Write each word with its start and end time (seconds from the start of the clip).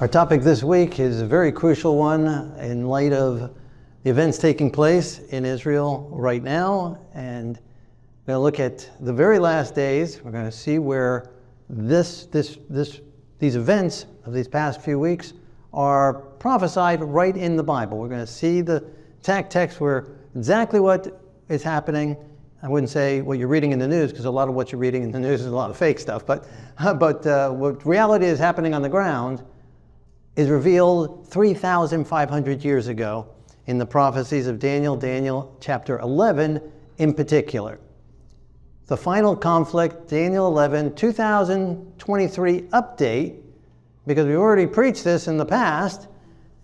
Our 0.00 0.06
topic 0.06 0.42
this 0.42 0.62
week 0.62 1.00
is 1.00 1.22
a 1.22 1.26
very 1.26 1.50
crucial 1.50 1.98
one 1.98 2.28
in 2.60 2.86
light 2.86 3.12
of 3.12 3.52
the 4.04 4.10
events 4.10 4.38
taking 4.38 4.70
place 4.70 5.18
in 5.30 5.44
Israel 5.44 6.08
right 6.12 6.40
now. 6.40 7.00
And 7.14 7.56
we're 8.24 8.34
going 8.34 8.36
to 8.36 8.38
look 8.38 8.60
at 8.60 8.88
the 9.00 9.12
very 9.12 9.40
last 9.40 9.74
days. 9.74 10.22
We're 10.22 10.30
going 10.30 10.44
to 10.44 10.52
see 10.52 10.78
where 10.78 11.32
this, 11.68 12.26
this, 12.26 12.58
this, 12.70 13.00
these 13.40 13.56
events 13.56 14.06
of 14.24 14.32
these 14.32 14.46
past 14.46 14.82
few 14.82 15.00
weeks 15.00 15.32
are 15.74 16.14
prophesied 16.14 17.02
right 17.02 17.36
in 17.36 17.56
the 17.56 17.64
Bible. 17.64 17.98
We're 17.98 18.06
going 18.06 18.24
to 18.24 18.32
see 18.32 18.60
the 18.60 18.84
text 19.24 19.80
where 19.80 20.06
exactly 20.36 20.78
what 20.78 21.20
is 21.48 21.64
happening. 21.64 22.16
I 22.62 22.68
wouldn't 22.68 22.90
say 22.90 23.20
what 23.20 23.40
you're 23.40 23.48
reading 23.48 23.72
in 23.72 23.80
the 23.80 23.88
news 23.88 24.12
because 24.12 24.26
a 24.26 24.30
lot 24.30 24.48
of 24.48 24.54
what 24.54 24.70
you're 24.70 24.80
reading 24.80 25.02
in 25.02 25.10
the 25.10 25.18
news 25.18 25.40
is 25.40 25.46
a 25.48 25.50
lot 25.56 25.70
of 25.70 25.76
fake 25.76 25.98
stuff. 25.98 26.24
But, 26.24 26.46
but 27.00 27.26
uh, 27.26 27.50
what 27.50 27.84
reality 27.84 28.26
is 28.26 28.38
happening 28.38 28.74
on 28.74 28.82
the 28.82 28.88
ground 28.88 29.42
is 30.38 30.48
revealed 30.48 31.26
3,500 31.26 32.64
years 32.64 32.86
ago 32.86 33.26
in 33.66 33.76
the 33.76 33.84
prophecies 33.84 34.46
of 34.46 34.60
Daniel, 34.60 34.94
Daniel 34.96 35.56
chapter 35.60 35.98
11 35.98 36.62
in 36.98 37.12
particular. 37.12 37.80
The 38.86 38.96
final 38.96 39.34
conflict, 39.34 40.06
Daniel 40.06 40.46
11, 40.46 40.94
2023 40.94 42.60
update, 42.62 43.40
because 44.06 44.26
we 44.26 44.36
already 44.36 44.68
preached 44.68 45.02
this 45.02 45.26
in 45.26 45.38
the 45.38 45.44
past, 45.44 46.06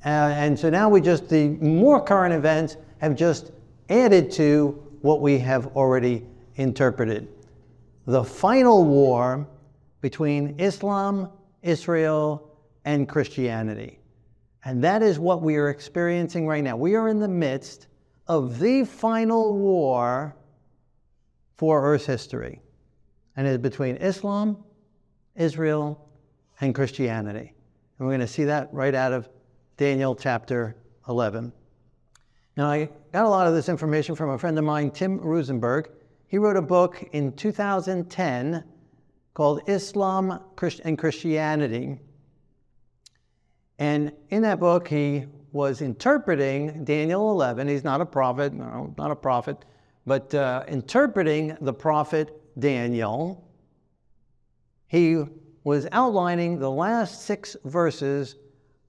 uh, 0.05 0.09
and 0.09 0.57
so 0.57 0.71
now 0.71 0.89
we 0.89 1.01
just, 1.01 1.29
the 1.29 1.49
more 1.49 2.01
current 2.01 2.33
events 2.33 2.77
have 2.99 3.17
just 3.17 3.51
added 3.89 4.31
to 4.31 4.81
what 5.03 5.21
we 5.21 5.37
have 5.41 5.67
already 5.77 6.25
interpreted. 6.55 7.27
The 8.07 8.23
final 8.23 8.85
war 8.85 9.49
between 10.01 10.61
Islam, 10.61 11.29
Israel, 11.65 12.54
and 12.85 13.09
Christianity. 13.09 13.99
And 14.65 14.83
that 14.83 15.03
is 15.03 15.19
what 15.19 15.43
we 15.43 15.57
are 15.57 15.69
experiencing 15.69 16.47
right 16.47 16.65
now. 16.65 16.77
We 16.77 16.95
are 16.95 17.09
in 17.09 17.19
the 17.19 17.29
midst 17.29 17.89
of 18.27 18.59
the 18.59 18.85
final 18.85 19.57
war 19.59 20.35
for 21.57 21.85
Earth's 21.85 22.07
history. 22.07 22.61
And 23.37 23.47
it 23.47 23.51
is 23.51 23.59
between 23.59 23.97
Islam, 23.97 24.65
Israel, 25.35 26.09
and 26.61 26.75
Christianity. 26.75 27.53
And 27.99 28.07
we're 28.07 28.13
going 28.13 28.21
to 28.21 28.27
see 28.27 28.45
that 28.45 28.73
right 28.73 28.95
out 28.95 29.13
of 29.13 29.29
Daniel 29.77 30.15
chapter 30.15 30.77
11. 31.09 31.53
Now, 32.57 32.71
I 32.71 32.89
got 33.13 33.25
a 33.25 33.29
lot 33.29 33.47
of 33.47 33.55
this 33.55 33.69
information 33.69 34.15
from 34.15 34.31
a 34.31 34.39
friend 34.39 34.57
of 34.59 34.65
mine, 34.65 34.91
Tim 34.93 35.19
Roosenberg. 35.19 35.87
He 36.29 36.39
wrote 36.39 36.57
a 36.57 36.63
book 36.63 37.05
in 37.13 37.33
2010 37.33 38.65
called 39.35 39.61
Islam 39.69 40.41
and 40.85 40.99
Christianity 40.99 41.99
and 43.79 44.13
in 44.31 44.43
that 44.43 44.61
book, 44.61 44.87
he 44.89 45.27
was 45.53 45.83
interpreting 45.83 46.85
Daniel 46.85 47.31
11. 47.31 47.69
He's 47.69 47.85
not 47.85 48.01
a 48.01 48.07
prophet, 48.07 48.53
no, 48.53 48.95
not 48.99 49.11
a 49.11 49.17
prophet, 49.17 49.65
but 50.07 50.35
uh, 50.35 50.65
interpreting 50.69 51.57
the 51.61 51.73
prophet 51.73 52.41
Daniel. 52.59 53.49
He 54.87 55.25
was 55.65 55.87
outlining 55.93 56.59
the 56.59 56.71
last 56.71 57.23
six 57.23 57.57
verses 57.65 58.37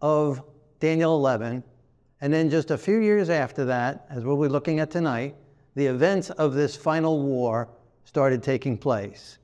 of 0.02 0.44
Daniel 0.80 1.16
11. 1.16 1.64
And 2.22 2.34
then 2.34 2.50
just 2.50 2.72
a 2.72 2.78
few 2.78 2.98
years 2.98 3.30
after 3.30 3.66
that, 3.66 4.06
as 4.10 4.24
we'll 4.24 4.42
be 4.42 4.48
looking 4.48 4.80
at 4.80 4.92
tonight, 4.92 5.36
the 5.76 5.86
events 5.86 6.30
of 6.32 6.54
this 6.54 6.76
final 6.76 7.22
war 7.22 7.70
started 8.04 8.42
taking 8.42 8.78
place. 8.78 9.38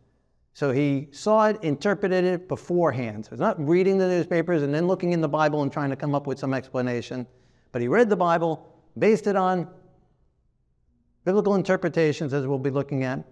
So 0.53 0.71
he 0.71 1.07
saw 1.11 1.47
it, 1.47 1.63
interpreted 1.63 2.25
it 2.25 2.47
beforehand. 2.47 3.25
So 3.25 3.31
he's 3.31 3.39
not 3.39 3.65
reading 3.65 3.97
the 3.97 4.07
newspapers 4.07 4.63
and 4.63 4.73
then 4.73 4.87
looking 4.87 5.13
in 5.13 5.21
the 5.21 5.29
Bible 5.29 5.63
and 5.63 5.71
trying 5.71 5.89
to 5.89 5.95
come 5.95 6.13
up 6.13 6.27
with 6.27 6.39
some 6.39 6.53
explanation, 6.53 7.25
but 7.71 7.81
he 7.81 7.87
read 7.87 8.09
the 8.09 8.17
Bible, 8.17 8.67
based 8.97 9.27
it 9.27 9.35
on 9.35 9.67
biblical 11.23 11.55
interpretations, 11.55 12.33
as 12.33 12.45
we'll 12.47 12.57
be 12.57 12.69
looking 12.69 13.03
at, 13.03 13.23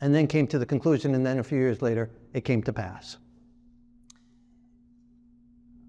and 0.00 0.14
then 0.14 0.26
came 0.26 0.46
to 0.48 0.58
the 0.58 0.66
conclusion, 0.66 1.14
and 1.14 1.24
then 1.24 1.38
a 1.38 1.44
few 1.44 1.58
years 1.58 1.80
later, 1.80 2.10
it 2.32 2.44
came 2.44 2.62
to 2.62 2.72
pass. 2.72 3.18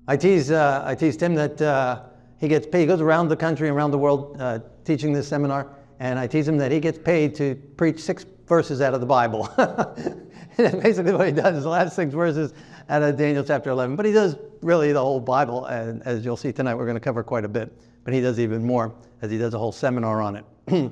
I 0.07 0.17
tease, 0.17 0.51
uh, 0.51 0.83
I 0.85 0.93
tease 0.93 1.17
Tim 1.17 1.33
that 1.33 1.59
uh, 1.61 2.03
he 2.37 2.47
gets 2.47 2.67
paid, 2.67 2.81
he 2.81 2.85
goes 2.85 3.01
around 3.01 3.29
the 3.29 3.35
country 3.35 3.67
and 3.67 3.75
around 3.75 3.89
the 3.89 3.97
world 3.97 4.37
uh, 4.39 4.59
teaching 4.83 5.13
this 5.13 5.27
seminar, 5.27 5.75
and 5.99 6.19
I 6.19 6.27
tease 6.27 6.47
him 6.47 6.57
that 6.57 6.71
he 6.71 6.79
gets 6.79 6.99
paid 6.99 7.33
to 7.35 7.55
preach 7.75 7.99
six 7.99 8.25
verses 8.45 8.81
out 8.81 8.93
of 8.93 8.99
the 8.99 9.07
Bible. 9.07 9.49
basically 10.81 11.11
what 11.11 11.27
he 11.27 11.33
does 11.33 11.57
is 11.57 11.63
the 11.63 11.69
last 11.69 11.95
six 11.95 12.13
verses 12.13 12.53
out 12.87 13.03
of 13.03 13.17
Daniel 13.17 13.43
chapter 13.43 13.69
11. 13.71 13.95
But 13.95 14.05
he 14.05 14.13
does 14.13 14.37
really 14.61 14.93
the 14.93 15.01
whole 15.01 15.19
Bible, 15.19 15.65
and 15.65 16.01
as 16.03 16.23
you'll 16.23 16.37
see 16.37 16.53
tonight, 16.53 16.75
we're 16.75 16.85
going 16.85 16.95
to 16.95 17.01
cover 17.01 17.23
quite 17.23 17.43
a 17.43 17.49
bit. 17.49 17.73
But 18.03 18.13
he 18.13 18.21
does 18.21 18.39
even 18.39 18.63
more, 18.63 18.93
as 19.21 19.31
he 19.31 19.37
does 19.37 19.53
a 19.53 19.57
whole 19.57 19.71
seminar 19.71 20.21
on 20.21 20.35
it. 20.37 20.45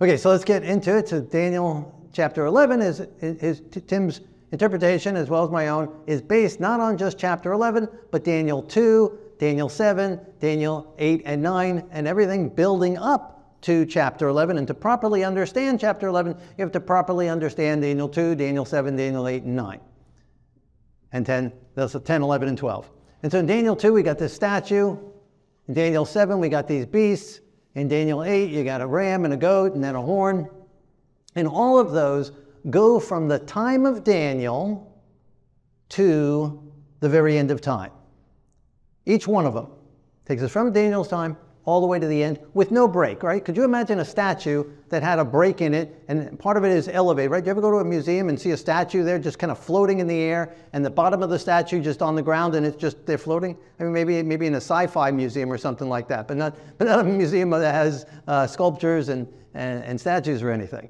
okay, 0.00 0.16
so 0.16 0.30
let's 0.30 0.44
get 0.44 0.62
into 0.62 0.96
it. 0.96 1.08
So 1.08 1.20
Daniel 1.20 2.08
chapter 2.12 2.46
11 2.46 2.80
is, 2.80 3.00
is, 3.20 3.62
Tim's 3.86 4.22
interpretation, 4.52 5.16
as 5.16 5.28
well 5.28 5.44
as 5.44 5.50
my 5.50 5.68
own, 5.68 5.94
is 6.06 6.22
based 6.22 6.60
not 6.60 6.80
on 6.80 6.96
just 6.96 7.18
chapter 7.18 7.52
11, 7.52 7.88
but 8.10 8.24
Daniel 8.24 8.62
2, 8.62 9.18
Daniel 9.38 9.68
7, 9.68 10.18
Daniel 10.40 10.94
8 10.98 11.22
and 11.26 11.42
9, 11.42 11.84
and 11.90 12.08
everything 12.08 12.48
building 12.48 12.96
up 12.96 13.37
to 13.62 13.84
chapter 13.86 14.28
11. 14.28 14.58
And 14.58 14.66
to 14.66 14.74
properly 14.74 15.24
understand 15.24 15.80
chapter 15.80 16.06
11, 16.08 16.36
you 16.56 16.62
have 16.62 16.72
to 16.72 16.80
properly 16.80 17.28
understand 17.28 17.82
Daniel 17.82 18.08
2, 18.08 18.34
Daniel 18.34 18.64
7, 18.64 18.96
Daniel 18.96 19.26
8, 19.26 19.42
and 19.42 19.56
9. 19.56 19.80
And 21.12 21.24
10, 21.24 21.52
those 21.74 21.94
are 21.94 22.00
10, 22.00 22.22
11, 22.22 22.48
and 22.48 22.58
12. 22.58 22.90
And 23.22 23.32
so 23.32 23.38
in 23.38 23.46
Daniel 23.46 23.74
2, 23.74 23.92
we 23.92 24.02
got 24.02 24.18
this 24.18 24.32
statue. 24.32 24.96
In 25.66 25.74
Daniel 25.74 26.04
7, 26.04 26.38
we 26.38 26.48
got 26.48 26.68
these 26.68 26.86
beasts. 26.86 27.40
In 27.74 27.88
Daniel 27.88 28.24
8, 28.24 28.50
you 28.50 28.64
got 28.64 28.80
a 28.80 28.86
ram 28.86 29.24
and 29.24 29.34
a 29.34 29.36
goat 29.36 29.74
and 29.74 29.82
then 29.82 29.94
a 29.94 30.02
horn. 30.02 30.48
And 31.34 31.46
all 31.46 31.78
of 31.78 31.92
those 31.92 32.32
go 32.70 32.98
from 32.98 33.28
the 33.28 33.38
time 33.38 33.86
of 33.86 34.04
Daniel 34.04 35.00
to 35.90 36.72
the 37.00 37.08
very 37.08 37.38
end 37.38 37.50
of 37.50 37.60
time. 37.60 37.92
Each 39.06 39.26
one 39.26 39.46
of 39.46 39.54
them 39.54 39.68
takes 40.26 40.42
us 40.42 40.50
from 40.50 40.72
Daniel's 40.72 41.08
time 41.08 41.36
all 41.68 41.82
the 41.82 41.86
way 41.86 41.98
to 41.98 42.06
the 42.06 42.22
end 42.22 42.38
with 42.54 42.70
no 42.70 42.88
break, 42.88 43.22
right? 43.22 43.44
Could 43.44 43.54
you 43.54 43.62
imagine 43.62 43.98
a 43.98 44.04
statue 44.04 44.64
that 44.88 45.02
had 45.02 45.18
a 45.18 45.24
break 45.24 45.60
in 45.60 45.74
it 45.74 46.02
and 46.08 46.38
part 46.38 46.56
of 46.56 46.64
it 46.64 46.72
is 46.72 46.88
elevated, 46.88 47.30
right? 47.30 47.44
Do 47.44 47.48
you 47.48 47.50
ever 47.50 47.60
go 47.60 47.70
to 47.70 47.76
a 47.76 47.84
museum 47.84 48.30
and 48.30 48.40
see 48.40 48.52
a 48.52 48.56
statue 48.56 49.04
there 49.04 49.18
just 49.18 49.38
kind 49.38 49.50
of 49.50 49.58
floating 49.58 49.98
in 49.98 50.06
the 50.06 50.18
air 50.18 50.54
and 50.72 50.82
the 50.82 50.88
bottom 50.88 51.22
of 51.22 51.28
the 51.28 51.38
statue 51.38 51.82
just 51.82 52.00
on 52.00 52.14
the 52.14 52.22
ground 52.22 52.54
and 52.54 52.64
it's 52.64 52.78
just, 52.78 53.04
they're 53.04 53.18
floating? 53.18 53.54
I 53.78 53.82
mean, 53.82 53.92
maybe, 53.92 54.22
maybe 54.22 54.46
in 54.46 54.54
a 54.54 54.62
sci-fi 54.62 55.10
museum 55.10 55.52
or 55.52 55.58
something 55.58 55.90
like 55.90 56.08
that, 56.08 56.26
but 56.26 56.38
not, 56.38 56.56
but 56.78 56.86
not 56.86 57.00
a 57.00 57.04
museum 57.04 57.50
that 57.50 57.74
has 57.74 58.06
uh, 58.26 58.46
sculptures 58.46 59.10
and, 59.10 59.30
and, 59.52 59.84
and 59.84 60.00
statues 60.00 60.42
or 60.42 60.50
anything. 60.50 60.88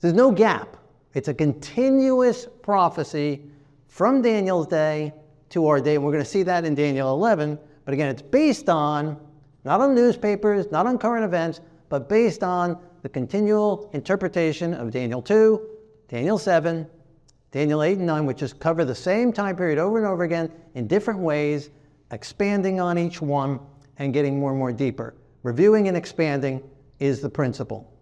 There's 0.00 0.14
no 0.14 0.30
gap. 0.30 0.78
It's 1.12 1.28
a 1.28 1.34
continuous 1.34 2.48
prophecy 2.62 3.42
from 3.86 4.22
Daniel's 4.22 4.66
day 4.66 5.12
to 5.50 5.66
our 5.66 5.78
day. 5.78 5.96
And 5.96 6.04
we're 6.04 6.12
going 6.12 6.24
to 6.24 6.30
see 6.30 6.42
that 6.44 6.64
in 6.64 6.74
Daniel 6.74 7.12
11. 7.12 7.58
But 7.84 7.92
again, 7.92 8.08
it's 8.08 8.22
based 8.22 8.70
on 8.70 9.20
not 9.66 9.80
on 9.80 9.96
newspapers, 9.96 10.70
not 10.70 10.86
on 10.86 10.96
current 10.96 11.24
events, 11.24 11.60
but 11.88 12.08
based 12.08 12.44
on 12.44 12.78
the 13.02 13.08
continual 13.08 13.90
interpretation 13.92 14.72
of 14.72 14.92
Daniel 14.92 15.20
2, 15.20 15.60
Daniel 16.08 16.38
7, 16.38 16.86
Daniel 17.50 17.82
8 17.82 17.98
and 17.98 18.06
9, 18.06 18.26
which 18.26 18.38
just 18.38 18.60
cover 18.60 18.84
the 18.84 18.94
same 18.94 19.32
time 19.32 19.56
period 19.56 19.80
over 19.80 19.98
and 19.98 20.06
over 20.06 20.22
again 20.22 20.52
in 20.74 20.86
different 20.86 21.18
ways, 21.18 21.70
expanding 22.12 22.78
on 22.78 22.96
each 22.96 23.20
one 23.20 23.58
and 23.98 24.14
getting 24.14 24.38
more 24.38 24.50
and 24.50 24.58
more 24.58 24.72
deeper. 24.72 25.16
Reviewing 25.42 25.88
and 25.88 25.96
expanding 25.96 26.62
is 27.00 27.20
the 27.20 27.28
principle. 27.28 27.92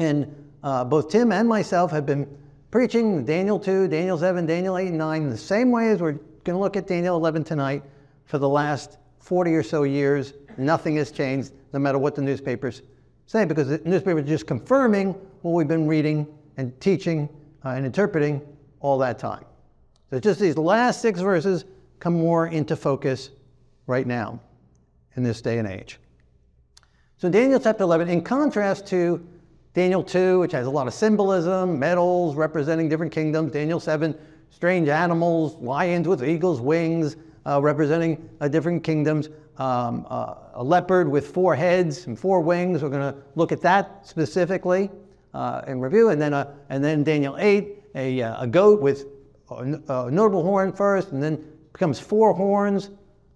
And 0.00 0.34
uh, 0.64 0.84
both 0.84 1.08
Tim 1.08 1.30
and 1.30 1.48
myself 1.48 1.92
have 1.92 2.04
been 2.04 2.26
preaching 2.72 3.24
Daniel 3.24 3.60
2, 3.60 3.86
Daniel 3.86 4.18
7, 4.18 4.44
Daniel 4.44 4.76
8 4.76 4.88
and 4.88 4.98
9 4.98 5.30
the 5.30 5.38
same 5.38 5.70
way 5.70 5.88
as 5.90 6.00
we're 6.00 6.18
going 6.42 6.56
to 6.56 6.58
look 6.58 6.76
at 6.76 6.88
Daniel 6.88 7.16
11 7.16 7.44
tonight 7.44 7.84
for 8.24 8.38
the 8.38 8.48
last 8.48 8.98
40 9.20 9.54
or 9.54 9.62
so 9.62 9.84
years 9.84 10.32
Nothing 10.58 10.96
has 10.96 11.10
changed, 11.10 11.52
no 11.72 11.78
matter 11.78 11.98
what 11.98 12.14
the 12.14 12.22
newspapers 12.22 12.82
say, 13.26 13.44
because 13.44 13.68
the 13.68 13.80
newspapers 13.84 14.24
are 14.24 14.28
just 14.28 14.46
confirming 14.46 15.14
what 15.42 15.52
we've 15.52 15.68
been 15.68 15.86
reading 15.86 16.26
and 16.56 16.78
teaching 16.80 17.28
uh, 17.64 17.70
and 17.70 17.84
interpreting 17.84 18.40
all 18.80 18.98
that 18.98 19.18
time. 19.18 19.44
So 20.10 20.20
just 20.20 20.40
these 20.40 20.56
last 20.56 21.02
six 21.02 21.20
verses 21.20 21.64
come 21.98 22.14
more 22.14 22.46
into 22.46 22.76
focus 22.76 23.30
right 23.86 24.06
now 24.06 24.40
in 25.16 25.22
this 25.22 25.40
day 25.40 25.58
and 25.58 25.66
age. 25.66 25.98
So 27.18 27.28
Daniel 27.28 27.58
chapter 27.58 27.82
11, 27.82 28.08
in 28.08 28.22
contrast 28.22 28.86
to 28.88 29.26
Daniel 29.74 30.02
2, 30.02 30.40
which 30.40 30.52
has 30.52 30.66
a 30.66 30.70
lot 30.70 30.86
of 30.86 30.94
symbolism, 30.94 31.78
metals 31.78 32.36
representing 32.36 32.88
different 32.88 33.12
kingdoms, 33.12 33.52
Daniel 33.52 33.80
7, 33.80 34.14
strange 34.50 34.88
animals, 34.88 35.56
lions 35.56 36.06
with 36.06 36.24
eagles' 36.24 36.60
wings, 36.60 37.16
uh, 37.46 37.60
representing 37.60 38.28
uh, 38.40 38.48
different 38.48 38.82
kingdoms 38.84 39.28
um, 39.58 40.06
uh, 40.08 40.34
a 40.54 40.62
leopard 40.62 41.08
with 41.10 41.28
four 41.28 41.54
heads 41.54 42.06
and 42.06 42.18
four 42.18 42.40
wings. 42.40 42.82
We're 42.82 42.90
going 42.90 43.14
to 43.14 43.20
look 43.34 43.52
at 43.52 43.60
that 43.62 44.06
specifically 44.06 44.90
uh, 45.34 45.62
in 45.66 45.80
review. 45.80 46.10
And 46.10 46.20
then, 46.20 46.34
uh, 46.34 46.54
and 46.68 46.82
then 46.82 47.02
Daniel 47.04 47.36
8, 47.38 47.82
a, 47.94 48.22
uh, 48.22 48.42
a 48.42 48.46
goat 48.46 48.80
with 48.80 49.06
a, 49.50 49.62
a 49.88 50.10
notable 50.10 50.42
horn 50.42 50.72
first, 50.72 51.12
and 51.12 51.22
then 51.22 51.44
becomes 51.72 51.98
four 51.98 52.32
horns. 52.34 52.90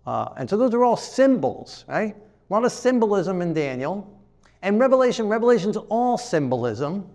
Uh, 0.06 0.28
and 0.37 0.49
so 0.49 0.56
those 0.56 0.75
are 0.75 0.84
all 0.84 0.96
symbols, 0.96 1.84
right? 1.88 2.17
A 2.17 2.52
lot 2.52 2.64
of 2.64 2.73
symbolism 2.73 3.43
in 3.43 3.52
Daniel. 3.52 4.19
And 4.62 4.78
Revelation, 4.78 5.28
Revelation's 5.28 5.76
all 5.76 6.19
symbolism. 6.19 7.08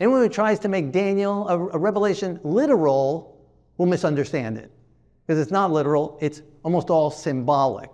Anyone 0.00 0.20
who 0.20 0.28
tries 0.28 0.58
to 0.60 0.68
make 0.68 0.92
Daniel 0.92 1.48
a, 1.48 1.58
a 1.58 1.78
revelation 1.78 2.38
literal 2.44 3.38
will 3.78 3.86
misunderstand 3.86 4.58
it. 4.58 4.70
Because 5.26 5.40
it's 5.40 5.50
not 5.50 5.72
literal, 5.72 6.18
it's 6.20 6.42
almost 6.62 6.90
all 6.90 7.10
symbolic. 7.10 7.90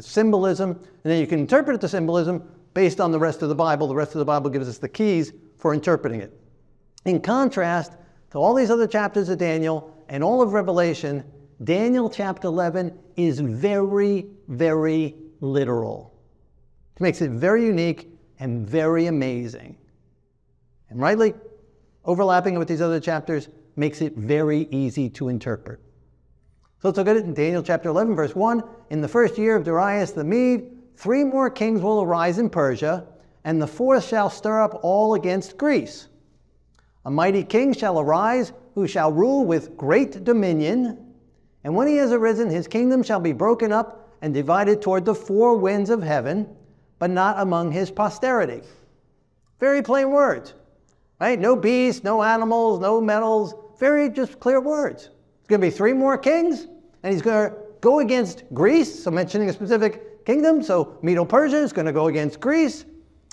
It's 0.00 0.08
symbolism, 0.08 0.70
and 0.70 1.12
then 1.12 1.20
you 1.20 1.26
can 1.26 1.40
interpret 1.40 1.78
the 1.78 1.86
symbolism 1.86 2.42
based 2.72 3.02
on 3.02 3.12
the 3.12 3.18
rest 3.18 3.42
of 3.42 3.50
the 3.50 3.54
Bible. 3.54 3.86
The 3.86 3.94
rest 3.94 4.14
of 4.14 4.18
the 4.18 4.24
Bible 4.24 4.48
gives 4.48 4.66
us 4.66 4.78
the 4.78 4.88
keys 4.88 5.34
for 5.58 5.74
interpreting 5.74 6.22
it. 6.22 6.40
In 7.04 7.20
contrast 7.20 7.92
to 8.30 8.38
all 8.38 8.54
these 8.54 8.70
other 8.70 8.86
chapters 8.86 9.28
of 9.28 9.36
Daniel 9.36 9.94
and 10.08 10.24
all 10.24 10.40
of 10.40 10.54
Revelation, 10.54 11.22
Daniel 11.64 12.08
chapter 12.08 12.48
11 12.48 12.98
is 13.16 13.40
very, 13.40 14.26
very 14.48 15.16
literal. 15.42 16.18
It 16.96 17.02
makes 17.02 17.20
it 17.20 17.32
very 17.32 17.66
unique 17.66 18.08
and 18.38 18.66
very 18.66 19.04
amazing. 19.04 19.76
And 20.88 20.98
rightly 20.98 21.34
overlapping 22.06 22.58
with 22.58 22.68
these 22.68 22.80
other 22.80 23.00
chapters 23.00 23.50
makes 23.76 24.00
it 24.00 24.16
very 24.16 24.66
easy 24.70 25.10
to 25.10 25.28
interpret. 25.28 25.78
So 26.80 26.88
let's 26.88 26.96
look 26.96 27.08
at 27.08 27.16
it 27.16 27.26
in 27.26 27.34
Daniel 27.34 27.62
chapter 27.62 27.90
11, 27.90 28.16
verse 28.16 28.34
1. 28.34 28.62
In 28.88 29.02
the 29.02 29.08
first 29.08 29.36
year 29.36 29.54
of 29.54 29.64
Darius 29.64 30.12
the 30.12 30.24
Mede, 30.24 30.70
three 30.96 31.24
more 31.24 31.50
kings 31.50 31.82
will 31.82 32.00
arise 32.00 32.38
in 32.38 32.48
Persia, 32.48 33.06
and 33.44 33.60
the 33.60 33.66
fourth 33.66 34.08
shall 34.08 34.30
stir 34.30 34.62
up 34.62 34.80
all 34.82 35.12
against 35.12 35.58
Greece. 35.58 36.08
A 37.04 37.10
mighty 37.10 37.44
king 37.44 37.74
shall 37.74 38.00
arise, 38.00 38.54
who 38.74 38.86
shall 38.86 39.12
rule 39.12 39.44
with 39.44 39.76
great 39.76 40.24
dominion. 40.24 40.96
And 41.64 41.76
when 41.76 41.86
he 41.86 41.96
has 41.96 42.12
arisen, 42.12 42.48
his 42.48 42.66
kingdom 42.66 43.02
shall 43.02 43.20
be 43.20 43.32
broken 43.32 43.72
up 43.72 44.08
and 44.22 44.32
divided 44.32 44.80
toward 44.80 45.04
the 45.04 45.14
four 45.14 45.58
winds 45.58 45.90
of 45.90 46.02
heaven, 46.02 46.48
but 46.98 47.10
not 47.10 47.38
among 47.40 47.72
his 47.72 47.90
posterity. 47.90 48.62
Very 49.58 49.82
plain 49.82 50.10
words, 50.10 50.54
right? 51.20 51.38
No 51.38 51.56
beasts, 51.56 52.04
no 52.04 52.22
animals, 52.22 52.80
no 52.80 53.02
metals. 53.02 53.54
Very 53.78 54.08
just 54.08 54.40
clear 54.40 54.62
words. 54.62 55.10
It's 55.40 55.48
going 55.48 55.60
to 55.60 55.66
be 55.66 55.70
three 55.70 55.92
more 55.92 56.16
kings, 56.16 56.66
and 57.02 57.12
he's 57.12 57.22
going 57.22 57.50
to 57.50 57.56
go 57.80 58.00
against 58.00 58.44
Greece, 58.52 59.02
so 59.04 59.10
mentioning 59.10 59.48
a 59.48 59.52
specific 59.52 60.24
kingdom. 60.26 60.62
So 60.62 60.98
Medo 61.02 61.24
Persia 61.24 61.56
is 61.56 61.72
going 61.72 61.86
to 61.86 61.92
go 61.92 62.08
against 62.08 62.40
Greece. 62.40 62.84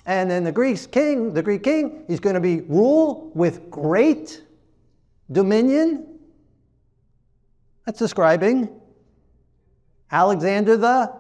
And 0.06 0.32
then 0.32 0.44
the 0.46 0.52
Greek 0.52 0.90
king, 0.92 1.34
the 1.34 1.44
Greek 1.44 1.64
king, 1.64 2.06
is 2.08 2.20
going 2.20 2.36
to 2.36 2.40
be 2.40 2.62
rule 2.62 3.30
with 3.36 3.70
great 3.70 4.44
dominion. 5.32 6.20
That's 7.86 8.00
describing 8.00 8.70
Alexander 10.12 10.78
the 10.78 11.14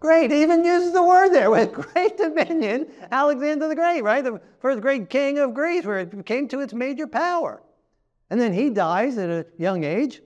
Great. 0.00 0.30
He 0.30 0.42
even 0.42 0.64
uses 0.64 0.92
the 0.92 1.02
word 1.02 1.30
there 1.30 1.50
with 1.50 1.72
great 1.72 2.16
dominion. 2.16 2.86
Alexander 3.10 3.66
the 3.66 3.74
Great, 3.74 4.02
right? 4.02 4.22
The 4.22 4.40
first 4.60 4.80
great 4.80 5.10
king 5.10 5.38
of 5.38 5.54
Greece, 5.54 5.84
where 5.84 5.98
it 5.98 6.24
came 6.24 6.46
to 6.48 6.60
its 6.60 6.72
major 6.72 7.08
power. 7.08 7.62
And 8.30 8.40
then 8.40 8.52
he 8.52 8.70
dies 8.70 9.18
at 9.18 9.28
a 9.28 9.46
young 9.58 9.82
age, 9.82 10.22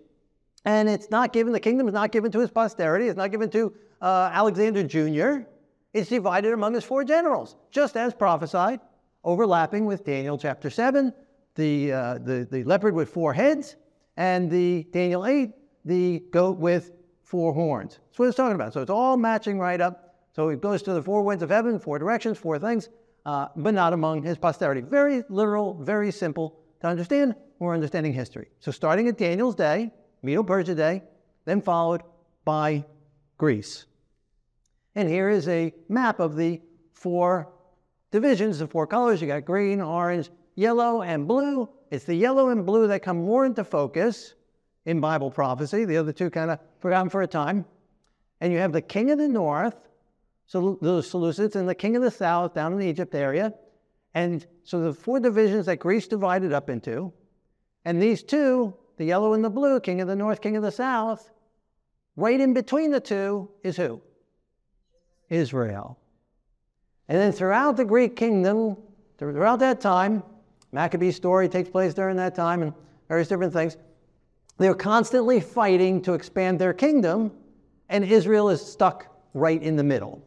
and 0.65 0.89
it's 0.89 1.11
not 1.11 1.33
given, 1.33 1.53
the 1.53 1.61
kingdom 1.61 1.89
is 1.89 1.95
not 1.95 2.13
given 2.13 2.31
to 2.33 2.41
his 2.41 2.51
posterity, 2.51 3.09
it's 3.09 3.17
not 3.17 3.31
given 3.31 3.51
to 3.51 3.75
uh, 4.01 4.31
Alexander 4.33 4.83
Jr. 4.83 5.47
It's 5.93 6.09
divided 6.09 6.53
among 6.53 6.75
his 6.75 6.85
four 6.85 7.05
generals, 7.05 7.57
just 7.71 7.97
as 7.97 8.15
prophesied, 8.15 8.81
overlapping 9.25 9.87
with 9.87 10.05
Daniel 10.05 10.39
chapter 10.39 10.71
7, 10.71 11.13
the, 11.55 11.93
uh, 11.93 12.15
the, 12.19 12.49
the 12.51 12.65
leopard 12.65 12.95
with 12.95 13.11
four 13.11 13.33
heads, 13.35 13.77
and 14.17 14.51
the 14.51 14.87
Daniel 14.93 15.27
8, 15.27 15.51
the 15.85 16.23
goat 16.31 16.59
with 16.59 16.93
four 17.25 17.53
horns. 17.53 17.99
That's 18.09 18.19
what 18.19 18.29
it's 18.29 18.37
talking 18.37 18.55
about. 18.55 18.73
So 18.73 18.81
it's 18.81 18.91
all 18.91 19.17
matching 19.17 19.59
right 19.59 19.81
up. 19.81 20.17
So 20.35 20.49
it 20.49 20.61
goes 20.61 20.83
to 20.83 20.95
the 20.95 21.03
four 21.03 21.23
winds 21.23 21.43
of 21.43 21.51
heaven, 21.51 21.79
four 21.79 21.99
directions, 21.99 22.39
four 22.39 22.59
things, 22.59 22.89
uh, 23.27 23.49
but 23.57 23.75
not 23.75 23.93
among 23.93 24.23
his 24.23 24.39
posterity. 24.39 24.81
Very 24.81 25.25
literal, 25.29 25.75
very 25.83 26.11
simple 26.11 26.59
to 26.81 26.87
understand. 26.87 27.35
We're 27.59 27.75
understanding 27.75 28.13
history. 28.13 28.49
So 28.61 28.73
starting 28.73 29.09
at 29.09 29.19
Daniel's 29.19 29.55
day, 29.55 29.93
Medo-Persia 30.23 30.75
day, 30.75 31.03
then 31.45 31.61
followed 31.61 32.03
by 32.45 32.85
Greece. 33.39 33.87
And 34.95 35.09
here 35.09 35.29
is 35.29 35.49
a 35.49 35.73
map 35.89 36.21
of 36.21 36.37
the 36.37 36.61
four 36.93 37.49
divisions, 38.11 38.59
the 38.59 38.67
four 38.67 38.87
colors. 38.87 39.21
You 39.21 39.27
got 39.27 39.45
green, 39.45 39.81
orange, 39.81 40.31
yellow, 40.55 41.03
and 41.03 41.27
blue. 41.27 41.69
It's 41.91 42.05
the 42.05 42.15
yellow 42.15 42.51
and 42.51 42.65
blue 42.65 42.87
that 42.89 43.03
come 43.03 43.19
more 43.19 43.45
into 43.45 43.65
focus 43.65 44.35
in 44.85 45.01
Bible 45.01 45.31
prophecy. 45.31 45.85
The 45.85 45.97
other 45.97 46.13
two 46.13 46.31
kind 46.31 46.51
of 46.51 46.59
forgotten 46.81 47.11
for 47.11 47.23
a 47.23 47.27
time. 47.27 47.65
And 48.41 48.53
you 48.53 48.59
have 48.59 48.73
the 48.73 48.83
king 48.83 49.11
of 49.11 49.19
the 49.19 49.29
north, 49.29 49.77
so 50.47 50.79
the 50.83 51.01
Seleucids, 51.01 51.55
and 51.55 51.69
the 51.69 51.75
king 51.75 51.97
of 51.97 52.03
the 52.03 52.11
south 52.11 52.55
down 52.55 52.73
in 52.73 52.79
the 52.79 52.87
Egypt 52.87 53.15
area. 53.15 53.55
And 54.15 54.47
so 54.65 54.81
the 54.81 54.93
four 54.93 55.21
divisions 55.21 55.67
that 55.67 55.79
Greece 55.79 56.07
divided 56.07 56.53
up 56.53 56.69
into. 56.69 57.13
And 57.85 58.01
these 58.01 58.23
two, 58.23 58.75
the 59.03 59.09
yellow 59.09 59.33
and 59.33 59.45
the 59.45 59.51
blue, 59.51 59.81
king 59.81 60.01
of 60.01 60.07
the 60.07 60.15
north, 60.15 60.41
king 60.41 60.57
of 60.57 60.63
the 60.63 60.71
south, 60.71 61.29
right 62.15 62.39
in 62.39 62.55
between 62.55 62.93
the 62.93 63.01
two 63.01 63.51
is 63.65 63.77
who? 63.77 64.01
Israel. 65.29 65.99
And 67.09 67.19
then 67.19 67.33
throughout 67.33 67.77
the 67.77 67.85
Greek 67.85 68.15
kingdom, 68.15 68.77
throughout 69.19 69.59
that 69.59 69.81
time, 69.81 70.23
Maccabee's 70.71 71.17
story 71.17 71.49
takes 71.49 71.69
place 71.69 71.95
during 71.95 72.17
that 72.19 72.37
time 72.37 72.63
and 72.63 72.73
various 73.09 73.27
different 73.27 73.53
things. 73.53 73.77
They're 74.59 74.73
constantly 74.73 75.41
fighting 75.41 76.01
to 76.03 76.13
expand 76.13 76.61
their 76.61 76.73
kingdom, 76.73 77.33
and 77.89 78.05
Israel 78.05 78.51
is 78.51 78.65
stuck 78.65 79.09
right 79.35 79.61
in 79.61 79.75
the 79.75 79.83
middle. 79.83 80.23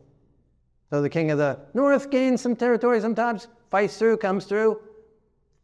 So 0.90 1.02
the 1.02 1.10
king 1.10 1.32
of 1.32 1.38
the 1.38 1.60
north 1.74 2.12
gains 2.12 2.42
some 2.42 2.58
territory 2.58 3.00
sometimes, 3.00 3.48
fights 3.72 3.98
through, 3.98 4.18
comes 4.18 4.44
through, 4.44 4.82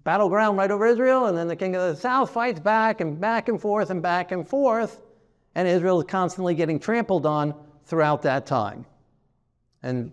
battleground 0.04 0.58
right 0.58 0.72
over 0.72 0.86
Israel, 0.86 1.26
and 1.26 1.38
then 1.38 1.48
the 1.48 1.56
king 1.56 1.76
of 1.76 1.82
the 1.82 1.96
south 1.96 2.32
fights 2.32 2.60
back 2.60 3.02
and 3.02 3.20
back 3.20 3.50
and 3.50 3.62
forth 3.62 3.90
and 3.90 4.02
back 4.02 4.32
and 4.32 4.48
forth, 4.48 5.02
and 5.56 5.68
Israel 5.68 6.00
is 6.00 6.08
constantly 6.08 6.56
getting 6.56 6.80
trampled 6.80 7.26
on 7.26 7.54
throughout 7.86 8.22
that 8.24 8.46
time. 8.46 8.86
And 9.84 10.12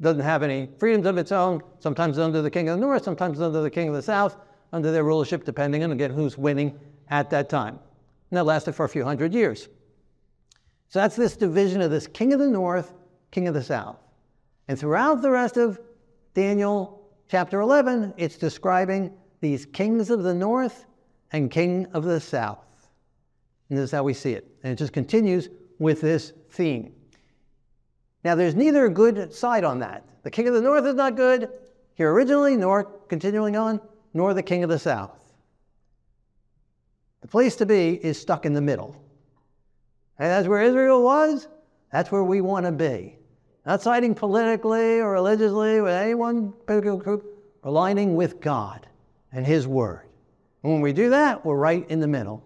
doesn't 0.00 0.22
have 0.22 0.42
any 0.42 0.68
freedoms 0.78 1.06
of 1.06 1.18
its 1.18 1.32
own, 1.32 1.62
sometimes 1.78 2.18
under 2.18 2.42
the 2.42 2.50
king 2.50 2.68
of 2.68 2.78
the 2.78 2.80
north, 2.80 3.04
sometimes 3.04 3.40
under 3.40 3.62
the 3.62 3.70
king 3.70 3.88
of 3.88 3.94
the 3.94 4.02
south, 4.02 4.36
under 4.72 4.90
their 4.90 5.04
rulership, 5.04 5.44
depending 5.44 5.84
on 5.84 5.92
again 5.92 6.10
who's 6.10 6.36
winning 6.36 6.78
at 7.10 7.30
that 7.30 7.48
time. 7.48 7.78
And 8.30 8.38
that 8.38 8.44
lasted 8.44 8.74
for 8.74 8.84
a 8.84 8.88
few 8.88 9.04
hundred 9.04 9.32
years. 9.32 9.68
So 10.88 10.98
that's 11.00 11.16
this 11.16 11.36
division 11.36 11.80
of 11.80 11.90
this 11.90 12.06
king 12.06 12.32
of 12.32 12.40
the 12.40 12.48
north, 12.48 12.92
king 13.30 13.48
of 13.48 13.54
the 13.54 13.62
south. 13.62 13.98
And 14.68 14.78
throughout 14.78 15.22
the 15.22 15.30
rest 15.30 15.56
of 15.56 15.80
Daniel 16.34 17.03
chapter 17.28 17.60
11, 17.60 18.14
it's 18.16 18.36
describing 18.36 19.12
these 19.40 19.66
kings 19.66 20.10
of 20.10 20.22
the 20.22 20.34
north 20.34 20.86
and 21.32 21.50
king 21.50 21.86
of 21.92 22.04
the 22.04 22.20
south. 22.20 22.88
And 23.68 23.78
this 23.78 23.84
is 23.84 23.90
how 23.90 24.02
we 24.02 24.14
see 24.14 24.32
it. 24.32 24.46
And 24.62 24.72
it 24.72 24.76
just 24.76 24.92
continues 24.92 25.48
with 25.78 26.00
this 26.00 26.32
theme. 26.50 26.92
Now, 28.24 28.34
there's 28.34 28.54
neither 28.54 28.86
a 28.86 28.90
good 28.90 29.32
side 29.32 29.64
on 29.64 29.80
that. 29.80 30.04
The 30.22 30.30
king 30.30 30.48
of 30.48 30.54
the 30.54 30.62
north 30.62 30.86
is 30.86 30.94
not 30.94 31.16
good 31.16 31.50
here 31.94 32.12
originally, 32.12 32.56
nor 32.56 32.84
continuing 32.84 33.56
on, 33.56 33.80
nor 34.14 34.34
the 34.34 34.42
king 34.42 34.64
of 34.64 34.70
the 34.70 34.78
south. 34.78 35.18
The 37.20 37.28
place 37.28 37.56
to 37.56 37.66
be 37.66 37.94
is 38.04 38.20
stuck 38.20 38.46
in 38.46 38.52
the 38.52 38.60
middle. 38.60 38.96
And 40.18 40.30
that's 40.30 40.48
where 40.48 40.62
Israel 40.62 41.02
was. 41.02 41.48
That's 41.92 42.10
where 42.10 42.24
we 42.24 42.40
want 42.40 42.66
to 42.66 42.72
be. 42.72 43.16
Not 43.66 43.82
siding 43.82 44.14
politically 44.14 45.00
or 45.00 45.12
religiously 45.12 45.80
with 45.80 45.92
any 45.92 46.14
one 46.14 46.52
political 46.66 46.98
group, 46.98 47.24
aligning 47.62 48.14
with 48.14 48.40
God 48.40 48.86
and 49.32 49.46
His 49.46 49.66
Word. 49.66 50.02
And 50.62 50.72
when 50.72 50.80
we 50.80 50.92
do 50.92 51.10
that, 51.10 51.44
we're 51.44 51.56
right 51.56 51.88
in 51.88 52.00
the 52.00 52.08
middle. 52.08 52.42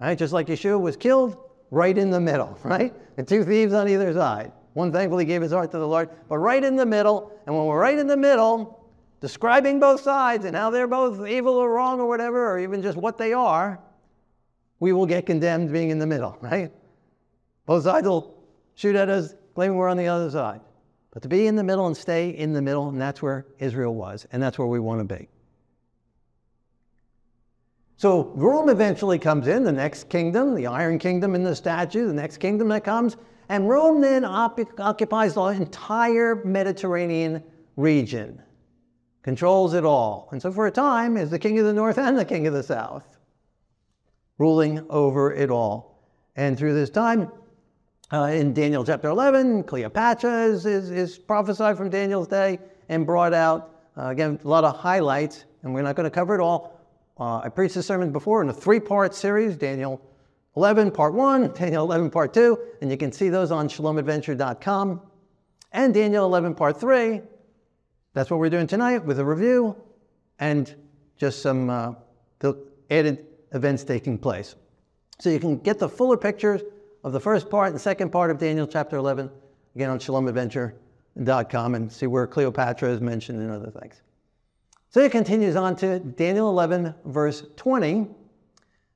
Right? 0.00 0.18
Just 0.18 0.32
like 0.32 0.48
Yeshua 0.48 0.80
was 0.80 0.96
killed, 0.96 1.36
right 1.70 1.96
in 1.96 2.10
the 2.10 2.20
middle, 2.20 2.58
right? 2.64 2.94
And 3.16 3.26
two 3.26 3.44
thieves 3.44 3.72
on 3.72 3.88
either 3.88 4.12
side. 4.12 4.52
One 4.74 4.90
thankfully 4.90 5.24
gave 5.24 5.40
his 5.40 5.52
heart 5.52 5.70
to 5.70 5.78
the 5.78 5.86
Lord, 5.86 6.10
but 6.28 6.38
right 6.38 6.62
in 6.62 6.76
the 6.76 6.86
middle. 6.86 7.32
And 7.46 7.56
when 7.56 7.66
we're 7.66 7.78
right 7.78 7.98
in 7.98 8.06
the 8.06 8.16
middle, 8.16 8.84
describing 9.20 9.78
both 9.78 10.00
sides 10.00 10.44
and 10.44 10.56
how 10.56 10.70
they're 10.70 10.88
both 10.88 11.26
evil 11.26 11.54
or 11.54 11.72
wrong 11.72 12.00
or 12.00 12.06
whatever, 12.08 12.50
or 12.50 12.58
even 12.58 12.82
just 12.82 12.98
what 12.98 13.16
they 13.16 13.32
are, 13.32 13.78
we 14.80 14.92
will 14.92 15.06
get 15.06 15.26
condemned 15.26 15.72
being 15.72 15.90
in 15.90 15.98
the 15.98 16.06
middle, 16.06 16.36
right? 16.42 16.72
Both 17.66 17.84
sides 17.84 18.06
will 18.06 18.34
shoot 18.74 18.96
at 18.96 19.08
us, 19.08 19.34
claiming 19.54 19.76
we're 19.76 19.88
on 19.88 19.96
the 19.96 20.08
other 20.08 20.30
side. 20.30 20.60
But 21.12 21.22
to 21.22 21.28
be 21.28 21.46
in 21.46 21.56
the 21.56 21.62
middle 21.62 21.86
and 21.86 21.96
stay 21.96 22.30
in 22.30 22.52
the 22.52 22.62
middle, 22.62 22.88
and 22.88 23.00
that's 23.00 23.22
where 23.22 23.46
Israel 23.58 23.94
was, 23.94 24.26
and 24.32 24.42
that's 24.42 24.58
where 24.58 24.66
we 24.66 24.80
want 24.80 25.06
to 25.06 25.16
be. 25.16 25.28
So 27.96 28.32
Rome 28.34 28.68
eventually 28.68 29.18
comes 29.18 29.46
in, 29.46 29.62
the 29.62 29.72
next 29.72 30.08
kingdom, 30.08 30.54
the 30.54 30.66
Iron 30.66 30.98
Kingdom 30.98 31.36
in 31.36 31.44
the 31.44 31.54
statue, 31.54 32.08
the 32.08 32.12
next 32.12 32.38
kingdom 32.38 32.68
that 32.68 32.82
comes, 32.82 33.16
and 33.48 33.68
Rome 33.68 34.00
then 34.00 34.24
occupies 34.24 35.34
the 35.34 35.44
entire 35.44 36.44
Mediterranean 36.44 37.42
region, 37.76 38.42
controls 39.22 39.74
it 39.74 39.84
all. 39.84 40.28
And 40.32 40.42
so 40.42 40.50
for 40.50 40.66
a 40.66 40.70
time 40.70 41.16
is 41.16 41.30
the 41.30 41.38
king 41.38 41.58
of 41.58 41.66
the 41.66 41.72
north 41.72 41.98
and 41.98 42.18
the 42.18 42.24
king 42.24 42.46
of 42.46 42.54
the 42.54 42.62
south 42.62 43.18
ruling 44.38 44.84
over 44.90 45.32
it 45.32 45.50
all. 45.50 46.02
And 46.36 46.58
through 46.58 46.74
this 46.74 46.90
time, 46.90 47.30
uh, 48.12 48.24
in 48.24 48.52
Daniel 48.52 48.84
chapter 48.84 49.08
11, 49.08 49.64
Cleopatra 49.64 50.44
is, 50.44 50.66
is, 50.66 50.90
is, 50.90 51.18
prophesied 51.18 51.76
from 51.76 51.88
Daniel's 51.88 52.28
day 52.28 52.58
and 52.88 53.06
brought 53.06 53.32
out. 53.32 53.70
Uh, 53.96 54.08
again, 54.08 54.38
a 54.44 54.48
lot 54.48 54.64
of 54.64 54.76
highlights, 54.76 55.44
and 55.62 55.72
we're 55.72 55.82
not 55.82 55.96
going 55.96 56.04
to 56.04 56.10
cover 56.10 56.34
it 56.34 56.40
all. 56.40 56.80
Uh, 57.18 57.38
I 57.38 57.48
preached 57.48 57.76
this 57.76 57.86
sermon 57.86 58.12
before 58.12 58.42
in 58.42 58.48
a 58.48 58.52
three 58.52 58.80
part 58.80 59.14
series 59.14 59.56
Daniel 59.56 60.00
11, 60.56 60.90
part 60.90 61.14
1, 61.14 61.52
Daniel 61.54 61.84
11, 61.84 62.10
part 62.10 62.34
2, 62.34 62.58
and 62.82 62.90
you 62.90 62.96
can 62.96 63.10
see 63.10 63.28
those 63.28 63.50
on 63.50 63.68
shalomadventure.com. 63.68 65.00
And 65.72 65.94
Daniel 65.94 66.26
11, 66.26 66.54
part 66.54 66.78
3. 66.78 67.22
That's 68.12 68.30
what 68.30 68.38
we're 68.38 68.50
doing 68.50 68.66
tonight 68.66 69.04
with 69.04 69.18
a 69.18 69.24
review 69.24 69.76
and 70.38 70.72
just 71.16 71.42
some 71.42 71.70
uh, 71.70 71.94
added 72.90 73.26
events 73.52 73.84
taking 73.84 74.18
place. 74.18 74.54
So 75.20 75.30
you 75.30 75.40
can 75.40 75.58
get 75.58 75.78
the 75.78 75.88
fuller 75.88 76.16
pictures 76.16 76.62
of 77.04 77.12
the 77.12 77.20
first 77.20 77.50
part 77.50 77.70
and 77.70 77.80
second 77.80 78.10
part 78.10 78.30
of 78.30 78.38
Daniel 78.38 78.66
chapter 78.66 78.96
11, 78.96 79.30
again 79.76 79.90
on 79.90 79.98
shalomadventure.com, 79.98 81.74
and 81.74 81.92
see 81.92 82.06
where 82.06 82.26
Cleopatra 82.26 82.88
is 82.88 83.00
mentioned 83.02 83.40
and 83.40 83.50
other 83.52 83.70
things. 83.70 84.00
So 84.88 85.00
it 85.00 85.12
continues 85.12 85.54
on 85.54 85.76
to 85.76 86.00
Daniel 86.00 86.48
11, 86.48 86.94
verse 87.04 87.44
20. 87.56 88.08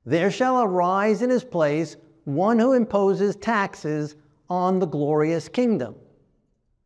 There 0.05 0.31
shall 0.31 0.63
arise 0.63 1.21
in 1.21 1.29
his 1.29 1.43
place 1.43 1.97
one 2.23 2.57
who 2.57 2.73
imposes 2.73 3.35
taxes 3.35 4.15
on 4.49 4.79
the 4.79 4.87
glorious 4.87 5.47
kingdom. 5.47 5.95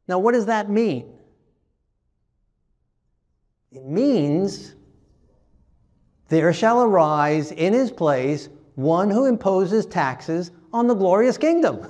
Now, 0.10 0.20
what 0.20 0.34
does 0.34 0.48
that 0.48 0.70
mean? 0.70 1.10
It 3.72 3.86
means 3.86 4.76
there 6.28 6.52
shall 6.52 6.84
arise 6.84 7.52
in 7.54 7.72
his 7.72 7.92
place 7.92 8.50
one 8.76 9.10
who 9.10 9.26
imposes 9.26 9.86
taxes 9.86 10.52
on 10.74 10.88
the 10.88 10.96
glorious 10.96 11.38
kingdom. 11.38 11.82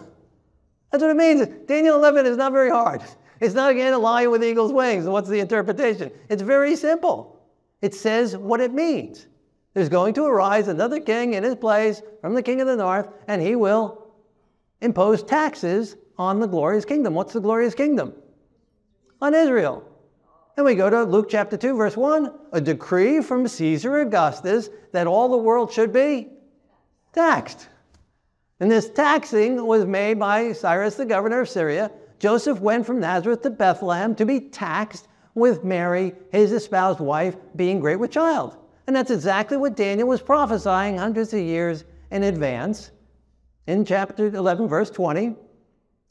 That's 0.91 1.01
what 1.01 1.09
it 1.09 1.17
means. 1.17 1.47
Daniel 1.65 1.95
11 1.95 2.25
is 2.25 2.37
not 2.37 2.51
very 2.51 2.69
hard. 2.69 3.01
It's 3.39 3.55
not, 3.55 3.71
again, 3.71 3.93
a 3.93 3.97
lion 3.97 4.29
with 4.29 4.43
eagle's 4.43 4.71
wings. 4.71 5.05
What's 5.05 5.29
the 5.29 5.39
interpretation? 5.39 6.11
It's 6.29 6.41
very 6.41 6.75
simple. 6.75 7.41
It 7.81 7.95
says 7.95 8.37
what 8.37 8.61
it 8.61 8.73
means. 8.73 9.27
There's 9.73 9.89
going 9.89 10.13
to 10.15 10.25
arise 10.25 10.67
another 10.67 10.99
king 10.99 11.33
in 11.33 11.43
his 11.43 11.55
place 11.55 12.01
from 12.21 12.35
the 12.35 12.43
king 12.43 12.61
of 12.61 12.67
the 12.67 12.75
north, 12.75 13.09
and 13.27 13.41
he 13.41 13.55
will 13.55 14.13
impose 14.81 15.23
taxes 15.23 15.95
on 16.17 16.39
the 16.39 16.47
glorious 16.47 16.85
kingdom. 16.85 17.15
What's 17.15 17.33
the 17.33 17.41
glorious 17.41 17.73
kingdom? 17.73 18.13
On 19.21 19.33
Israel. 19.33 19.83
And 20.55 20.65
we 20.65 20.75
go 20.75 20.89
to 20.89 21.03
Luke 21.03 21.27
chapter 21.29 21.57
2, 21.57 21.75
verse 21.75 21.97
1 21.97 22.31
a 22.51 22.61
decree 22.61 23.21
from 23.21 23.47
Caesar 23.47 24.01
Augustus 24.01 24.69
that 24.91 25.07
all 25.07 25.29
the 25.29 25.37
world 25.37 25.71
should 25.71 25.91
be 25.91 26.29
taxed. 27.13 27.67
And 28.63 28.71
this 28.71 28.87
taxing 28.87 29.65
was 29.65 29.83
made 29.83 30.17
by 30.17 30.53
Cyrus, 30.53 30.95
the 30.95 31.05
governor 31.05 31.41
of 31.41 31.49
Syria. 31.49 31.91
Joseph 32.17 32.61
went 32.61 32.85
from 32.85 33.01
Nazareth 33.01 33.41
to 33.41 33.49
Bethlehem 33.49 34.15
to 34.15 34.25
be 34.25 34.39
taxed 34.39 35.09
with 35.35 35.65
Mary, 35.65 36.13
his 36.31 36.53
espoused 36.53 37.01
wife, 37.01 37.35
being 37.57 37.81
great 37.81 37.97
with 37.97 38.11
child. 38.11 38.55
And 38.87 38.95
that's 38.95 39.11
exactly 39.11 39.57
what 39.57 39.75
Daniel 39.75 40.07
was 40.07 40.21
prophesying 40.21 40.97
hundreds 40.97 41.33
of 41.33 41.41
years 41.41 41.83
in 42.09 42.23
advance 42.23 42.91
in 43.67 43.83
chapter 43.83 44.27
11, 44.27 44.69
verse 44.69 44.89
20, 44.89 45.35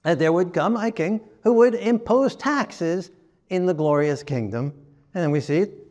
that 0.03 0.19
there 0.19 0.35
would 0.35 0.53
come 0.53 0.77
a 0.77 0.91
king 0.91 1.23
who 1.45 1.55
would 1.55 1.75
impose 1.75 2.37
taxes 2.37 3.11
in 3.49 3.65
the 3.65 3.73
glorious 3.73 4.23
kingdom. 4.23 4.75
And 5.15 5.25
then 5.25 5.31
we 5.31 5.41
see 5.41 5.61
it 5.61 5.87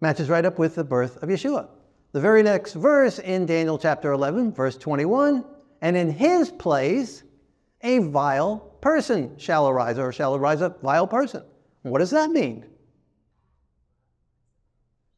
matches 0.00 0.28
right 0.28 0.44
up 0.44 0.58
with 0.58 0.74
the 0.74 0.82
birth 0.82 1.22
of 1.22 1.28
Yeshua. 1.28 1.68
The 2.10 2.20
very 2.20 2.42
next 2.42 2.72
verse 2.72 3.20
in 3.20 3.46
Daniel 3.46 3.78
chapter 3.78 4.10
11, 4.10 4.54
verse 4.54 4.76
21, 4.76 5.44
and 5.80 5.96
in 5.96 6.10
his 6.10 6.50
place 6.50 7.22
a 7.82 7.98
vile 7.98 8.58
person 8.80 9.36
shall 9.38 9.68
arise, 9.68 9.98
or 9.98 10.12
shall 10.12 10.34
arise 10.34 10.60
a 10.60 10.70
vile 10.82 11.06
person. 11.06 11.42
What 11.82 11.98
does 11.98 12.10
that 12.10 12.30
mean? 12.30 12.64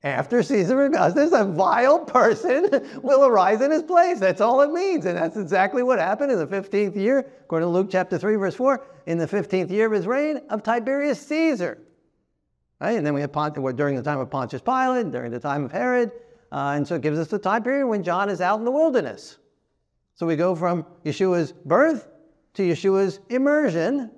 After 0.02 0.42
Caesar 0.42 0.84
Augustus, 0.84 1.32
a 1.32 1.44
vile 1.44 2.00
person 2.00 2.68
will 3.02 3.24
arise 3.24 3.60
in 3.60 3.70
his 3.70 3.82
place. 3.82 4.20
That's 4.20 4.40
all 4.40 4.60
it 4.60 4.70
means. 4.70 5.04
And 5.04 5.16
that's 5.16 5.36
exactly 5.36 5.82
what 5.82 5.98
happened 5.98 6.30
in 6.30 6.38
the 6.38 6.46
15th 6.46 6.94
year, 6.94 7.26
according 7.40 7.66
to 7.66 7.70
Luke 7.70 7.88
chapter 7.90 8.18
3, 8.18 8.36
verse 8.36 8.54
4, 8.54 8.84
in 9.06 9.18
the 9.18 9.26
15th 9.26 9.70
year 9.70 9.86
of 9.86 9.92
his 9.92 10.06
reign 10.06 10.40
of 10.50 10.62
Tiberius 10.62 11.20
Caesar. 11.26 11.78
Right? 12.80 12.92
And 12.92 13.06
then 13.06 13.14
we 13.14 13.20
have 13.20 13.32
Pont- 13.32 13.54
during 13.76 13.96
the 13.96 14.02
time 14.02 14.20
of 14.20 14.30
Pontius 14.30 14.62
Pilate, 14.62 15.10
during 15.10 15.32
the 15.32 15.40
time 15.40 15.64
of 15.64 15.72
Herod, 15.72 16.12
uh, 16.52 16.74
and 16.76 16.86
so 16.86 16.94
it 16.94 17.02
gives 17.02 17.18
us 17.18 17.28
the 17.28 17.38
time 17.38 17.62
period 17.62 17.86
when 17.86 18.02
John 18.02 18.28
is 18.28 18.40
out 18.40 18.58
in 18.58 18.64
the 18.64 18.70
wilderness. 18.70 19.38
So 20.16 20.26
we 20.26 20.34
go 20.34 20.54
from 20.54 20.86
Yeshua's 21.04 21.52
birth 21.52 22.08
to 22.54 22.62
Yeshua's 22.62 23.20
immersion. 23.28 24.10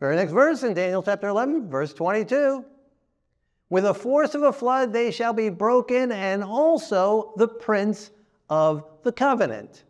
Very 0.00 0.16
next 0.16 0.32
verse 0.32 0.62
in 0.62 0.72
Daniel 0.72 1.02
chapter 1.02 1.28
11, 1.28 1.68
verse 1.68 1.92
22. 1.92 2.64
With 3.68 3.84
the 3.84 3.94
force 3.94 4.34
of 4.34 4.42
a 4.42 4.52
flood 4.52 4.92
they 4.92 5.10
shall 5.10 5.34
be 5.34 5.50
broken, 5.50 6.12
and 6.12 6.42
also 6.42 7.34
the 7.36 7.46
prince 7.46 8.10
of 8.48 8.84
the 9.02 9.12
covenant. 9.12 9.84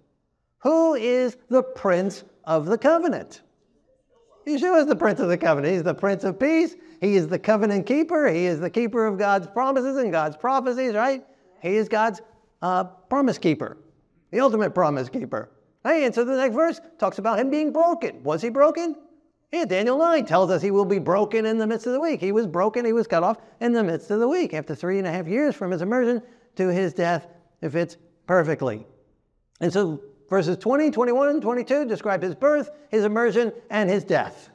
Who 0.58 0.94
is 0.94 1.36
the 1.48 1.62
prince 1.62 2.24
of 2.44 2.66
the 2.66 2.78
covenant? 2.78 3.42
Yeshua 4.46 4.80
is 4.80 4.86
the 4.86 4.96
prince 4.96 5.20
of 5.20 5.28
the 5.28 5.38
covenant. 5.38 5.72
He's 5.72 5.82
the 5.84 5.94
prince 5.94 6.24
of 6.24 6.38
peace. 6.38 6.74
He 7.00 7.14
is 7.14 7.28
the 7.28 7.38
covenant 7.38 7.86
keeper. 7.86 8.28
He 8.28 8.46
is 8.46 8.58
the 8.58 8.70
keeper 8.70 9.06
of 9.06 9.18
God's 9.18 9.46
promises 9.46 9.96
and 9.96 10.10
God's 10.10 10.36
prophecies, 10.36 10.94
right? 10.94 11.24
He 11.60 11.76
is 11.76 11.88
God's 11.88 12.20
uh, 12.60 12.84
promise 12.84 13.38
keeper, 13.38 13.76
the 14.32 14.40
ultimate 14.40 14.74
promise 14.74 15.08
keeper. 15.08 15.50
Hey, 15.84 16.04
and 16.04 16.14
so 16.14 16.24
the 16.24 16.36
next 16.36 16.54
verse 16.54 16.80
talks 16.98 17.18
about 17.18 17.38
him 17.38 17.50
being 17.50 17.72
broken. 17.72 18.22
Was 18.24 18.42
he 18.42 18.48
broken? 18.48 18.96
Yeah, 19.52 19.66
Daniel 19.66 19.98
9 19.98 20.24
tells 20.24 20.50
us 20.50 20.62
he 20.62 20.70
will 20.70 20.86
be 20.86 20.98
broken 20.98 21.44
in 21.44 21.58
the 21.58 21.66
midst 21.66 21.86
of 21.86 21.92
the 21.92 22.00
week. 22.00 22.20
He 22.20 22.32
was 22.32 22.46
broken, 22.46 22.84
he 22.84 22.94
was 22.94 23.06
cut 23.06 23.22
off 23.22 23.36
in 23.60 23.72
the 23.72 23.84
midst 23.84 24.10
of 24.10 24.18
the 24.18 24.28
week 24.28 24.54
after 24.54 24.74
three 24.74 24.98
and 24.98 25.06
a 25.06 25.12
half 25.12 25.28
years 25.28 25.54
from 25.54 25.70
his 25.70 25.82
immersion 25.82 26.22
to 26.56 26.68
his 26.68 26.94
death, 26.94 27.28
if 27.60 27.76
it's 27.76 27.98
perfectly. 28.26 28.86
And 29.60 29.70
so 29.70 30.02
verses 30.30 30.56
20, 30.56 30.90
21, 30.90 31.28
and 31.28 31.42
22 31.42 31.84
describe 31.84 32.22
his 32.22 32.34
birth, 32.34 32.70
his 32.90 33.04
immersion, 33.04 33.52
and 33.68 33.90
his 33.90 34.04
death. 34.04 34.48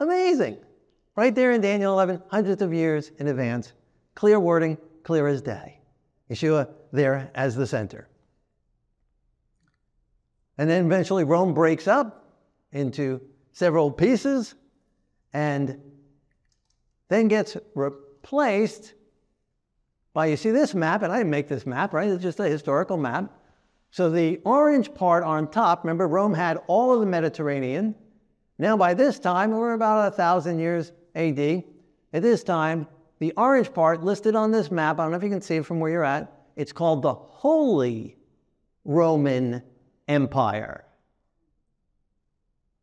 Amazing. 0.00 0.56
Right 1.14 1.34
there 1.34 1.52
in 1.52 1.60
Daniel 1.60 1.92
11, 1.92 2.22
hundreds 2.28 2.62
of 2.62 2.72
years 2.72 3.10
in 3.18 3.28
advance. 3.28 3.74
Clear 4.14 4.40
wording, 4.40 4.78
clear 5.02 5.26
as 5.26 5.42
day. 5.42 5.78
Yeshua 6.30 6.70
there 6.92 7.30
as 7.34 7.54
the 7.54 7.66
center. 7.66 8.08
And 10.58 10.68
then 10.68 10.86
eventually 10.86 11.24
Rome 11.24 11.54
breaks 11.54 11.88
up 11.88 12.36
into 12.72 13.20
several 13.52 13.90
pieces 13.90 14.54
and 15.32 15.80
then 17.08 17.28
gets 17.28 17.56
replaced 17.74 18.94
by, 20.14 20.26
you 20.26 20.36
see 20.36 20.50
this 20.50 20.74
map, 20.74 21.02
and 21.02 21.12
I 21.12 21.18
didn't 21.18 21.30
make 21.30 21.48
this 21.48 21.66
map, 21.66 21.94
right? 21.94 22.08
It's 22.08 22.22
just 22.22 22.40
a 22.40 22.48
historical 22.48 22.96
map. 22.96 23.32
So 23.90 24.10
the 24.10 24.40
orange 24.44 24.92
part 24.94 25.24
on 25.24 25.50
top, 25.50 25.84
remember 25.84 26.06
Rome 26.06 26.34
had 26.34 26.58
all 26.66 26.92
of 26.92 27.00
the 27.00 27.06
Mediterranean. 27.06 27.94
Now 28.58 28.76
by 28.76 28.94
this 28.94 29.18
time, 29.18 29.50
we're 29.50 29.72
about 29.72 30.12
a 30.12 30.16
thousand 30.16 30.58
years 30.58 30.92
AD. 31.14 31.64
At 32.12 32.22
this 32.22 32.42
time, 32.42 32.86
the 33.18 33.32
orange 33.36 33.72
part 33.72 34.02
listed 34.02 34.34
on 34.34 34.50
this 34.50 34.70
map, 34.70 34.98
I 34.98 35.04
don't 35.04 35.12
know 35.12 35.16
if 35.16 35.22
you 35.22 35.30
can 35.30 35.40
see 35.40 35.56
it 35.56 35.66
from 35.66 35.80
where 35.80 35.90
you're 35.90 36.04
at, 36.04 36.32
it's 36.56 36.72
called 36.72 37.02
the 37.02 37.14
Holy 37.14 38.16
Roman 38.84 39.62
Empire. 40.08 40.84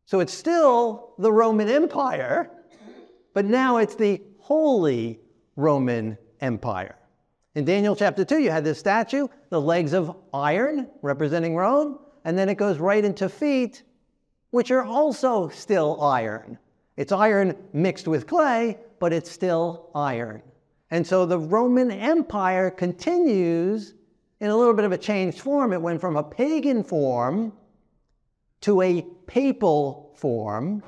So 0.06 0.20
it's 0.20 0.34
still 0.34 1.14
the 1.18 1.32
Roman 1.32 1.68
Empire, 1.68 2.50
but 3.32 3.44
now 3.44 3.76
it's 3.76 3.94
the 3.94 4.20
Holy 4.38 5.20
Roman 5.56 6.18
Empire. 6.40 6.96
In 7.54 7.64
Daniel 7.64 7.94
chapter 7.94 8.24
2, 8.24 8.38
you 8.38 8.50
had 8.50 8.64
this 8.64 8.78
statue, 8.78 9.28
the 9.50 9.60
legs 9.60 9.92
of 9.92 10.16
iron 10.32 10.88
representing 11.02 11.54
Rome, 11.56 11.98
and 12.24 12.36
then 12.38 12.48
it 12.48 12.56
goes 12.56 12.78
right 12.78 13.04
into 13.04 13.28
feet, 13.28 13.82
which 14.50 14.70
are 14.70 14.84
also 14.84 15.48
still 15.48 16.00
iron. 16.02 16.58
It's 16.96 17.12
iron 17.12 17.56
mixed 17.72 18.08
with 18.08 18.26
clay, 18.26 18.78
but 18.98 19.12
it's 19.12 19.30
still 19.30 19.90
iron. 19.94 20.42
And 20.90 21.06
so 21.06 21.24
the 21.24 21.38
Roman 21.38 21.90
Empire 21.90 22.70
continues 22.70 23.94
in 24.40 24.48
a 24.48 24.56
little 24.56 24.74
bit 24.74 24.84
of 24.84 24.92
a 24.92 24.98
changed 24.98 25.40
form. 25.40 25.72
It 25.72 25.80
went 25.80 26.00
from 26.00 26.16
a 26.16 26.22
pagan 26.22 26.82
form 26.82 27.52
to 28.62 28.82
a 28.82 29.02
papal 29.26 30.14
form, 30.16 30.82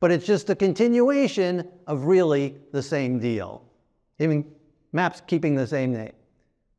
but 0.00 0.10
it's 0.10 0.26
just 0.26 0.50
a 0.50 0.54
continuation 0.54 1.68
of 1.86 2.04
really 2.04 2.56
the 2.72 2.82
same 2.82 3.18
deal. 3.18 3.62
Even 4.18 4.44
maps 4.92 5.22
keeping 5.26 5.54
the 5.54 5.66
same 5.66 5.92
name, 5.92 6.12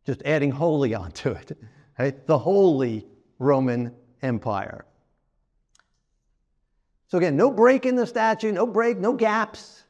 just 0.06 0.22
adding 0.24 0.52
holy 0.52 0.94
onto 1.04 1.32
it. 1.32 1.58
Right? 1.98 2.28
The 2.28 2.38
Holy 2.38 3.08
Roman 3.40 3.94
Empire. 4.22 4.86
So 7.08 7.18
again, 7.18 7.38
no 7.38 7.50
break 7.50 7.86
in 7.86 7.96
the 7.96 8.06
statue, 8.06 8.52
no 8.52 8.68
break, 8.68 8.98
no 8.98 9.14
gaps. 9.14 9.84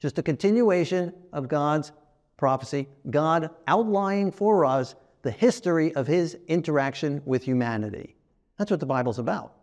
Just 0.00 0.18
a 0.18 0.22
continuation 0.22 1.12
of 1.32 1.48
God's 1.48 1.92
prophecy, 2.36 2.88
God 3.10 3.50
outlining 3.68 4.32
for 4.32 4.64
us 4.64 4.94
the 5.22 5.30
history 5.30 5.94
of 5.94 6.06
his 6.06 6.36
interaction 6.48 7.22
with 7.24 7.42
humanity. 7.44 8.16
That's 8.58 8.70
what 8.70 8.80
the 8.80 8.86
Bible's 8.86 9.18
about. 9.18 9.54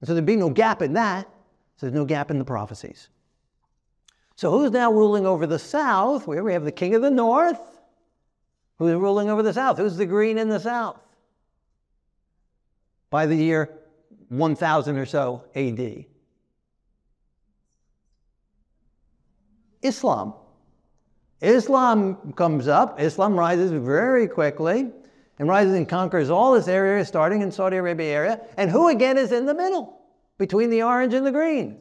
And 0.00 0.08
so 0.08 0.14
there'd 0.14 0.26
be 0.26 0.36
no 0.36 0.50
gap 0.50 0.82
in 0.82 0.92
that. 0.94 1.28
So 1.76 1.86
there's 1.86 1.94
no 1.94 2.04
gap 2.04 2.30
in 2.30 2.38
the 2.38 2.44
prophecies. 2.44 3.08
So 4.36 4.50
who's 4.50 4.72
now 4.72 4.92
ruling 4.92 5.26
over 5.26 5.46
the 5.46 5.58
south? 5.58 6.26
We 6.26 6.52
have 6.52 6.64
the 6.64 6.72
king 6.72 6.94
of 6.94 7.02
the 7.02 7.10
north. 7.10 7.60
Who's 8.78 8.94
ruling 8.94 9.30
over 9.30 9.42
the 9.42 9.52
south? 9.52 9.78
Who's 9.78 9.96
the 9.96 10.06
green 10.06 10.36
in 10.36 10.48
the 10.48 10.58
south? 10.58 11.00
By 13.10 13.26
the 13.26 13.36
year 13.36 13.70
1000 14.28 14.98
or 14.98 15.06
so 15.06 15.44
AD. 15.54 16.06
Islam. 19.82 20.34
Islam 21.40 22.32
comes 22.32 22.68
up, 22.68 23.00
Islam 23.00 23.38
rises 23.38 23.70
very 23.70 24.26
quickly 24.26 24.90
and 25.38 25.48
rises 25.48 25.74
and 25.74 25.88
conquers 25.88 26.30
all 26.30 26.52
this 26.52 26.68
area, 26.68 27.04
starting 27.04 27.42
in 27.42 27.50
Saudi 27.50 27.76
Arabia 27.76 28.12
area. 28.12 28.40
And 28.56 28.70
who 28.70 28.88
again 28.88 29.18
is 29.18 29.32
in 29.32 29.46
the 29.46 29.54
middle 29.54 30.00
between 30.38 30.70
the 30.70 30.82
orange 30.82 31.14
and 31.14 31.26
the 31.26 31.32
green? 31.32 31.78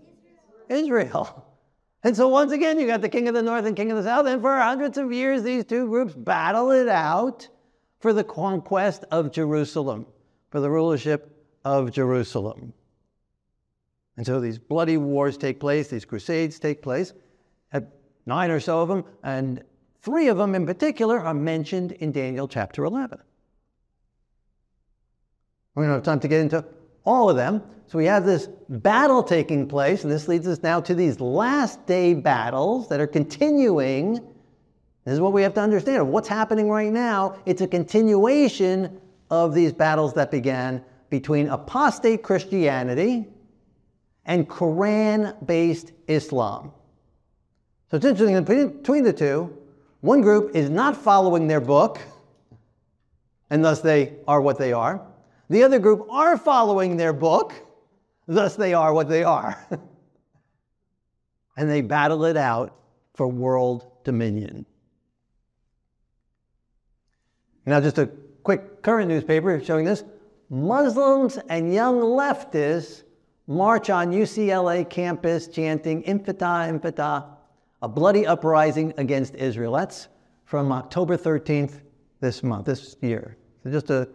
Israel. 0.70 1.50
And 2.06 2.18
so 2.18 2.28
once 2.28 2.52
again, 2.52 2.82
you 2.82 2.86
got 2.86 3.00
the 3.00 3.08
king 3.08 3.30
of 3.30 3.34
the 3.34 3.42
north 3.42 3.64
and 3.64 3.78
king 3.78 3.90
of 3.90 3.96
the 3.96 4.04
south. 4.04 4.28
And 4.28 4.42
for 4.42 4.60
hundreds 4.60 4.98
of 4.98 5.14
years, 5.14 5.42
these 5.42 5.64
two 5.64 5.88
groups 5.88 6.14
battle 6.14 6.70
it 6.72 6.90
out 6.90 7.48
for 8.02 8.12
the 8.12 8.26
conquest 8.26 9.06
of 9.10 9.32
Jerusalem, 9.32 10.06
for 10.50 10.60
the 10.60 10.70
rulership 10.70 11.46
of 11.64 11.94
Jerusalem. 11.94 12.74
And 14.18 14.26
so 14.26 14.42
these 14.42 14.60
bloody 14.60 14.98
wars 14.98 15.38
take 15.38 15.62
place, 15.62 15.88
these 15.88 16.04
crusades 16.04 16.60
take 16.60 16.82
place 16.82 17.14
nine 18.26 18.52
or 18.52 18.60
so 18.60 18.82
of 18.82 18.90
them, 18.90 19.04
and 19.24 19.64
three 20.02 20.28
of 20.28 20.38
them 20.38 20.56
in 20.56 20.66
particular 20.66 21.20
are 21.20 21.34
mentioned 21.34 21.92
in 21.94 22.12
Daniel 22.12 22.48
chapter 22.48 22.86
11. 22.86 23.20
We 25.75 25.84
don't 25.84 25.94
have 25.94 26.03
time 26.03 26.20
to 26.20 26.27
get 26.27 26.42
into 26.42 26.63
all 27.03 27.30
of 27.30 27.36
them. 27.36 27.63
So 27.88 27.98
we 27.98 28.06
have 28.06 28.25
this 28.25 28.48
battle 28.70 29.24
taking 29.24 29.68
place, 29.68 30.03
and 30.03 30.12
this 30.12 30.27
leads 30.27 30.48
us 30.48 30.63
now 30.63 30.80
to 30.82 30.96
these 30.96 31.20
last 31.20 31.86
day 31.86 32.13
battles 32.13 32.88
that 32.89 33.00
are 33.00 33.08
continuing. 33.08 34.13
This 35.06 35.15
is 35.15 35.20
what 35.20 35.34
we 35.34 35.42
have 35.44 35.53
to 35.56 35.62
understand. 35.62 36.01
of 36.01 36.08
What's 36.08 36.27
happening 36.27 36.70
right 36.70 36.92
now, 36.92 37.38
it's 37.46 37.62
a 37.62 37.68
continuation 37.68 39.00
of 39.30 39.53
these 39.53 39.74
battles 39.74 40.13
that 40.13 40.32
began 40.32 40.84
between 41.10 41.50
apostate 41.50 42.24
Christianity 42.24 43.27
and 44.25 44.48
Quran 44.48 45.46
based 45.46 45.92
Islam. 46.08 46.72
So 47.92 47.98
it's 47.98 48.06
interesting 48.06 48.44
between 48.44 49.03
the 49.03 49.13
two, 49.13 49.56
one 50.01 50.22
group 50.22 50.56
is 50.56 50.70
not 50.70 50.98
following 50.98 51.48
their 51.48 51.62
book, 51.62 52.00
and 53.50 53.63
thus 53.63 53.82
they 53.82 54.13
are 54.27 54.42
what 54.42 54.58
they 54.58 54.74
are. 54.74 55.06
The 55.50 55.64
other 55.64 55.80
group 55.80 56.08
are 56.10 56.38
following 56.38 56.98
their 56.98 57.14
book, 57.14 57.54
thus 58.28 58.56
they 58.56 58.74
are 58.74 58.94
what 58.94 59.10
they 59.10 59.24
are. 59.24 59.58
and 61.58 61.70
they 61.70 61.82
battle 61.82 62.26
it 62.26 62.38
out 62.38 62.76
for 63.14 63.28
world 63.28 63.86
dominion. 64.04 64.66
Now, 67.66 67.80
just 67.80 67.98
a 67.98 68.08
quick 68.44 68.82
current 68.82 69.10
newspaper 69.10 69.62
showing 69.64 69.86
this 69.86 70.04
Muslims 70.50 71.38
and 71.50 71.74
young 71.74 72.00
leftists 72.00 73.04
march 73.48 73.90
on 73.90 74.12
UCLA 74.12 74.90
campus 74.90 75.48
chanting 75.48 76.04
Intifada, 76.04 76.70
Intifada, 76.70 77.26
a 77.82 77.88
bloody 77.88 78.26
uprising 78.26 78.94
against 78.98 79.36
Israel. 79.36 79.74
That's 79.74 80.08
from 80.46 80.72
October 80.72 81.18
13th 81.18 81.82
this 82.20 82.44
month, 82.44 82.66
this 82.66 82.96
year, 83.02 83.38
so 83.64 83.72
just 83.72 83.90
a, 83.90 84.08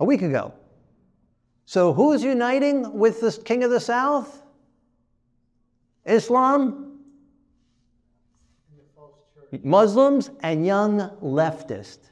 a 0.00 0.04
week 0.04 0.22
ago. 0.22 0.54
So, 1.64 1.92
who 1.92 2.12
is 2.12 2.22
uniting 2.22 2.98
with 2.98 3.20
the 3.20 3.32
king 3.44 3.64
of 3.64 3.70
the 3.70 3.80
south? 3.80 4.42
Islam, 6.04 6.98
Muslims, 9.62 10.30
and 10.40 10.66
young 10.66 11.10
leftists. 11.22 12.10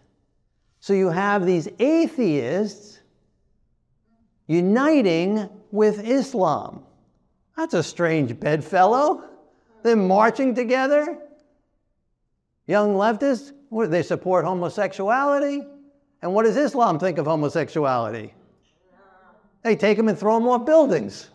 So, 0.78 0.92
you 0.92 1.08
have 1.10 1.44
these 1.44 1.68
atheists 1.78 3.00
uniting 4.46 5.48
with 5.70 6.04
Islam. 6.08 6.84
That's 7.56 7.74
a 7.74 7.82
strange 7.82 8.38
bedfellow. 8.38 9.24
They're 9.82 9.96
marching 9.96 10.54
together. 10.54 11.18
Young 12.66 12.94
leftists, 12.94 13.52
they 13.90 14.02
support 14.02 14.44
homosexuality. 14.44 15.66
And 16.22 16.34
what 16.34 16.44
does 16.44 16.56
Islam 16.56 16.98
think 16.98 17.18
of 17.18 17.26
homosexuality? 17.26 18.34
They 19.62 19.76
take 19.76 19.96
them 19.96 20.08
and 20.08 20.18
throw 20.18 20.38
them 20.38 20.48
off 20.48 20.64
buildings. 20.64 21.30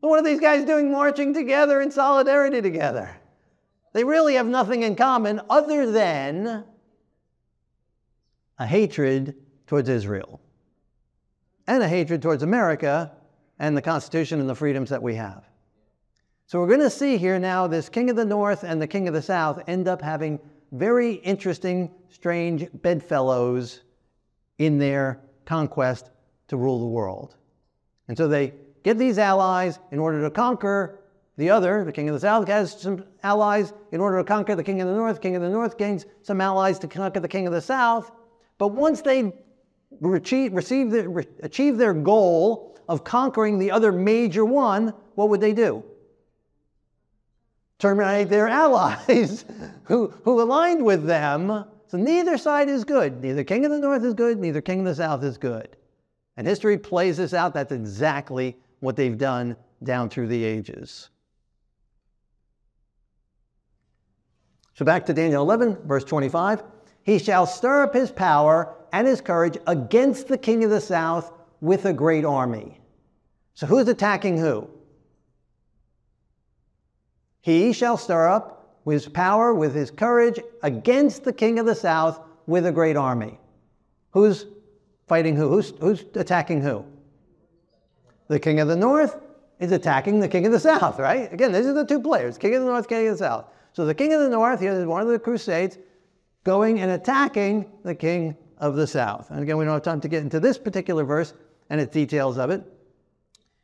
What 0.00 0.20
are 0.20 0.22
these 0.22 0.40
guys 0.40 0.64
doing 0.64 0.92
marching 0.92 1.34
together 1.34 1.80
in 1.80 1.90
solidarity 1.90 2.62
together? 2.62 3.10
They 3.92 4.04
really 4.04 4.34
have 4.34 4.46
nothing 4.46 4.82
in 4.82 4.94
common 4.94 5.40
other 5.50 5.90
than 5.90 6.64
a 8.58 8.66
hatred 8.66 9.34
towards 9.66 9.88
Israel 9.88 10.40
and 11.66 11.82
a 11.82 11.88
hatred 11.88 12.22
towards 12.22 12.42
America 12.42 13.12
and 13.58 13.76
the 13.76 13.82
Constitution 13.82 14.40
and 14.40 14.48
the 14.48 14.54
freedoms 14.54 14.90
that 14.90 15.02
we 15.02 15.16
have. 15.16 15.44
So 16.46 16.60
we're 16.60 16.68
going 16.68 16.80
to 16.80 16.90
see 16.90 17.16
here 17.16 17.38
now 17.38 17.66
this 17.66 17.88
king 17.88 18.08
of 18.08 18.16
the 18.16 18.24
north 18.24 18.62
and 18.62 18.80
the 18.80 18.86
king 18.86 19.08
of 19.08 19.14
the 19.14 19.22
south 19.22 19.62
end 19.66 19.88
up 19.88 20.00
having 20.00 20.38
very 20.72 21.14
interesting, 21.14 21.90
strange 22.08 22.66
bedfellows 22.72 23.82
in 24.58 24.78
their 24.78 25.20
conquest 25.44 26.10
to 26.48 26.56
rule 26.56 26.80
the 26.80 26.86
world. 26.86 27.36
And 28.08 28.16
so 28.16 28.28
they 28.28 28.54
get 28.82 28.98
these 28.98 29.18
allies 29.18 29.78
in 29.90 29.98
order 29.98 30.22
to 30.22 30.30
conquer 30.30 31.00
the 31.36 31.50
other. 31.50 31.84
The 31.84 31.92
king 31.92 32.08
of 32.08 32.14
the 32.14 32.20
south 32.20 32.48
has 32.48 32.80
some 32.80 33.04
allies 33.22 33.72
in 33.92 34.00
order 34.00 34.18
to 34.18 34.24
conquer 34.24 34.54
the 34.54 34.64
king 34.64 34.80
of 34.80 34.88
the 34.88 34.94
north. 34.94 35.20
King 35.20 35.36
of 35.36 35.42
the 35.42 35.48
north 35.48 35.78
gains 35.78 36.06
some 36.22 36.40
allies 36.40 36.78
to 36.80 36.88
conquer 36.88 37.20
the 37.20 37.28
king 37.28 37.46
of 37.46 37.52
the 37.52 37.60
south. 37.60 38.10
But 38.58 38.68
once 38.68 39.02
they 39.02 39.32
achieve, 40.02 40.52
the, 40.52 41.26
achieve 41.42 41.76
their 41.76 41.94
goal 41.94 42.78
of 42.88 43.04
conquering 43.04 43.58
the 43.58 43.70
other 43.70 43.92
major 43.92 44.44
one, 44.44 44.94
what 45.14 45.28
would 45.28 45.40
they 45.40 45.52
do? 45.52 45.84
terminate 47.78 48.28
their 48.28 48.48
allies 48.64 49.44
who, 49.84 50.12
who 50.24 50.40
aligned 50.40 50.84
with 50.84 51.06
them. 51.06 51.64
So 51.86 51.96
neither 51.96 52.36
side 52.36 52.68
is 52.68 52.84
good. 52.84 53.22
Neither 53.22 53.44
king 53.44 53.64
of 53.64 53.70
the 53.70 53.78
north 53.78 54.04
is 54.04 54.14
good, 54.14 54.38
neither 54.38 54.60
king 54.60 54.80
of 54.80 54.86
the 54.86 54.94
south 54.94 55.24
is 55.24 55.38
good. 55.38 55.76
And 56.38 56.46
history 56.46 56.78
plays 56.78 57.16
this 57.16 57.34
out. 57.34 57.52
That's 57.52 57.72
exactly 57.72 58.56
what 58.78 58.94
they've 58.94 59.18
done 59.18 59.56
down 59.82 60.08
through 60.08 60.28
the 60.28 60.44
ages. 60.44 61.10
So 64.74 64.84
back 64.84 65.04
to 65.06 65.12
Daniel 65.12 65.42
11, 65.42 65.78
verse 65.84 66.04
25. 66.04 66.62
He 67.02 67.18
shall 67.18 67.44
stir 67.44 67.82
up 67.82 67.92
his 67.92 68.12
power 68.12 68.76
and 68.92 69.04
his 69.04 69.20
courage 69.20 69.58
against 69.66 70.28
the 70.28 70.38
king 70.38 70.62
of 70.62 70.70
the 70.70 70.80
south 70.80 71.32
with 71.60 71.86
a 71.86 71.92
great 71.92 72.24
army. 72.24 72.80
So 73.54 73.66
who's 73.66 73.88
attacking 73.88 74.38
who? 74.38 74.70
He 77.40 77.72
shall 77.72 77.96
stir 77.96 78.28
up 78.28 78.78
his 78.86 79.08
power 79.08 79.52
with 79.54 79.74
his 79.74 79.90
courage 79.90 80.38
against 80.62 81.24
the 81.24 81.32
king 81.32 81.58
of 81.58 81.66
the 81.66 81.74
south 81.74 82.20
with 82.46 82.64
a 82.64 82.72
great 82.72 82.96
army. 82.96 83.40
Who's 84.12 84.46
fighting 85.08 85.36
who? 85.36 85.48
Who's, 85.48 85.70
who's 85.80 86.04
attacking 86.14 86.62
who? 86.62 86.84
The 88.28 88.38
king 88.38 88.60
of 88.60 88.68
the 88.68 88.76
north 88.76 89.16
is 89.58 89.72
attacking 89.72 90.20
the 90.20 90.28
king 90.28 90.46
of 90.46 90.52
the 90.52 90.60
south, 90.60 90.98
right? 90.98 91.32
Again, 91.32 91.52
these 91.52 91.66
are 91.66 91.72
the 91.72 91.84
two 91.84 92.00
players 92.00 92.38
king 92.38 92.54
of 92.54 92.62
the 92.62 92.68
north, 92.68 92.88
king 92.88 93.08
of 93.08 93.14
the 93.14 93.18
south. 93.18 93.46
So 93.72 93.86
the 93.86 93.94
king 93.94 94.12
of 94.12 94.20
the 94.20 94.28
north, 94.28 94.60
here 94.60 94.72
is 94.72 94.86
one 94.86 95.02
of 95.02 95.08
the 95.08 95.18
crusades, 95.18 95.78
going 96.44 96.80
and 96.80 96.90
attacking 96.90 97.70
the 97.84 97.94
king 97.94 98.36
of 98.58 98.76
the 98.76 98.86
south. 98.86 99.30
And 99.30 99.42
again, 99.42 99.56
we 99.56 99.64
don't 99.64 99.74
have 99.74 99.82
time 99.82 100.00
to 100.00 100.08
get 100.08 100.22
into 100.22 100.40
this 100.40 100.58
particular 100.58 101.04
verse 101.04 101.32
and 101.70 101.80
its 101.80 101.92
details 101.92 102.38
of 102.38 102.50
it. 102.50 102.62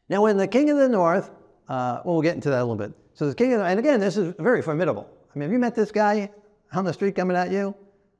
Now, 0.09 0.23
when 0.23 0.37
the 0.37 0.47
king 0.47 0.71
of 0.71 0.77
the 0.77 0.89
north, 0.89 1.31
uh, 1.69 2.03
well, 2.05 2.15
we'll 2.15 2.23
get 2.23 2.35
into 2.35 2.51
that 2.51 2.59
a 2.59 2.65
little 2.65 2.77
bit. 2.77 2.93
So 3.15 3.29
the 3.29 3.35
king 3.35 3.53
of, 3.55 3.61
the, 3.61 3.65
and 3.65 3.79
again, 3.79 4.01
this 4.01 4.17
is 4.17 4.35
very 4.39 4.61
formidable. 4.61 5.09
I 5.35 5.39
mean, 5.39 5.49
have 5.49 5.53
you 5.53 5.59
met 5.59 5.75
this 5.75 5.91
guy 5.91 6.31
on 6.73 6.85
the 6.85 6.93
street 6.93 7.15
coming 7.15 7.37
at 7.37 7.51
you? 7.51 7.75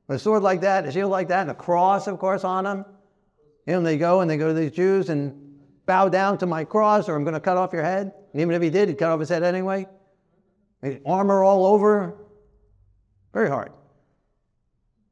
With 0.07 0.17
a 0.17 0.19
sword 0.19 0.43
like 0.43 0.61
that, 0.63 0.87
a 0.87 0.93
shield 0.93 1.11
like 1.11 1.29
that, 1.29 1.43
and 1.43 1.51
a 1.51 1.55
cross, 1.55 2.07
of 2.07 2.19
course, 2.19 2.45
on 2.45 2.67
him. 2.67 2.85
Know, 3.67 3.81
they 3.81 3.97
go 3.97 4.21
and 4.21 4.31
they 4.31 4.37
go 4.37 4.49
to 4.49 4.55
these 4.55 4.73
Jews 4.73 5.09
and 5.09 5.59
bow 5.87 6.09
down 6.09 6.39
to 6.39 6.47
my 6.47 6.65
cross 6.65 7.09
or 7.09 7.17
I'm 7.17 7.25
going 7.25 7.35
to 7.35 7.41
cut 7.41 7.57
off 7.57 7.73
your 7.73 7.83
head. 7.83 8.13
And 8.33 8.41
even 8.41 8.55
if 8.55 8.63
he 8.63 8.71
did, 8.71 8.89
he'd 8.89 8.99
cut 8.99 9.11
off 9.11 9.21
his 9.21 9.29
head 9.29 9.43
anyway. 9.43 9.87
Armor 11.07 11.43
all 11.43 11.67
over. 11.67 12.15
Very 13.33 13.49
hard 13.49 13.73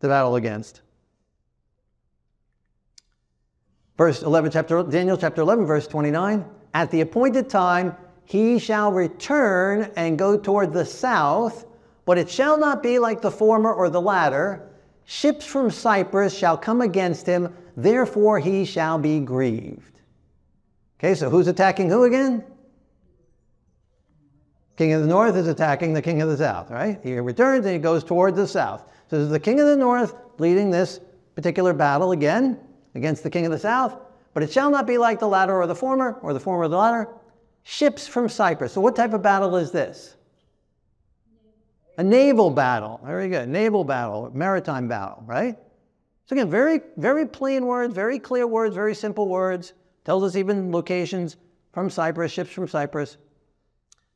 to 0.00 0.08
battle 0.08 0.36
against. 0.36 0.82
Verse 3.96 4.22
11, 4.22 4.50
chapter, 4.50 4.82
Daniel 4.82 5.16
chapter 5.16 5.42
11, 5.42 5.64
verse 5.64 5.86
29. 5.86 6.44
At 6.74 6.90
the 6.90 7.02
appointed 7.02 7.48
time, 7.48 7.94
he 8.24 8.58
shall 8.58 8.92
return 8.92 9.90
and 9.96 10.18
go 10.18 10.36
toward 10.36 10.72
the 10.72 10.84
south, 10.84 11.66
but 12.04 12.18
it 12.18 12.28
shall 12.30 12.58
not 12.58 12.82
be 12.82 12.98
like 12.98 13.20
the 13.20 13.30
former 13.30 13.72
or 13.72 13.90
the 13.90 14.00
latter. 14.00 14.68
Ships 15.04 15.44
from 15.44 15.70
Cyprus 15.70 16.36
shall 16.36 16.56
come 16.56 16.80
against 16.80 17.26
him, 17.26 17.54
therefore 17.76 18.38
he 18.38 18.64
shall 18.64 18.98
be 18.98 19.20
grieved. 19.20 20.00
Okay, 20.98 21.14
so 21.14 21.28
who's 21.28 21.48
attacking 21.48 21.88
who 21.88 22.04
again? 22.04 22.44
King 24.76 24.94
of 24.94 25.02
the 25.02 25.08
north 25.08 25.36
is 25.36 25.48
attacking 25.48 25.92
the 25.92 26.02
king 26.02 26.22
of 26.22 26.28
the 26.28 26.36
south, 26.36 26.70
right? 26.70 26.98
He 27.02 27.18
returns 27.18 27.66
and 27.66 27.74
he 27.74 27.80
goes 27.80 28.02
towards 28.02 28.36
the 28.36 28.46
south. 28.46 28.84
So 29.10 29.16
is 29.16 29.28
the 29.28 29.40
king 29.40 29.60
of 29.60 29.66
the 29.66 29.76
north 29.76 30.14
leading 30.38 30.70
this 30.70 31.00
particular 31.34 31.72
battle 31.72 32.12
again 32.12 32.58
against 32.94 33.22
the 33.22 33.30
king 33.30 33.44
of 33.46 33.52
the 33.52 33.58
south. 33.58 33.96
But 34.34 34.42
it 34.42 34.50
shall 34.50 34.70
not 34.70 34.86
be 34.86 34.96
like 34.96 35.18
the 35.18 35.28
latter 35.28 35.60
or 35.60 35.66
the 35.66 35.74
former, 35.74 36.18
or 36.22 36.32
the 36.32 36.40
former 36.40 36.64
or 36.64 36.68
the 36.68 36.78
latter. 36.78 37.08
Ships 37.64 38.08
from 38.08 38.28
Cyprus. 38.28 38.72
So 38.72 38.80
what 38.80 38.96
type 38.96 39.12
of 39.12 39.22
battle 39.22 39.56
is 39.56 39.70
this? 39.70 40.16
A 41.98 42.02
naval 42.02 42.50
battle. 42.50 43.00
Very 43.04 43.28
good. 43.28 43.48
Naval 43.48 43.84
battle, 43.84 44.30
maritime 44.32 44.88
battle, 44.88 45.22
right? 45.26 45.58
So 46.26 46.34
again, 46.36 46.50
very, 46.50 46.80
very 46.96 47.26
plain 47.26 47.66
words, 47.66 47.94
very 47.94 48.18
clear 48.18 48.46
words, 48.46 48.74
very 48.74 48.94
simple 48.94 49.28
words. 49.28 49.72
Tells 50.04 50.24
us 50.24 50.36
even 50.36 50.72
locations 50.72 51.36
from 51.72 51.90
Cyprus, 51.90 52.32
ships 52.32 52.50
from 52.50 52.68
Cyprus 52.68 53.16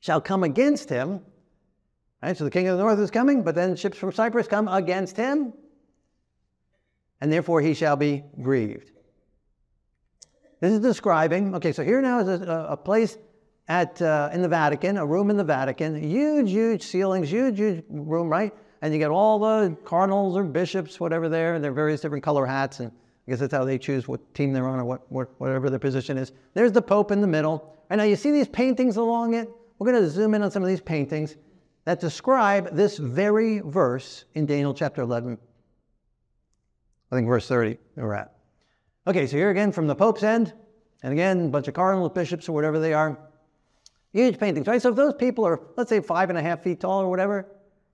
shall 0.00 0.20
come 0.20 0.44
against 0.44 0.88
him. 0.88 1.20
Right? 2.22 2.36
So 2.36 2.44
the 2.44 2.50
king 2.50 2.68
of 2.68 2.76
the 2.76 2.82
north 2.82 2.98
is 2.98 3.10
coming, 3.10 3.42
but 3.42 3.54
then 3.54 3.76
ships 3.76 3.98
from 3.98 4.12
Cyprus 4.12 4.48
come 4.48 4.68
against 4.68 5.16
him, 5.16 5.52
and 7.20 7.32
therefore 7.32 7.60
he 7.60 7.74
shall 7.74 7.96
be 7.96 8.24
grieved. 8.40 8.90
This 10.60 10.72
is 10.72 10.80
describing, 10.80 11.54
okay, 11.56 11.72
so 11.72 11.84
here 11.84 12.00
now 12.00 12.20
is 12.20 12.28
a, 12.28 12.66
a 12.70 12.76
place 12.76 13.18
at, 13.68 14.00
uh, 14.00 14.30
in 14.32 14.42
the 14.42 14.48
Vatican, 14.48 14.96
a 14.96 15.04
room 15.04 15.28
in 15.28 15.36
the 15.36 15.44
Vatican, 15.44 16.00
huge, 16.00 16.50
huge 16.50 16.82
ceilings, 16.82 17.30
huge, 17.30 17.58
huge 17.58 17.84
room, 17.90 18.28
right? 18.28 18.54
And 18.82 18.92
you 18.92 18.98
get 18.98 19.10
all 19.10 19.38
the 19.38 19.76
cardinals 19.84 20.36
or 20.36 20.44
bishops, 20.44 21.00
whatever 21.00 21.28
there, 21.28 21.54
and 21.54 21.64
their 21.64 21.72
various 21.72 22.00
different 22.00 22.22
color 22.22 22.46
hats, 22.46 22.80
and 22.80 22.90
I 22.90 23.30
guess 23.30 23.40
that's 23.40 23.52
how 23.52 23.64
they 23.64 23.78
choose 23.78 24.06
what 24.06 24.34
team 24.34 24.52
they're 24.52 24.68
on 24.68 24.78
or 24.78 24.84
what, 24.84 25.10
what, 25.10 25.30
whatever 25.38 25.70
their 25.70 25.78
position 25.78 26.16
is. 26.18 26.32
There's 26.54 26.72
the 26.72 26.82
Pope 26.82 27.10
in 27.10 27.20
the 27.20 27.26
middle. 27.26 27.74
And 27.90 27.98
now 27.98 28.04
you 28.04 28.16
see 28.16 28.30
these 28.30 28.48
paintings 28.48 28.96
along 28.96 29.34
it? 29.34 29.48
We're 29.78 29.90
going 29.90 30.02
to 30.02 30.10
zoom 30.10 30.34
in 30.34 30.42
on 30.42 30.50
some 30.50 30.62
of 30.62 30.68
these 30.68 30.80
paintings 30.80 31.36
that 31.84 32.00
describe 32.00 32.74
this 32.74 32.98
very 32.98 33.60
verse 33.60 34.24
in 34.34 34.46
Daniel 34.46 34.74
chapter 34.74 35.02
11. 35.02 35.38
I 37.10 37.14
think 37.14 37.28
verse 37.28 37.46
30 37.48 37.78
we're 37.96 38.14
at. 38.14 38.34
Okay, 39.06 39.26
so 39.26 39.36
here 39.36 39.50
again 39.50 39.70
from 39.70 39.86
the 39.86 39.94
Pope's 39.94 40.24
end, 40.24 40.52
and 41.02 41.12
again, 41.12 41.46
a 41.46 41.48
bunch 41.48 41.68
of 41.68 41.74
cardinals, 41.74 42.10
bishops, 42.12 42.48
or 42.48 42.52
whatever 42.52 42.80
they 42.80 42.92
are. 42.92 43.16
Huge 44.12 44.38
paintings, 44.38 44.66
right? 44.66 44.82
So 44.82 44.90
if 44.90 44.96
those 44.96 45.14
people 45.14 45.46
are, 45.46 45.60
let's 45.76 45.90
say, 45.90 46.00
five 46.00 46.30
and 46.30 46.38
a 46.38 46.42
half 46.42 46.62
feet 46.62 46.80
tall 46.80 47.02
or 47.02 47.08
whatever, 47.08 47.46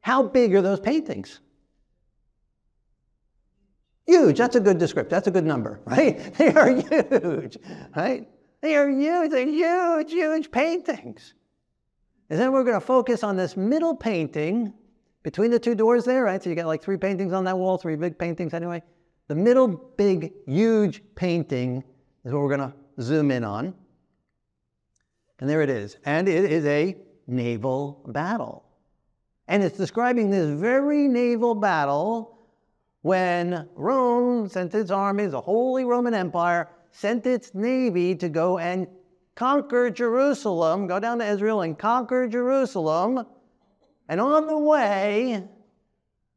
how 0.02 0.22
big 0.24 0.54
are 0.54 0.62
those 0.62 0.80
paintings? 0.80 1.40
Huge. 4.06 4.36
That's 4.36 4.56
a 4.56 4.60
good 4.60 4.78
description. 4.78 5.10
That's 5.10 5.28
a 5.28 5.30
good 5.30 5.46
number, 5.46 5.80
right? 5.84 6.34
They 6.38 6.52
are 6.52 6.68
huge, 6.70 7.56
right? 7.96 8.28
They 8.60 8.76
are 8.76 8.90
huge. 8.90 9.30
They're 9.30 9.46
huge, 9.46 10.12
huge 10.12 10.50
paintings. 10.50 11.34
And 12.28 12.38
then 12.38 12.52
we're 12.52 12.64
going 12.64 12.80
to 12.80 12.86
focus 12.86 13.22
on 13.22 13.36
this 13.36 13.56
middle 13.56 13.94
painting 13.94 14.74
between 15.22 15.50
the 15.50 15.58
two 15.58 15.74
doors 15.74 16.04
there, 16.04 16.24
right? 16.24 16.42
So 16.42 16.50
you 16.50 16.56
got 16.56 16.66
like 16.66 16.82
three 16.82 16.96
paintings 16.96 17.32
on 17.32 17.44
that 17.44 17.56
wall, 17.56 17.78
three 17.78 17.96
big 17.96 18.18
paintings 18.18 18.54
anyway. 18.54 18.82
The 19.28 19.34
middle 19.36 19.68
big, 19.68 20.32
huge 20.46 21.02
painting 21.14 21.84
is 22.24 22.32
what 22.32 22.42
we're 22.42 22.56
going 22.56 22.70
to 22.70 22.74
zoom 23.02 23.30
in 23.30 23.44
on. 23.44 23.74
And 25.38 25.48
there 25.48 25.62
it 25.62 25.70
is. 25.70 25.96
And 26.04 26.28
it 26.28 26.50
is 26.50 26.64
a 26.66 26.96
naval 27.26 28.04
battle. 28.08 28.64
And 29.48 29.62
it's 29.62 29.76
describing 29.76 30.30
this 30.30 30.48
very 30.48 31.08
naval 31.08 31.54
battle 31.54 32.38
when 33.02 33.68
Rome 33.74 34.48
sent 34.48 34.74
its 34.74 34.90
armies, 34.90 35.32
the 35.32 35.40
Holy 35.40 35.84
Roman 35.84 36.14
Empire, 36.14 36.68
sent 36.92 37.26
its 37.26 37.54
navy 37.54 38.14
to 38.14 38.28
go 38.28 38.58
and 38.58 38.86
conquer 39.34 39.90
Jerusalem, 39.90 40.86
go 40.86 41.00
down 41.00 41.18
to 41.18 41.26
Israel 41.26 41.62
and 41.62 41.78
conquer 41.78 42.28
Jerusalem. 42.28 43.26
And 44.08 44.20
on 44.20 44.46
the 44.46 44.58
way, 44.58 45.42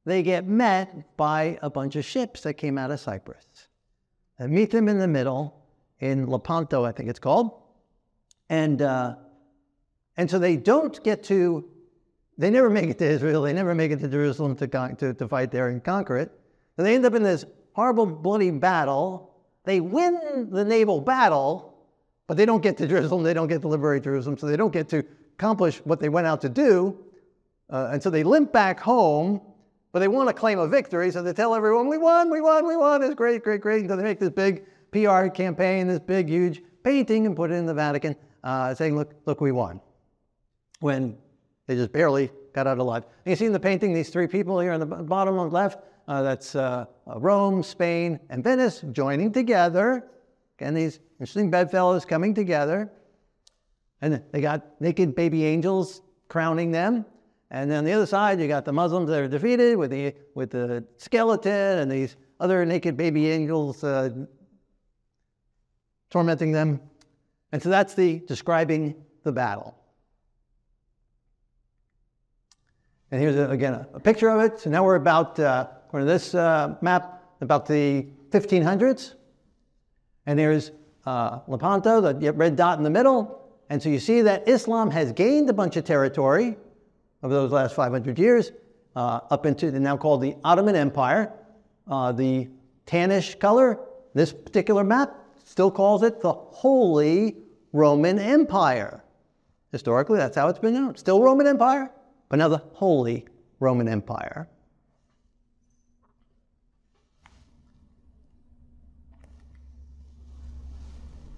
they 0.05 0.23
get 0.23 0.47
met 0.47 1.17
by 1.17 1.59
a 1.61 1.69
bunch 1.69 1.95
of 1.95 2.05
ships 2.05 2.41
that 2.41 2.55
came 2.55 2.77
out 2.77 2.91
of 2.91 2.99
Cyprus. 2.99 3.67
And 4.39 4.51
meet 4.51 4.71
them 4.71 4.87
in 4.87 4.99
the 4.99 5.07
middle 5.07 5.65
in 5.99 6.29
Lepanto, 6.29 6.83
I 6.83 6.91
think 6.91 7.09
it's 7.09 7.19
called. 7.19 7.61
And, 8.49 8.81
uh, 8.81 9.15
and 10.17 10.29
so 10.29 10.39
they 10.39 10.57
don't 10.57 11.01
get 11.03 11.23
to, 11.25 11.69
they 12.37 12.49
never 12.49 12.69
make 12.69 12.89
it 12.89 12.97
to 12.99 13.05
Israel, 13.05 13.41
they 13.43 13.53
never 13.53 13.73
make 13.73 13.91
it 13.91 13.99
to 13.99 14.07
Jerusalem 14.07 14.55
to, 14.57 14.67
to, 14.67 15.13
to 15.13 15.27
fight 15.27 15.51
there 15.51 15.69
and 15.69 15.83
conquer 15.83 16.17
it. 16.17 16.31
And 16.77 16.85
they 16.85 16.95
end 16.95 17.05
up 17.05 17.13
in 17.13 17.23
this 17.23 17.45
horrible, 17.73 18.05
bloody 18.05 18.51
battle. 18.51 19.33
They 19.63 19.79
win 19.79 20.49
the 20.51 20.65
naval 20.65 21.01
battle, 21.01 21.77
but 22.27 22.37
they 22.37 22.45
don't 22.45 22.61
get 22.61 22.77
to 22.77 22.87
Jerusalem, 22.87 23.23
they 23.23 23.33
don't 23.33 23.47
get 23.47 23.61
to 23.61 23.67
liberate 23.67 24.03
Jerusalem, 24.03 24.37
so 24.37 24.47
they 24.47 24.57
don't 24.57 24.73
get 24.73 24.89
to 24.89 25.03
accomplish 25.37 25.77
what 25.85 25.99
they 25.99 26.09
went 26.09 26.27
out 26.27 26.41
to 26.41 26.49
do. 26.49 26.97
Uh, 27.69 27.89
and 27.93 28.03
so 28.03 28.09
they 28.09 28.23
limp 28.23 28.51
back 28.51 28.79
home, 28.79 29.41
but 29.91 29.99
they 29.99 30.07
want 30.07 30.27
to 30.27 30.33
claim 30.33 30.59
a 30.59 30.67
victory, 30.67 31.09
so 31.11 31.23
they 31.23 31.33
tell 31.33 31.55
everyone, 31.55 31.87
we 31.87 31.97
won, 31.97 32.29
we 32.29 32.41
won, 32.41 32.67
we 32.67 32.75
won, 32.75 33.01
it's 33.01 33.15
great, 33.15 33.43
great, 33.43 33.61
great. 33.61 33.81
And 33.81 33.89
so 33.89 33.95
they 33.95 34.03
make 34.03 34.19
this 34.19 34.29
big 34.29 34.65
PR 34.91 35.27
campaign, 35.27 35.87
this 35.87 35.99
big, 35.99 36.29
huge 36.29 36.61
painting, 36.83 37.25
and 37.25 37.35
put 37.35 37.49
it 37.51 37.55
in 37.55 37.65
the 37.65 37.73
Vatican, 37.73 38.15
uh, 38.43 38.75
saying, 38.75 38.95
look, 38.95 39.13
look, 39.25 39.41
we 39.41 39.51
won. 39.51 39.81
When 40.79 41.17
they 41.67 41.75
just 41.75 41.91
barely 41.91 42.31
got 42.53 42.67
out 42.67 42.77
alive. 42.77 43.03
And 43.25 43.31
you 43.31 43.35
see 43.35 43.45
in 43.45 43.53
the 43.53 43.59
painting 43.59 43.93
these 43.93 44.09
three 44.09 44.27
people 44.27 44.59
here 44.59 44.71
on 44.71 44.79
the 44.79 44.85
bottom 44.85 45.37
on 45.37 45.49
the 45.49 45.53
left, 45.53 45.79
uh, 46.07 46.21
that's 46.21 46.55
uh, 46.55 46.85
Rome, 47.05 47.63
Spain, 47.63 48.19
and 48.29 48.43
Venice 48.43 48.83
joining 48.91 49.31
together. 49.31 50.05
Again, 50.57 50.73
these 50.73 50.99
interesting 51.19 51.49
bedfellows 51.49 52.05
coming 52.05 52.33
together. 52.33 52.91
And 54.01 54.21
they 54.31 54.41
got 54.41 54.79
naked 54.79 55.15
baby 55.15 55.45
angels 55.45 56.01
crowning 56.27 56.71
them. 56.71 57.05
And 57.51 57.69
then 57.69 57.79
on 57.79 57.85
the 57.85 57.93
other 57.93 58.05
side, 58.05 58.39
you 58.39 58.47
got 58.47 58.65
the 58.65 58.73
Muslims 58.73 59.09
that 59.09 59.19
are 59.19 59.27
defeated 59.27 59.77
with 59.77 59.91
the, 59.91 60.13
with 60.33 60.51
the 60.51 60.85
skeleton 60.97 61.79
and 61.79 61.91
these 61.91 62.15
other 62.39 62.65
naked 62.65 62.97
baby 62.97 63.29
angels 63.29 63.83
uh, 63.83 64.09
tormenting 66.09 66.51
them. 66.51 66.81
And 67.51 67.61
so 67.61 67.69
that's 67.69 67.93
the 67.93 68.19
describing 68.27 68.95
the 69.23 69.31
battle. 69.31 69.77
And 73.15 73.21
here's, 73.21 73.37
again, 73.49 73.85
a, 73.93 73.99
picture 74.01 74.27
of 74.27 74.41
it. 74.41 74.59
So 74.59 74.69
now 74.69 74.83
we're 74.83 74.97
about, 74.97 75.39
uh, 75.39 75.67
this 75.93 76.35
uh, 76.35 76.75
map, 76.81 77.23
about 77.39 77.65
the 77.65 78.07
1500s. 78.31 79.13
And 80.25 80.37
there's 80.37 80.71
uh, 81.05 81.39
Lepanto, 81.47 82.01
the 82.01 82.33
red 82.33 82.57
dot 82.57 82.77
in 82.77 82.83
the 82.83 82.89
middle. 82.89 83.53
And 83.69 83.81
so 83.81 83.87
you 83.87 83.99
see 83.99 84.21
that 84.23 84.49
Islam 84.49 84.91
has 84.91 85.13
gained 85.13 85.49
a 85.49 85.53
bunch 85.53 85.77
of 85.77 85.85
territory 85.85 86.57
over 87.23 87.33
those 87.33 87.53
last 87.53 87.73
500 87.73 88.19
years 88.19 88.51
uh, 88.97 89.21
up 89.31 89.45
into 89.45 89.71
the 89.71 89.79
now 89.79 89.95
called 89.95 90.19
the 90.19 90.35
Ottoman 90.43 90.75
Empire. 90.75 91.31
Uh, 91.87 92.11
the 92.11 92.49
tannish 92.85 93.39
color, 93.39 93.79
this 94.13 94.33
particular 94.33 94.83
map 94.83 95.15
still 95.45 95.71
calls 95.71 96.03
it 96.03 96.19
the 96.19 96.33
Holy 96.33 97.37
Roman 97.71 98.19
Empire. 98.19 99.05
Historically, 99.71 100.17
that's 100.17 100.35
how 100.35 100.49
it's 100.49 100.59
been 100.59 100.73
known. 100.73 100.97
Still 100.97 101.21
Roman 101.21 101.47
Empire, 101.47 101.89
but 102.29 102.37
now 102.37 102.47
the 102.47 102.61
Holy 102.73 103.25
Roman 103.59 103.87
Empire. 103.87 104.47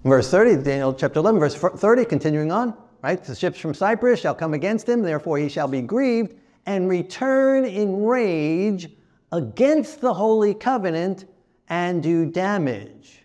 Verse 0.04 0.30
30, 0.30 0.62
Daniel 0.62 0.94
chapter 0.94 1.18
11, 1.18 1.40
verse 1.40 1.54
30, 1.54 2.04
continuing 2.04 2.50
on, 2.50 2.74
right? 3.02 3.22
The 3.22 3.34
ships 3.34 3.58
from 3.58 3.74
Cyprus 3.74 4.20
shall 4.20 4.34
come 4.34 4.54
against 4.54 4.88
him, 4.88 5.02
therefore 5.02 5.38
he 5.38 5.48
shall 5.48 5.68
be 5.68 5.82
grieved 5.82 6.34
and 6.66 6.88
return 6.88 7.64
in 7.64 8.04
rage 8.04 8.88
against 9.32 10.00
the 10.00 10.14
holy 10.14 10.54
covenant 10.54 11.26
and 11.68 12.02
do 12.02 12.24
damage. 12.24 13.22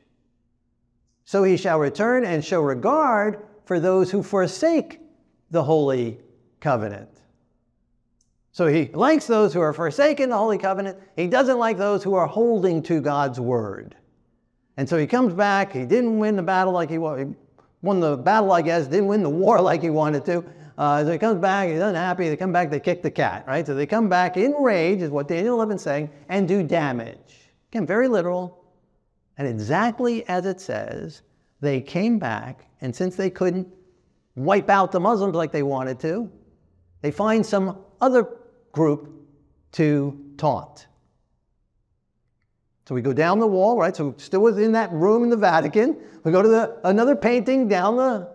So 1.26 1.44
he 1.44 1.58
shall 1.58 1.80
return 1.80 2.26
and 2.26 2.44
show 2.44 2.62
regard 2.62 3.46
for 3.66 3.80
those 3.80 4.12
who 4.12 4.22
forsake 4.22 5.00
the 5.52 5.64
holy 5.64 6.20
covenant. 6.60 7.13
So 8.54 8.68
he 8.68 8.86
likes 8.94 9.26
those 9.26 9.52
who 9.52 9.62
are 9.62 9.74
forsaking 9.74 10.30
the 10.30 10.38
holy 10.38 10.60
covenant. 10.60 11.00
He 11.16 11.26
doesn't 11.28 11.58
like 11.58 11.76
those 11.76 12.04
who 12.04 12.14
are 12.14 12.28
holding 12.28 12.84
to 12.84 13.02
God's 13.02 13.40
word. 13.40 13.96
And 14.78 14.88
so 14.88 14.96
he 14.96 15.08
comes 15.08 15.34
back. 15.34 15.74
He 15.74 15.86
didn't 15.86 16.20
win 16.20 16.36
the 16.36 16.44
battle 16.44 16.72
like 16.72 16.92
he 16.92 17.00
wanted. 17.00 17.36
Won 17.82 18.00
the 18.00 18.16
battle, 18.16 18.52
I 18.52 18.62
guess, 18.62 18.86
didn't 18.86 19.08
win 19.08 19.24
the 19.24 19.30
war 19.30 19.60
like 19.70 19.82
he 19.82 19.90
wanted 19.90 20.24
to. 20.26 20.46
Uh, 20.78 21.04
so 21.04 21.12
he 21.12 21.18
comes 21.18 21.40
back, 21.40 21.70
he's 21.70 21.80
unhappy. 21.80 22.30
They 22.30 22.38
come 22.38 22.54
back, 22.54 22.70
they 22.70 22.80
kick 22.80 23.02
the 23.02 23.12
cat, 23.12 23.44
right? 23.48 23.66
So 23.66 23.74
they 23.74 23.86
come 23.88 24.08
back 24.08 24.38
in 24.38 24.54
rage, 24.54 25.02
is 25.02 25.10
what 25.10 25.28
Daniel 25.28 25.56
11 25.56 25.78
is 25.78 25.82
saying, 25.82 26.10
and 26.30 26.48
do 26.48 26.64
damage. 26.64 27.52
Again, 27.72 27.86
very 27.88 28.08
literal. 28.08 28.64
And 29.38 29.48
exactly 29.48 30.28
as 30.28 30.46
it 30.46 30.62
says, 30.62 31.24
they 31.60 31.82
came 31.82 32.20
back, 32.20 32.66
and 32.82 32.96
since 32.96 33.16
they 33.16 33.30
couldn't 33.32 33.68
wipe 34.36 34.70
out 34.70 34.92
the 34.92 35.00
Muslims 35.00 35.36
like 35.36 35.52
they 35.52 35.64
wanted 35.64 36.00
to, 36.02 36.32
they 37.02 37.12
find 37.12 37.46
some 37.46 37.78
other 38.00 38.28
group 38.74 39.10
to 39.72 40.20
taunt. 40.38 40.88
So 42.86 42.94
we 42.94 43.02
go 43.02 43.14
down 43.14 43.40
the 43.40 43.48
wall, 43.48 43.78
right? 43.78 43.96
So 43.96 44.14
still 44.18 44.42
within 44.42 44.74
that 44.74 44.92
room 44.92 45.24
in 45.24 45.30
the 45.30 45.38
Vatican. 45.38 45.98
We 46.26 46.34
go 46.34 46.42
to 46.42 46.50
the, 46.50 46.80
another 46.84 47.16
painting 47.16 47.70
down 47.70 47.96
the, 47.96 48.30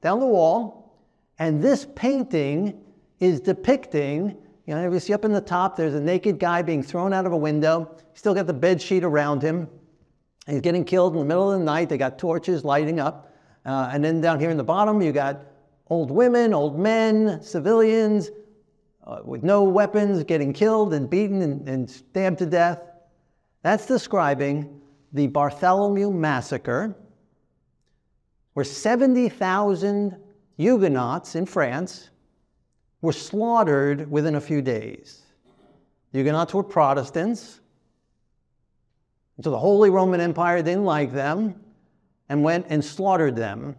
down 0.00 0.20
the 0.20 0.26
wall. 0.26 0.96
And 1.38 1.62
this 1.62 1.86
painting 1.94 2.80
is 3.18 3.40
depicting, 3.40 4.36
you 4.66 4.74
know, 4.74 4.90
you 4.90 5.00
see 5.00 5.12
up 5.12 5.26
in 5.26 5.32
the 5.32 5.40
top, 5.40 5.76
there's 5.76 5.94
a 5.94 6.00
naked 6.00 6.38
guy 6.38 6.62
being 6.62 6.82
thrown 6.82 7.12
out 7.12 7.26
of 7.26 7.32
a 7.32 7.36
window. 7.36 7.94
He's 8.12 8.20
still 8.20 8.34
got 8.34 8.46
the 8.46 8.54
bed 8.54 8.80
sheet 8.80 9.04
around 9.04 9.42
him. 9.42 9.68
He's 10.46 10.62
getting 10.62 10.84
killed 10.84 11.12
in 11.12 11.18
the 11.18 11.24
middle 11.24 11.52
of 11.52 11.58
the 11.58 11.64
night. 11.64 11.90
They 11.90 11.98
got 11.98 12.18
torches 12.18 12.64
lighting 12.64 13.00
up. 13.00 13.34
Uh, 13.66 13.90
and 13.92 14.02
then 14.02 14.22
down 14.22 14.40
here 14.40 14.50
in 14.50 14.56
the 14.56 14.64
bottom, 14.64 15.02
you 15.02 15.12
got 15.12 15.42
old 15.88 16.10
women, 16.10 16.54
old 16.54 16.78
men, 16.78 17.42
civilians 17.42 18.30
uh, 19.06 19.20
with 19.24 19.42
no 19.42 19.62
weapons 19.64 20.22
getting 20.24 20.52
killed 20.52 20.94
and 20.94 21.08
beaten 21.08 21.42
and, 21.42 21.68
and 21.68 21.90
stabbed 21.90 22.38
to 22.38 22.46
death. 22.46 22.80
That's 23.62 23.86
describing 23.86 24.80
the 25.12 25.26
Bartholomew 25.26 26.10
Massacre, 26.10 26.96
where 28.54 28.64
70,000 28.64 30.16
Huguenots 30.56 31.36
in 31.36 31.46
France 31.46 32.10
were 33.00 33.12
slaughtered 33.12 34.10
within 34.10 34.34
a 34.34 34.40
few 34.40 34.60
days. 34.60 35.22
Huguenots 36.12 36.52
were 36.52 36.62
Protestants. 36.62 37.60
So 39.42 39.50
the 39.50 39.58
Holy 39.58 39.88
Roman 39.88 40.20
Empire 40.20 40.62
didn't 40.62 40.84
like 40.84 41.12
them 41.12 41.54
and 42.28 42.42
went 42.42 42.66
and 42.68 42.84
slaughtered 42.84 43.36
them. 43.36 43.74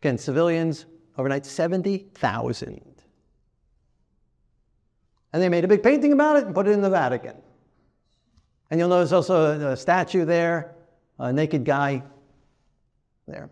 Again, 0.00 0.18
civilians 0.18 0.84
overnight, 1.16 1.46
70,000. 1.46 2.91
And 5.32 5.42
they 5.42 5.48
made 5.48 5.64
a 5.64 5.68
big 5.68 5.82
painting 5.82 6.12
about 6.12 6.36
it 6.36 6.44
and 6.44 6.54
put 6.54 6.66
it 6.66 6.72
in 6.72 6.82
the 6.82 6.90
Vatican. 6.90 7.36
And 8.70 8.78
you'll 8.78 8.88
notice 8.88 9.12
also 9.12 9.72
a, 9.72 9.76
statue 9.76 10.24
there, 10.24 10.74
a 11.18 11.32
naked 11.32 11.64
guy 11.64 12.02
there. 13.26 13.50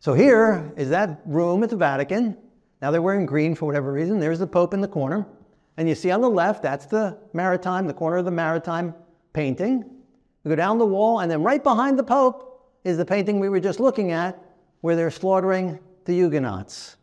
So 0.00 0.14
here 0.14 0.72
is 0.76 0.90
that 0.90 1.20
room 1.24 1.62
at 1.62 1.70
the 1.70 1.76
Vatican. 1.76 2.36
Now 2.80 2.90
they're 2.90 3.02
wearing 3.02 3.24
green 3.24 3.54
for 3.54 3.66
whatever 3.66 3.92
reason. 3.92 4.18
There's 4.18 4.40
the 4.40 4.46
Pope 4.46 4.74
in 4.74 4.80
the 4.80 4.88
corner. 4.88 5.26
And 5.76 5.88
you 5.88 5.94
see 5.94 6.10
on 6.10 6.20
the 6.20 6.28
left, 6.28 6.62
that's 6.62 6.86
the 6.86 7.18
Maritime, 7.32 7.86
the 7.86 7.94
corner 7.94 8.16
of 8.16 8.24
the 8.24 8.30
Maritime 8.30 8.94
painting. 9.32 9.88
We 10.44 10.48
go 10.48 10.56
down 10.56 10.78
the 10.78 10.86
wall, 10.86 11.20
and 11.20 11.30
then 11.30 11.42
right 11.42 11.62
behind 11.62 11.98
the 11.98 12.04
Pope 12.04 12.68
is 12.84 12.96
the 12.96 13.04
painting 13.04 13.38
we 13.38 13.48
were 13.48 13.60
just 13.60 13.78
looking 13.78 14.10
at, 14.10 14.42
where 14.80 14.96
they're 14.96 15.10
slaughtering 15.10 15.78
the 16.04 16.14
Huguenots. 16.14 16.96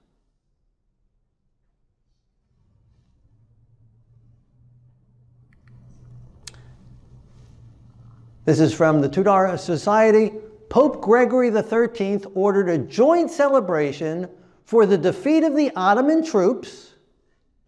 This 8.50 8.62
is 8.62 8.74
from 8.74 9.00
the 9.00 9.08
Tudor 9.08 9.56
Society. 9.58 10.34
Pope 10.70 11.02
Gregory 11.02 11.52
XIII 11.52 12.22
ordered 12.34 12.68
a 12.68 12.80
joint 12.80 13.30
celebration 13.30 14.28
for 14.66 14.88
the 14.88 14.98
defeat 14.98 15.44
of 15.44 15.56
the 15.56 15.72
Ottoman 15.76 16.26
troops 16.26 16.96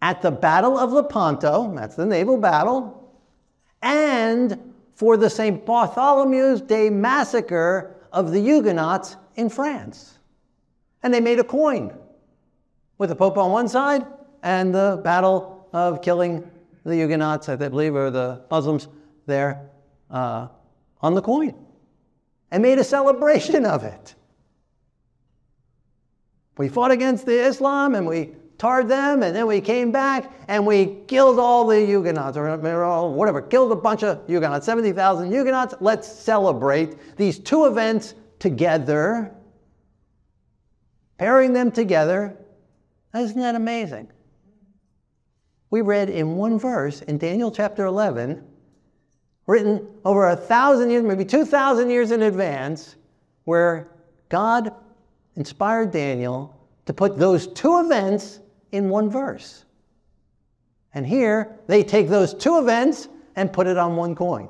at 0.02 0.22
the 0.22 0.32
Battle 0.32 0.76
of 0.76 0.90
Lepanto, 0.90 1.72
that's 1.76 1.94
the 1.94 2.04
naval 2.04 2.36
battle, 2.36 3.16
and 3.80 4.58
for 4.96 5.16
the 5.16 5.30
St. 5.30 5.64
Bartholomew's 5.64 6.60
Day 6.60 6.90
massacre 6.90 7.94
of 8.12 8.32
the 8.32 8.40
Huguenots 8.40 9.14
in 9.36 9.50
France. 9.50 10.18
And 11.04 11.14
they 11.14 11.20
made 11.20 11.38
a 11.38 11.44
coin 11.44 11.96
with 12.98 13.10
the 13.10 13.14
Pope 13.14 13.38
on 13.38 13.52
one 13.52 13.68
side 13.68 14.04
and 14.42 14.74
the 14.74 15.00
battle 15.04 15.68
of 15.72 16.02
killing 16.02 16.50
the 16.82 16.96
Huguenots, 16.96 17.48
I 17.48 17.54
believe, 17.54 17.94
or 17.94 18.10
the 18.10 18.42
Muslims 18.50 18.88
there 19.26 19.70
uh, 20.10 20.48
on 21.02 21.14
the 21.14 21.22
coin 21.22 21.54
and 22.50 22.62
made 22.62 22.78
a 22.78 22.84
celebration 22.84 23.66
of 23.66 23.84
it. 23.84 24.14
We 26.58 26.68
fought 26.68 26.90
against 26.90 27.26
the 27.26 27.44
Islam 27.46 27.94
and 27.94 28.06
we 28.06 28.34
tarred 28.58 28.86
them, 28.86 29.24
and 29.24 29.34
then 29.34 29.48
we 29.48 29.60
came 29.60 29.90
back 29.90 30.32
and 30.46 30.64
we 30.64 30.86
killed 31.08 31.40
all 31.40 31.66
the 31.66 31.84
Huguenots, 31.84 32.36
or 32.36 32.56
whatever, 33.08 33.42
killed 33.42 33.72
a 33.72 33.76
bunch 33.76 34.04
of 34.04 34.24
Huguenots, 34.28 34.64
70,000 34.64 35.32
Huguenots. 35.32 35.74
Let's 35.80 36.06
celebrate 36.06 37.16
these 37.16 37.40
two 37.40 37.64
events 37.64 38.14
together, 38.38 39.34
pairing 41.18 41.52
them 41.52 41.72
together. 41.72 42.36
Isn't 43.12 43.40
that 43.40 43.56
amazing? 43.56 44.12
We 45.70 45.80
read 45.80 46.08
in 46.08 46.36
one 46.36 46.58
verse 46.58 47.00
in 47.02 47.18
Daniel 47.18 47.50
chapter 47.50 47.86
11 47.86 48.46
written 49.52 49.86
over 50.06 50.30
a 50.30 50.36
thousand 50.36 50.90
years, 50.90 51.04
maybe 51.04 51.26
2,000 51.26 51.90
years 51.90 52.10
in 52.10 52.22
advance, 52.22 52.96
where 53.44 53.88
God 54.30 54.74
inspired 55.36 55.92
Daniel 55.92 56.58
to 56.86 56.94
put 56.94 57.18
those 57.18 57.46
two 57.48 57.78
events 57.80 58.40
in 58.72 58.88
one 58.88 59.10
verse. 59.10 59.66
And 60.94 61.06
here, 61.06 61.58
they 61.66 61.84
take 61.84 62.08
those 62.08 62.32
two 62.32 62.58
events 62.58 63.08
and 63.36 63.52
put 63.52 63.66
it 63.66 63.76
on 63.76 63.94
one 63.94 64.14
coin. 64.14 64.48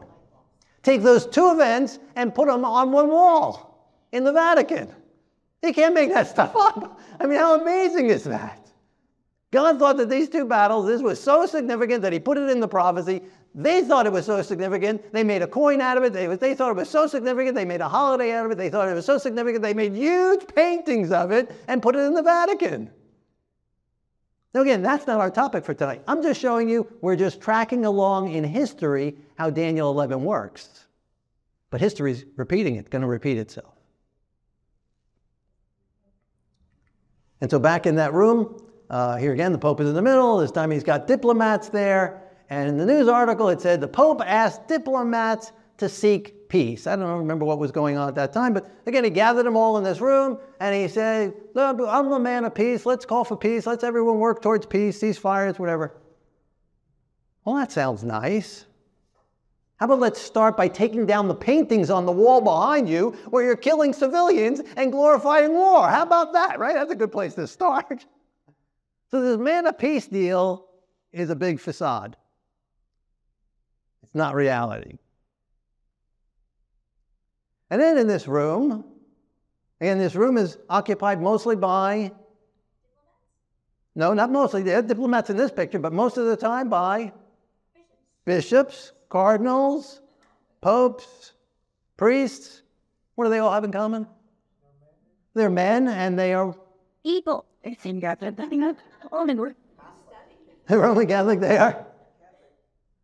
Take 0.84 1.02
those 1.02 1.26
two 1.26 1.50
events 1.50 1.98
and 2.14 2.32
put 2.32 2.46
them 2.46 2.64
on 2.64 2.92
one 2.92 3.08
wall 3.08 3.90
in 4.12 4.22
the 4.22 4.32
Vatican. 4.32 4.88
You 5.62 5.72
can't 5.72 5.94
make 5.94 6.12
that 6.14 6.28
stuff 6.28 6.52
up. 6.54 7.00
I 7.18 7.26
mean, 7.26 7.38
how 7.38 7.60
amazing 7.60 8.06
is 8.06 8.24
that? 8.24 8.62
God 9.50 9.78
thought 9.78 9.98
that 9.98 10.08
these 10.08 10.28
two 10.28 10.46
battles, 10.46 10.86
this 10.86 11.02
was 11.02 11.20
so 11.20 11.44
significant 11.44 12.02
that 12.02 12.12
he 12.12 12.18
put 12.18 12.38
it 12.38 12.48
in 12.48 12.60
the 12.60 12.68
prophecy. 12.68 13.20
They 13.54 13.82
thought 13.82 14.06
it 14.06 14.12
was 14.12 14.24
so 14.24 14.40
significant, 14.40 15.12
they 15.12 15.22
made 15.24 15.42
a 15.42 15.46
coin 15.46 15.80
out 15.80 15.98
of 15.98 16.04
it. 16.04 16.12
They, 16.14 16.26
they 16.36 16.54
thought 16.54 16.70
it 16.70 16.76
was 16.76 16.88
so 16.88 17.06
significant, 17.06 17.54
they 17.54 17.66
made 17.66 17.82
a 17.82 17.88
holiday 17.88 18.32
out 18.32 18.46
of 18.46 18.52
it. 18.52 18.58
They 18.58 18.70
thought 18.70 18.88
it 18.88 18.94
was 18.94 19.04
so 19.04 19.18
significant, 19.18 19.62
they 19.62 19.74
made 19.74 19.94
huge 19.94 20.46
paintings 20.54 21.12
of 21.12 21.32
it 21.32 21.54
and 21.68 21.82
put 21.82 21.94
it 21.94 22.00
in 22.00 22.14
the 22.14 22.22
Vatican. 22.22 22.90
Now, 24.54 24.62
again, 24.62 24.82
that's 24.82 25.06
not 25.06 25.18
our 25.18 25.30
topic 25.30 25.64
for 25.64 25.74
tonight. 25.74 26.02
I'm 26.06 26.22
just 26.22 26.40
showing 26.40 26.68
you, 26.68 26.86
we're 27.00 27.16
just 27.16 27.40
tracking 27.40 27.84
along 27.84 28.32
in 28.32 28.44
history 28.44 29.16
how 29.36 29.50
Daniel 29.50 29.90
11 29.90 30.22
works. 30.22 30.86
But 31.70 31.80
history's 31.80 32.24
repeating 32.36 32.76
it, 32.76 32.90
going 32.90 33.00
to 33.02 33.08
repeat 33.08 33.38
itself. 33.38 33.74
And 37.40 37.50
so 37.50 37.58
back 37.58 37.86
in 37.86 37.96
that 37.96 38.12
room, 38.12 38.62
uh, 38.90 39.16
here 39.16 39.32
again, 39.32 39.52
the 39.52 39.58
Pope 39.58 39.80
is 39.80 39.88
in 39.88 39.94
the 39.94 40.02
middle. 40.02 40.36
This 40.38 40.52
time 40.52 40.70
he's 40.70 40.84
got 40.84 41.06
diplomats 41.06 41.70
there. 41.70 42.21
And 42.52 42.68
in 42.68 42.76
the 42.76 42.84
news 42.84 43.08
article, 43.08 43.48
it 43.48 43.62
said 43.62 43.80
the 43.80 43.88
Pope 43.88 44.20
asked 44.26 44.68
diplomats 44.68 45.52
to 45.78 45.88
seek 45.88 46.50
peace. 46.50 46.86
I 46.86 46.96
don't 46.96 47.08
remember 47.20 47.46
what 47.46 47.58
was 47.58 47.72
going 47.72 47.96
on 47.96 48.10
at 48.10 48.14
that 48.16 48.34
time, 48.34 48.52
but 48.52 48.70
again, 48.84 49.04
he 49.04 49.08
gathered 49.08 49.46
them 49.46 49.56
all 49.56 49.78
in 49.78 49.84
this 49.84 50.02
room 50.02 50.36
and 50.60 50.74
he 50.74 50.86
said, 50.86 51.32
"Look, 51.54 51.80
I'm 51.80 52.10
the 52.10 52.18
man 52.18 52.44
of 52.44 52.54
peace. 52.54 52.84
Let's 52.84 53.06
call 53.06 53.24
for 53.24 53.38
peace. 53.38 53.66
Let's 53.66 53.82
everyone 53.82 54.18
work 54.18 54.42
towards 54.42 54.66
peace, 54.66 55.00
ceasefires, 55.00 55.58
whatever. 55.58 55.94
Well, 57.46 57.54
that 57.54 57.72
sounds 57.72 58.04
nice. 58.04 58.66
How 59.76 59.86
about 59.86 60.00
let's 60.00 60.20
start 60.20 60.54
by 60.54 60.68
taking 60.68 61.06
down 61.06 61.28
the 61.28 61.34
paintings 61.34 61.88
on 61.88 62.04
the 62.04 62.12
wall 62.12 62.42
behind 62.42 62.86
you 62.86 63.12
where 63.30 63.42
you're 63.42 63.56
killing 63.56 63.94
civilians 63.94 64.60
and 64.76 64.92
glorifying 64.92 65.54
war? 65.54 65.88
How 65.88 66.02
about 66.02 66.34
that, 66.34 66.58
right? 66.58 66.74
That's 66.74 66.92
a 66.92 66.96
good 66.96 67.12
place 67.12 67.32
to 67.36 67.46
start. 67.46 68.04
So, 69.10 69.20
this 69.20 69.36
man 69.36 69.66
of 69.66 69.76
peace 69.76 70.06
deal 70.06 70.68
is 71.12 71.28
a 71.28 71.36
big 71.36 71.60
facade. 71.60 72.16
It's 74.12 74.18
not 74.18 74.34
reality. 74.34 74.98
And 77.70 77.80
then 77.80 77.96
in 77.96 78.06
this 78.06 78.28
room, 78.28 78.84
and 79.80 79.98
this 79.98 80.14
room 80.14 80.36
is 80.36 80.58
occupied 80.68 81.18
mostly 81.18 81.56
by, 81.56 82.12
no, 83.94 84.12
not 84.12 84.30
mostly, 84.30 84.62
there 84.62 84.78
are 84.80 84.82
diplomats 84.82 85.30
in 85.30 85.38
this 85.38 85.50
picture, 85.50 85.78
but 85.78 85.94
most 85.94 86.18
of 86.18 86.26
the 86.26 86.36
time 86.36 86.68
by 86.68 87.10
bishops, 88.26 88.92
cardinals, 89.08 90.02
popes, 90.60 91.32
priests. 91.96 92.60
What 93.14 93.24
do 93.24 93.30
they 93.30 93.38
all 93.38 93.50
have 93.50 93.64
in 93.64 93.72
common? 93.72 94.06
They're 95.32 95.48
men 95.48 95.88
and 95.88 96.18
they 96.18 96.34
are 96.34 96.54
evil. 97.02 97.46
They're 100.68 100.80
Roman 100.80 101.06
Catholic, 101.06 101.40
they 101.40 101.56
are. 101.56 101.86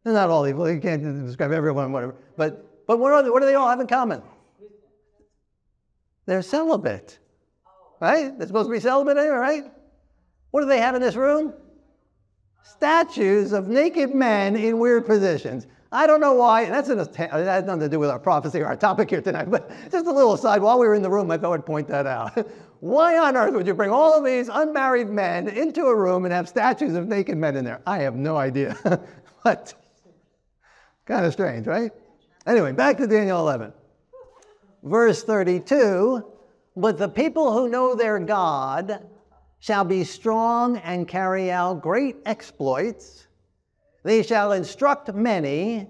They're 0.08 0.14
not 0.14 0.30
all 0.30 0.46
evil. 0.46 0.70
You 0.70 0.80
can't 0.80 1.26
describe 1.26 1.52
everyone, 1.52 1.92
whatever. 1.92 2.14
But, 2.38 2.86
but 2.86 2.98
what, 2.98 3.12
are, 3.12 3.22
they, 3.22 3.28
what 3.28 3.40
do 3.40 3.46
they 3.46 3.56
all 3.56 3.68
have 3.68 3.78
in 3.78 3.86
common? 3.86 4.22
They're 6.24 6.40
celibate. 6.40 7.18
Right? 8.00 8.36
They're 8.38 8.46
supposed 8.46 8.70
to 8.70 8.72
be 8.72 8.80
celibate 8.80 9.18
anyway, 9.18 9.36
right? 9.36 9.64
What 10.50 10.62
do 10.62 10.66
they 10.66 10.78
have 10.78 10.94
in 10.94 11.02
this 11.02 11.14
room? 11.14 11.52
Statues 12.62 13.52
of 13.52 13.68
naked 13.68 14.14
men 14.14 14.56
in 14.56 14.78
weird 14.78 15.04
positions. 15.04 15.66
I 15.92 16.06
don't 16.06 16.20
know 16.20 16.32
why. 16.32 16.64
That's 16.64 16.88
an, 16.88 16.96
that 16.96 17.16
has 17.18 17.64
nothing 17.64 17.80
to 17.80 17.88
do 17.90 17.98
with 17.98 18.08
our 18.08 18.18
prophecy 18.18 18.60
or 18.60 18.66
our 18.66 18.76
topic 18.76 19.10
here 19.10 19.20
tonight, 19.20 19.50
but 19.50 19.70
just 19.92 20.06
a 20.06 20.10
little 20.10 20.32
aside. 20.32 20.62
While 20.62 20.78
we 20.78 20.86
were 20.86 20.94
in 20.94 21.02
the 21.02 21.10
room, 21.10 21.30
I 21.30 21.36
thought 21.36 21.52
I'd 21.52 21.66
point 21.66 21.88
that 21.88 22.06
out. 22.06 22.48
why 22.80 23.18
on 23.18 23.36
earth 23.36 23.52
would 23.52 23.66
you 23.66 23.74
bring 23.74 23.90
all 23.90 24.18
of 24.18 24.24
these 24.24 24.48
unmarried 24.48 25.10
men 25.10 25.48
into 25.48 25.84
a 25.84 25.94
room 25.94 26.24
and 26.24 26.32
have 26.32 26.48
statues 26.48 26.94
of 26.94 27.08
naked 27.08 27.36
men 27.36 27.56
in 27.56 27.64
there? 27.66 27.82
I 27.86 27.98
have 27.98 28.14
no 28.14 28.38
idea. 28.38 28.78
but 29.44 29.74
kind 31.08 31.24
of 31.24 31.32
strange, 31.32 31.66
right? 31.66 31.90
Anyway, 32.46 32.70
back 32.70 32.98
to 32.98 33.06
Daniel 33.06 33.40
11. 33.40 33.72
Verse 34.82 35.24
32 35.24 36.22
But 36.76 36.98
the 36.98 37.08
people 37.08 37.52
who 37.52 37.68
know 37.68 37.94
their 37.94 38.18
God 38.18 39.08
shall 39.58 39.84
be 39.84 40.04
strong 40.04 40.76
and 40.78 41.08
carry 41.08 41.50
out 41.50 41.80
great 41.80 42.16
exploits. 42.26 43.26
They 44.04 44.22
shall 44.22 44.52
instruct 44.52 45.12
many, 45.14 45.88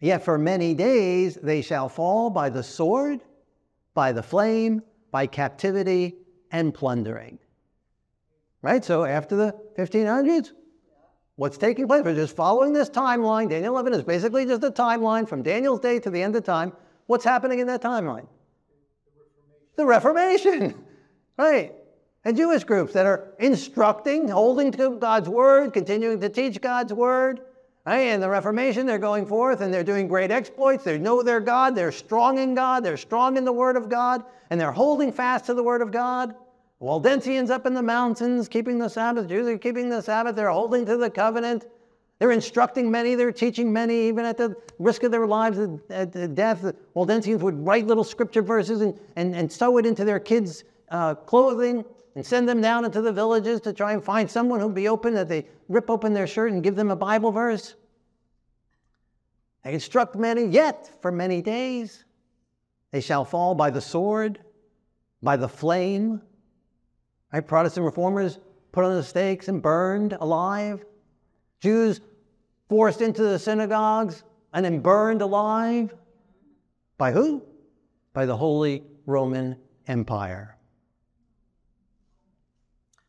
yet 0.00 0.22
for 0.22 0.38
many 0.38 0.74
days 0.74 1.36
they 1.42 1.62
shall 1.62 1.88
fall 1.88 2.30
by 2.30 2.50
the 2.50 2.62
sword, 2.62 3.20
by 3.94 4.12
the 4.12 4.22
flame, 4.22 4.82
by 5.10 5.26
captivity, 5.26 6.16
and 6.52 6.74
plundering. 6.74 7.38
Right? 8.62 8.84
So 8.84 9.04
after 9.04 9.34
the 9.34 9.56
1500s, 9.78 10.50
what's 11.40 11.56
taking 11.56 11.86
place? 11.86 12.04
We're 12.04 12.14
just 12.14 12.36
following 12.36 12.74
this 12.74 12.90
timeline. 12.90 13.48
Daniel 13.48 13.72
11 13.72 13.94
is 13.94 14.02
basically 14.02 14.44
just 14.44 14.62
a 14.62 14.70
timeline 14.70 15.26
from 15.26 15.42
Daniel's 15.42 15.80
day 15.80 15.98
to 15.98 16.10
the 16.10 16.20
end 16.20 16.36
of 16.36 16.44
time. 16.44 16.70
What's 17.06 17.24
happening 17.24 17.60
in 17.60 17.66
that 17.68 17.80
timeline? 17.80 18.26
The 19.76 19.86
Reformation, 19.86 20.74
right? 21.38 21.72
And 22.26 22.36
Jewish 22.36 22.64
groups 22.64 22.92
that 22.92 23.06
are 23.06 23.32
instructing, 23.38 24.28
holding 24.28 24.70
to 24.72 24.98
God's 24.98 25.30
word, 25.30 25.72
continuing 25.72 26.20
to 26.20 26.28
teach 26.28 26.60
God's 26.60 26.92
word. 26.92 27.40
Right? 27.86 28.08
And 28.08 28.22
the 28.22 28.28
Reformation, 28.28 28.84
they're 28.84 28.98
going 28.98 29.24
forth 29.24 29.62
and 29.62 29.72
they're 29.72 29.82
doing 29.82 30.08
great 30.08 30.30
exploits. 30.30 30.84
They 30.84 30.98
know 30.98 31.22
their 31.22 31.40
God. 31.40 31.74
They're 31.74 31.90
strong 31.90 32.36
in 32.36 32.54
God. 32.54 32.84
They're 32.84 32.98
strong 32.98 33.38
in 33.38 33.46
the 33.46 33.52
word 33.52 33.76
of 33.78 33.88
God. 33.88 34.24
And 34.50 34.60
they're 34.60 34.72
holding 34.72 35.10
fast 35.10 35.46
to 35.46 35.54
the 35.54 35.62
word 35.62 35.80
of 35.80 35.90
God. 35.90 36.34
Waldensians 36.80 37.50
up 37.50 37.66
in 37.66 37.74
the 37.74 37.82
mountains 37.82 38.48
keeping 38.48 38.78
the 38.78 38.88
Sabbath. 38.88 39.28
Jews 39.28 39.46
are 39.46 39.58
keeping 39.58 39.90
the 39.90 40.00
Sabbath. 40.00 40.34
They're 40.34 40.50
holding 40.50 40.86
to 40.86 40.96
the 40.96 41.10
covenant. 41.10 41.66
They're 42.18 42.30
instructing 42.30 42.90
many. 42.90 43.14
They're 43.14 43.32
teaching 43.32 43.72
many, 43.72 44.08
even 44.08 44.24
at 44.24 44.38
the 44.38 44.56
risk 44.78 45.02
of 45.02 45.10
their 45.10 45.26
lives 45.26 45.58
at, 45.90 46.34
death. 46.34 46.62
The 46.62 46.74
Waldensians 46.96 47.40
would 47.40 47.66
write 47.66 47.86
little 47.86 48.04
scripture 48.04 48.42
verses 48.42 48.80
and, 48.80 48.98
and, 49.16 49.34
and 49.34 49.52
sew 49.52 49.76
it 49.76 49.84
into 49.84 50.04
their 50.04 50.20
kids' 50.20 50.64
uh, 50.90 51.14
clothing 51.14 51.84
and 52.16 52.24
send 52.24 52.48
them 52.48 52.60
down 52.60 52.84
into 52.84 53.02
the 53.02 53.12
villages 53.12 53.60
to 53.62 53.72
try 53.72 53.92
and 53.92 54.02
find 54.02 54.30
someone 54.30 54.60
who'd 54.60 54.74
be 54.74 54.88
open, 54.88 55.14
that 55.14 55.28
they 55.28 55.46
rip 55.68 55.90
open 55.90 56.12
their 56.12 56.26
shirt 56.26 56.52
and 56.52 56.62
give 56.62 56.76
them 56.76 56.90
a 56.90 56.96
Bible 56.96 57.30
verse. 57.30 57.74
They 59.64 59.74
instruct 59.74 60.16
many, 60.16 60.46
yet 60.46 60.90
for 61.02 61.12
many 61.12 61.42
days 61.42 62.04
they 62.90 63.00
shall 63.00 63.24
fall 63.24 63.54
by 63.54 63.70
the 63.70 63.80
sword, 63.80 64.40
by 65.22 65.36
the 65.36 65.48
flame, 65.48 66.22
Right? 67.32 67.46
Protestant 67.46 67.84
reformers 67.84 68.38
put 68.72 68.84
on 68.84 68.94
the 68.94 69.02
stakes 69.02 69.48
and 69.48 69.62
burned 69.62 70.14
alive. 70.20 70.84
Jews 71.60 72.00
forced 72.68 73.00
into 73.00 73.22
the 73.22 73.38
synagogues 73.38 74.22
and 74.52 74.64
then 74.64 74.80
burned 74.80 75.22
alive. 75.22 75.94
By 76.98 77.12
who? 77.12 77.42
By 78.12 78.26
the 78.26 78.36
Holy 78.36 78.84
Roman 79.06 79.56
Empire. 79.86 80.56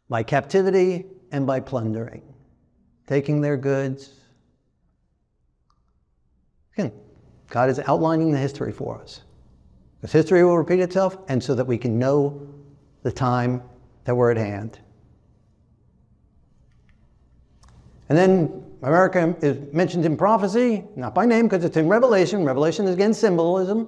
By 0.09 0.23
captivity 0.23 1.05
and 1.31 1.47
by 1.47 1.59
plundering, 1.61 2.21
taking 3.07 3.39
their 3.41 3.55
goods. 3.55 4.13
Again, 6.73 6.91
God 7.49 7.69
is 7.69 7.79
outlining 7.79 8.31
the 8.31 8.37
history 8.37 8.71
for 8.71 8.99
us. 8.99 9.21
Because 9.95 10.11
history 10.11 10.43
will 10.43 10.57
repeat 10.57 10.79
itself, 10.79 11.17
and 11.27 11.41
so 11.41 11.53
that 11.55 11.65
we 11.65 11.77
can 11.77 11.99
know 11.99 12.41
the 13.03 13.11
time 13.11 13.61
that 14.05 14.15
were 14.15 14.31
at 14.31 14.37
hand. 14.37 14.79
And 18.09 18.17
then 18.17 18.63
America 18.81 19.35
is 19.41 19.73
mentioned 19.73 20.05
in 20.05 20.17
prophecy, 20.17 20.83
not 20.95 21.15
by 21.15 21.25
name 21.25 21.47
because 21.47 21.63
it's 21.63 21.77
in 21.77 21.87
Revelation. 21.87 22.43
Revelation 22.43 22.87
is 22.87 22.95
again 22.95 23.13
symbolism. 23.13 23.87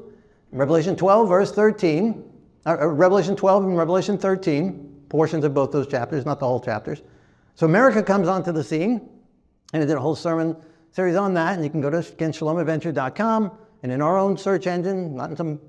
Revelation 0.51 0.95
12, 0.95 1.27
verse 1.27 1.51
13. 1.51 2.23
Uh, 2.65 2.77
uh, 2.79 2.87
Revelation 2.87 3.35
12 3.35 3.65
and 3.65 3.77
Revelation 3.77 4.17
13, 4.17 5.03
portions 5.09 5.43
of 5.43 5.53
both 5.53 5.71
those 5.71 5.87
chapters, 5.87 6.25
not 6.25 6.39
the 6.39 6.47
whole 6.47 6.61
chapters. 6.61 7.01
So 7.55 7.65
America 7.65 8.01
comes 8.01 8.27
onto 8.27 8.51
the 8.51 8.63
scene, 8.63 9.09
and 9.73 9.83
I 9.83 9.85
did 9.85 9.97
a 9.97 9.99
whole 9.99 10.15
sermon 10.15 10.55
series 10.91 11.15
on 11.15 11.33
that. 11.33 11.55
And 11.55 11.63
you 11.63 11.69
can 11.69 11.81
go 11.81 11.89
to 11.89 11.97
again, 11.97 12.31
shalomadventure.com, 12.31 13.51
and 13.83 13.91
in 13.91 14.01
our 14.01 14.17
own 14.17 14.37
search 14.37 14.67
engine, 14.67 15.15
not 15.15 15.31
in 15.31 15.35
some 15.35 15.59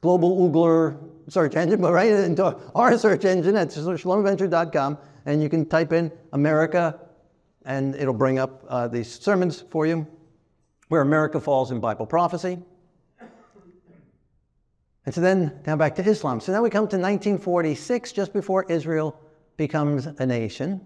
global 0.00 0.48
Oogler 0.48 0.98
search 1.28 1.56
engine, 1.56 1.80
but 1.80 1.92
right 1.92 2.10
into 2.10 2.56
our 2.74 2.96
search 2.98 3.24
engine 3.24 3.56
at 3.56 3.68
shalomadventure.com, 3.68 4.98
and 5.26 5.42
you 5.42 5.48
can 5.48 5.66
type 5.66 5.92
in 5.92 6.10
America, 6.32 7.00
and 7.64 7.94
it'll 7.94 8.14
bring 8.14 8.38
up 8.38 8.64
uh, 8.68 8.88
these 8.88 9.10
sermons 9.10 9.64
for 9.70 9.86
you, 9.86 10.06
where 10.88 11.00
America 11.00 11.40
falls 11.40 11.70
in 11.70 11.80
Bible 11.80 12.06
prophecy. 12.06 12.58
And 15.04 15.14
so 15.14 15.20
then, 15.20 15.60
now 15.66 15.76
back 15.76 15.96
to 15.96 16.08
Islam. 16.08 16.40
So 16.40 16.52
now 16.52 16.62
we 16.62 16.70
come 16.70 16.84
to 16.84 16.96
1946, 16.96 18.12
just 18.12 18.32
before 18.32 18.64
Israel 18.68 19.18
becomes 19.56 20.06
a 20.06 20.26
nation. 20.26 20.80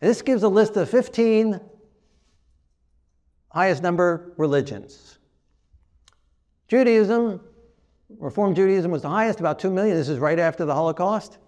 This 0.00 0.22
gives 0.22 0.42
a 0.42 0.48
list 0.48 0.76
of 0.76 0.88
15 0.88 1.60
highest 3.50 3.82
number 3.82 4.32
religions. 4.36 5.18
Judaism, 6.68 7.40
Reform 8.18 8.54
Judaism 8.54 8.90
was 8.90 9.02
the 9.02 9.08
highest, 9.08 9.40
about 9.40 9.58
2 9.58 9.70
million. 9.70 9.96
This 9.96 10.08
is 10.08 10.18
right 10.18 10.38
after 10.38 10.64
the 10.64 10.74
Holocaust. 10.74 11.38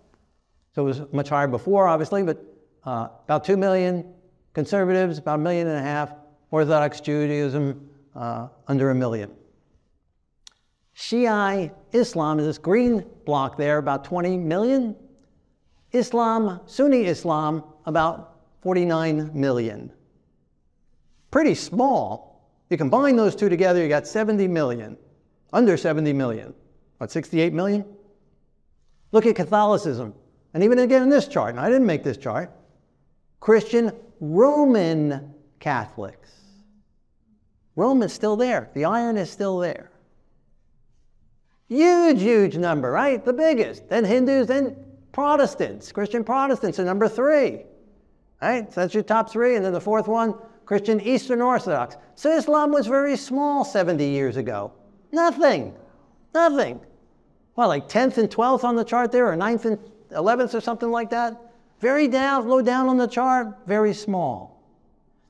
So 0.75 0.83
it 0.83 0.87
was 0.87 1.03
much 1.13 1.29
higher 1.29 1.49
before, 1.49 1.87
obviously, 1.87 2.23
but 2.23 2.43
uh, 2.85 3.09
about 3.25 3.45
2 3.45 3.57
million. 3.57 4.13
Conservatives, 4.55 5.19
about 5.19 5.39
a 5.39 5.43
million 5.43 5.67
and 5.67 5.79
a 5.79 5.83
half. 5.83 6.13
Orthodox 6.51 7.01
Judaism, 7.01 7.89
uh, 8.15 8.49
under 8.69 8.91
a 8.91 8.95
million. 8.95 9.31
Shia 10.95 11.73
Islam 11.93 12.39
is 12.39 12.47
this 12.47 12.59
green 12.59 13.07
block 13.25 13.57
there, 13.57 13.79
about 13.79 14.05
20 14.05 14.37
million. 14.37 14.95
Islam, 15.93 16.61
Sunni 16.67 17.07
Islam, 17.07 17.65
about 17.87 18.37
49 18.63 19.31
million. 19.33 19.91
Pretty 21.31 21.55
small. 21.55 22.51
You 22.69 22.77
combine 22.77 23.17
those 23.17 23.35
two 23.35 23.49
together, 23.49 23.83
you 23.83 23.89
got 23.89 24.07
70 24.07 24.49
million 24.49 24.97
under 25.53 25.77
70 25.77 26.13
million. 26.13 26.55
What, 26.99 27.11
68 27.11 27.53
million? 27.53 27.85
Look 29.13 29.27
at 29.27 29.37
Catholicism. 29.37 30.15
And 30.55 30.63
even 30.63 30.79
again 30.79 31.03
in 31.03 31.09
this 31.09 31.29
chart, 31.29 31.51
and 31.51 31.61
I 31.61 31.69
didn't 31.69 31.87
make 31.87 32.03
this 32.03 32.17
chart, 32.17 32.51
Christian 33.41 33.93
Roman 34.21 35.35
Catholics. 35.61 36.31
Rome 37.75 38.03
is 38.03 38.13
still 38.13 38.37
there. 38.37 38.71
The 38.75 38.85
iron 38.85 39.17
is 39.17 39.31
still 39.31 39.59
there. 39.59 39.91
Huge, 41.69 42.21
huge 42.21 42.57
number, 42.57 42.91
right? 42.91 43.25
The 43.25 43.33
biggest. 43.33 43.89
Then 43.89 44.05
Hindus, 44.05 44.47
then 44.47 44.77
Protestants. 45.13 45.91
Christian 45.91 46.23
Protestants 46.23 46.79
are 46.79 46.85
number 46.85 47.09
three. 47.09 47.63
Right? 48.43 48.71
So 48.73 48.83
that's 48.83 48.95
your 48.95 49.03
top 49.03 49.31
three. 49.31 49.57
And 49.57 49.65
then 49.65 49.73
the 49.73 49.81
fourth 49.81 50.09
one, 50.09 50.35
Christian 50.67 51.01
Eastern 51.01 51.41
Orthodox. 51.41 51.97
So 52.15 52.31
Islam 52.37 52.73
was 52.73 52.87
very 52.87 53.17
small 53.17 53.65
70 53.65 54.05
years 54.07 54.37
ago. 54.37 54.73
Nothing. 55.13 55.75
Nothing. 56.35 56.81
Well, 57.55 57.69
like 57.69 57.89
10th 57.89 58.19
and 58.19 58.31
12th 58.31 58.65
on 58.65 58.77
the 58.77 58.85
chart 58.85 59.13
there, 59.13 59.31
or 59.31 59.37
9th 59.37 59.67
and 59.67 59.79
11th 60.11 60.55
or 60.55 60.61
something 60.61 60.91
like 60.91 61.11
that? 61.11 61.41
Very 61.81 62.09
down, 62.09 62.49
low 62.49 62.63
down 62.63 62.89
on 62.89 62.97
the 62.97 63.07
chart, 63.07 63.59
very 63.67 63.93
small. 63.93 64.63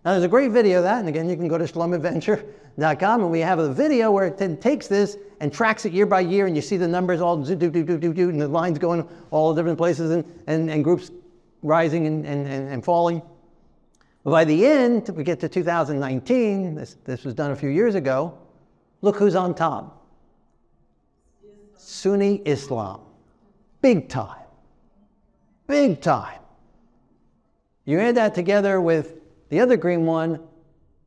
Now, 0.05 0.13
there's 0.13 0.25
a 0.25 0.29
great 0.29 0.51
video 0.51 0.79
of 0.79 0.85
that, 0.85 1.01
and 1.01 1.09
again, 1.09 1.29
you 1.29 1.37
can 1.37 1.49
go 1.49 1.57
to 1.57 1.65
shalomadventure.com, 1.65 3.23
and 3.23 3.31
we 3.31 3.41
have 3.41 3.59
a 3.59 3.73
video 3.73 4.11
where 4.11 4.27
it 4.27 4.61
takes 4.61 4.87
this 4.87 5.17
and 5.41 5.53
tracks 5.53 5.85
it 5.85 5.93
year 5.93 6.07
by 6.07 6.21
year, 6.21 6.47
and 6.47 6.55
you 6.55 6.63
see 6.63 6.77
the 6.77 6.89
numbers 6.89 7.21
all 7.21 7.37
do, 7.37 7.55
do, 7.55 7.71
do, 7.71 7.85
do, 7.85 8.13
do, 8.13 8.29
and 8.29 8.41
the 8.41 8.49
lines 8.49 8.79
going 8.79 9.09
all 9.31 9.55
different 9.55 9.79
places, 9.79 10.11
and, 10.11 10.25
and, 10.47 10.71
and 10.71 10.85
groups 10.85 11.11
rising 11.63 12.07
and, 12.07 12.27
and, 12.27 12.47
and 12.47 12.85
falling. 12.85 13.23
But 14.25 14.31
by 14.31 14.45
the 14.45 14.67
end, 14.67 15.09
we 15.11 15.25
get 15.25 15.41
to 15.41 15.49
2019, 15.49 16.75
this, 16.75 16.97
this 17.05 17.25
was 17.25 17.35
done 17.35 17.53
a 17.53 17.57
few 17.57 17.71
years 17.71 17.95
ago, 17.95 18.39
Look 19.03 19.17
who's 19.17 19.35
on 19.35 19.55
top 19.55 19.99
Sunni 21.77 22.41
Islam. 22.45 23.01
Big 23.81 24.09
time. 24.09 24.47
Big 25.67 26.01
time. 26.01 26.39
You 27.85 27.99
add 27.99 28.15
that 28.15 28.35
together 28.35 28.81
with 28.81 29.17
the 29.49 29.59
other 29.59 29.77
green 29.77 30.07
one, 30.07 30.41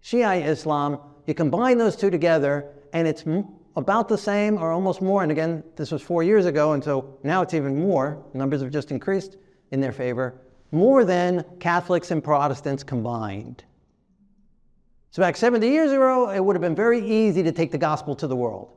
Shia 0.04 0.46
Islam, 0.46 1.00
you 1.26 1.34
combine 1.34 1.78
those 1.78 1.96
two 1.96 2.10
together, 2.10 2.66
and 2.94 3.08
it's 3.08 3.24
about 3.76 4.10
the 4.10 4.18
same 4.18 4.58
or 4.58 4.72
almost 4.72 5.02
more. 5.02 5.24
And 5.24 5.32
again, 5.32 5.64
this 5.76 5.92
was 5.92 6.02
four 6.02 6.22
years 6.22 6.46
ago, 6.46 6.74
and 6.74 6.84
so 6.84 7.18
now 7.24 7.42
it's 7.42 7.54
even 7.54 7.80
more. 7.80 8.22
numbers 8.34 8.62
have 8.62 8.72
just 8.72 8.92
increased 8.92 9.38
in 9.72 9.80
their 9.80 9.94
favor, 9.94 10.36
more 10.72 11.06
than 11.06 11.46
Catholics 11.60 12.12
and 12.12 12.24
Protestants 12.24 12.84
combined. 12.84 13.64
So 15.16 15.22
back 15.22 15.38
70 15.38 15.70
years 15.70 15.94
ago, 15.94 16.30
it 16.30 16.42
would 16.42 16.58
have 16.58 16.62
been 16.62 16.76
very 16.76 17.00
easy 17.00 17.42
to 17.42 17.54
take 17.54 17.72
the 17.72 17.78
gospel 17.78 18.16
to 18.18 18.28
the 18.28 18.36
world. 18.36 18.74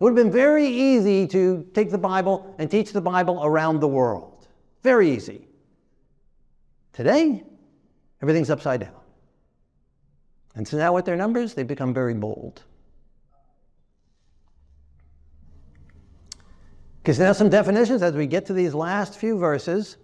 It 0.00 0.02
would 0.04 0.16
have 0.16 0.24
been 0.24 0.32
very 0.32 0.66
easy 0.66 1.26
to 1.26 1.68
take 1.74 1.90
the 1.90 1.98
Bible 1.98 2.54
and 2.58 2.70
teach 2.70 2.94
the 2.94 3.00
Bible 3.02 3.44
around 3.44 3.80
the 3.80 3.88
world. 3.88 4.48
Very 4.82 5.10
easy. 5.10 5.48
Today, 6.94 7.44
everything's 8.22 8.48
upside 8.48 8.80
down. 8.80 8.94
And 10.54 10.66
so 10.66 10.78
now 10.78 10.94
with 10.94 11.04
their 11.04 11.18
numbers, 11.18 11.52
they've 11.52 11.66
become 11.66 11.92
very 11.92 12.14
bold. 12.14 12.62
Because 17.02 17.18
now 17.18 17.34
some 17.34 17.50
definitions 17.50 18.02
as 18.02 18.14
we 18.14 18.26
get 18.26 18.46
to 18.46 18.54
these 18.54 18.72
last 18.72 19.18
few 19.18 19.36
verses. 19.36 19.98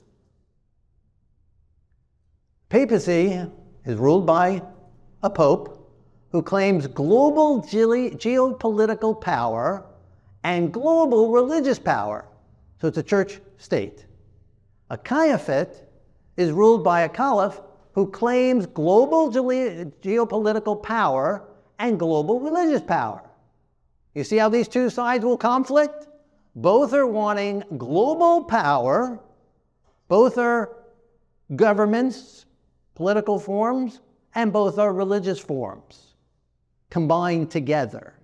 Papacy 2.69 3.43
is 3.87 3.97
ruled 3.97 4.27
by 4.27 4.61
a 5.23 5.31
pope 5.31 5.77
who 6.31 6.43
claims 6.43 6.87
global 6.87 7.61
ge- 7.61 8.15
geopolitical 8.17 9.19
power 9.19 9.85
and 10.45 10.73
global 10.73 11.33
religious 11.33 11.79
power. 11.79 12.27
So 12.81 12.89
it's 12.89 12.99
a 12.99 13.03
church 13.03 13.41
state. 13.57 14.07
A 14.91 14.99
caliphate 14.99 15.83
is 16.37 16.53
ruled 16.53 16.85
by 16.85 17.03
a 17.03 17.09
caliph 17.09 17.61
who 17.93 18.11
claims 18.11 18.67
global 18.67 19.31
ge- 19.31 19.91
geopolitical 20.03 20.83
power 20.83 21.49
and 21.79 21.99
global 21.99 22.41
religious 22.41 22.83
power. 22.83 23.23
You 24.15 24.25
see 24.25 24.37
how 24.37 24.49
these 24.49 24.69
two 24.69 24.91
sides 24.91 25.25
will 25.25 25.37
conflict? 25.37 26.09
Both 26.55 26.93
are 26.93 27.07
wanting 27.07 27.63
global 27.77 28.45
power, 28.45 29.21
both 30.09 30.39
are 30.39 30.77
governments, 31.55 32.47
political 32.95 33.39
forms, 33.39 34.01
and 34.35 34.53
both 34.53 34.79
are 34.79 34.93
religious 34.93 35.39
forms 35.39 36.08
combined 36.91 37.51
together. 37.51 38.15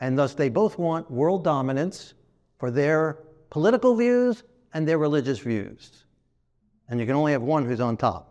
And 0.00 0.18
thus, 0.18 0.34
they 0.34 0.48
both 0.48 0.78
want 0.78 1.10
world 1.10 1.44
dominance 1.44 2.14
for 2.58 2.70
their 2.70 3.18
political 3.50 3.94
views 3.94 4.42
and 4.72 4.86
their 4.86 4.98
religious 4.98 5.38
views. 5.38 6.04
And 6.88 6.98
you 6.98 7.06
can 7.06 7.14
only 7.14 7.32
have 7.32 7.42
one 7.42 7.66
who's 7.66 7.80
on 7.80 7.96
top. 7.96 8.26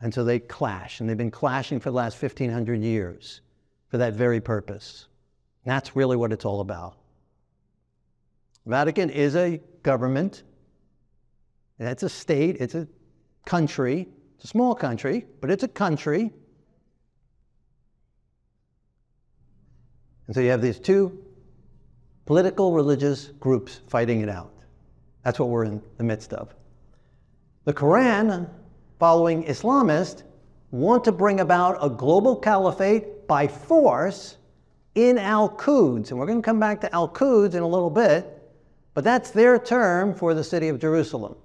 And 0.00 0.12
so 0.12 0.24
they 0.24 0.38
clash, 0.38 1.00
and 1.00 1.08
they've 1.08 1.16
been 1.16 1.30
clashing 1.30 1.80
for 1.80 1.90
the 1.90 1.96
last 1.96 2.20
1,500 2.20 2.80
years 2.80 3.40
for 3.88 3.98
that 3.98 4.12
very 4.12 4.40
purpose. 4.40 5.06
And 5.64 5.72
that's 5.72 5.96
really 5.96 6.16
what 6.16 6.32
it's 6.32 6.44
all 6.44 6.60
about. 6.60 6.98
Vatican 8.66 9.10
is 9.10 9.36
a 9.36 9.60
government, 9.82 10.42
it's 11.78 12.02
a 12.02 12.08
state, 12.08 12.56
it's 12.60 12.74
a 12.74 12.88
country, 13.44 14.08
it's 14.36 14.44
a 14.44 14.48
small 14.48 14.74
country, 14.74 15.26
but 15.40 15.50
it's 15.50 15.62
a 15.62 15.68
country 15.68 16.32
And 20.26 20.34
so 20.34 20.40
you 20.40 20.50
have 20.50 20.62
these 20.62 20.78
two 20.78 21.18
political 22.26 22.72
religious 22.72 23.26
groups 23.40 23.80
fighting 23.88 24.20
it 24.20 24.28
out. 24.28 24.52
That's 25.24 25.38
what 25.38 25.48
we're 25.48 25.64
in 25.64 25.82
the 25.98 26.04
midst 26.04 26.32
of. 26.32 26.54
The 27.64 27.72
Quran, 27.72 28.48
following 28.98 29.44
Islamists, 29.44 30.22
want 30.70 31.04
to 31.04 31.12
bring 31.12 31.40
about 31.40 31.78
a 31.80 31.88
global 31.88 32.36
caliphate 32.36 33.26
by 33.26 33.46
force 33.46 34.36
in 34.94 35.18
Al 35.18 35.48
Quds. 35.48 36.10
And 36.10 36.18
we're 36.18 36.26
going 36.26 36.42
to 36.42 36.44
come 36.44 36.60
back 36.60 36.80
to 36.82 36.94
Al 36.94 37.08
Quds 37.08 37.54
in 37.54 37.62
a 37.62 37.68
little 37.68 37.90
bit, 37.90 38.42
but 38.92 39.04
that's 39.04 39.30
their 39.30 39.58
term 39.58 40.14
for 40.14 40.34
the 40.34 40.44
city 40.44 40.68
of 40.68 40.78
Jerusalem. 40.78 41.36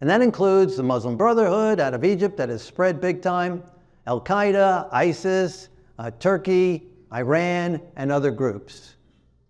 And 0.00 0.08
that 0.08 0.22
includes 0.22 0.76
the 0.76 0.82
Muslim 0.82 1.16
Brotherhood 1.16 1.78
out 1.80 1.92
of 1.92 2.04
Egypt 2.04 2.36
that 2.38 2.48
has 2.48 2.62
spread 2.62 3.00
big 3.00 3.20
time, 3.20 3.62
Al 4.06 4.20
Qaeda, 4.20 4.88
ISIS, 4.92 5.68
uh, 5.98 6.10
Turkey, 6.18 6.89
Iran, 7.12 7.80
and 7.96 8.12
other 8.12 8.30
groups. 8.30 8.94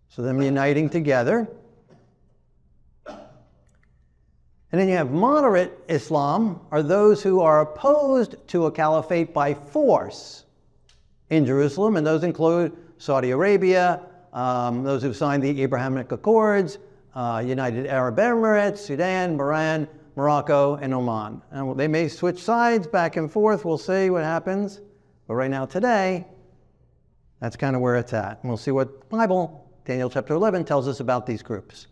So 0.08 0.22
them 0.22 0.40
uniting 0.42 0.88
together. 0.88 1.48
And 4.72 4.80
then 4.80 4.88
you 4.88 4.96
have 4.96 5.10
moderate 5.10 5.76
Islam, 5.88 6.60
are 6.70 6.82
those 6.82 7.22
who 7.22 7.40
are 7.40 7.60
opposed 7.60 8.36
to 8.48 8.66
a 8.66 8.70
caliphate 8.70 9.34
by 9.34 9.54
force 9.54 10.44
in 11.28 11.44
Jerusalem, 11.44 11.96
and 11.96 12.06
those 12.06 12.22
include 12.22 12.76
Saudi 12.98 13.32
Arabia, 13.32 14.00
um, 14.32 14.84
those 14.84 15.02
who've 15.02 15.16
signed 15.16 15.42
the 15.42 15.62
Abrahamic 15.62 16.12
Accords, 16.12 16.78
uh, 17.14 17.42
United 17.44 17.86
Arab 17.86 18.16
Emirates, 18.16 18.78
Sudan, 18.78 19.36
Bahrain, 19.36 19.88
Morocco, 20.14 20.76
and 20.76 20.94
Oman. 20.94 21.42
And 21.50 21.78
they 21.78 21.88
may 21.88 22.06
switch 22.06 22.40
sides 22.40 22.86
back 22.86 23.16
and 23.16 23.30
forth. 23.30 23.64
We'll 23.64 23.78
see 23.78 24.10
what 24.10 24.22
happens. 24.22 24.80
But 25.26 25.34
right 25.34 25.50
now, 25.50 25.66
today, 25.66 26.26
that's 27.40 27.56
kind 27.56 27.74
of 27.74 27.82
where 27.82 27.96
it's 27.96 28.12
at. 28.12 28.38
And 28.42 28.50
we'll 28.50 28.56
see 28.56 28.70
what 28.70 29.08
Bible, 29.08 29.68
Daniel 29.84 30.10
chapter 30.10 30.34
11, 30.34 30.64
tells 30.64 30.86
us 30.86 31.00
about 31.00 31.26
these 31.26 31.42
groups. 31.42 31.86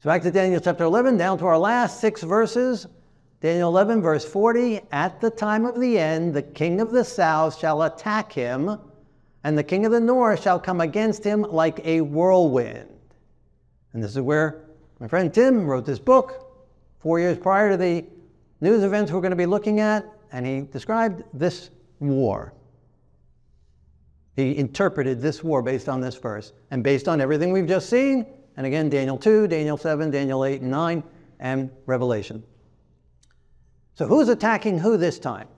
So 0.00 0.08
back 0.08 0.22
to 0.22 0.30
Daniel 0.30 0.60
chapter 0.60 0.84
11, 0.84 1.16
down 1.16 1.38
to 1.38 1.46
our 1.46 1.58
last 1.58 2.00
six 2.00 2.22
verses. 2.22 2.86
Daniel 3.40 3.70
11, 3.70 4.02
verse 4.02 4.24
40 4.24 4.80
At 4.92 5.20
the 5.20 5.30
time 5.30 5.64
of 5.64 5.80
the 5.80 5.98
end, 5.98 6.34
the 6.34 6.42
king 6.42 6.80
of 6.80 6.90
the 6.90 7.04
south 7.04 7.58
shall 7.58 7.82
attack 7.82 8.32
him, 8.32 8.78
and 9.42 9.56
the 9.56 9.64
king 9.64 9.86
of 9.86 9.92
the 9.92 10.00
north 10.00 10.42
shall 10.42 10.60
come 10.60 10.80
against 10.80 11.24
him 11.24 11.42
like 11.42 11.84
a 11.84 12.02
whirlwind. 12.02 12.88
And 13.92 14.02
this 14.02 14.12
is 14.12 14.20
where 14.20 14.64
my 15.00 15.08
friend 15.08 15.32
Tim 15.32 15.66
wrote 15.66 15.86
this 15.86 15.98
book 15.98 16.52
four 17.00 17.18
years 17.18 17.38
prior 17.38 17.70
to 17.70 17.76
the 17.76 18.04
news 18.60 18.84
events 18.84 19.10
we're 19.10 19.20
going 19.20 19.30
to 19.30 19.36
be 19.36 19.46
looking 19.46 19.80
at, 19.80 20.06
and 20.30 20.46
he 20.46 20.60
described 20.60 21.22
this 21.32 21.70
war. 22.00 22.52
He 24.34 24.56
interpreted 24.56 25.20
this 25.20 25.44
war 25.44 25.62
based 25.62 25.88
on 25.88 26.00
this 26.00 26.14
verse 26.14 26.52
and 26.70 26.82
based 26.82 27.08
on 27.08 27.20
everything 27.20 27.52
we've 27.52 27.66
just 27.66 27.90
seen. 27.90 28.26
And 28.56 28.66
again, 28.66 28.88
Daniel 28.88 29.18
2, 29.18 29.46
Daniel 29.48 29.76
7, 29.76 30.10
Daniel 30.10 30.44
8 30.44 30.62
and 30.62 30.70
9, 30.70 31.02
and 31.40 31.70
Revelation. 31.86 32.42
So 33.94 34.06
who's 34.06 34.28
attacking 34.28 34.78
who 34.78 34.96
this 34.96 35.18
time? 35.18 35.48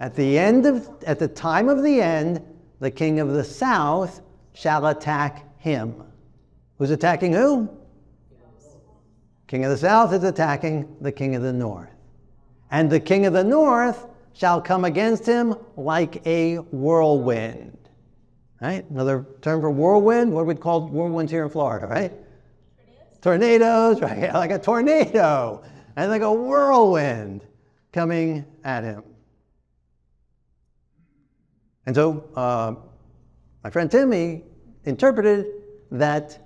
At 0.00 0.16
the 0.16 0.36
end 0.36 0.66
of 0.66 0.88
at 1.06 1.20
the 1.20 1.28
time 1.28 1.68
of 1.68 1.84
the 1.84 2.00
end, 2.00 2.42
the 2.80 2.90
king 2.90 3.20
of 3.20 3.28
the 3.28 3.44
south 3.44 4.20
shall 4.52 4.88
attack 4.88 5.46
him. 5.60 6.02
Who's 6.78 6.90
attacking 6.90 7.32
who? 7.32 7.70
King 9.46 9.64
of 9.64 9.70
the 9.70 9.76
south 9.76 10.12
is 10.12 10.24
attacking 10.24 10.96
the 11.00 11.12
king 11.12 11.36
of 11.36 11.42
the 11.42 11.52
north. 11.52 11.90
And 12.72 12.90
the 12.90 12.98
king 12.98 13.26
of 13.26 13.32
the 13.32 13.44
north 13.44 14.06
shall 14.32 14.60
come 14.60 14.84
against 14.84 15.26
him 15.26 15.54
like 15.76 16.26
a 16.26 16.56
whirlwind. 16.56 17.78
Right? 18.60 18.88
Another 18.90 19.26
term 19.40 19.60
for 19.60 19.70
whirlwind, 19.70 20.32
what 20.32 20.46
we 20.46 20.54
call 20.54 20.88
whirlwinds 20.88 21.30
here 21.30 21.44
in 21.44 21.50
Florida, 21.50 21.86
right? 21.86 22.12
Tornadoes, 23.20 24.00
right? 24.00 24.32
Like 24.34 24.50
a 24.50 24.58
tornado 24.58 25.62
and 25.96 26.10
like 26.10 26.22
a 26.22 26.32
whirlwind 26.32 27.46
coming 27.92 28.44
at 28.64 28.84
him. 28.84 29.02
And 31.86 31.94
so 31.94 32.28
uh, 32.36 32.74
my 33.64 33.70
friend 33.70 33.90
Timmy 33.90 34.44
interpreted 34.84 35.46
that 35.90 36.38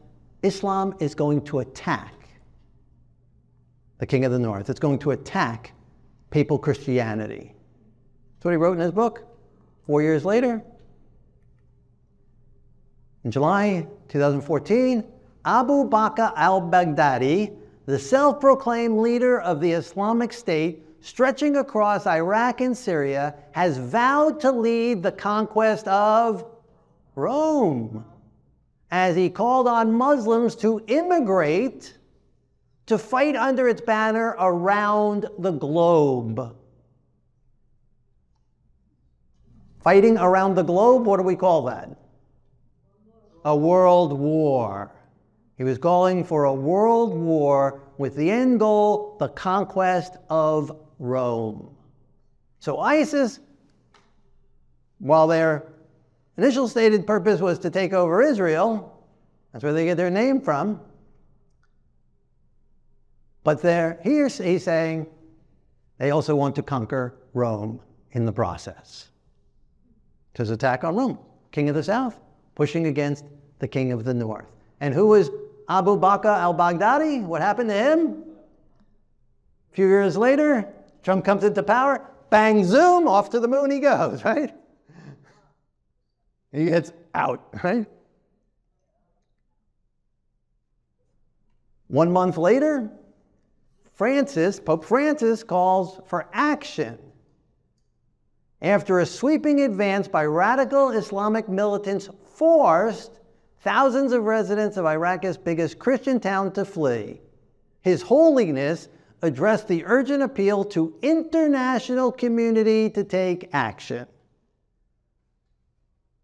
Islam 0.43 0.95
is 1.01 1.14
going 1.14 1.43
to 1.45 1.61
attack 1.61 2.14
the 3.99 4.07
king 4.07 4.24
of 4.24 4.32
the 4.32 4.39
north. 4.39 4.68
It's 4.68 4.80
going 4.80 4.99
to 5.01 5.12
attack 5.12 5.72
papal 6.30 6.59
Christianity. 6.59 7.55
What 8.47 8.53
he 8.53 8.59
wrote 8.59 8.74
in 8.74 8.78
his 8.78 8.92
book. 8.92 9.24
Four 9.88 10.03
years 10.03 10.24
later, 10.24 10.62
in 13.24 13.32
July 13.32 13.88
2014, 14.07 15.03
Abu 15.44 15.90
Bakr 15.90 16.32
al 16.36 16.62
Baghdadi, 16.62 17.57
the 17.86 17.99
self 17.99 18.38
proclaimed 18.38 19.01
leader 19.01 19.40
of 19.40 19.61
the 19.61 19.72
Islamic 19.72 20.32
State 20.32 20.84
stretching 21.01 21.57
across 21.57 22.07
Iraq 22.07 22.61
and 22.61 22.76
Syria, 22.76 23.34
has 23.51 23.78
vowed 23.78 24.38
to 24.42 24.53
lead 24.53 25.03
the 25.03 25.11
conquest 25.11 25.88
of 25.88 26.44
Rome 27.16 28.05
as 28.92 29.16
he 29.16 29.28
called 29.28 29.66
on 29.66 29.92
Muslims 29.92 30.55
to 30.55 30.84
immigrate 30.86 31.99
to 32.86 32.97
fight 32.97 33.34
under 33.34 33.68
its 33.68 33.80
banner 33.80 34.36
around 34.38 35.26
the 35.36 35.51
globe. 35.51 36.55
Fighting 39.87 40.18
around 40.18 40.57
the 40.57 40.64
globe, 40.64 41.07
what 41.07 41.18
do 41.18 41.22
we 41.22 41.37
call 41.37 41.62
that? 41.66 41.89
A 43.45 43.55
world 43.55 44.12
war. 44.18 44.91
He 45.57 45.62
was 45.62 45.78
calling 45.78 46.24
for 46.24 46.47
a 46.47 46.53
world 46.53 47.14
war 47.14 47.82
with 47.97 48.16
the 48.16 48.28
end 48.28 48.59
goal, 48.59 49.16
the 49.20 49.28
conquest 49.28 50.16
of 50.28 50.76
Rome. 50.99 51.72
So 52.59 52.80
ISIS, 52.80 53.39
while 54.99 55.28
their 55.28 55.68
initial 56.37 56.66
stated 56.66 57.07
purpose 57.07 57.41
was 57.41 57.61
to 57.61 57.70
take 57.70 57.93
over 57.93 58.20
Israel, 58.20 59.07
that's 59.53 59.62
where 59.62 59.72
they 59.72 59.84
get 59.84 59.97
their 59.97 60.11
name 60.11 60.41
from. 60.41 60.80
But 63.45 63.62
there, 63.62 64.01
here's 64.03 64.37
he's 64.37 64.64
saying 64.64 65.07
they 65.99 66.11
also 66.11 66.34
want 66.34 66.57
to 66.57 66.64
conquer 66.64 67.14
Rome 67.34 67.80
in 68.11 68.26
the 68.26 68.32
process 68.32 69.11
to 70.37 70.43
his 70.43 70.51
attack 70.51 70.84
on 70.84 70.95
Rome, 70.95 71.18
king 71.51 71.70
of 71.70 71.74
the 71.74 71.82
south, 71.82 72.20
pushing 72.55 72.87
against 72.87 73.24
the 73.59 73.66
king 73.66 73.91
of 73.91 74.05
the 74.05 74.12
north. 74.12 74.53
And 74.80 74.93
who 74.93 75.07
was 75.07 75.30
Abu 75.70 75.99
Bakr 75.99 76.26
al 76.26 76.53
Baghdadi? 76.53 77.22
What 77.24 77.41
happened 77.41 77.70
to 77.70 77.74
him? 77.74 78.22
A 79.72 79.74
few 79.74 79.89
years 79.89 80.14
later, 80.14 80.68
Trump 81.03 81.24
comes 81.24 81.43
into 81.43 81.62
power, 81.62 82.07
bang, 82.28 82.64
zoom, 82.64 83.09
off 83.09 83.30
to 83.30 83.41
the 83.41 83.49
moon 83.49 83.70
he 83.70 83.80
goes, 83.80 84.24
right? 84.26 84.55
He 86.53 86.66
gets 86.66 86.93
out, 87.14 87.49
right? 87.64 87.87
One 91.89 92.12
month 92.12 92.37
later, 92.37 92.91
Francis, 93.95 94.61
Pope 94.61 94.84
Francis, 94.84 95.43
calls 95.43 95.99
for 96.07 96.28
action. 96.34 96.99
After 98.62 99.00
a 99.00 99.07
sweeping 99.07 99.61
advance 99.61 100.09
by 100.09 100.24
radical 100.24 100.90
Islamic 100.90 101.48
militants 101.48 102.09
forced 102.34 103.20
thousands 103.61 104.12
of 104.12 104.24
residents 104.24 104.76
of 104.76 104.86
Iraq's 104.86 105.36
biggest 105.36 105.78
Christian 105.78 106.20
town 106.20 106.52
to 106.52 106.64
flee, 106.64 107.20
His 107.82 108.02
Holiness 108.02 108.88
addressed 109.22 109.68
the 109.68 109.84
urgent 109.84 110.22
appeal 110.22 110.64
to 110.64 110.94
international 111.02 112.12
community 112.12 112.88
to 112.90 113.04
take 113.04 113.50
action. 113.52 114.07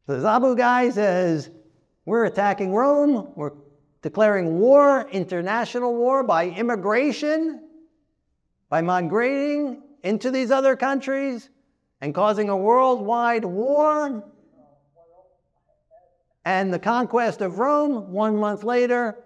The 0.06 0.26
Abu 0.26 0.56
guy 0.56 0.90
says, 0.90 1.50
we're 2.04 2.24
attacking 2.24 2.72
Rome, 2.72 3.32
we're 3.36 3.52
declaring 4.00 4.58
war, 4.58 5.08
international 5.10 5.94
war 5.94 6.24
by 6.24 6.48
immigration, 6.48 7.62
by 8.68 8.82
migrating 8.82 9.82
into 10.02 10.30
these 10.30 10.50
other 10.50 10.76
countries 10.76 11.48
and 12.02 12.12
causing 12.12 12.50
a 12.50 12.56
worldwide 12.56 13.44
war. 13.44 14.24
And 16.44 16.74
the 16.74 16.78
conquest 16.80 17.40
of 17.40 17.60
Rome, 17.60 18.12
one 18.12 18.36
month 18.36 18.64
later, 18.64 19.16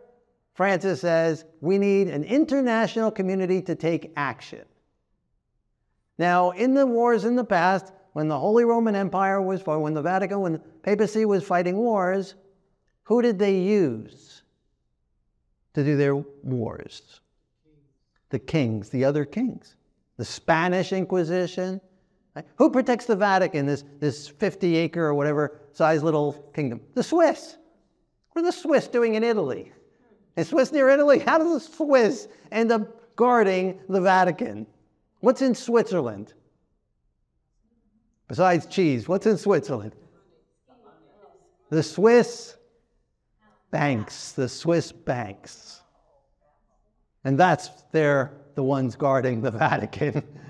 Francis 0.52 1.00
says, 1.00 1.46
we 1.62 1.78
need 1.78 2.08
an 2.08 2.22
international 2.22 3.10
community 3.10 3.62
to 3.62 3.74
take 3.74 4.12
action. 4.14 4.64
Now, 6.18 6.50
in 6.50 6.74
the 6.74 6.86
wars 6.86 7.24
in 7.24 7.34
the 7.34 7.44
past, 7.44 7.92
when 8.12 8.28
the 8.28 8.38
Holy 8.38 8.64
Roman 8.64 8.94
Empire 8.94 9.40
was, 9.40 9.64
when 9.64 9.94
the 9.94 10.02
Vatican, 10.02 10.40
when 10.40 10.52
the 10.52 10.58
papacy 10.82 11.24
was 11.24 11.44
fighting 11.44 11.76
wars, 11.76 12.34
who 13.04 13.22
did 13.22 13.38
they 13.38 13.58
use 13.58 14.42
to 15.72 15.82
do 15.82 15.96
their 15.96 16.16
wars? 16.16 17.20
The 18.28 18.38
kings, 18.38 18.90
the 18.90 19.04
other 19.04 19.24
kings. 19.24 19.76
The 20.18 20.24
Spanish 20.24 20.92
Inquisition. 20.92 21.80
Right? 22.36 22.44
Who 22.56 22.70
protects 22.70 23.06
the 23.06 23.16
Vatican, 23.16 23.64
this, 23.64 23.82
this 23.98 24.28
50 24.28 24.76
acre 24.76 25.06
or 25.06 25.14
whatever 25.14 25.58
size 25.72 26.02
little 26.02 26.34
kingdom? 26.54 26.82
The 26.94 27.02
Swiss. 27.02 27.56
What 28.32 28.42
are 28.42 28.44
the 28.44 28.52
Swiss 28.52 28.88
doing 28.88 29.14
in 29.14 29.24
Italy? 29.24 29.72
Is 30.36 30.48
Swiss 30.48 30.70
near 30.70 30.90
Italy? 30.90 31.18
How 31.18 31.38
does 31.38 31.54
the 31.54 31.74
Swiss 31.76 32.28
end 32.52 32.70
up 32.70 33.16
guarding 33.16 33.80
the 33.88 34.02
Vatican? 34.02 34.66
What's 35.20 35.40
in 35.40 35.54
Switzerland? 35.54 36.34
Besides 38.28 38.66
cheese, 38.66 39.08
what's 39.08 39.24
in 39.24 39.38
Switzerland? 39.38 39.94
The 41.70 41.82
Swiss 41.82 42.54
banks, 43.70 44.32
the 44.32 44.48
Swiss 44.48 44.92
banks. 44.92 45.80
And 47.24 47.38
that's 47.38 47.70
they're 47.92 48.32
the 48.56 48.62
ones 48.62 48.94
guarding 48.94 49.40
the 49.40 49.50
Vatican. 49.50 50.22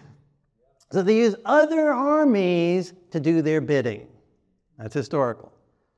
so 0.90 1.02
they 1.02 1.16
use 1.16 1.34
other 1.44 1.92
armies 1.92 2.92
to 3.10 3.20
do 3.20 3.42
their 3.42 3.60
bidding. 3.60 4.06
That's 4.78 4.94
historical. 4.94 5.52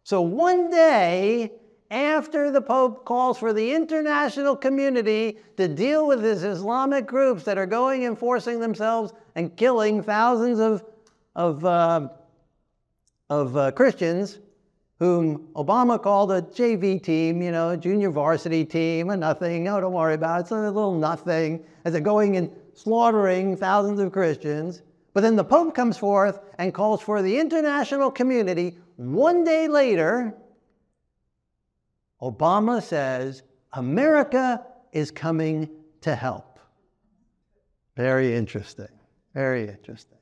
So 0.05 0.23
one 0.23 0.71
day, 0.71 1.53
after 1.91 2.51
the 2.51 2.61
Pope 2.61 3.05
calls 3.05 3.39
for 3.39 3.53
the 3.53 3.73
international 3.73 4.55
community 4.57 5.39
to 5.57 5.69
deal 5.69 6.07
with 6.07 6.23
these 6.23 6.43
Islamic 6.43 7.07
groups 7.07 7.45
that 7.45 7.57
are 7.59 7.67
going 7.67 8.05
and 8.05 8.19
forcing 8.19 8.61
themselves 8.61 9.13
and 9.35 9.57
killing 9.57 10.03
thousands 10.03 10.61
of 10.61 10.85
of, 11.39 11.65
uh, 11.65 12.09
of 13.31 13.57
uh, 13.57 13.71
Christians 13.71 14.41
whom 14.99 15.49
Obama 15.55 16.03
called 16.03 16.33
a 16.33 16.43
JV 16.43 17.01
team, 17.01 17.41
you 17.41 17.53
know, 17.53 17.77
junior 17.77 18.11
varsity 18.11 18.65
team, 18.65 19.11
a 19.11 19.17
nothing. 19.17 19.69
Oh, 19.69 19.81
don't 19.81 19.93
worry 19.93 20.15
about 20.15 20.39
it. 20.39 20.43
It's 20.43 20.51
a 20.51 20.57
little 20.57 20.99
nothing. 20.99 21.65
As 21.85 21.93
they're 21.93 22.03
going 22.03 22.37
and 22.37 22.51
slaughtering 22.75 23.57
thousands 23.57 24.01
of 24.01 24.13
Christians. 24.13 24.83
But 25.15 25.21
then 25.21 25.37
the 25.37 25.45
Pope 25.45 25.75
comes 25.75 25.97
forth 25.97 26.41
and 26.59 26.75
calls 26.75 27.01
for 27.01 27.23
the 27.23 27.39
international 27.39 28.11
community. 28.11 28.79
One 28.97 29.45
day 29.45 29.69
later, 29.69 30.35
Obama 32.21 32.83
says, 32.83 33.43
America 33.73 34.65
is 34.93 35.11
coming 35.11 35.69
to 36.01 36.15
help. 36.15 36.59
Very 37.97 38.35
interesting. 38.35 38.89
Very 39.35 39.69
interesting. 39.69 40.19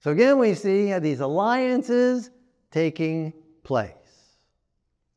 So 0.00 0.10
again, 0.10 0.38
we 0.38 0.54
see 0.54 0.96
these 0.98 1.20
alliances 1.20 2.30
taking 2.76 3.32
place. 3.64 4.36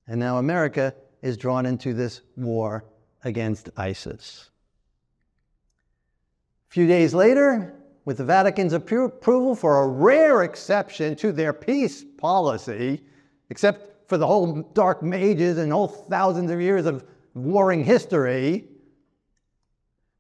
And 0.08 0.18
now 0.18 0.38
America 0.38 0.96
is 1.22 1.36
drawn 1.36 1.66
into 1.66 1.94
this 1.94 2.22
war 2.38 2.86
against 3.26 3.70
ISIS. 3.76 4.50
A 6.70 6.74
few 6.74 6.88
days 6.88 7.14
later, 7.14 7.76
with 8.06 8.16
the 8.16 8.24
Vatican's 8.24 8.72
approval 8.72 9.56
for 9.56 9.84
a 9.84 9.88
rare 9.90 10.44
exception 10.44 11.18
to 11.18 11.34
their 11.34 11.52
peace 11.52 12.06
policy, 12.18 13.04
except 13.50 14.08
for 14.08 14.18
the 14.18 14.26
whole 14.26 14.62
dark 14.74 15.04
ages 15.04 15.58
and 15.58 15.70
whole 15.70 15.90
thousands 15.90 16.52
of 16.52 16.62
years 16.62 16.86
of 16.86 17.04
warring 17.34 17.84
history, 17.84 18.70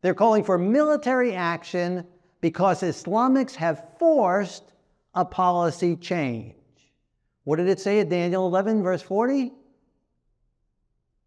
they're 0.01 0.13
calling 0.13 0.43
for 0.43 0.57
military 0.57 1.33
action 1.35 2.05
because 2.41 2.81
Islamics 2.81 3.55
have 3.55 3.97
forced 3.97 4.73
a 5.15 5.23
policy 5.23 5.95
change. 5.95 6.55
What 7.43 7.57
did 7.57 7.67
it 7.67 7.79
say 7.79 7.99
in 7.99 8.09
Daniel 8.09 8.45
11, 8.47 8.83
verse 8.83 9.01
40? 9.01 9.51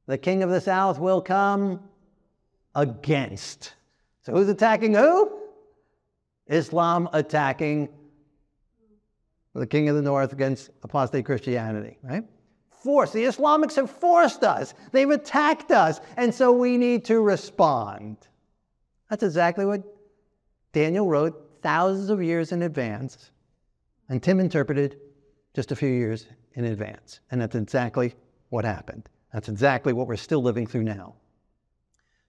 The 0.06 0.18
king 0.18 0.42
of 0.42 0.50
the 0.50 0.60
south 0.60 0.98
will 0.98 1.20
come 1.20 1.80
against. 2.74 3.74
So 4.22 4.32
who's 4.32 4.48
attacking 4.48 4.94
who? 4.94 5.40
Islam 6.46 7.08
attacking 7.12 7.88
the 9.54 9.66
king 9.66 9.88
of 9.88 9.96
the 9.96 10.02
north 10.02 10.32
against 10.32 10.70
apostate 10.82 11.24
Christianity, 11.24 11.98
right? 12.02 12.24
Force. 12.70 13.12
The 13.12 13.24
Islamics 13.24 13.76
have 13.76 13.90
forced 13.90 14.42
us. 14.42 14.74
They've 14.90 15.10
attacked 15.10 15.70
us. 15.70 16.00
And 16.16 16.34
so 16.34 16.52
we 16.52 16.78
need 16.78 17.04
to 17.06 17.20
respond. 17.20 18.16
That's 19.08 19.22
exactly 19.22 19.64
what 19.66 19.82
Daniel 20.72 21.06
wrote 21.06 21.60
thousands 21.62 22.10
of 22.10 22.22
years 22.22 22.52
in 22.52 22.62
advance, 22.62 23.30
and 24.08 24.22
Tim 24.22 24.40
interpreted 24.40 24.98
just 25.54 25.72
a 25.72 25.76
few 25.76 25.88
years 25.88 26.26
in 26.54 26.64
advance. 26.64 27.20
And 27.30 27.40
that's 27.40 27.54
exactly 27.54 28.14
what 28.50 28.64
happened. 28.64 29.08
That's 29.32 29.48
exactly 29.48 29.92
what 29.92 30.06
we're 30.06 30.16
still 30.16 30.42
living 30.42 30.66
through 30.66 30.84
now. 30.84 31.14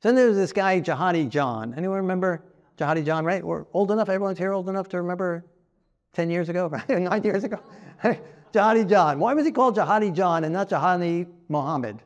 Then 0.02 0.16
there's 0.16 0.36
this 0.36 0.52
guy, 0.52 0.82
Jihadi 0.82 1.30
John. 1.30 1.74
Anyone 1.76 1.98
remember 1.98 2.44
Jihadi 2.78 3.06
John, 3.06 3.26
right? 3.26 3.44
We're 3.44 3.66
old 3.74 3.92
enough, 3.92 4.10
everyone's 4.10 4.38
here 4.38 4.52
old 4.52 4.70
enough 4.70 4.90
to 4.90 5.02
remember 5.02 5.46
10 6.14 6.30
years 6.30 6.50
ago, 6.50 6.68
right? 6.72 6.90
Nine 6.90 7.24
years 7.24 7.44
ago? 7.44 7.60
Jihadi 8.54 8.88
John. 8.88 9.20
Why 9.20 9.34
was 9.34 9.46
he 9.46 9.52
called 9.52 9.76
Jihadi 9.76 10.14
John 10.14 10.44
and 10.44 10.54
not 10.54 10.70
Jihadi 10.70 11.28
Muhammad? 11.50 12.02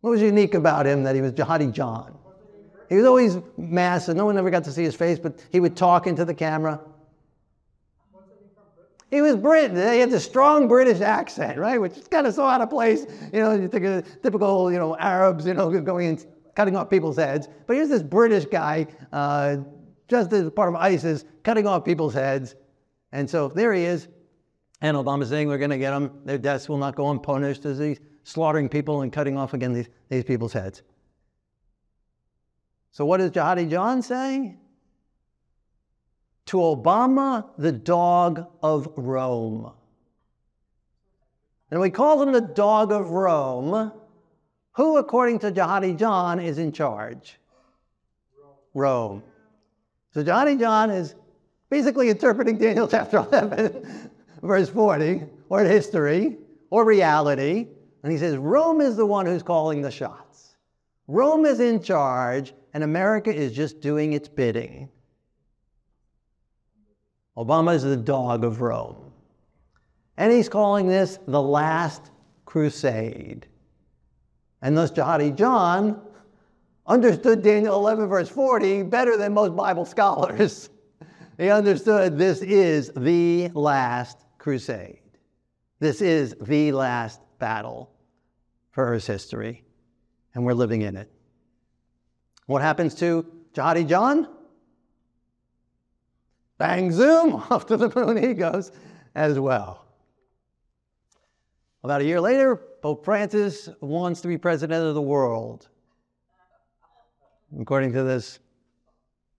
What 0.00 0.10
was 0.10 0.20
unique 0.20 0.54
about 0.54 0.84
him 0.84 1.04
that 1.04 1.14
he 1.14 1.20
was 1.20 1.32
Jihadi 1.32 1.72
John? 1.72 2.18
He 2.88 2.96
was 2.96 3.06
always 3.06 3.38
massive. 3.56 4.16
No 4.16 4.26
one 4.26 4.36
ever 4.36 4.50
got 4.50 4.64
to 4.64 4.72
see 4.72 4.82
his 4.82 4.94
face, 4.94 5.18
but 5.18 5.42
he 5.50 5.60
would 5.60 5.76
talk 5.76 6.06
into 6.06 6.24
the 6.24 6.34
camera. 6.34 6.80
He 9.12 9.20
was 9.20 9.36
British. 9.36 9.76
He 9.76 10.00
had 10.00 10.10
this 10.10 10.24
strong 10.24 10.66
British 10.66 11.02
accent, 11.02 11.58
right? 11.58 11.78
Which 11.78 11.98
is 11.98 12.08
kind 12.08 12.26
of 12.26 12.32
so 12.32 12.46
out 12.46 12.62
of 12.62 12.70
place. 12.70 13.04
You 13.30 13.40
know, 13.40 13.52
you 13.52 13.68
think 13.68 13.84
of 13.84 14.22
typical, 14.22 14.72
you 14.72 14.78
know, 14.78 14.96
Arabs, 14.96 15.46
you 15.46 15.52
know, 15.52 15.70
going 15.82 16.06
and 16.06 16.26
cutting 16.56 16.76
off 16.76 16.88
people's 16.88 17.18
heads. 17.18 17.46
But 17.66 17.76
here's 17.76 17.90
this 17.90 18.02
British 18.02 18.46
guy, 18.46 18.86
uh, 19.12 19.58
just 20.08 20.32
as 20.32 20.50
part 20.50 20.70
of 20.70 20.76
ISIS, 20.76 21.26
cutting 21.42 21.66
off 21.66 21.84
people's 21.84 22.14
heads. 22.14 22.54
And 23.12 23.28
so 23.28 23.48
there 23.48 23.74
he 23.74 23.84
is. 23.84 24.08
And 24.80 24.96
Obama's 24.96 25.28
saying 25.28 25.46
we're 25.46 25.58
going 25.58 25.70
to 25.70 25.78
get 25.78 25.90
them. 25.90 26.22
Their 26.24 26.38
deaths 26.38 26.66
will 26.70 26.78
not 26.78 26.96
go 26.96 27.10
unpunished 27.10 27.66
as 27.66 27.78
he's 27.78 28.00
slaughtering 28.24 28.70
people 28.70 29.02
and 29.02 29.12
cutting 29.12 29.36
off 29.36 29.52
again 29.52 29.74
these, 29.74 29.90
these 30.08 30.24
people's 30.24 30.54
heads. 30.54 30.82
So, 32.92 33.04
what 33.04 33.20
is 33.20 33.30
Jihadi 33.30 33.68
John 33.68 34.00
saying? 34.00 34.58
To 36.46 36.58
Obama, 36.58 37.46
the 37.56 37.72
dog 37.72 38.46
of 38.62 38.88
Rome. 38.96 39.72
And 41.70 41.80
we 41.80 41.88
call 41.88 42.22
him 42.22 42.32
the 42.32 42.40
dog 42.40 42.92
of 42.92 43.10
Rome. 43.10 43.92
Who, 44.72 44.96
according 44.96 45.38
to 45.40 45.52
Jihadi 45.52 45.98
John, 45.98 46.40
is 46.40 46.58
in 46.58 46.72
charge? 46.72 47.38
Rome. 48.74 49.22
So, 50.12 50.22
Jihadi 50.22 50.58
John 50.58 50.90
is 50.90 51.14
basically 51.70 52.10
interpreting 52.10 52.58
Daniel 52.58 52.86
chapter 52.86 53.18
11, 53.18 54.10
verse 54.42 54.68
40, 54.68 55.22
or 55.48 55.64
history, 55.64 56.36
or 56.70 56.84
reality. 56.84 57.66
And 58.02 58.12
he 58.12 58.18
says 58.18 58.36
Rome 58.36 58.80
is 58.80 58.96
the 58.96 59.06
one 59.06 59.26
who's 59.26 59.42
calling 59.42 59.80
the 59.80 59.90
shots. 59.90 60.56
Rome 61.06 61.46
is 61.46 61.60
in 61.60 61.82
charge, 61.82 62.54
and 62.74 62.84
America 62.84 63.34
is 63.34 63.52
just 63.52 63.80
doing 63.80 64.12
its 64.12 64.28
bidding. 64.28 64.88
Obama 67.36 67.74
is 67.74 67.82
the 67.82 67.96
dog 67.96 68.44
of 68.44 68.60
Rome. 68.60 69.12
And 70.16 70.32
he's 70.32 70.48
calling 70.48 70.86
this 70.86 71.18
the 71.26 71.40
last 71.40 72.10
crusade. 72.44 73.46
And 74.60 74.76
thus, 74.76 74.90
Jihadi 74.90 75.34
John 75.36 76.00
understood 76.86 77.42
Daniel 77.42 77.74
11, 77.76 78.08
verse 78.08 78.28
40, 78.28 78.84
better 78.84 79.16
than 79.16 79.32
most 79.32 79.56
Bible 79.56 79.84
scholars. 79.84 80.68
he 81.38 81.48
understood 81.48 82.18
this 82.18 82.42
is 82.42 82.92
the 82.96 83.48
last 83.54 84.18
crusade. 84.38 84.98
This 85.80 86.00
is 86.00 86.36
the 86.40 86.72
last 86.72 87.20
battle 87.38 87.90
for 88.70 88.84
Earth's 88.84 89.06
history, 89.06 89.64
and 90.34 90.44
we're 90.44 90.54
living 90.54 90.82
in 90.82 90.96
it. 90.96 91.10
What 92.46 92.62
happens 92.62 92.94
to 92.96 93.26
Jihadi 93.54 93.88
John? 93.88 94.28
Bang, 96.62 96.92
zoom, 96.92 97.34
off 97.50 97.66
to 97.66 97.76
the 97.76 97.90
moon 97.92 98.16
he 98.16 98.34
goes 98.34 98.70
as 99.16 99.36
well. 99.36 99.84
About 101.82 102.02
a 102.02 102.04
year 102.04 102.20
later, 102.20 102.54
Pope 102.54 103.04
Francis 103.04 103.68
wants 103.80 104.20
to 104.20 104.28
be 104.28 104.38
president 104.38 104.86
of 104.86 104.94
the 104.94 105.02
world. 105.02 105.66
According 107.60 107.92
to 107.94 108.04
this, 108.04 108.38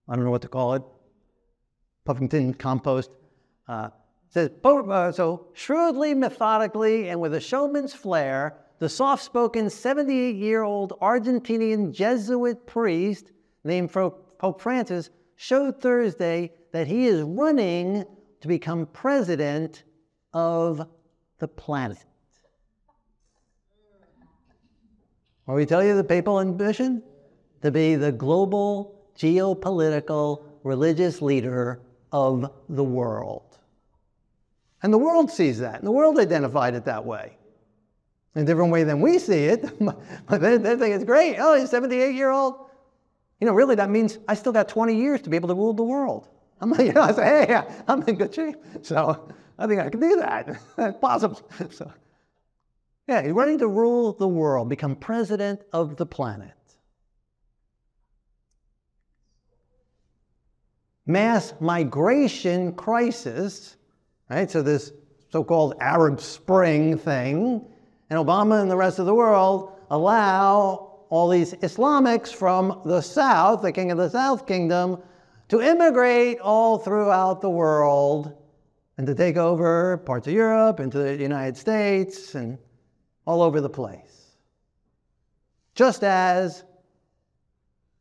I 0.06 0.16
don't 0.16 0.26
know 0.26 0.30
what 0.30 0.42
to 0.42 0.48
call 0.48 0.74
it, 0.74 0.82
Puffington 2.04 2.52
compost. 2.52 3.10
Uh, 3.66 3.88
says, 4.28 4.50
uh, 4.62 5.10
so 5.10 5.46
shrewdly, 5.54 6.12
methodically, 6.12 7.08
and 7.08 7.18
with 7.22 7.32
a 7.32 7.40
showman's 7.40 7.94
flair, 7.94 8.58
the 8.80 8.88
soft 8.90 9.24
spoken 9.24 9.70
78 9.70 10.36
year 10.36 10.62
old 10.62 10.92
Argentinian 11.00 11.90
Jesuit 11.90 12.66
priest 12.66 13.32
named 13.64 13.90
Pope 13.90 14.60
Francis 14.60 15.08
showed 15.36 15.80
Thursday 15.80 16.52
that 16.74 16.88
he 16.88 17.06
is 17.06 17.22
running 17.22 18.04
to 18.40 18.48
become 18.48 18.84
president 18.86 19.84
of 20.32 20.84
the 21.38 21.46
planet. 21.46 22.04
What 25.44 25.54
we 25.54 25.66
tell 25.66 25.84
you 25.84 25.94
the 25.94 26.02
papal 26.02 26.40
ambition? 26.40 27.00
To 27.62 27.70
be 27.70 27.94
the 27.94 28.10
global 28.10 29.06
geopolitical 29.16 30.42
religious 30.64 31.22
leader 31.22 31.80
of 32.10 32.50
the 32.68 32.82
world. 32.82 33.56
And 34.82 34.92
the 34.92 34.98
world 34.98 35.30
sees 35.30 35.60
that, 35.60 35.76
and 35.76 35.86
the 35.86 35.92
world 35.92 36.18
identified 36.18 36.74
it 36.74 36.86
that 36.86 37.06
way. 37.06 37.38
In 38.34 38.42
a 38.42 38.44
different 38.44 38.72
way 38.72 38.82
than 38.82 39.00
we 39.00 39.20
see 39.20 39.44
it, 39.44 39.78
but 40.26 40.40
they, 40.40 40.56
they 40.56 40.74
think 40.74 40.96
it's 40.96 41.04
great. 41.04 41.36
Oh, 41.38 41.54
he's 41.54 41.70
78 41.70 42.16
year 42.16 42.30
old. 42.30 42.66
You 43.38 43.46
know, 43.46 43.52
really, 43.52 43.76
that 43.76 43.90
means 43.90 44.18
I 44.26 44.34
still 44.34 44.52
got 44.52 44.68
20 44.68 44.96
years 44.96 45.22
to 45.22 45.30
be 45.30 45.36
able 45.36 45.50
to 45.50 45.54
rule 45.54 45.72
the 45.72 45.84
world. 45.84 46.30
I'm 46.64 46.70
like, 46.70 46.80
you 46.86 46.92
know, 46.94 47.02
I 47.02 47.12
say, 47.12 47.46
hey, 47.46 47.62
I'm 47.86 48.02
in 48.04 48.16
good 48.16 48.34
shape. 48.34 48.56
So 48.80 49.28
I 49.58 49.66
think 49.66 49.80
I 49.80 49.90
can 49.90 50.00
do 50.00 50.16
that. 50.16 50.48
It's 50.78 50.98
possible. 50.98 51.40
So, 51.70 51.92
yeah, 53.06 53.22
he's 53.22 53.32
ready 53.32 53.58
to 53.58 53.68
rule 53.68 54.14
the 54.14 54.26
world, 54.26 54.70
become 54.70 54.96
president 54.96 55.60
of 55.74 55.96
the 55.96 56.06
planet. 56.06 56.54
Mass 61.06 61.52
migration 61.60 62.72
crisis, 62.72 63.76
right? 64.30 64.50
So 64.50 64.62
this 64.62 64.90
so-called 65.30 65.74
Arab 65.80 66.18
Spring 66.18 66.96
thing, 66.96 67.66
and 68.08 68.18
Obama 68.18 68.62
and 68.62 68.70
the 68.70 68.76
rest 68.76 68.98
of 68.98 69.04
the 69.04 69.14
world 69.14 69.72
allow 69.90 71.04
all 71.10 71.28
these 71.28 71.52
Islamics 71.54 72.32
from 72.32 72.80
the 72.86 73.02
South, 73.02 73.60
the 73.60 73.70
King 73.70 73.90
of 73.90 73.98
the 73.98 74.08
South 74.08 74.46
Kingdom, 74.46 75.02
to 75.54 75.62
immigrate 75.62 76.40
all 76.40 76.78
throughout 76.78 77.40
the 77.40 77.48
world 77.48 78.32
and 78.98 79.06
to 79.06 79.14
take 79.14 79.36
over 79.36 79.98
parts 79.98 80.26
of 80.26 80.32
Europe, 80.32 80.80
into 80.80 80.98
the 80.98 81.14
United 81.14 81.56
States, 81.56 82.34
and 82.34 82.58
all 83.24 83.40
over 83.40 83.60
the 83.60 83.68
place. 83.68 84.34
Just 85.76 86.02
as 86.02 86.64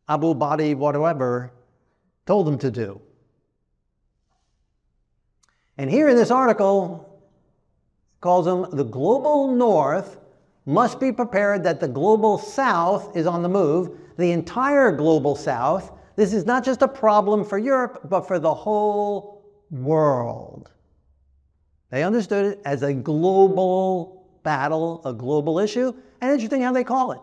Abu 0.10 0.34
Badi 0.34 0.74
whatever 0.74 1.54
told 2.26 2.47
them 2.47 2.58
to 2.58 2.72
do. 2.72 2.99
And 5.78 5.91
here 5.91 6.10
in 6.10 6.16
this 6.16 6.32
article, 6.32 7.22
calls 8.20 8.45
them 8.45 8.66
the 8.72 8.84
global 8.84 9.54
north 9.54 10.18
must 10.66 10.99
be 10.99 11.12
prepared 11.12 11.64
that 11.66 11.80
the 11.80 11.88
global 11.88 12.39
south 12.39 13.16
is 13.16 13.28
on 13.28 13.43
the 13.43 13.49
move. 13.49 13.95
The 14.18 14.32
entire 14.32 14.91
global 14.91 15.36
south 15.36 15.91
this 16.16 16.34
is 16.34 16.45
not 16.45 16.64
just 16.64 16.82
a 16.82 16.88
problem 16.88 17.43
for 17.43 17.57
Europe, 17.57 18.01
but 18.05 18.28
for 18.28 18.39
the 18.39 18.53
whole 18.53 19.43
world. 19.72 20.72
They 21.89 22.03
understood 22.03 22.45
it 22.45 22.61
as 22.66 22.84
a 22.84 22.93
global 22.93 24.28
battle, 24.43 25.01
a 25.05 25.14
global 25.14 25.59
issue, 25.59 25.93
and 26.22 26.32
interesting 26.32 26.61
how 26.61 26.74
they 26.74 26.84
call 26.84 27.11
it 27.11 27.20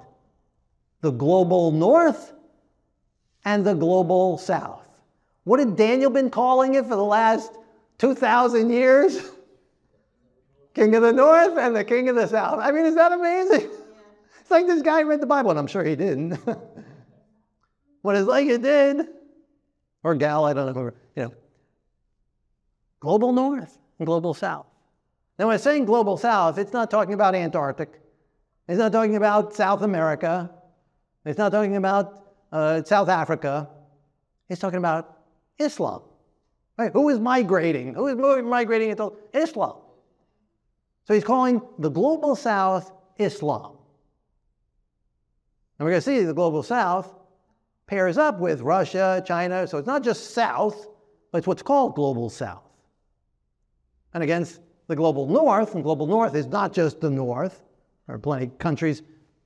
the 1.00 1.10
global 1.10 1.72
north 1.72 2.32
and 3.44 3.64
the 3.64 3.74
global 3.74 4.36
south. 4.38 4.86
What 5.44 5.60
had 5.60 5.76
Daniel 5.76 6.10
been 6.10 6.30
calling 6.30 6.74
it 6.74 6.84
for 6.84 6.96
the 6.96 7.04
last 7.04 7.52
2,000 7.98 8.70
years? 8.70 9.30
King 10.74 10.94
of 10.94 11.02
the 11.02 11.12
north 11.12 11.58
and 11.58 11.74
the 11.74 11.82
king 11.82 12.08
of 12.08 12.14
the 12.16 12.28
south. 12.28 12.60
I 12.60 12.70
mean, 12.70 12.86
is 12.86 12.94
that 12.94 13.12
amazing? 13.12 13.70
It's 14.40 14.50
like 14.50 14.66
this 14.66 14.82
guy 14.82 15.02
read 15.02 15.20
the 15.20 15.26
Bible, 15.26 15.50
and 15.50 15.60
I'm 15.60 15.68
sure 15.68 15.84
he 15.84 15.94
didn't. 15.94 16.32
What 18.02 18.16
is 18.16 18.26
like 18.26 18.46
it 18.48 18.62
did, 18.62 19.06
or 20.02 20.14
gal, 20.14 20.44
I 20.44 20.52
don't 20.52 20.74
know, 20.74 20.92
you 21.16 21.22
know, 21.24 21.34
global 23.00 23.32
north 23.32 23.78
and 23.98 24.06
global 24.06 24.34
south. 24.34 24.66
Now, 25.38 25.46
when 25.46 25.54
it's 25.54 25.64
saying 25.64 25.86
global 25.86 26.16
south, 26.16 26.58
it's 26.58 26.72
not 26.72 26.90
talking 26.90 27.14
about 27.14 27.34
Antarctic. 27.34 28.00
It's 28.68 28.78
not 28.78 28.92
talking 28.92 29.16
about 29.16 29.54
South 29.54 29.82
America. 29.82 30.50
It's 31.24 31.38
not 31.38 31.50
talking 31.50 31.76
about 31.76 32.34
uh, 32.52 32.82
South 32.84 33.08
Africa. 33.08 33.68
It's 34.48 34.60
talking 34.60 34.78
about 34.78 35.18
Islam. 35.58 36.02
Right? 36.78 36.92
Who 36.92 37.08
is 37.08 37.18
migrating? 37.18 37.94
Who 37.94 38.06
is 38.06 38.42
migrating 38.44 38.90
into 38.90 39.12
Islam? 39.34 39.76
So 41.06 41.14
he's 41.14 41.24
calling 41.24 41.60
the 41.78 41.90
global 41.90 42.36
south 42.36 42.92
Islam. 43.18 43.76
And 45.78 45.84
we're 45.86 45.90
going 45.90 46.02
to 46.02 46.04
see 46.04 46.22
the 46.24 46.34
global 46.34 46.62
south 46.62 47.12
pairs 47.90 48.16
up 48.16 48.38
with 48.38 48.60
Russia, 48.60 49.20
China. 49.26 49.66
So 49.66 49.76
it's 49.76 49.86
not 49.86 50.04
just 50.04 50.30
South, 50.30 50.86
but 51.32 51.38
it's 51.38 51.46
what's 51.48 51.60
called 51.60 51.96
Global 51.96 52.30
South. 52.30 52.62
And 54.14 54.22
against 54.22 54.60
the 54.86 54.94
Global 54.94 55.26
North, 55.26 55.74
and 55.74 55.82
Global 55.82 56.06
North 56.06 56.36
is 56.36 56.46
not 56.46 56.72
just 56.72 57.00
the 57.00 57.10
North. 57.10 57.64
There 58.06 58.14
are 58.14 58.18
plenty 58.20 58.46
of 58.46 58.58
countries 58.58 59.02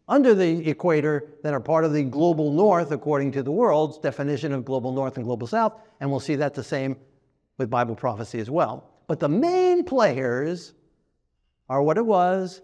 under 0.09 0.34
the 0.34 0.68
equator 0.68 1.26
that 1.42 1.55
are 1.55 1.61
part 1.61 1.86
of 1.86 1.95
the 1.95 2.03
Global 2.03 2.53
North, 2.53 2.92
according 2.92 3.32
to 3.32 3.42
the 3.42 3.51
world's 3.51 3.97
definition 3.97 4.53
of 4.53 4.66
Global 4.66 4.92
North 4.92 5.16
and 5.16 5.24
Global 5.24 5.47
South. 5.47 5.80
And 6.01 6.11
we'll 6.11 6.20
see 6.20 6.36
that 6.36 6.53
the 6.53 6.62
same 6.62 6.99
with 7.57 7.70
Bible 7.70 7.95
prophecy 7.95 8.40
as 8.40 8.51
well. 8.51 8.90
But 9.07 9.20
the 9.20 9.28
main 9.28 9.84
players 9.84 10.74
are 11.70 11.82
what 11.82 11.97
it 11.97 12.05
was 12.05 12.61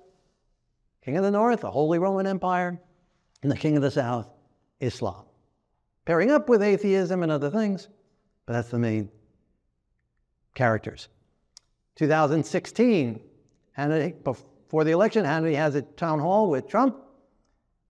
King 1.02 1.16
of 1.16 1.22
the 1.22 1.30
North, 1.30 1.62
the 1.62 1.70
Holy 1.70 1.98
Roman 1.98 2.26
Empire, 2.26 2.78
and 3.42 3.50
the 3.50 3.56
King 3.56 3.76
of 3.76 3.82
the 3.82 3.90
South, 3.90 4.28
Islam 4.80 5.24
pairing 6.04 6.30
up 6.30 6.48
with 6.48 6.62
atheism 6.62 7.22
and 7.22 7.30
other 7.30 7.50
things, 7.50 7.88
but 8.46 8.54
that's 8.54 8.68
the 8.68 8.78
main 8.78 9.10
characters. 10.54 11.08
2016, 11.96 13.20
Hannity, 13.76 14.24
before 14.24 14.84
the 14.84 14.90
election, 14.90 15.24
Hannity 15.24 15.54
has 15.54 15.74
a 15.74 15.82
town 15.82 16.18
hall 16.18 16.48
with 16.48 16.68
Trump, 16.68 16.96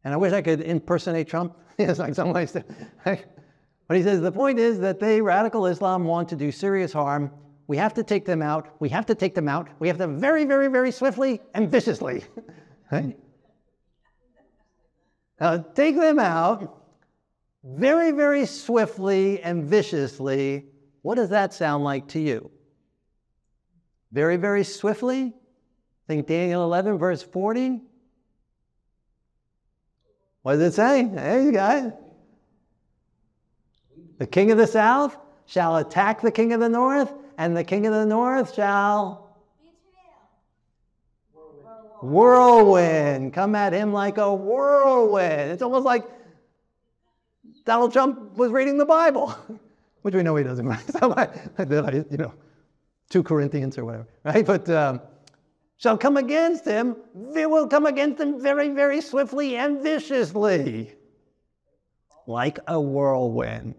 and 0.05 0.13
I 0.13 0.17
wish 0.17 0.33
I 0.33 0.43
could 0.43 0.61
impersonate 0.61 1.29
Trump. 1.29 1.57
it's 1.79 1.99
like 1.99 2.15
some 2.15 2.33
ways 2.33 2.53
to, 2.53 2.65
but 3.05 3.97
he 3.97 4.05
says 4.05 4.21
the 4.21 4.31
point 4.31 4.61
is 4.61 4.79
that 4.81 5.01
they, 5.01 5.21
radical 5.21 5.67
Islam, 5.67 6.05
want 6.05 6.29
to 6.29 6.37
do 6.37 6.53
serious 6.53 6.93
harm. 6.93 7.31
We 7.67 7.77
have 7.77 7.93
to 7.95 8.05
take 8.05 8.25
them 8.25 8.41
out. 8.41 8.69
We 8.79 8.89
have 8.91 9.07
to 9.07 9.17
take 9.17 9.35
them 9.35 9.49
out. 9.49 9.69
We 9.81 9.89
have 9.89 9.99
to 9.99 10.07
very, 10.07 10.45
very, 10.45 10.69
very 10.69 10.93
swiftly 10.93 11.41
and 11.55 11.69
viciously. 11.69 12.23
right? 12.93 13.19
Now, 15.41 15.59
take 15.59 15.97
them 15.97 16.21
out 16.21 16.80
very, 17.63 18.11
very 18.11 18.47
swiftly 18.47 19.43
and 19.43 19.65
viciously. 19.65 20.67
What 21.03 21.17
does 21.17 21.31
that 21.31 21.53
sound 21.53 21.85
like 21.85 22.09
to 22.09 22.21
you? 22.21 22.51
Very, 24.13 24.37
very 24.37 24.65
swiftly? 24.65 25.35
Think 26.07 26.27
Daniel 26.27 26.65
11, 26.65 26.99
verse 26.99 27.23
40? 27.23 27.83
What 30.43 30.57
does 30.57 30.73
it 30.73 30.75
say? 30.75 31.05
There 31.05 31.43
you 31.43 31.53
go. 31.53 31.99
The 34.19 34.27
king 34.27 34.51
of 34.51 34.59
the 34.59 34.67
south 34.67 35.17
shall 35.47 35.77
attack 35.77 36.21
the 36.21 36.31
king 36.31 36.53
of 36.53 36.61
the 36.61 36.69
north, 36.69 37.13
and 37.39 37.57
the 37.57 37.65
king 37.65 37.87
of 37.87 37.93
the 37.93 38.07
north 38.07 38.55
shall 38.55 39.31
whirlwind 42.03 43.33
come 43.35 43.55
at 43.55 43.73
him 43.73 43.93
like 43.93 44.19
a 44.19 44.35
whirlwind. 44.35 45.51
It's 45.51 45.63
almost 45.63 45.85
like 45.85 46.05
Donald 47.71 47.93
Trump 47.93 48.37
was 48.37 48.51
reading 48.51 48.79
the 48.79 48.85
Bible, 48.85 49.33
which 50.03 50.13
we 50.13 50.25
know 50.25 50.35
he 50.35 50.43
doesn't, 50.43 50.67
right? 50.75 50.91
So, 50.91 51.15
I- 51.17 52.05
you 52.11 52.17
know, 52.17 52.35
2 53.11 53.23
Corinthians 53.23 53.79
or 53.79 53.85
whatever, 53.85 54.09
right? 54.25 54.45
But 54.45 54.69
um, 54.71 55.01
shall 55.79 55.97
come 55.97 56.17
against 56.17 56.65
him, 56.65 56.97
they 57.15 57.47
will 57.47 57.69
come 57.69 57.87
against 57.87 58.21
him 58.21 58.43
very, 58.43 58.71
very 58.71 59.01
swiftly 59.01 59.57
and 59.57 59.81
viciously, 59.85 60.97
like 62.27 62.59
a 62.67 62.81
whirlwind, 62.81 63.77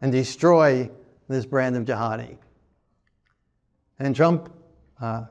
and 0.00 0.10
destroy 0.10 0.90
this 1.28 1.46
brand 1.46 1.76
of 1.76 1.84
jihadi. 1.84 2.38
And 4.00 4.16
Trump 4.16 4.52
uh, 5.00 5.26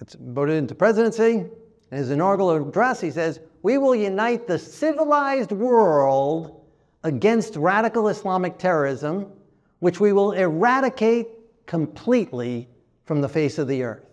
gets 0.00 0.16
voted 0.18 0.56
into 0.56 0.74
presidency. 0.74 1.44
In 1.92 1.98
his 1.98 2.10
inaugural 2.10 2.50
address, 2.50 3.00
he 3.00 3.12
says, 3.12 3.38
We 3.64 3.78
will 3.78 3.94
unite 3.94 4.46
the 4.46 4.58
civilized 4.58 5.50
world 5.50 6.66
against 7.02 7.56
radical 7.56 8.08
Islamic 8.08 8.58
terrorism, 8.58 9.32
which 9.78 9.98
we 9.98 10.12
will 10.12 10.32
eradicate 10.32 11.28
completely 11.64 12.68
from 13.06 13.22
the 13.22 13.28
face 13.28 13.56
of 13.56 13.66
the 13.66 13.82
earth. 13.82 14.04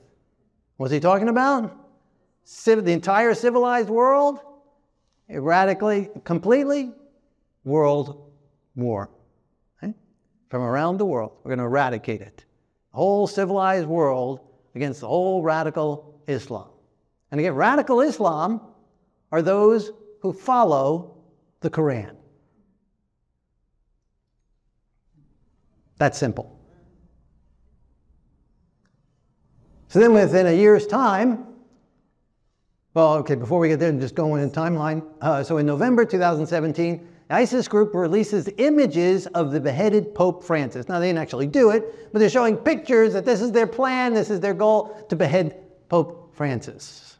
What's 0.77 0.93
he 0.93 1.01
talking 1.01 1.27
about? 1.27 1.77
Civ- 2.45 2.85
the 2.85 2.93
entire 2.93 3.33
civilized 3.33 3.89
world? 3.89 4.39
Eradically, 5.27 6.09
completely? 6.23 6.93
World 7.65 8.31
war. 8.77 9.09
Okay? 9.83 9.93
From 10.47 10.61
around 10.61 10.95
the 10.95 11.05
world. 11.05 11.33
We're 11.43 11.49
going 11.49 11.59
to 11.59 11.65
eradicate 11.65 12.21
it. 12.21 12.45
The 12.93 12.97
whole 12.99 13.27
civilized 13.27 13.85
world 13.85 14.39
against 14.75 15.01
the 15.01 15.09
whole 15.09 15.43
radical 15.43 16.21
Islam. 16.25 16.69
And 17.31 17.39
again, 17.41 17.53
radical 17.53 17.99
Islam 17.99 18.61
are 19.31 19.41
those 19.41 19.91
who 20.21 20.33
follow 20.33 21.17
the 21.61 21.69
Quran. 21.69 22.15
That's 25.97 26.17
simple. 26.17 26.57
So 29.87 29.99
then, 29.99 30.13
within 30.13 30.47
a 30.47 30.53
year's 30.53 30.87
time, 30.87 31.45
well, 32.93 33.15
okay, 33.15 33.35
before 33.35 33.59
we 33.59 33.69
get 33.69 33.79
there, 33.79 33.91
just 33.93 34.15
going 34.15 34.41
in 34.41 34.51
timeline. 34.51 35.05
Uh, 35.21 35.43
so 35.43 35.57
in 35.57 35.65
November 35.65 36.03
2017, 36.03 37.07
the 37.27 37.35
ISIS 37.35 37.67
group 37.67 37.93
releases 37.93 38.49
images 38.57 39.27
of 39.27 39.51
the 39.51 39.59
beheaded 39.59 40.13
Pope 40.13 40.43
Francis. 40.43 40.89
Now, 40.89 40.99
they 40.99 41.07
didn't 41.07 41.19
actually 41.19 41.47
do 41.47 41.69
it, 41.69 42.11
but 42.11 42.19
they're 42.19 42.29
showing 42.29 42.57
pictures 42.57 43.13
that 43.13 43.23
this 43.23 43.41
is 43.41 43.51
their 43.51 43.67
plan, 43.67 44.13
this 44.13 44.29
is 44.29 44.39
their 44.39 44.53
goal 44.53 45.05
to 45.07 45.15
behead 45.15 45.55
Pope 45.87 46.35
Francis. 46.35 47.17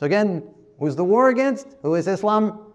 So 0.00 0.06
again, 0.06 0.42
who's 0.78 0.96
the 0.96 1.04
war 1.04 1.28
against? 1.28 1.66
Who 1.82 1.94
is 1.94 2.06
Islam 2.06 2.72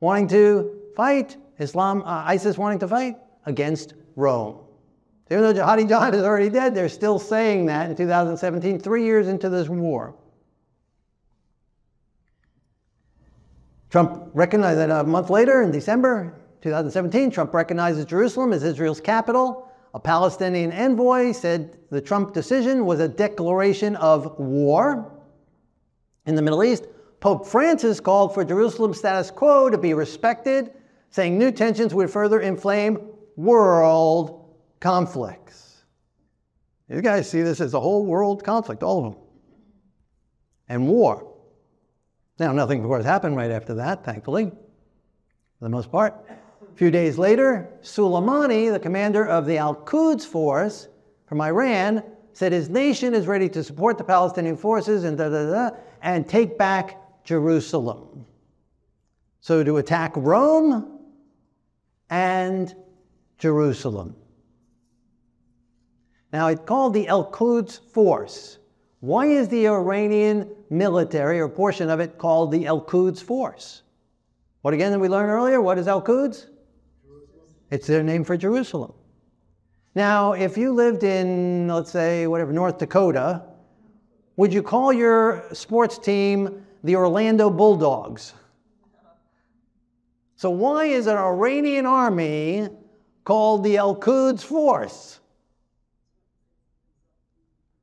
wanting 0.00 0.28
to 0.28 0.80
fight? 0.96 1.36
Islam, 1.58 2.02
uh, 2.02 2.24
ISIS 2.26 2.58
wanting 2.58 2.80
to 2.80 2.88
fight 2.88 3.16
against 3.46 3.94
Rome. 4.16 4.58
Even 5.30 5.42
though 5.42 5.54
Jihadi 5.54 5.88
John 5.88 6.14
is 6.14 6.22
already 6.22 6.50
dead, 6.50 6.74
they're 6.74 6.88
still 6.88 7.18
saying 7.18 7.66
that 7.66 7.90
in 7.90 7.96
2017, 7.96 8.78
three 8.78 9.04
years 9.04 9.28
into 9.28 9.48
this 9.48 9.68
war. 9.68 10.14
Trump 13.90 14.30
recognized 14.34 14.78
that 14.80 14.90
a 14.90 15.04
month 15.04 15.30
later, 15.30 15.62
in 15.62 15.70
December 15.70 16.34
2017, 16.62 17.30
Trump 17.30 17.54
recognizes 17.54 18.04
Jerusalem 18.04 18.52
as 18.52 18.64
Israel's 18.64 19.00
capital. 19.00 19.70
A 19.94 20.00
Palestinian 20.00 20.72
envoy 20.72 21.30
said 21.30 21.78
the 21.90 22.00
Trump 22.00 22.34
decision 22.34 22.84
was 22.84 22.98
a 22.98 23.06
declaration 23.06 23.94
of 23.96 24.38
war 24.38 25.12
in 26.26 26.34
the 26.34 26.42
Middle 26.42 26.64
East. 26.64 26.86
Pope 27.24 27.46
Francis 27.46 28.00
called 28.00 28.34
for 28.34 28.44
Jerusalem's 28.44 28.98
status 28.98 29.30
quo 29.30 29.70
to 29.70 29.78
be 29.78 29.94
respected, 29.94 30.72
saying 31.08 31.38
new 31.38 31.50
tensions 31.50 31.94
would 31.94 32.10
further 32.10 32.38
inflame 32.38 32.98
world 33.34 34.54
conflicts. 34.78 35.84
You 36.86 37.00
guys 37.00 37.26
see 37.26 37.40
this 37.40 37.62
as 37.62 37.72
a 37.72 37.80
whole 37.80 38.04
world 38.04 38.44
conflict, 38.44 38.82
all 38.82 38.98
of 38.98 39.14
them, 39.14 39.22
and 40.68 40.86
war. 40.86 41.32
Now, 42.38 42.52
nothing, 42.52 42.80
of 42.80 42.88
course, 42.88 43.06
happened 43.06 43.36
right 43.36 43.50
after 43.50 43.72
that, 43.76 44.04
thankfully, 44.04 44.50
for 44.50 45.62
the 45.62 45.70
most 45.70 45.90
part. 45.90 46.12
A 46.28 46.76
few 46.76 46.90
days 46.90 47.16
later, 47.16 47.70
Soleimani, 47.80 48.70
the 48.70 48.78
commander 48.78 49.26
of 49.26 49.46
the 49.46 49.56
Al 49.56 49.74
Quds 49.74 50.26
force 50.26 50.88
from 51.24 51.40
Iran, 51.40 52.02
said 52.34 52.52
his 52.52 52.68
nation 52.68 53.14
is 53.14 53.26
ready 53.26 53.48
to 53.48 53.64
support 53.64 53.96
the 53.96 54.04
Palestinian 54.04 54.58
forces 54.58 55.04
and 55.04 55.16
da 55.16 55.30
da 55.30 55.50
da 55.50 55.76
and 56.02 56.28
take 56.28 56.58
back 56.58 57.00
Jerusalem. 57.24 58.26
So 59.40 59.64
to 59.64 59.78
attack 59.78 60.12
Rome 60.16 61.00
and 62.10 62.74
Jerusalem. 63.38 64.16
Now, 66.32 66.48
it's 66.48 66.64
called 66.64 66.94
the 66.94 67.08
Al 67.08 67.24
Quds 67.24 67.78
Force. 67.92 68.58
Why 69.00 69.26
is 69.26 69.48
the 69.48 69.68
Iranian 69.68 70.50
military 70.70 71.38
or 71.40 71.48
portion 71.48 71.90
of 71.90 72.00
it 72.00 72.18
called 72.18 72.50
the 72.52 72.66
Al 72.66 72.80
Quds 72.80 73.22
Force? 73.22 73.82
What 74.62 74.74
again 74.74 74.92
did 74.92 75.00
we 75.00 75.08
learn 75.08 75.28
earlier? 75.28 75.60
What 75.60 75.78
is 75.78 75.86
Al 75.86 76.02
Quds? 76.02 76.46
It's 77.70 77.86
their 77.86 78.02
name 78.02 78.24
for 78.24 78.36
Jerusalem. 78.36 78.92
Now, 79.94 80.32
if 80.32 80.56
you 80.56 80.72
lived 80.72 81.04
in, 81.04 81.68
let's 81.68 81.90
say, 81.90 82.26
whatever, 82.26 82.52
North 82.52 82.78
Dakota, 82.78 83.42
would 84.36 84.52
you 84.52 84.62
call 84.62 84.92
your 84.92 85.44
sports 85.52 85.98
team 85.98 86.63
the 86.84 86.94
Orlando 86.94 87.50
Bulldogs? 87.50 88.34
So, 90.36 90.50
why 90.50 90.84
is 90.84 91.06
an 91.06 91.16
Iranian 91.16 91.86
army 91.86 92.68
called 93.24 93.64
the 93.64 93.78
Al 93.78 93.96
Quds 93.96 94.44
Force? 94.44 95.18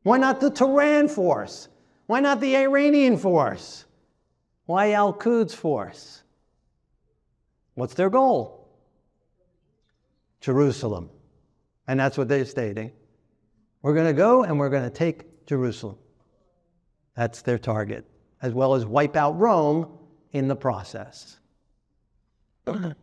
Why 0.03 0.17
not 0.17 0.39
the 0.39 0.49
Tehran 0.49 1.07
Force? 1.07 1.67
Why 2.05 2.19
not 2.19 2.39
the 2.39 2.55
Iranian 2.55 3.17
Force? 3.17 3.85
Why 4.65 4.91
Al 4.93 5.13
Quds 5.13 5.53
Force? 5.53 6.23
What's 7.75 7.93
their 7.93 8.09
goal? 8.09 8.67
Jerusalem. 10.39 11.09
And 11.87 11.99
that's 11.99 12.17
what 12.17 12.27
they're 12.27 12.45
stating. 12.45 12.91
We're 13.81 13.93
going 13.93 14.07
to 14.07 14.13
go 14.13 14.43
and 14.43 14.59
we're 14.59 14.69
going 14.69 14.83
to 14.83 14.89
take 14.89 15.45
Jerusalem. 15.45 15.97
That's 17.15 17.41
their 17.41 17.57
target, 17.57 18.05
as 18.41 18.53
well 18.53 18.73
as 18.73 18.85
wipe 18.85 19.15
out 19.15 19.37
Rome 19.37 19.87
in 20.31 20.47
the 20.47 20.55
process. 20.55 21.37
and 22.65 22.95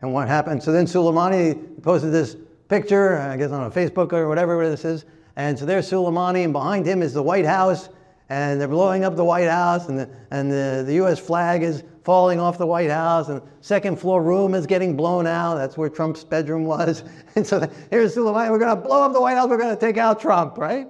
what 0.00 0.28
happened? 0.28 0.62
So 0.62 0.72
then 0.72 0.86
Suleimani 0.86 1.82
posted 1.82 2.12
this 2.12 2.36
picture, 2.68 3.18
I 3.18 3.36
guess 3.36 3.50
on 3.50 3.64
a 3.64 3.70
Facebook 3.70 4.12
or 4.12 4.28
whatever 4.28 4.68
this 4.68 4.84
is. 4.84 5.04
And 5.36 5.58
so 5.58 5.64
there's 5.64 5.90
Suleimani, 5.90 6.44
and 6.44 6.52
behind 6.52 6.86
him 6.86 7.02
is 7.02 7.14
the 7.14 7.22
White 7.22 7.46
House, 7.46 7.88
and 8.28 8.60
they're 8.60 8.68
blowing 8.68 9.04
up 9.04 9.16
the 9.16 9.24
White 9.24 9.48
House, 9.48 9.88
and 9.88 9.98
the, 9.98 10.10
and 10.30 10.50
the, 10.50 10.82
the 10.86 10.94
U.S. 10.94 11.18
flag 11.18 11.62
is 11.62 11.84
falling 12.04 12.38
off 12.40 12.58
the 12.58 12.66
White 12.66 12.90
House, 12.90 13.28
and 13.28 13.40
second 13.60 13.98
floor 13.98 14.22
room 14.22 14.54
is 14.54 14.66
getting 14.66 14.96
blown 14.96 15.26
out. 15.26 15.54
That's 15.56 15.78
where 15.78 15.88
Trump's 15.88 16.24
bedroom 16.24 16.64
was. 16.64 17.04
And 17.34 17.46
so 17.46 17.66
here's 17.90 18.14
Suleimani, 18.14 18.50
we're 18.50 18.58
to 18.58 18.76
blow 18.76 19.04
up 19.04 19.14
the 19.14 19.20
White 19.20 19.36
House, 19.36 19.48
we're 19.48 19.56
to 19.56 19.76
take 19.76 19.96
out 19.96 20.20
Trump, 20.20 20.58
right? 20.58 20.86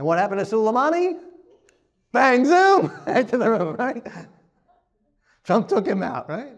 And 0.00 0.06
what 0.06 0.18
happened 0.18 0.40
to 0.40 0.46
Soleimani? 0.46 1.18
Bang, 2.10 2.46
zoom, 2.46 2.90
into 3.06 3.36
the 3.36 3.50
room, 3.50 3.76
right? 3.76 4.02
Trump 5.44 5.68
took 5.68 5.86
him 5.86 6.02
out, 6.02 6.26
right? 6.26 6.54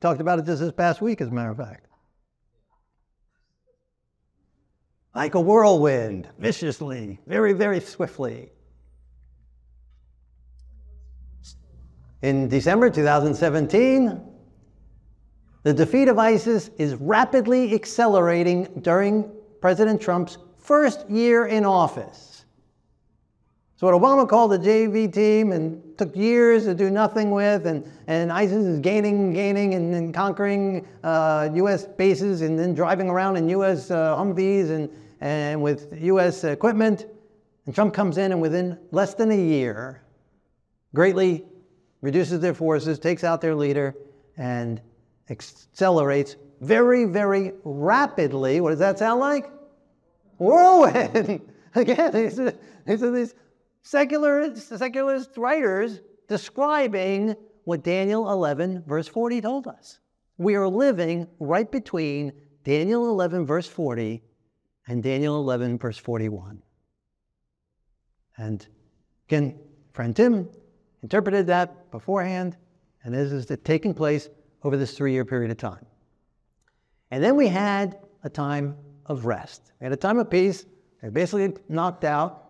Talked 0.00 0.20
about 0.20 0.38
it 0.38 0.44
just 0.44 0.60
this 0.60 0.70
past 0.70 1.02
week, 1.02 1.20
as 1.20 1.26
a 1.26 1.32
matter 1.32 1.50
of 1.50 1.56
fact. 1.56 1.88
Like 5.12 5.34
a 5.34 5.40
whirlwind, 5.40 6.28
viciously, 6.38 7.18
very, 7.26 7.52
very 7.52 7.80
swiftly. 7.80 8.52
In 12.22 12.46
December 12.46 12.90
2017, 12.90 14.22
the 15.64 15.74
defeat 15.74 16.06
of 16.06 16.16
ISIS 16.16 16.70
is 16.78 16.94
rapidly 16.94 17.74
accelerating 17.74 18.68
during 18.82 19.28
President 19.60 20.00
Trump's 20.00 20.38
first 20.58 21.10
year 21.10 21.46
in 21.46 21.64
office. 21.64 22.31
So, 23.82 23.90
what 23.90 24.00
Obama 24.00 24.28
called 24.28 24.52
the 24.52 24.60
JV 24.60 25.12
team 25.12 25.50
and 25.50 25.82
took 25.98 26.14
years 26.14 26.66
to 26.66 26.74
do 26.74 26.88
nothing 26.88 27.32
with, 27.32 27.66
and, 27.66 27.84
and 28.06 28.30
ISIS 28.30 28.64
is 28.64 28.78
gaining, 28.78 29.32
gaining, 29.32 29.74
and, 29.74 29.92
and 29.92 30.14
conquering 30.14 30.86
uh, 31.02 31.50
U.S. 31.54 31.86
bases 31.86 32.42
and 32.42 32.56
then 32.56 32.74
driving 32.74 33.10
around 33.10 33.38
in 33.38 33.48
U.S. 33.48 33.90
Uh, 33.90 34.14
Humvees 34.16 34.70
and, 34.70 34.88
and 35.20 35.60
with 35.60 36.00
U.S. 36.00 36.44
equipment. 36.44 37.06
And 37.66 37.74
Trump 37.74 37.92
comes 37.92 38.18
in 38.18 38.30
and 38.30 38.40
within 38.40 38.78
less 38.92 39.14
than 39.14 39.32
a 39.32 39.36
year, 39.36 40.04
greatly 40.94 41.44
reduces 42.02 42.38
their 42.38 42.54
forces, 42.54 43.00
takes 43.00 43.24
out 43.24 43.40
their 43.40 43.56
leader, 43.56 43.96
and 44.36 44.80
accelerates 45.28 46.36
very, 46.60 47.04
very 47.04 47.50
rapidly. 47.64 48.60
What 48.60 48.70
does 48.70 48.78
that 48.78 49.00
sound 49.00 49.18
like? 49.18 49.50
Whirlwind. 50.38 51.40
Again, 51.74 52.12
these 52.12 52.36
these 52.86 53.02
are 53.02 53.10
these 53.10 53.34
secularist, 53.82 54.68
secularist 54.68 55.36
writers 55.36 56.00
describing 56.28 57.34
what 57.64 57.84
Daniel 57.84 58.30
11, 58.30 58.84
verse 58.86 59.08
40 59.08 59.40
told 59.40 59.66
us. 59.66 60.00
We 60.38 60.54
are 60.54 60.68
living 60.68 61.28
right 61.38 61.70
between 61.70 62.32
Daniel 62.64 63.08
11, 63.08 63.46
verse 63.46 63.66
40, 63.66 64.22
and 64.88 65.02
Daniel 65.02 65.36
11, 65.36 65.78
verse 65.78 65.98
41. 65.98 66.62
And 68.38 68.66
again, 69.28 69.58
friend 69.92 70.16
Tim 70.16 70.48
interpreted 71.02 71.46
that 71.48 71.90
beforehand, 71.90 72.56
and 73.04 73.14
this 73.14 73.30
is 73.30 73.46
taking 73.64 73.94
place 73.94 74.28
over 74.64 74.76
this 74.76 74.96
three 74.96 75.12
year 75.12 75.24
period 75.24 75.50
of 75.50 75.58
time. 75.58 75.84
And 77.10 77.22
then 77.22 77.36
we 77.36 77.46
had 77.46 77.98
a 78.24 78.30
time 78.30 78.76
of 79.06 79.26
rest. 79.26 79.72
We 79.80 79.84
had 79.84 79.92
a 79.92 79.96
time 79.96 80.18
of 80.18 80.30
peace. 80.30 80.64
They 81.02 81.10
basically 81.10 81.54
knocked 81.68 82.04
out. 82.04 82.41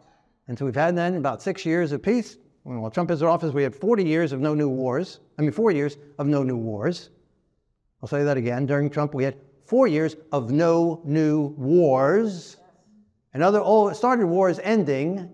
And 0.53 0.59
so 0.59 0.67
we've 0.67 0.75
had 0.75 0.95
then 0.95 1.15
about 1.15 1.41
six 1.41 1.65
years 1.65 1.93
of 1.93 2.03
peace. 2.03 2.37
While 2.65 2.91
Trump 2.91 3.11
is 3.11 3.23
in 3.23 3.27
office, 3.27 3.55
we 3.55 3.63
had 3.63 3.75
40 3.75 4.05
years 4.05 4.33
of 4.33 4.41
no 4.41 4.53
new 4.53 4.69
wars. 4.69 5.21
I 5.39 5.41
mean, 5.41 5.51
four 5.51 5.71
years 5.71 5.97
of 6.19 6.27
no 6.27 6.43
new 6.43 6.59
wars. 6.59 7.09
I'll 8.03 8.09
say 8.11 8.23
that 8.23 8.37
again. 8.37 8.67
During 8.67 8.91
Trump, 8.91 9.15
we 9.15 9.25
had 9.25 9.35
four 9.65 9.87
years 9.87 10.15
of 10.31 10.51
no 10.51 11.01
new 11.07 11.55
wars. 11.57 12.59
And 13.33 13.43
other 13.43 13.61
oh, 13.61 13.65
old 13.65 13.97
started 13.97 14.27
wars 14.27 14.61
ending. 14.63 15.31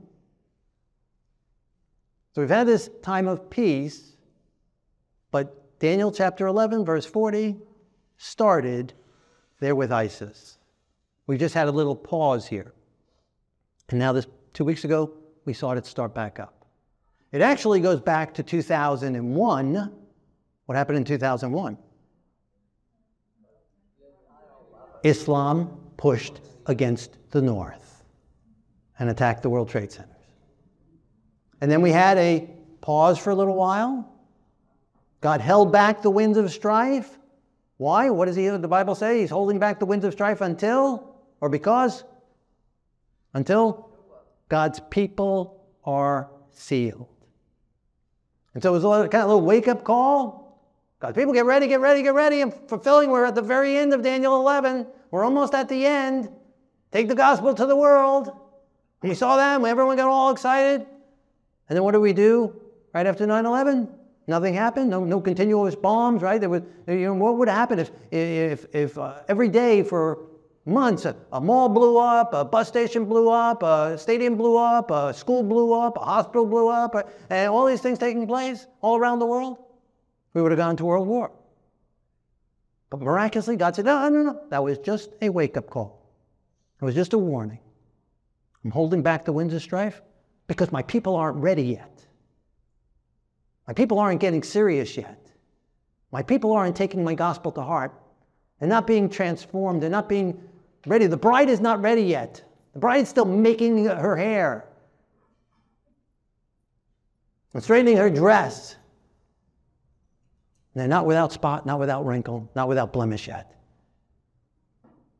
So 2.32 2.40
we've 2.40 2.48
had 2.48 2.68
this 2.68 2.88
time 3.02 3.26
of 3.26 3.50
peace, 3.50 4.14
but 5.32 5.80
Daniel 5.80 6.12
chapter 6.12 6.46
11, 6.46 6.84
verse 6.84 7.06
40, 7.06 7.56
started 8.18 8.92
there 9.58 9.74
with 9.74 9.90
ISIS. 9.90 10.58
We 11.26 11.38
just 11.38 11.56
had 11.56 11.66
a 11.66 11.72
little 11.72 11.96
pause 11.96 12.46
here. 12.46 12.72
And 13.90 13.98
now, 13.98 14.12
this 14.12 14.26
two 14.58 14.64
weeks 14.64 14.82
ago, 14.82 15.14
we 15.44 15.52
saw 15.52 15.70
it 15.70 15.86
start 15.86 16.12
back 16.12 16.40
up. 16.40 16.66
It 17.30 17.42
actually 17.42 17.78
goes 17.78 18.00
back 18.00 18.34
to 18.34 18.42
2001. 18.42 19.92
What 20.66 20.74
happened 20.76 20.98
in 20.98 21.04
2001? 21.04 21.78
Islam 25.04 25.80
pushed 25.96 26.40
against 26.66 27.18
the 27.30 27.40
North 27.40 28.02
and 28.98 29.08
attacked 29.08 29.44
the 29.44 29.48
World 29.48 29.68
Trade 29.68 29.92
Centers. 29.92 30.16
And 31.60 31.70
then 31.70 31.80
we 31.80 31.92
had 31.92 32.18
a 32.18 32.50
pause 32.80 33.16
for 33.16 33.30
a 33.30 33.36
little 33.36 33.54
while. 33.54 34.12
God 35.20 35.40
held 35.40 35.70
back 35.70 36.02
the 36.02 36.10
winds 36.10 36.36
of 36.36 36.50
strife. 36.50 37.16
Why? 37.76 38.10
What 38.10 38.24
does 38.24 38.34
he, 38.34 38.48
the 38.48 38.66
Bible 38.66 38.96
say? 38.96 39.20
He's 39.20 39.30
holding 39.30 39.60
back 39.60 39.78
the 39.78 39.86
winds 39.86 40.04
of 40.04 40.14
strife 40.14 40.40
until 40.40 41.14
or 41.40 41.48
because? 41.48 42.02
Until 43.34 43.87
God's 44.48 44.80
people 44.90 45.64
are 45.84 46.30
sealed. 46.50 47.08
And 48.54 48.62
so 48.62 48.70
it 48.70 48.72
was 48.72 48.84
a 48.84 48.88
little, 48.88 49.08
kind 49.08 49.22
of 49.22 49.30
a 49.30 49.34
little 49.34 49.46
wake 49.46 49.68
up 49.68 49.84
call. 49.84 50.60
God's 51.00 51.16
people, 51.16 51.32
get 51.32 51.44
ready, 51.44 51.68
get 51.68 51.80
ready, 51.80 52.02
get 52.02 52.14
ready. 52.14 52.40
I'm 52.40 52.50
fulfilling. 52.50 53.10
We're 53.10 53.24
at 53.24 53.34
the 53.34 53.42
very 53.42 53.76
end 53.76 53.94
of 53.94 54.02
Daniel 54.02 54.40
11. 54.40 54.86
We're 55.10 55.24
almost 55.24 55.54
at 55.54 55.68
the 55.68 55.86
end. 55.86 56.28
Take 56.90 57.08
the 57.08 57.14
gospel 57.14 57.54
to 57.54 57.66
the 57.66 57.76
world. 57.76 58.28
And 59.02 59.08
we 59.08 59.14
saw 59.14 59.36
that, 59.36 59.62
everyone 59.64 59.96
got 59.96 60.08
all 60.08 60.30
excited. 60.30 60.80
And 61.68 61.76
then 61.76 61.84
what 61.84 61.92
do 61.92 62.00
we 62.00 62.12
do 62.12 62.60
right 62.92 63.06
after 63.06 63.26
9 63.26 63.46
11? 63.46 63.88
Nothing 64.26 64.54
happened. 64.54 64.90
No, 64.90 65.04
no 65.04 65.20
continuous 65.20 65.74
bombs, 65.74 66.20
right? 66.22 66.40
There 66.40 66.50
was, 66.50 66.62
you 66.86 66.96
know, 66.96 67.14
what 67.14 67.36
would 67.36 67.48
happen 67.48 67.78
if, 67.78 67.90
if, 68.10 68.66
if 68.74 68.98
uh, 68.98 69.20
every 69.28 69.48
day 69.48 69.82
for 69.82 70.26
months 70.68 71.04
a, 71.04 71.16
a, 71.32 71.40
mall 71.40 71.68
blew 71.68 71.98
up, 71.98 72.34
a 72.34 72.44
bus 72.44 72.68
station 72.68 73.04
blew 73.04 73.30
up, 73.30 73.62
a 73.62 73.96
stadium 73.98 74.36
blew 74.36 74.56
up, 74.56 74.90
a 74.90 75.12
school 75.14 75.42
blew 75.42 75.72
up, 75.72 75.96
a 75.96 76.00
hospital 76.00 76.46
blew 76.46 76.68
up, 76.68 76.94
and 77.30 77.50
all 77.50 77.66
these 77.66 77.80
things 77.80 77.98
taking 77.98 78.26
place 78.26 78.66
all 78.80 78.96
around 78.96 79.18
the 79.18 79.26
world? 79.26 79.58
We 80.34 80.42
would 80.42 80.52
have 80.52 80.58
gone 80.58 80.76
to 80.76 80.84
World 80.84 81.08
War. 81.08 81.32
But 82.90 83.00
miraculously, 83.00 83.56
God 83.56 83.74
said, 83.74 83.84
no, 83.84 84.08
no, 84.08 84.22
no. 84.22 84.40
That 84.50 84.62
was 84.62 84.78
just 84.78 85.10
a 85.20 85.28
wake 85.28 85.56
up 85.56 85.68
call. 85.68 86.06
It 86.80 86.84
was 86.84 86.94
just 86.94 87.12
a 87.12 87.18
warning. 87.18 87.58
I'm 88.64 88.70
holding 88.70 89.02
back 89.02 89.24
the 89.24 89.32
winds 89.32 89.54
of 89.54 89.62
strife 89.62 90.00
because 90.46 90.72
my 90.72 90.82
people 90.82 91.16
aren't 91.16 91.36
ready 91.38 91.62
yet. 91.62 92.04
My 93.66 93.74
people 93.74 93.98
aren't 93.98 94.20
getting 94.20 94.42
serious 94.42 94.96
yet. 94.96 95.30
My 96.10 96.22
people 96.22 96.52
aren't 96.52 96.76
taking 96.76 97.04
my 97.04 97.14
gospel 97.14 97.52
to 97.52 97.62
heart. 97.62 97.92
They're 98.58 98.68
not 98.68 98.86
being 98.86 99.08
transformed. 99.10 99.82
They're 99.82 99.90
not 99.90 100.08
being 100.08 100.40
ready. 100.86 101.06
The 101.06 101.16
bride 101.16 101.48
is 101.48 101.60
not 101.60 101.80
ready 101.80 102.02
yet. 102.02 102.42
The 102.72 102.78
bride 102.78 103.02
is 103.02 103.08
still 103.08 103.24
making 103.24 103.84
her 103.86 104.16
hair 104.16 104.68
and 107.54 107.62
straightening 107.62 107.96
her 107.96 108.10
dress. 108.10 108.76
And 110.74 110.80
they're 110.80 110.88
not 110.88 111.06
without 111.06 111.32
spot, 111.32 111.66
not 111.66 111.80
without 111.80 112.06
wrinkle, 112.06 112.50
not 112.54 112.68
without 112.68 112.92
blemish 112.92 113.26
yet. 113.28 113.54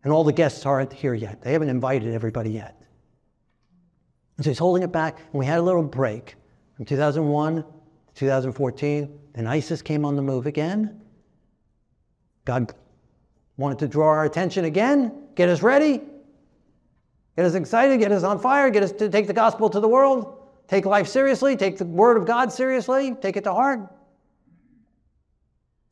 And 0.05 0.13
all 0.13 0.25
the 0.25 0.33
guests 0.33 0.65
aren't 0.65 0.93
here 0.93 1.15
yet. 1.15 1.43
They 1.43 1.53
haven't 1.53 1.69
invited 1.69 2.15
everybody 2.15 2.51
yet. 2.51 2.81
And 4.37 4.45
so 4.45 4.51
he's 4.51 4.59
holding 4.59 4.85
it 4.85 4.93
back. 4.93 5.19
And 5.19 5.35
we 5.35 5.47
had 5.47 5.59
a 5.59 5.63
little 5.63 5.83
break 5.83 6.37
from 6.77 6.85
2001 6.85 7.57
to 7.57 7.65
2014, 8.15 9.19
then 9.35 9.47
ISIS 9.49 9.83
came 9.83 10.05
on 10.05 10.15
the 10.15 10.23
move 10.23 10.47
again. 10.47 11.01
God 12.45 12.73
wanted 13.59 13.81
to 13.81 13.89
draw 13.89 14.07
our 14.07 14.25
attention 14.25 14.65
again, 14.65 15.13
get 15.35 15.51
us 15.51 15.63
ready, 15.63 16.01
get 17.37 17.45
us 17.45 17.55
excited, 17.55 17.99
get 17.99 18.13
us 18.13 18.23
on 18.23 18.39
fire, 18.39 18.71
get 18.71 18.83
us 18.83 18.93
to 18.93 19.11
take 19.11 19.27
the 19.27 19.33
gospel 19.35 19.69
to 19.69 19.81
the 19.81 19.89
world, 19.89 20.49
take 20.69 20.87
life 20.87 21.09
seriously, 21.09 21.57
take 21.57 21.77
the 21.77 21.85
word 21.85 22.17
of 22.17 22.25
God 22.25 22.51
seriously, 22.53 23.15
take 23.21 23.37
it 23.37 23.45
to 23.45 23.53
heart. 23.53 23.81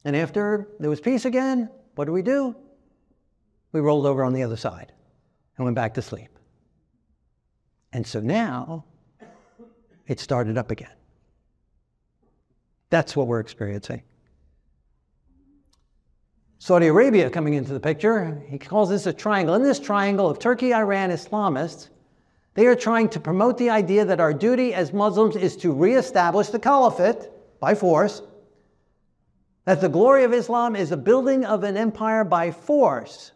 And 0.04 0.16
after 0.16 0.68
there 0.78 0.88
was 0.88 1.00
peace 1.00 1.24
again, 1.24 1.68
what 1.96 2.04
did 2.04 2.12
we 2.12 2.22
do? 2.22 2.54
We 3.72 3.80
rolled 3.80 4.06
over 4.06 4.22
on 4.22 4.32
the 4.32 4.44
other 4.44 4.56
side 4.56 4.92
and 5.56 5.64
went 5.64 5.74
back 5.74 5.94
to 5.94 6.02
sleep. 6.02 6.30
And 7.92 8.06
so 8.06 8.20
now 8.20 8.84
it 10.06 10.20
started 10.20 10.56
up 10.56 10.70
again. 10.70 10.92
That's 12.90 13.16
what 13.16 13.26
we're 13.26 13.40
experiencing. 13.40 14.02
Saudi 16.58 16.86
Arabia 16.86 17.28
coming 17.28 17.54
into 17.54 17.72
the 17.72 17.80
picture, 17.80 18.42
he 18.48 18.58
calls 18.58 18.88
this 18.88 19.06
a 19.06 19.12
triangle. 19.12 19.54
In 19.54 19.62
this 19.62 19.78
triangle 19.78 20.28
of 20.28 20.38
Turkey, 20.38 20.72
Iran, 20.72 21.10
Islamists, 21.10 21.90
they 22.54 22.66
are 22.66 22.74
trying 22.74 23.10
to 23.10 23.20
promote 23.20 23.58
the 23.58 23.68
idea 23.68 24.04
that 24.06 24.20
our 24.20 24.32
duty 24.32 24.72
as 24.72 24.92
Muslims 24.92 25.36
is 25.36 25.56
to 25.58 25.72
reestablish 25.72 26.48
the 26.48 26.58
caliphate 26.58 27.28
by 27.60 27.74
force, 27.74 28.22
that 29.66 29.82
the 29.82 29.88
glory 29.88 30.24
of 30.24 30.32
Islam 30.32 30.74
is 30.74 30.88
the 30.88 30.96
building 30.96 31.44
of 31.44 31.64
an 31.64 31.76
empire 31.76 32.24
by 32.24 32.50
force. 32.50 33.32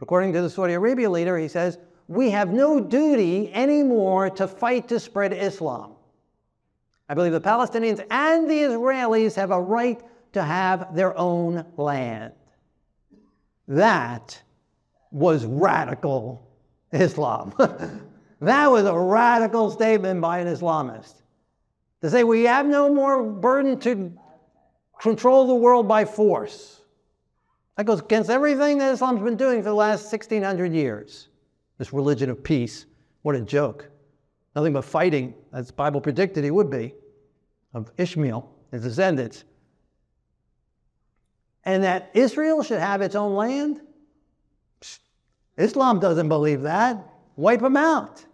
According 0.00 0.32
to 0.32 0.42
the 0.42 0.50
Saudi 0.50 0.72
Arabia 0.72 1.08
leader, 1.08 1.38
he 1.38 1.46
says, 1.46 1.78
we 2.08 2.30
have 2.30 2.52
no 2.52 2.80
duty 2.80 3.52
anymore 3.54 4.28
to 4.30 4.48
fight 4.48 4.88
to 4.88 4.98
spread 4.98 5.32
Islam. 5.32 5.92
I 7.08 7.14
believe 7.14 7.32
the 7.32 7.40
Palestinians 7.40 8.04
and 8.10 8.50
the 8.50 8.62
Israelis 8.62 9.36
have 9.36 9.52
a 9.52 9.60
right 9.60 10.02
to 10.32 10.42
have 10.42 10.94
their 10.94 11.16
own 11.16 11.64
land. 11.76 12.32
That 13.68 14.40
was 15.10 15.44
radical 15.44 16.48
Islam. 16.92 17.52
that 18.40 18.70
was 18.70 18.84
a 18.84 18.98
radical 18.98 19.70
statement 19.70 20.20
by 20.20 20.38
an 20.38 20.48
Islamist. 20.48 21.14
To 22.00 22.10
say 22.10 22.24
we 22.24 22.44
have 22.44 22.66
no 22.66 22.92
more 22.92 23.22
burden 23.22 23.78
to 23.80 24.12
control 25.00 25.46
the 25.46 25.54
world 25.54 25.86
by 25.86 26.04
force. 26.04 26.80
That 27.76 27.86
goes 27.86 28.00
against 28.00 28.30
everything 28.30 28.78
that 28.78 28.92
Islam's 28.92 29.22
been 29.22 29.36
doing 29.36 29.60
for 29.60 29.70
the 29.70 29.74
last 29.74 30.12
1600 30.12 30.72
years. 30.72 31.28
This 31.78 31.92
religion 31.92 32.30
of 32.30 32.42
peace. 32.42 32.86
What 33.22 33.34
a 33.34 33.40
joke. 33.40 33.88
Nothing 34.54 34.74
but 34.74 34.84
fighting, 34.84 35.34
as 35.52 35.68
the 35.68 35.72
Bible 35.72 36.00
predicted 36.00 36.44
it 36.44 36.50
would 36.50 36.70
be, 36.70 36.94
of 37.72 37.90
Ishmael, 37.96 38.48
his 38.70 38.82
descendants. 38.82 39.44
And 41.64 41.84
that 41.84 42.10
Israel 42.14 42.62
should 42.62 42.80
have 42.80 43.02
its 43.02 43.14
own 43.14 43.34
land? 43.34 43.80
Islam 45.56 46.00
doesn't 46.00 46.28
believe 46.28 46.62
that. 46.62 47.06
Wipe 47.36 47.60
them 47.60 47.76
out. 47.76 48.24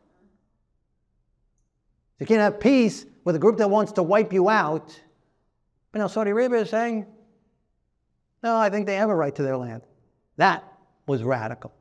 You 2.18 2.26
can't 2.26 2.40
have 2.40 2.58
peace 2.58 3.06
with 3.24 3.36
a 3.36 3.38
group 3.38 3.58
that 3.58 3.68
wants 3.68 3.92
to 3.92 4.02
wipe 4.02 4.32
you 4.32 4.48
out. 4.48 4.98
But 5.92 6.00
now 6.00 6.06
Saudi 6.06 6.30
Arabia 6.30 6.60
is 6.60 6.70
saying, 6.70 7.06
no, 8.42 8.56
I 8.56 8.70
think 8.70 8.86
they 8.86 8.96
have 8.96 9.10
a 9.10 9.14
right 9.14 9.34
to 9.34 9.42
their 9.42 9.56
land. 9.56 9.82
That 10.36 10.64
was 11.06 11.22
radical. 11.22 11.72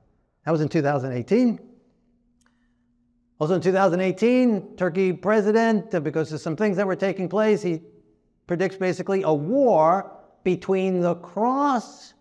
That 0.45 0.52
was 0.52 0.62
in 0.62 0.70
2018. 0.70 1.60
Also 3.39 3.54
in 3.54 3.62
2018, 3.62 4.76
Turkey 4.76 5.14
president, 5.14 5.91
because 6.04 6.34
of 6.34 6.41
some 6.41 6.56
things 6.56 6.78
that 6.78 6.88
were 6.88 6.95
taking 6.95 7.30
place, 7.30 7.62
he 7.62 7.82
predicts 8.48 8.78
basically 8.78 9.22
a 9.22 9.34
war 9.34 10.16
between 10.48 11.02
the 11.02 11.16
cross 11.16 12.14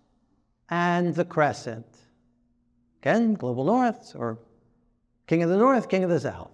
and 0.69 1.15
the 1.15 1.25
crescent. 1.25 1.87
Again, 3.01 3.35
global 3.35 3.63
north, 3.63 4.17
or 4.17 4.41
king 5.29 5.45
of 5.45 5.49
the 5.49 5.57
north, 5.57 5.89
king 5.89 6.03
of 6.03 6.11
the 6.11 6.19
south. 6.19 6.51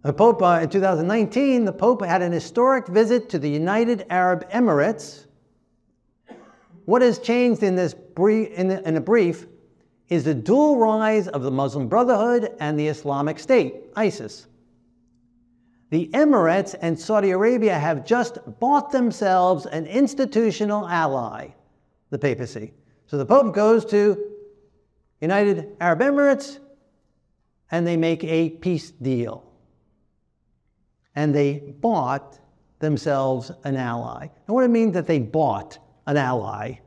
The 0.00 0.14
Pope, 0.14 0.40
uh, 0.40 0.60
in 0.62 0.70
2019, 0.70 1.66
the 1.66 1.72
Pope 1.72 2.02
had 2.02 2.22
an 2.22 2.32
historic 2.32 2.86
visit 2.86 3.28
to 3.28 3.38
the 3.38 3.50
United 3.50 4.06
Arab 4.08 4.48
Emirates. 4.50 5.26
What 6.86 7.02
has 7.02 7.18
changed 7.18 7.62
in 7.62 7.76
this 7.76 7.92
brief, 7.92 8.48
in, 8.52 8.70
in 8.70 8.96
a 8.96 9.02
brief 9.02 9.44
is 10.08 10.24
the 10.24 10.32
dual 10.32 10.78
rise 10.78 11.28
of 11.28 11.42
the 11.42 11.50
Muslim 11.50 11.88
Brotherhood 11.88 12.56
and 12.58 12.78
the 12.78 12.88
Islamic 12.88 13.38
State, 13.38 13.74
ISIS. 13.96 14.47
The 15.90 16.10
Emirates 16.12 16.74
and 16.80 16.98
Saudi 16.98 17.30
Arabia 17.30 17.78
have 17.78 18.04
just 18.04 18.38
bought 18.60 18.92
themselves 18.92 19.64
an 19.66 19.86
institutional 19.86 20.86
ally, 20.86 21.48
the 22.10 22.18
papacy. 22.18 22.74
So 23.06 23.16
the 23.16 23.24
Pope 23.24 23.54
goes 23.54 23.86
to 23.86 24.32
United 25.20 25.76
Arab 25.80 26.00
Emirates 26.00 26.58
and 27.70 27.86
they 27.86 27.96
make 27.96 28.22
a 28.24 28.50
peace 28.50 28.90
deal. 28.90 29.44
And 31.14 31.34
they 31.34 31.74
bought 31.80 32.38
themselves 32.80 33.50
an 33.64 33.76
ally. 33.76 34.28
And 34.46 34.54
what 34.54 34.60
do 34.60 34.66
it 34.66 34.68
mean 34.68 34.92
that 34.92 35.06
they 35.06 35.18
bought 35.18 35.78
an 36.06 36.16
ally? 36.16 36.80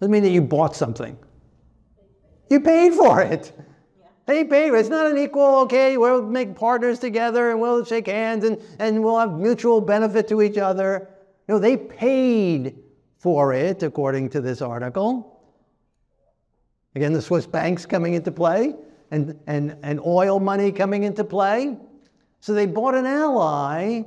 Doesn't 0.00 0.12
mean 0.12 0.24
that 0.24 0.30
you 0.30 0.42
bought 0.42 0.74
something. 0.76 1.16
You 2.50 2.60
paid 2.60 2.92
for 2.92 3.20
it. 3.22 3.52
They 4.26 4.44
paid. 4.44 4.72
It's 4.72 4.88
not 4.88 5.10
an 5.10 5.18
equal, 5.18 5.60
okay, 5.60 5.98
we'll 5.98 6.22
make 6.22 6.56
partners 6.56 6.98
together 6.98 7.50
and 7.50 7.60
we'll 7.60 7.84
shake 7.84 8.06
hands 8.06 8.44
and, 8.44 8.60
and 8.78 9.04
we'll 9.04 9.18
have 9.18 9.32
mutual 9.32 9.80
benefit 9.80 10.28
to 10.28 10.40
each 10.40 10.56
other. 10.56 11.10
No, 11.46 11.58
they 11.58 11.76
paid 11.76 12.78
for 13.18 13.52
it, 13.52 13.82
according 13.82 14.30
to 14.30 14.40
this 14.40 14.62
article. 14.62 15.42
Again, 16.94 17.12
the 17.12 17.20
Swiss 17.20 17.46
banks 17.46 17.84
coming 17.84 18.14
into 18.14 18.32
play 18.32 18.74
and, 19.10 19.38
and, 19.46 19.76
and 19.82 20.00
oil 20.00 20.40
money 20.40 20.72
coming 20.72 21.02
into 21.02 21.24
play. 21.24 21.76
So 22.40 22.54
they 22.54 22.66
bought 22.66 22.94
an 22.94 23.06
ally. 23.06 24.02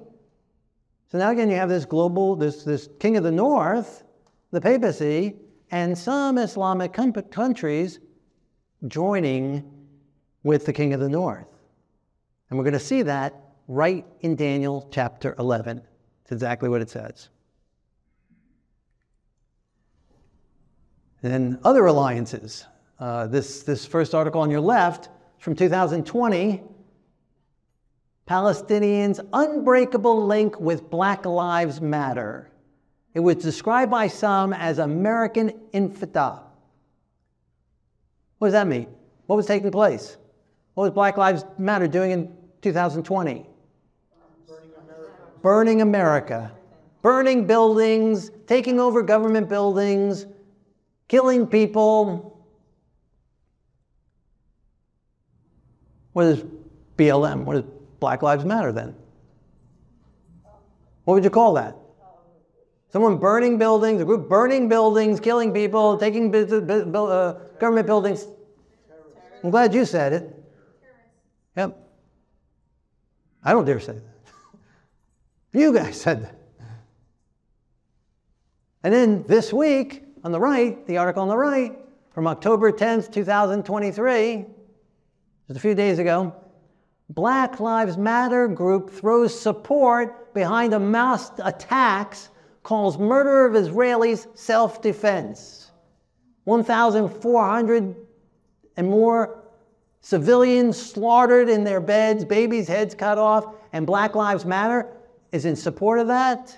So 1.11 1.18
now 1.18 1.32
again, 1.32 1.49
you 1.49 1.55
have 1.57 1.70
this 1.70 1.86
global, 1.86 2.36
this, 2.36 2.63
this 2.63 2.89
king 2.99 3.18
of 3.18 3.24
the 3.24 3.32
north, 3.32 4.03
the 4.51 4.61
papacy, 4.61 5.36
and 5.70 5.97
some 5.97 6.38
Islamic 6.38 6.93
countries 6.93 7.99
joining 8.88 9.76
with 10.47 10.65
the 10.65 10.71
king 10.71 10.93
of 10.93 11.01
the 11.01 11.09
north. 11.09 11.45
And 12.49 12.57
we're 12.57 12.63
going 12.63 12.73
to 12.73 12.79
see 12.79 13.01
that 13.01 13.35
right 13.67 14.05
in 14.21 14.37
Daniel 14.37 14.87
chapter 14.91 15.35
11. 15.37 15.81
It's 16.23 16.31
exactly 16.31 16.69
what 16.69 16.81
it 16.81 16.89
says. 16.89 17.27
And 21.21 21.33
then 21.33 21.59
other 21.65 21.85
alliances. 21.85 22.65
Uh, 22.97 23.27
this, 23.27 23.63
this 23.63 23.85
first 23.85 24.15
article 24.15 24.39
on 24.39 24.49
your 24.49 24.61
left 24.61 25.09
from 25.37 25.53
2020 25.53 26.63
Palestinians' 28.25 29.19
unbreakable 29.33 30.25
link 30.25 30.59
with 30.61 30.89
Black 30.89 31.25
Lives 31.25 31.81
Matter. 31.81 32.49
It 33.13 33.19
was 33.19 33.35
described 33.35 33.91
by 33.91 34.07
some 34.07 34.53
as 34.53 34.79
American 34.79 35.51
Intifada. 35.73 36.39
What 38.37 38.47
does 38.47 38.53
that 38.53 38.67
mean? 38.67 38.87
What 39.25 39.35
was 39.35 39.45
taking 39.45 39.71
place? 39.71 40.15
What 40.78 40.84
was 40.84 40.91
Black 40.91 41.17
Lives 41.17 41.43
Matter 41.57 41.88
doing 41.88 42.11
in 42.11 42.38
2020? 42.61 43.47
Burning 45.41 45.82
America. 45.82 46.51
Burning 47.01 47.47
buildings, 47.47 48.30
taking 48.45 48.80
over 48.80 49.01
government 49.01 49.49
buildings, 49.49 50.28
killing 51.07 51.47
people, 51.47 52.47
What 56.13 56.25
is 56.28 56.43
BLM? 56.95 57.43
What 57.43 57.57
is 57.57 57.63
Black 57.99 58.21
Lives 58.21 58.45
Matter 58.45 58.71
then? 58.71 58.93
What 61.05 61.15
would 61.15 61.23
you 61.23 61.32
call 61.32 61.55
that? 61.55 61.75
Someone 62.89 63.17
burning 63.17 63.57
buildings, 63.57 63.99
a 63.99 64.05
group 64.05 64.30
burning 64.30 64.69
buildings, 64.69 65.19
killing 65.19 65.51
people, 65.55 65.97
taking 65.97 66.28
uh, 66.36 67.34
government 67.59 67.88
buildings. 67.88 68.28
I'm 69.43 69.49
glad 69.49 69.73
you 69.73 69.84
said 69.84 70.13
it. 70.13 70.36
Yep. 71.58 71.76
I 73.43 73.51
don't 73.51 73.66
dare 73.66 73.80
say 73.80 73.93
that. 73.93 74.34
you 75.60 75.74
guys 75.74 75.99
said 75.99 76.24
that. 76.24 76.36
And 78.84 78.93
then 78.93 79.24
this 79.28 79.51
week, 79.51 80.03
on 80.24 80.32
the 80.32 80.39
right, 80.39 80.86
the 80.86 80.97
article 80.97 81.24
on 81.24 81.30
the 81.30 81.38
right, 81.38 81.76
from 82.12 82.28
October 82.28 82.72
10th, 82.72 83.12
2023, 83.12 84.45
just 85.47 85.58
a 85.58 85.60
few 85.60 85.74
days 85.74 85.97
ago, 85.97 86.34
Black 87.10 87.60
Lives 87.60 87.97
Matter 87.97 88.47
group 88.47 88.91
throws 88.91 89.38
support 89.38 90.34
behind 90.36 90.74
Hamas 90.74 91.32
attacks, 91.43 92.30
calls 92.62 92.99
murder 92.99 93.45
of 93.45 93.53
Israelis 93.53 94.28
self-defense. 94.38 95.72
1,400 96.43 97.95
and 98.78 98.88
more 98.88 99.46
civilians 100.08 100.82
slaughtered 100.82 101.49
in 101.49 101.66
their 101.66 101.82
beds, 101.82 102.24
babies' 102.24 102.66
heads 102.66 102.95
cut 102.95 103.18
off, 103.18 103.55
and 103.74 103.86
Black 103.86 104.16
Lives 104.16 104.45
Matter 104.45 104.88
is 105.34 105.43
in 105.43 105.53
support 105.53 105.99
of 105.99 106.08
that? 106.08 106.58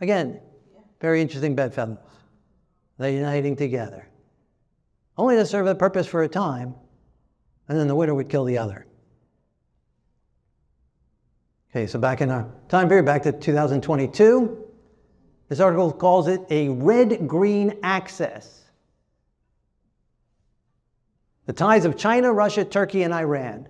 Again, 0.00 0.40
very 1.00 1.20
interesting 1.20 1.54
bedfellows. 1.54 1.98
They're 2.98 3.12
uniting 3.12 3.54
together. 3.54 4.08
Only 5.16 5.36
to 5.36 5.46
serve 5.46 5.68
a 5.68 5.76
purpose 5.76 6.08
for 6.08 6.24
a 6.24 6.28
time, 6.28 6.74
and 7.68 7.78
then 7.78 7.86
the 7.86 7.94
winner 7.94 8.16
would 8.16 8.28
kill 8.28 8.44
the 8.44 8.58
other. 8.58 8.84
Okay, 11.70 11.86
so 11.86 12.00
back 12.00 12.20
in 12.20 12.30
our 12.32 12.50
time 12.68 12.88
period, 12.88 13.06
back 13.06 13.22
to 13.22 13.30
2022, 13.30 14.58
this 15.48 15.60
article 15.60 15.92
calls 15.92 16.26
it 16.26 16.40
a 16.50 16.68
red-green 16.68 17.78
axis. 17.84 18.65
The 21.46 21.52
ties 21.52 21.84
of 21.84 21.96
China, 21.96 22.32
Russia, 22.32 22.64
Turkey, 22.64 23.02
and 23.02 23.14
Iran. 23.14 23.68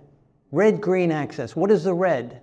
Red-green 0.51 1.11
axis. 1.11 1.55
What 1.55 1.71
is 1.71 1.83
the 1.83 1.93
red? 1.93 2.41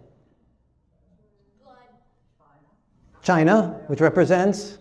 China, 3.22 3.80
which 3.86 4.00
represents 4.00 4.78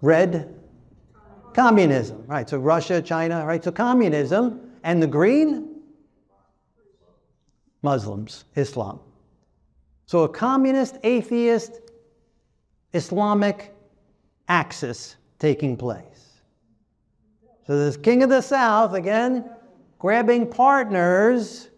red 0.00 0.60
Communism, 1.52 2.24
right? 2.26 2.48
So 2.48 2.58
Russia, 2.58 3.02
China, 3.02 3.44
right? 3.44 3.62
So 3.62 3.72
communism. 3.72 4.60
And 4.82 5.02
the 5.02 5.06
green? 5.06 5.80
Muslims, 7.82 8.44
Islam. 8.56 9.00
So 10.06 10.24
a 10.24 10.28
communist, 10.28 10.98
atheist, 11.02 11.80
Islamic 12.92 13.74
axis 14.48 15.16
taking 15.38 15.76
place. 15.76 16.29
So 17.70 17.78
this 17.78 17.96
king 17.96 18.24
of 18.24 18.30
the 18.30 18.40
south, 18.40 18.94
again, 18.94 19.48
grabbing 20.00 20.48
partners, 20.48 21.68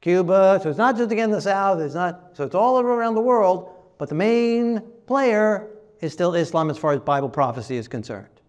Cuba, 0.00 0.58
so 0.62 0.70
it's 0.70 0.78
not 0.78 0.96
just 0.96 1.12
again 1.12 1.30
the 1.30 1.38
south, 1.38 1.80
it's 1.80 1.94
not, 1.94 2.30
so 2.32 2.44
it's 2.44 2.54
all 2.54 2.78
over 2.78 2.94
around 2.94 3.14
the 3.16 3.20
world, 3.20 3.74
but 3.98 4.08
the 4.08 4.14
main 4.14 4.82
player 5.06 5.68
is 6.00 6.14
still 6.14 6.34
Islam 6.34 6.70
as 6.70 6.78
far 6.78 6.94
as 6.94 7.00
Bible 7.00 7.28
prophecy 7.28 7.76
is 7.76 7.88
concerned. 7.88 8.40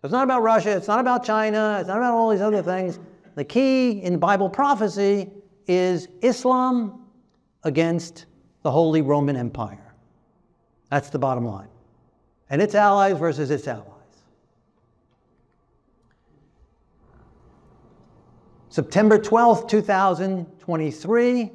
So 0.00 0.06
it's 0.06 0.12
not 0.12 0.24
about 0.24 0.40
Russia, 0.40 0.74
it's 0.74 0.88
not 0.88 1.00
about 1.00 1.22
China, 1.22 1.76
it's 1.78 1.88
not 1.88 1.98
about 1.98 2.14
all 2.14 2.30
these 2.30 2.40
other 2.40 2.62
things. 2.62 2.98
The 3.34 3.44
key 3.44 4.02
in 4.02 4.18
Bible 4.18 4.48
prophecy 4.48 5.28
is 5.66 6.08
Islam 6.22 7.04
against 7.64 8.24
the 8.62 8.70
Holy 8.70 9.02
Roman 9.02 9.36
Empire. 9.36 9.92
That's 10.88 11.10
the 11.10 11.18
bottom 11.18 11.44
line. 11.44 11.68
And 12.48 12.62
its 12.62 12.74
allies 12.74 13.18
versus 13.18 13.50
its 13.50 13.68
allies. 13.68 13.99
September 18.70 19.18
12th, 19.18 19.68
2023, 19.68 21.50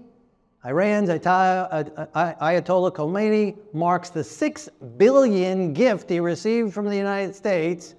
Iran's 0.66 1.10
uh, 1.10 1.14
uh, 1.14 2.34
Ayatollah 2.42 2.92
Khomeini 2.92 3.56
marks 3.72 4.10
the 4.10 4.22
six 4.22 4.68
billion 4.98 5.72
gift 5.72 6.10
he 6.10 6.20
received 6.20 6.74
from 6.74 6.90
the 6.90 6.98
United 6.98 7.34
States 7.34 7.96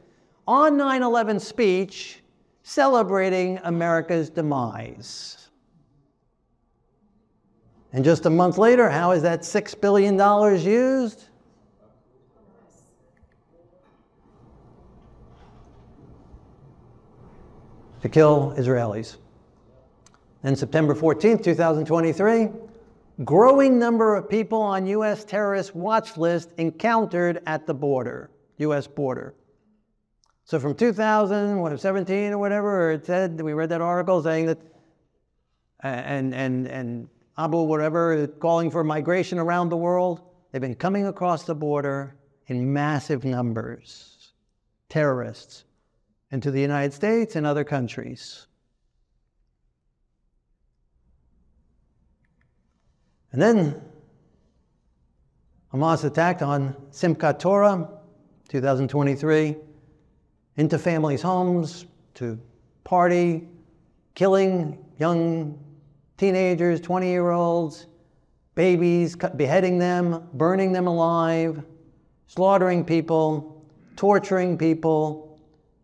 on 0.46 0.76
9 0.76 1.02
11 1.02 1.40
speech 1.40 2.22
celebrating 2.62 3.58
America's 3.64 4.28
demise. 4.28 5.48
And 7.94 8.04
just 8.04 8.26
a 8.26 8.30
month 8.30 8.58
later, 8.58 8.90
how 8.90 9.12
is 9.12 9.22
that 9.22 9.40
$6 9.40 9.80
billion 9.80 10.18
used? 10.62 11.24
To 18.06 18.10
kill 18.10 18.54
Israelis. 18.56 19.16
Then 20.42 20.54
September 20.54 20.94
14, 20.94 21.42
2023, 21.42 22.50
growing 23.24 23.80
number 23.80 24.14
of 24.14 24.30
people 24.30 24.62
on 24.62 24.86
U.S. 24.86 25.24
terrorist 25.24 25.74
watch 25.74 26.16
list 26.16 26.50
encountered 26.56 27.42
at 27.46 27.66
the 27.66 27.74
border, 27.74 28.30
U.S. 28.58 28.86
border. 28.86 29.34
So 30.44 30.60
from 30.60 30.76
2017 30.76 32.32
or 32.32 32.38
whatever, 32.38 32.92
it 32.92 33.06
said, 33.06 33.40
we 33.40 33.54
read 33.54 33.70
that 33.70 33.80
article 33.80 34.22
saying 34.22 34.46
that, 34.46 34.58
and, 35.80 36.32
and, 36.32 36.68
and 36.68 37.08
Abu, 37.36 37.56
whatever, 37.56 38.28
calling 38.28 38.70
for 38.70 38.84
migration 38.84 39.40
around 39.40 39.70
the 39.70 39.76
world. 39.76 40.20
They've 40.52 40.62
been 40.62 40.76
coming 40.76 41.08
across 41.08 41.42
the 41.42 41.56
border 41.56 42.14
in 42.46 42.72
massive 42.72 43.24
numbers, 43.24 44.32
terrorists, 44.88 45.64
into 46.30 46.50
the 46.50 46.60
United 46.60 46.92
States 46.92 47.36
and 47.36 47.46
other 47.46 47.64
countries. 47.64 48.46
And 53.32 53.42
then 53.42 53.82
Hamas 55.72 56.04
attacked 56.04 56.42
on 56.42 56.74
Simchat 56.90 57.38
Torah, 57.38 57.88
2023, 58.48 59.56
into 60.56 60.78
families' 60.78 61.22
homes 61.22 61.84
to 62.14 62.40
party, 62.84 63.46
killing 64.14 64.82
young 64.98 65.58
teenagers, 66.16 66.80
20 66.80 67.08
year 67.08 67.30
olds, 67.30 67.88
babies, 68.54 69.16
beheading 69.36 69.78
them, 69.78 70.26
burning 70.32 70.72
them 70.72 70.86
alive, 70.86 71.62
slaughtering 72.26 72.84
people, 72.84 73.66
torturing 73.96 74.56
people, 74.56 75.25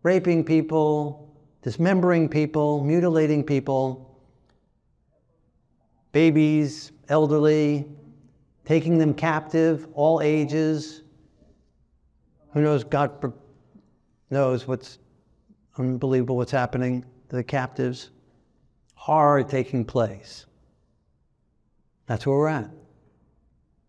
raping 0.03 0.43
people, 0.43 1.33
dismembering 1.61 2.29
people, 2.29 2.83
mutilating 2.83 3.43
people, 3.43 4.19
babies, 6.11 6.91
elderly, 7.09 7.85
taking 8.65 8.97
them 8.97 9.13
captive, 9.13 9.87
all 9.93 10.21
ages. 10.21 11.01
Who 12.53 12.61
knows? 12.61 12.83
God 12.83 13.33
knows 14.29 14.67
what's 14.67 14.99
unbelievable 15.77 16.37
what's 16.37 16.51
happening 16.51 17.03
to 17.29 17.35
the 17.35 17.43
captives. 17.43 18.11
Horror 18.95 19.43
taking 19.43 19.83
place. 19.83 20.45
That's 22.05 22.25
where 22.27 22.37
we're 22.37 22.47
at. 22.47 22.69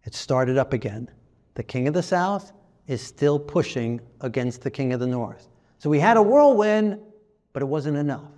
It 0.04 0.14
started 0.14 0.58
up 0.58 0.72
again. 0.72 1.10
The 1.54 1.62
king 1.62 1.88
of 1.88 1.94
the 1.94 2.02
south 2.02 2.52
is 2.86 3.00
still 3.00 3.38
pushing 3.38 4.00
against 4.20 4.62
the 4.62 4.70
king 4.70 4.92
of 4.92 5.00
the 5.00 5.06
north. 5.06 5.48
So 5.84 5.90
we 5.90 6.00
had 6.00 6.16
a 6.16 6.22
whirlwind, 6.22 6.98
but 7.52 7.60
it 7.60 7.66
wasn't 7.66 7.98
enough. 7.98 8.30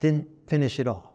Didn't 0.00 0.26
finish 0.48 0.80
it 0.80 0.88
off. 0.88 1.12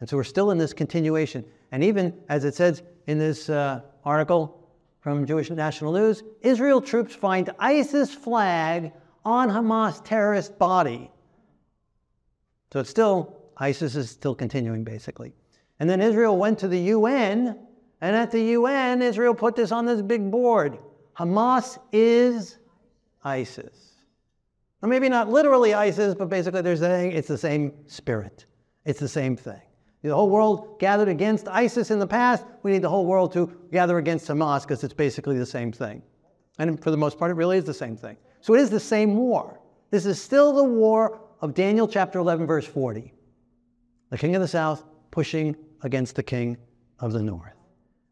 And 0.00 0.08
so 0.08 0.16
we're 0.16 0.24
still 0.24 0.52
in 0.52 0.56
this 0.56 0.72
continuation. 0.72 1.44
And 1.70 1.84
even 1.84 2.14
as 2.30 2.46
it 2.46 2.54
says 2.54 2.82
in 3.08 3.18
this 3.18 3.50
uh, 3.50 3.82
article 4.06 4.72
from 5.00 5.26
Jewish 5.26 5.50
National 5.50 5.92
News, 5.92 6.22
Israel 6.40 6.80
troops 6.80 7.14
find 7.14 7.50
ISIS 7.58 8.14
flag 8.14 8.90
on 9.26 9.50
Hamas 9.50 10.02
terrorist 10.02 10.58
body. 10.58 11.10
So 12.72 12.80
it's 12.80 12.88
still, 12.88 13.36
ISIS 13.58 13.96
is 13.96 14.08
still 14.08 14.34
continuing 14.34 14.82
basically. 14.82 15.34
And 15.78 15.90
then 15.90 16.00
Israel 16.00 16.38
went 16.38 16.58
to 16.60 16.68
the 16.68 16.80
UN, 16.96 17.58
and 18.00 18.16
at 18.16 18.30
the 18.30 18.40
UN, 18.40 19.02
Israel 19.02 19.34
put 19.34 19.56
this 19.56 19.72
on 19.72 19.84
this 19.84 20.00
big 20.00 20.30
board 20.30 20.78
Hamas 21.18 21.78
is 21.92 22.56
ISIS. 23.24 23.94
Now, 24.82 24.88
maybe 24.88 25.08
not 25.08 25.28
literally 25.28 25.74
ISIS, 25.74 26.14
but 26.14 26.28
basically 26.28 26.62
they're 26.62 26.76
saying 26.76 27.12
it's 27.12 27.28
the 27.28 27.38
same 27.38 27.72
spirit, 27.86 28.46
it's 28.84 29.00
the 29.00 29.08
same 29.08 29.36
thing. 29.36 29.60
The 30.02 30.14
whole 30.14 30.30
world 30.30 30.78
gathered 30.78 31.08
against 31.08 31.48
ISIS 31.48 31.90
in 31.90 31.98
the 31.98 32.06
past. 32.06 32.44
We 32.62 32.70
need 32.70 32.82
the 32.82 32.88
whole 32.88 33.04
world 33.04 33.32
to 33.32 33.52
gather 33.72 33.98
against 33.98 34.28
Hamas 34.28 34.62
because 34.62 34.84
it's 34.84 34.94
basically 34.94 35.38
the 35.38 35.46
same 35.46 35.72
thing. 35.72 36.02
And 36.58 36.80
for 36.82 36.92
the 36.92 36.96
most 36.96 37.18
part, 37.18 37.32
it 37.32 37.34
really 37.34 37.58
is 37.58 37.64
the 37.64 37.74
same 37.74 37.96
thing. 37.96 38.16
So 38.40 38.54
it 38.54 38.60
is 38.60 38.70
the 38.70 38.78
same 38.78 39.16
war. 39.16 39.58
This 39.90 40.06
is 40.06 40.22
still 40.22 40.52
the 40.52 40.64
war 40.64 41.20
of 41.40 41.54
Daniel 41.54 41.88
chapter 41.88 42.20
11, 42.20 42.46
verse 42.46 42.66
40. 42.66 43.12
The 44.10 44.18
king 44.18 44.36
of 44.36 44.40
the 44.40 44.48
south 44.48 44.84
pushing 45.10 45.56
against 45.82 46.14
the 46.14 46.22
king 46.22 46.56
of 47.00 47.12
the 47.12 47.22
north. 47.22 47.54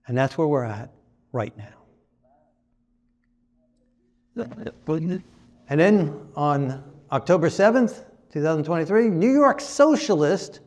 And 0.08 0.18
that's 0.18 0.36
where 0.36 0.46
we're 0.46 0.64
at 0.64 0.92
right 1.32 1.56
now. 1.56 1.85
And 4.36 5.80
then 5.80 6.28
on 6.36 6.84
October 7.10 7.48
7th, 7.48 8.04
2023, 8.32 9.08
New 9.08 9.32
York 9.32 9.60
socialist 9.60 10.60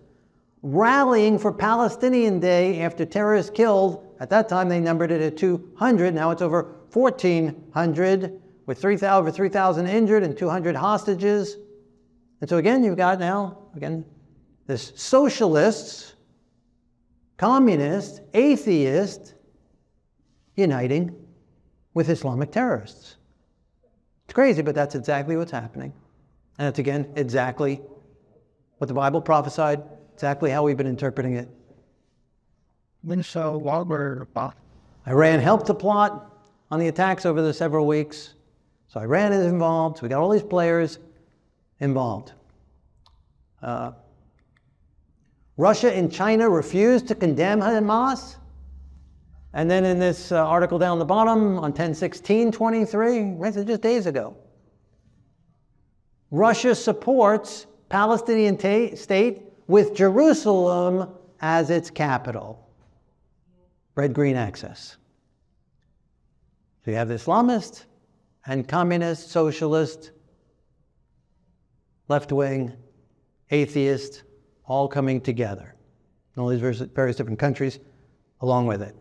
rallying 0.62 1.38
for 1.38 1.54
Palestinian 1.54 2.40
Day 2.40 2.82
after 2.82 3.06
terrorists 3.06 3.52
killed, 3.52 4.06
at 4.20 4.30
that 4.32 4.50
time 4.50 4.68
they 4.70 4.80
numbered 4.80 5.12
it 5.12 5.22
at 5.22 5.38
200, 5.38 6.14
now 6.14 6.32
it's 6.32 6.42
over 6.42 6.76
1,400, 6.92 8.42
with 8.66 8.82
3, 8.82 8.98
over 9.02 9.32
3,000 9.32 9.88
injured 9.88 10.24
and 10.24 10.38
200 10.38 10.76
hostages. 10.76 11.58
And 12.42 12.50
so 12.50 12.58
again, 12.58 12.84
you've 12.84 12.98
got 12.98 13.20
now, 13.20 13.58
again, 13.76 14.04
this 14.68 14.92
socialists, 14.96 16.16
communists, 17.38 18.22
atheists 18.34 19.34
uniting 20.56 21.16
with 21.94 22.10
Islamic 22.10 22.52
terrorists. 22.52 23.16
It's 24.30 24.36
crazy, 24.36 24.62
but 24.62 24.76
that's 24.76 24.94
exactly 24.94 25.38
what's 25.38 25.50
happening. 25.50 25.92
And 26.60 26.68
it's 26.68 26.78
again 26.78 27.12
exactly 27.16 27.82
what 28.78 28.88
the 28.88 28.94
Bible 28.94 29.22
prophesied 29.22 29.82
exactly 30.14 30.52
how 30.52 30.62
we've 30.62 30.78
been 30.78 30.86
interpreting 30.86 31.34
it. 31.34 31.50
When 33.02 33.24
so, 33.24 33.58
we're 33.58 34.28
Iran 35.08 35.40
helped 35.40 35.66
to 35.66 35.74
plot 35.74 36.32
on 36.70 36.80
the 36.80 36.90
attacks 36.90 37.26
over 37.26 37.42
the 37.42 37.52
several 37.52 37.88
weeks. 37.88 38.36
So 38.90 39.00
Iran 39.00 39.34
is 39.34 39.48
involved. 39.48 39.98
So 39.98 40.04
we 40.04 40.10
got 40.10 40.22
all 40.22 40.30
these 40.30 40.44
players 40.44 41.00
involved. 41.80 42.34
Uh, 43.64 43.94
Russia 45.58 45.92
and 45.92 46.14
China 46.14 46.48
refused 46.48 47.08
to 47.08 47.16
condemn 47.16 47.62
Hamas. 47.62 48.36
And 49.54 49.70
then 49.70 49.84
in 49.86 50.00
this 50.00 50.32
uh, 50.32 50.46
article 50.46 50.78
down 50.78 51.00
the 51.00 51.06
bottom 51.06 51.58
on 51.58 51.72
101623, 51.72 53.34
right, 53.34 53.54
so 53.54 53.64
just 53.64 53.82
days 53.82 54.06
ago, 54.06 54.38
Russia 56.30 56.76
supports 56.76 57.66
Palestinian 57.90 58.58
ta- 58.58 58.96
state 58.96 59.42
with 59.68 59.96
Jerusalem 59.96 61.10
as 61.42 61.72
its 61.72 61.90
capital. 61.90 62.70
Red 63.96 64.14
green 64.14 64.36
axis. 64.36 64.98
So 66.86 66.92
you 66.92 66.98
have 66.98 67.08
the 67.08 67.16
Islamist 67.16 67.86
and 68.46 68.68
communist, 68.68 69.32
socialist, 69.32 70.12
left 72.08 72.32
wing, 72.32 72.74
atheist, 73.50 74.24
all 74.66 74.88
coming 74.88 75.20
together. 75.20 75.76
And 76.36 76.44
all 76.44 76.50
these 76.50 76.60
various 76.60 77.18
different 77.18 77.40
countries 77.40 77.80
along 78.42 78.68
with 78.68 78.82
it. 78.82 78.96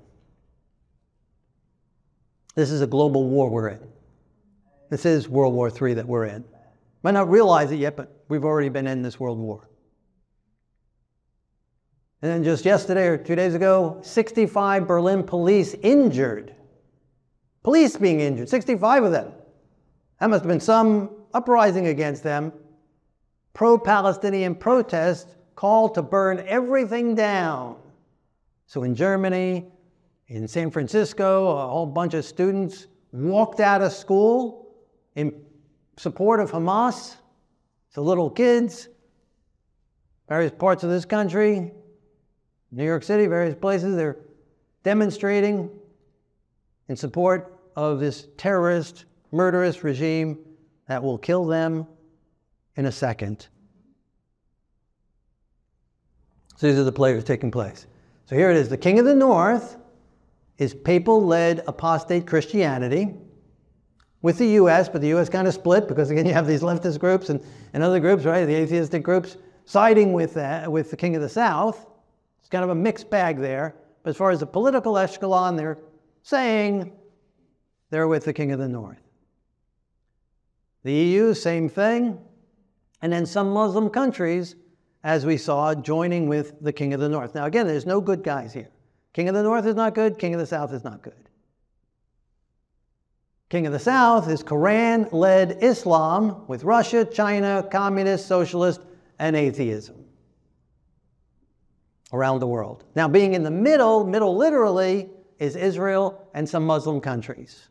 This 2.59 2.73
is 2.73 2.81
a 2.81 2.89
global 2.89 3.29
war 3.29 3.49
we're 3.49 3.69
in. 3.69 3.79
This 4.91 5.07
is 5.07 5.29
World 5.29 5.55
War 5.55 5.71
III 5.71 5.95
that 5.95 6.09
we're 6.09 6.25
in. 6.25 6.45
Might 7.05 7.13
not 7.13 7.31
realize 7.31 7.71
it 7.71 7.77
yet, 7.77 7.97
but 7.97 8.25
we've 8.29 8.45
already 8.45 8.69
been 8.69 8.89
in 8.89 9.01
this 9.01 9.21
world 9.21 9.39
war. 9.39 9.69
And 12.21 12.33
then 12.33 12.43
just 12.43 12.65
yesterday 12.65 13.07
or 13.07 13.17
two 13.17 13.37
days 13.37 13.55
ago, 13.55 14.01
65 14.03 14.89
Berlin 14.89 15.23
police 15.23 15.75
injured. 15.75 16.53
Police 17.63 17.97
being 17.97 18.19
injured, 18.19 18.49
65 18.49 19.05
of 19.05 19.13
them. 19.13 19.31
That 20.19 20.29
must 20.29 20.43
have 20.43 20.49
been 20.49 20.59
some 20.59 21.11
uprising 21.33 21.87
against 21.87 22.25
them. 22.25 22.53
Pro 23.55 23.79
Palestinian 23.79 24.57
protests 24.57 25.33
called 25.55 25.95
to 25.95 26.03
burn 26.03 26.43
everything 26.45 27.15
down. 27.15 27.77
So 28.67 28.83
in 28.83 28.97
Germany, 28.97 29.71
in 30.29 30.47
San 30.47 30.71
Francisco, 30.71 31.49
a 31.57 31.69
whole 31.69 31.87
bunch 31.87 32.15
of 32.15 32.25
students 32.25 32.87
walked 33.13 33.61
out 33.61 33.81
of 33.81 33.93
school 33.93 34.75
in 35.15 35.35
support 35.97 36.41
of 36.41 36.51
Hamas. 36.51 37.17
So 37.91 38.03
little 38.03 38.31
kids, 38.31 38.89
various 40.29 40.53
parts 40.53 40.85
of 40.85 40.91
this 40.91 41.07
country, 41.07 41.73
New 42.71 42.85
York 42.85 43.03
City, 43.03 43.27
various 43.27 43.55
places, 43.55 43.97
they're 43.97 44.19
demonstrating 44.83 45.71
in 46.89 46.97
support 46.97 47.59
of 47.77 47.99
this 47.99 48.29
terrorist, 48.37 49.07
murderous 49.33 49.83
regime 49.83 50.39
that 50.87 51.03
will 51.03 51.19
kill 51.19 51.47
them 51.47 51.87
in 52.77 52.87
a 52.87 52.93
second. 52.93 53.49
So 56.57 56.67
these 56.67 56.79
are 56.79 56.85
the 56.85 56.93
players 56.93 57.25
taking 57.25 57.51
place. 57.51 57.87
So 58.27 58.37
here 58.37 58.51
it 58.51 58.57
is 58.57 58.69
the 58.69 58.77
king 58.77 58.99
of 58.99 59.07
the 59.07 59.15
north 59.15 59.77
is 60.59 60.75
papal 60.75 61.25
led 61.25 61.63
apostate 61.67 62.27
Christianity 62.27 63.15
with 64.23 64.39
the 64.39 64.47
US, 64.61 64.89
but 64.89 65.01
the 65.01 65.15
US 65.15 65.29
kind 65.29 65.49
of 65.49 65.55
split 65.55 65.89
because 65.89 66.11
again 66.11 66.27
you 66.27 66.33
have 66.33 66.47
these 66.47 66.63
leftist 66.63 66.99
groups 66.99 67.31
and, 67.31 67.41
and 67.73 67.83
other 67.83 68.01
groups, 68.01 68.25
right? 68.25 68.45
The 68.45 68.55
atheistic 68.55 69.03
groups 69.03 69.37
siding 69.65 70.13
with, 70.13 70.35
that, 70.35 70.71
with 70.71 70.91
the 70.91 70.97
king 70.97 71.15
of 71.15 71.23
the 71.23 71.29
south. 71.29 71.87
It's 72.41 72.49
kind 72.49 72.65
of 72.65 72.71
a 72.71 72.75
mixed 72.75 73.11
bag 73.11 73.39
there. 73.39 73.77
But 74.03 74.11
as 74.11 74.17
far 74.17 74.31
as 74.31 74.41
the 74.41 74.47
political 74.47 74.97
echelon, 74.97 75.57
they're 75.57 75.79
saying 76.23 76.93
they're 77.91 78.09
with 78.09 78.25
the 78.25 78.33
king 78.33 78.53
of 78.53 78.59
the 78.59 78.69
north. 78.69 79.03
The 80.85 80.93
EU, 80.93 81.35
same 81.35 81.69
thing. 81.69 82.19
And 83.03 83.13
then 83.13 83.27
some 83.27 83.51
Muslim 83.51 83.91
countries, 83.91 84.57
as 85.05 85.27
we 85.27 85.37
saw, 85.37 85.75
joining 85.75 86.29
with 86.29 86.61
the 86.61 86.73
King 86.73 86.95
of 86.95 87.01
the 87.01 87.09
North. 87.09 87.35
Now, 87.35 87.47
again, 87.47 87.67
there's 87.67 87.87
no 87.87 88.01
good 88.01 88.25
guys 88.25 88.53
here. 88.53 88.71
King 89.19 89.31
of 89.31 89.35
the 89.35 89.43
North 89.43 89.67
is 89.67 89.75
not 89.75 89.97
good, 89.97 90.17
King 90.17 90.35
of 90.35 90.39
the 90.39 90.47
South 90.47 90.73
is 90.73 90.85
not 90.85 91.03
good. 91.03 91.29
King 93.49 93.67
of 93.67 93.73
the 93.73 93.79
South 93.81 94.29
is 94.29 94.45
Quran 94.45 95.13
led 95.13 95.59
Islam 95.61 96.47
with 96.47 96.63
Russia, 96.63 97.05
China, 97.05 97.67
communist, 97.69 98.29
socialist, 98.29 98.81
and 99.19 99.35
atheism 99.35 100.05
around 102.13 102.39
the 102.39 102.47
world. 102.47 102.85
Now, 102.95 103.09
being 103.09 103.35
in 103.35 103.43
the 103.43 103.51
middle, 103.51 104.07
middle 104.07 104.37
literally, 104.37 105.11
is 105.41 105.57
Israel 105.57 106.29
and 106.33 106.49
some 106.49 106.65
Muslim 106.65 107.01
countries. 107.01 107.67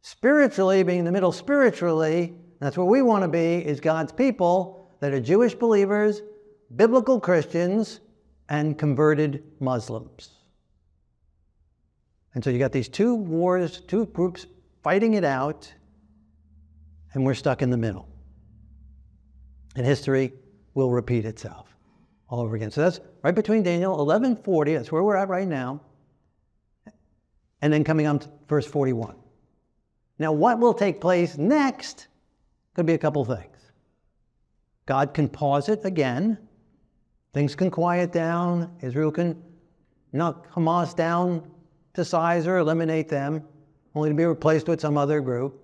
Spiritually, 0.00 0.82
being 0.84 1.00
in 1.00 1.04
the 1.04 1.12
middle 1.12 1.32
spiritually, 1.32 2.34
that's 2.60 2.78
where 2.78 2.86
we 2.86 3.02
want 3.02 3.24
to 3.24 3.28
be, 3.28 3.56
is 3.56 3.78
God's 3.78 4.12
people 4.12 4.90
that 5.00 5.12
are 5.12 5.20
Jewish 5.20 5.54
believers, 5.54 6.22
biblical 6.74 7.20
Christians, 7.20 8.00
and 8.48 8.78
converted 8.78 9.42
Muslims. 9.60 10.30
And 12.34 12.42
so 12.42 12.50
you 12.50 12.58
got 12.58 12.72
these 12.72 12.88
two 12.88 13.14
wars, 13.14 13.80
two 13.80 14.06
groups 14.06 14.46
fighting 14.82 15.14
it 15.14 15.24
out, 15.24 15.72
and 17.12 17.24
we're 17.24 17.34
stuck 17.34 17.62
in 17.62 17.70
the 17.70 17.76
middle. 17.76 18.08
And 19.76 19.86
history 19.86 20.32
will 20.74 20.90
repeat 20.90 21.24
itself 21.24 21.74
all 22.28 22.40
over 22.40 22.56
again. 22.56 22.70
So 22.70 22.82
that's 22.82 23.00
right 23.22 23.34
between 23.34 23.62
Daniel 23.62 23.92
1140, 23.92 24.74
that's 24.74 24.92
where 24.92 25.02
we're 25.02 25.16
at 25.16 25.28
right 25.28 25.46
now, 25.46 25.80
and 27.62 27.72
then 27.72 27.84
coming 27.84 28.06
on 28.06 28.18
to 28.18 28.28
verse 28.48 28.66
41. 28.66 29.16
Now, 30.18 30.32
what 30.32 30.58
will 30.58 30.74
take 30.74 31.00
place 31.00 31.38
next 31.38 32.08
could 32.74 32.86
be 32.86 32.94
a 32.94 32.98
couple 32.98 33.24
things. 33.24 33.56
God 34.86 35.14
can 35.14 35.28
pause 35.28 35.68
it 35.68 35.84
again. 35.84 36.38
Things 37.34 37.56
can 37.56 37.68
quiet 37.68 38.12
down. 38.12 38.70
Israel 38.80 39.10
can 39.10 39.42
knock 40.12 40.48
Hamas 40.52 40.94
down 40.94 41.50
to 41.94 42.04
size 42.04 42.46
or 42.46 42.58
eliminate 42.58 43.08
them, 43.08 43.42
only 43.96 44.08
to 44.10 44.14
be 44.14 44.24
replaced 44.24 44.68
with 44.68 44.80
some 44.80 44.96
other 44.96 45.20
group. 45.20 45.60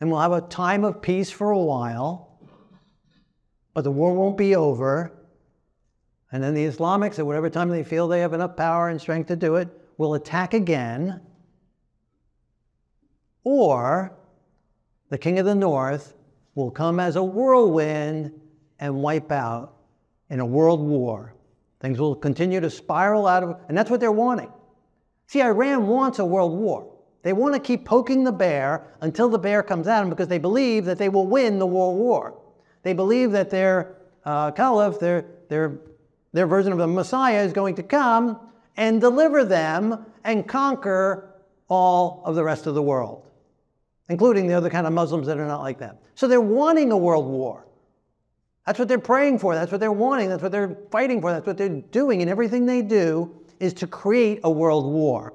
And 0.00 0.08
we'll 0.08 0.20
have 0.20 0.32
a 0.32 0.42
time 0.42 0.84
of 0.84 1.02
peace 1.02 1.32
for 1.32 1.50
a 1.50 1.58
while, 1.58 2.38
but 3.74 3.82
the 3.82 3.90
war 3.90 4.14
won't 4.14 4.36
be 4.36 4.54
over. 4.54 5.12
And 6.30 6.42
then 6.42 6.54
the 6.54 6.66
Islamics, 6.66 7.18
at 7.18 7.26
whatever 7.26 7.50
time 7.50 7.68
they 7.68 7.82
feel 7.82 8.06
they 8.06 8.20
have 8.20 8.32
enough 8.32 8.56
power 8.56 8.88
and 8.88 9.00
strength 9.00 9.26
to 9.28 9.36
do 9.36 9.56
it, 9.56 9.68
will 9.98 10.14
attack 10.14 10.54
again. 10.54 11.22
Or 13.42 14.16
the 15.08 15.18
king 15.18 15.40
of 15.40 15.46
the 15.46 15.54
north 15.56 16.14
will 16.54 16.70
come 16.70 17.00
as 17.00 17.16
a 17.16 17.22
whirlwind 17.24 18.32
and 18.78 19.02
wipe 19.02 19.32
out 19.32 19.75
in 20.30 20.40
a 20.40 20.46
world 20.46 20.80
war. 20.80 21.34
Things 21.80 21.98
will 21.98 22.14
continue 22.14 22.60
to 22.60 22.70
spiral 22.70 23.26
out 23.26 23.42
of, 23.42 23.60
and 23.68 23.76
that's 23.76 23.90
what 23.90 24.00
they're 24.00 24.12
wanting. 24.12 24.50
See, 25.26 25.42
Iran 25.42 25.86
wants 25.86 26.18
a 26.18 26.24
world 26.24 26.52
war. 26.58 26.92
They 27.22 27.32
want 27.32 27.54
to 27.54 27.60
keep 27.60 27.84
poking 27.84 28.24
the 28.24 28.32
bear 28.32 28.94
until 29.00 29.28
the 29.28 29.38
bear 29.38 29.62
comes 29.62 29.88
at 29.88 30.00
them 30.00 30.10
because 30.10 30.28
they 30.28 30.38
believe 30.38 30.84
that 30.84 30.98
they 30.98 31.08
will 31.08 31.26
win 31.26 31.58
the 31.58 31.66
world 31.66 31.98
war. 31.98 32.40
They 32.82 32.92
believe 32.92 33.32
that 33.32 33.50
their 33.50 33.96
uh, 34.24 34.52
caliph, 34.52 35.00
their, 35.00 35.24
their, 35.48 35.78
their 36.32 36.46
version 36.46 36.70
of 36.70 36.78
the 36.78 36.86
Messiah, 36.86 37.42
is 37.42 37.52
going 37.52 37.74
to 37.76 37.82
come 37.82 38.38
and 38.76 39.00
deliver 39.00 39.44
them 39.44 40.06
and 40.22 40.46
conquer 40.46 41.34
all 41.68 42.22
of 42.24 42.36
the 42.36 42.44
rest 42.44 42.66
of 42.66 42.74
the 42.74 42.82
world, 42.82 43.26
including 44.08 44.46
the 44.46 44.54
other 44.54 44.70
kind 44.70 44.86
of 44.86 44.92
Muslims 44.92 45.26
that 45.26 45.38
are 45.38 45.46
not 45.46 45.60
like 45.60 45.78
that. 45.78 46.00
So 46.14 46.28
they're 46.28 46.40
wanting 46.40 46.92
a 46.92 46.96
world 46.96 47.26
war. 47.26 47.65
That's 48.66 48.78
what 48.78 48.88
they're 48.88 48.98
praying 48.98 49.38
for. 49.38 49.54
That's 49.54 49.70
what 49.70 49.80
they're 49.80 49.92
wanting. 49.92 50.28
That's 50.28 50.42
what 50.42 50.50
they're 50.50 50.76
fighting 50.90 51.20
for. 51.20 51.30
That's 51.30 51.46
what 51.46 51.56
they're 51.56 51.68
doing. 51.68 52.20
And 52.20 52.30
everything 52.30 52.66
they 52.66 52.82
do 52.82 53.32
is 53.60 53.72
to 53.74 53.86
create 53.86 54.40
a 54.42 54.50
world 54.50 54.92
war. 54.92 55.32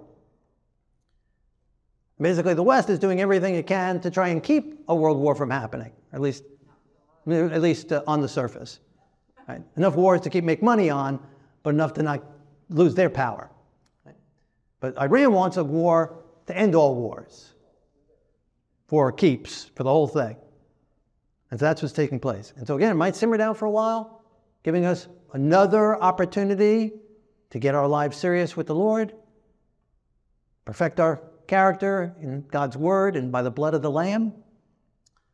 Basically, 2.19 2.53
the 2.53 2.61
West 2.61 2.89
is 2.89 2.99
doing 2.99 3.19
everything 3.19 3.55
it 3.55 3.65
can 3.65 3.99
to 4.01 4.11
try 4.11 4.27
and 4.27 4.43
keep 4.43 4.83
a 4.89 4.95
world 4.95 5.17
war 5.17 5.33
from 5.33 5.49
happening, 5.49 5.91
at 6.13 6.21
least, 6.21 6.43
at 7.27 7.61
least 7.61 7.91
uh, 7.91 8.03
on 8.05 8.21
the 8.21 8.27
surface. 8.27 8.79
Right? 9.47 9.63
Enough 9.75 9.95
wars 9.95 10.21
to 10.21 10.29
keep 10.29 10.43
make 10.43 10.61
money 10.61 10.89
on, 10.91 11.19
but 11.63 11.71
enough 11.71 11.93
to 11.95 12.03
not 12.03 12.23
lose 12.69 12.93
their 12.93 13.09
power. 13.09 13.49
But 14.81 14.97
Iran 14.99 15.31
wants 15.33 15.57
a 15.57 15.63
war 15.63 16.17
to 16.47 16.57
end 16.57 16.75
all 16.75 16.95
wars, 16.95 17.53
for 18.87 19.11
keeps, 19.11 19.65
for 19.75 19.83
the 19.83 19.89
whole 19.89 20.07
thing. 20.07 20.35
And 21.51 21.59
so 21.59 21.65
that's 21.65 21.81
what's 21.81 21.93
taking 21.93 22.19
place. 22.19 22.53
And 22.57 22.65
so 22.65 22.75
again, 22.75 22.91
it 22.91 22.95
might 22.95 23.15
simmer 23.15 23.37
down 23.37 23.55
for 23.55 23.65
a 23.65 23.71
while, 23.71 24.23
giving 24.63 24.85
us 24.85 25.07
another 25.33 26.01
opportunity 26.01 26.93
to 27.49 27.59
get 27.59 27.75
our 27.75 27.87
lives 27.87 28.17
serious 28.17 28.55
with 28.55 28.67
the 28.67 28.75
Lord, 28.75 29.13
perfect 30.63 30.99
our 31.01 31.21
character 31.47 32.15
in 32.21 32.45
God's 32.47 32.77
Word 32.77 33.17
and 33.17 33.31
by 33.31 33.41
the 33.41 33.51
blood 33.51 33.73
of 33.73 33.81
the 33.81 33.91
Lamb, 33.91 34.33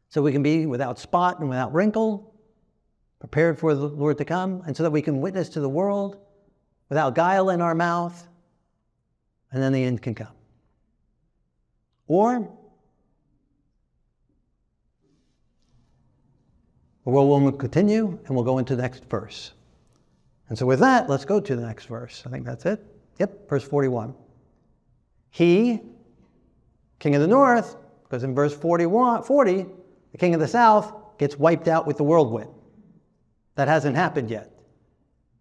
so 0.09 0.21
we 0.21 0.31
can 0.31 0.41
be 0.41 0.65
without 0.65 0.97
spot 0.97 1.39
and 1.39 1.49
without 1.49 1.73
wrinkle, 1.73 2.33
prepared 3.19 3.59
for 3.59 3.75
the 3.75 3.87
Lord 3.87 4.17
to 4.17 4.25
come, 4.25 4.63
and 4.65 4.75
so 4.75 4.81
that 4.83 4.91
we 4.91 5.01
can 5.01 5.21
witness 5.21 5.49
to 5.49 5.59
the 5.59 5.69
world 5.69 6.17
without 6.89 7.13
guile 7.13 7.51
in 7.51 7.61
our 7.61 7.75
mouth, 7.75 8.27
and 9.51 9.61
then 9.61 9.73
the 9.73 9.83
end 9.83 10.01
can 10.01 10.15
come. 10.15 10.33
Or 12.07 12.56
world 17.11 17.43
will 17.43 17.51
continue, 17.51 18.19
and 18.25 18.35
we'll 18.35 18.43
go 18.43 18.57
into 18.57 18.75
the 18.75 18.81
next 18.81 19.05
verse. 19.05 19.53
And 20.49 20.57
so, 20.57 20.65
with 20.65 20.79
that, 20.79 21.09
let's 21.09 21.25
go 21.25 21.39
to 21.39 21.55
the 21.55 21.61
next 21.61 21.85
verse. 21.85 22.23
I 22.25 22.29
think 22.29 22.45
that's 22.45 22.65
it. 22.65 22.83
Yep, 23.19 23.49
verse 23.49 23.63
41. 23.63 24.13
He, 25.29 25.81
king 26.99 27.15
of 27.15 27.21
the 27.21 27.27
north, 27.27 27.75
because 28.03 28.23
in 28.23 28.33
verse 28.33 28.55
41, 28.55 29.23
40, 29.23 29.65
the 30.11 30.17
king 30.17 30.33
of 30.33 30.39
the 30.39 30.47
south 30.47 30.93
gets 31.17 31.37
wiped 31.37 31.67
out 31.67 31.85
with 31.85 31.97
the 31.97 32.03
whirlwind. 32.03 32.49
That 33.55 33.67
hasn't 33.67 33.95
happened 33.95 34.29
yet. 34.29 34.51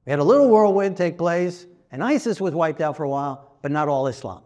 We 0.05 0.11
had 0.11 0.19
a 0.19 0.25
little 0.25 0.49
whirlwind 0.49 0.97
take 0.97 1.19
place, 1.19 1.67
and 1.91 2.03
ISIS 2.03 2.41
was 2.41 2.55
wiped 2.55 2.81
out 2.81 2.97
for 2.97 3.05
a 3.05 3.09
while, 3.09 3.57
but 3.63 3.71
not 3.71 3.89
all 3.89 4.07
Islam. 4.07 4.43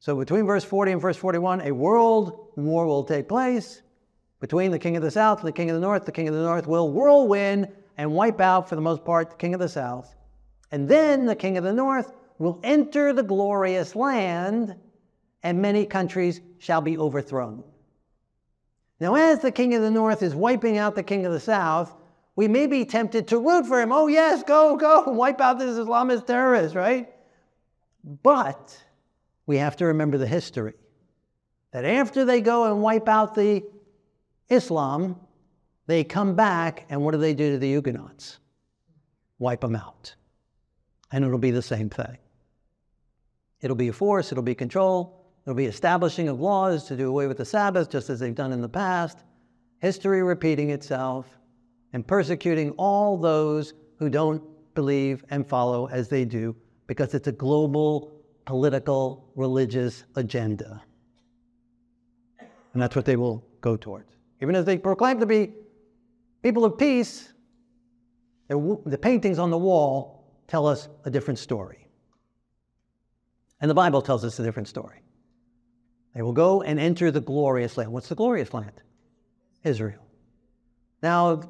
So 0.00 0.16
between 0.16 0.46
verse 0.46 0.64
40 0.64 0.92
and 0.92 1.00
verse 1.00 1.16
41, 1.16 1.62
a 1.62 1.72
world 1.72 2.52
war 2.56 2.86
will 2.86 3.04
take 3.04 3.28
place. 3.28 3.82
Between 4.40 4.70
the 4.70 4.78
king 4.78 4.96
of 4.96 5.02
the 5.02 5.10
south 5.10 5.40
and 5.40 5.48
the 5.48 5.52
king 5.52 5.70
of 5.70 5.74
the 5.74 5.80
north, 5.80 6.04
the 6.04 6.12
king 6.12 6.28
of 6.28 6.34
the 6.34 6.42
north 6.42 6.66
will 6.66 6.90
whirlwind 6.90 7.68
and 7.96 8.12
wipe 8.12 8.40
out, 8.40 8.68
for 8.68 8.76
the 8.76 8.80
most 8.80 9.04
part, 9.04 9.30
the 9.30 9.36
king 9.36 9.54
of 9.54 9.60
the 9.60 9.68
south. 9.68 10.14
And 10.70 10.88
then 10.88 11.26
the 11.26 11.34
king 11.34 11.56
of 11.56 11.64
the 11.64 11.72
north 11.72 12.12
will 12.38 12.60
enter 12.62 13.12
the 13.12 13.22
glorious 13.22 13.96
land, 13.96 14.76
and 15.42 15.60
many 15.60 15.84
countries 15.84 16.40
shall 16.58 16.80
be 16.80 16.96
overthrown. 16.96 17.64
Now, 19.00 19.16
as 19.16 19.40
the 19.40 19.50
king 19.50 19.74
of 19.74 19.82
the 19.82 19.90
north 19.90 20.22
is 20.22 20.34
wiping 20.34 20.78
out 20.78 20.94
the 20.94 21.02
king 21.02 21.26
of 21.26 21.32
the 21.32 21.40
south, 21.40 21.94
we 22.36 22.46
may 22.46 22.68
be 22.68 22.84
tempted 22.84 23.26
to 23.28 23.38
root 23.38 23.66
for 23.66 23.80
him. 23.80 23.90
Oh, 23.90 24.06
yes, 24.06 24.44
go, 24.44 24.76
go, 24.76 25.02
wipe 25.06 25.40
out 25.40 25.58
this 25.58 25.76
Islamist 25.76 26.26
terrorist, 26.26 26.76
right? 26.76 27.12
But 28.22 28.80
we 29.46 29.56
have 29.56 29.76
to 29.76 29.86
remember 29.86 30.18
the 30.18 30.26
history 30.26 30.74
that 31.72 31.84
after 31.84 32.24
they 32.24 32.40
go 32.40 32.72
and 32.72 32.80
wipe 32.80 33.08
out 33.08 33.34
the 33.34 33.64
Islam, 34.50 35.20
they 35.86 36.04
come 36.04 36.34
back, 36.34 36.86
and 36.88 37.02
what 37.02 37.12
do 37.12 37.18
they 37.18 37.34
do 37.34 37.52
to 37.52 37.58
the 37.58 37.68
Huguenots? 37.68 38.38
Wipe 39.38 39.60
them 39.60 39.76
out. 39.76 40.14
And 41.12 41.24
it'll 41.24 41.38
be 41.38 41.50
the 41.50 41.62
same 41.62 41.88
thing. 41.88 42.18
It'll 43.60 43.76
be 43.76 43.88
a 43.88 43.92
force, 43.92 44.30
it'll 44.30 44.44
be 44.44 44.54
control, 44.54 45.32
it'll 45.44 45.56
be 45.56 45.66
establishing 45.66 46.28
of 46.28 46.40
laws 46.40 46.84
to 46.84 46.96
do 46.96 47.08
away 47.08 47.26
with 47.26 47.38
the 47.38 47.44
Sabbath, 47.44 47.90
just 47.90 48.10
as 48.10 48.20
they've 48.20 48.34
done 48.34 48.52
in 48.52 48.60
the 48.60 48.68
past, 48.68 49.18
history 49.80 50.22
repeating 50.22 50.70
itself, 50.70 51.26
and 51.92 52.06
persecuting 52.06 52.70
all 52.72 53.16
those 53.16 53.74
who 53.98 54.08
don't 54.08 54.42
believe 54.74 55.24
and 55.30 55.48
follow 55.48 55.86
as 55.88 56.08
they 56.08 56.24
do, 56.24 56.54
because 56.86 57.14
it's 57.14 57.28
a 57.28 57.32
global 57.32 58.12
political 58.44 59.30
religious 59.34 60.04
agenda. 60.16 60.82
And 62.72 62.82
that's 62.82 62.94
what 62.94 63.04
they 63.04 63.16
will 63.16 63.44
go 63.60 63.76
towards. 63.76 64.17
Even 64.40 64.54
as 64.54 64.64
they 64.64 64.78
proclaim 64.78 65.20
to 65.20 65.26
be 65.26 65.52
People 66.42 66.64
of 66.64 66.78
peace, 66.78 67.32
the 68.48 68.98
paintings 69.00 69.38
on 69.38 69.50
the 69.50 69.58
wall 69.58 70.24
tell 70.46 70.66
us 70.66 70.88
a 71.04 71.10
different 71.10 71.38
story. 71.38 71.88
And 73.60 73.68
the 73.68 73.74
Bible 73.74 74.02
tells 74.02 74.24
us 74.24 74.38
a 74.38 74.44
different 74.44 74.68
story. 74.68 75.02
They 76.14 76.22
will 76.22 76.32
go 76.32 76.62
and 76.62 76.78
enter 76.78 77.10
the 77.10 77.20
glorious 77.20 77.76
land. 77.76 77.92
What's 77.92 78.08
the 78.08 78.14
glorious 78.14 78.54
land? 78.54 78.80
Israel. 79.64 80.06
Now, 81.02 81.42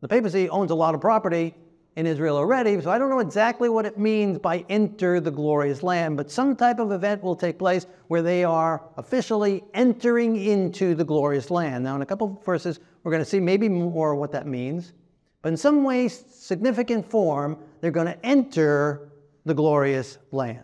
the 0.00 0.08
papacy 0.08 0.48
owns 0.50 0.70
a 0.70 0.74
lot 0.74 0.94
of 0.94 1.00
property 1.00 1.54
in 1.98 2.06
Israel 2.06 2.36
already, 2.36 2.80
so 2.80 2.92
I 2.92 2.96
don't 2.96 3.10
know 3.10 3.18
exactly 3.18 3.68
what 3.68 3.84
it 3.84 3.98
means 3.98 4.38
by 4.38 4.64
enter 4.68 5.18
the 5.18 5.32
glorious 5.32 5.82
land, 5.82 6.16
but 6.16 6.30
some 6.30 6.54
type 6.54 6.78
of 6.78 6.92
event 6.92 7.24
will 7.24 7.34
take 7.34 7.58
place 7.58 7.86
where 8.06 8.22
they 8.22 8.44
are 8.44 8.84
officially 8.96 9.64
entering 9.74 10.36
into 10.36 10.94
the 10.94 11.04
glorious 11.04 11.50
land. 11.50 11.82
Now, 11.82 11.96
in 11.96 12.02
a 12.02 12.06
couple 12.06 12.38
of 12.38 12.44
verses, 12.44 12.78
we're 13.02 13.10
going 13.10 13.24
to 13.24 13.28
see 13.28 13.40
maybe 13.40 13.68
more 13.68 14.14
what 14.14 14.30
that 14.30 14.46
means, 14.46 14.92
but 15.42 15.48
in 15.48 15.56
some 15.56 15.82
way, 15.82 16.06
significant 16.06 17.10
form, 17.10 17.58
they're 17.80 17.90
going 17.90 18.06
to 18.06 18.24
enter 18.24 19.10
the 19.44 19.54
glorious 19.54 20.18
land. 20.30 20.62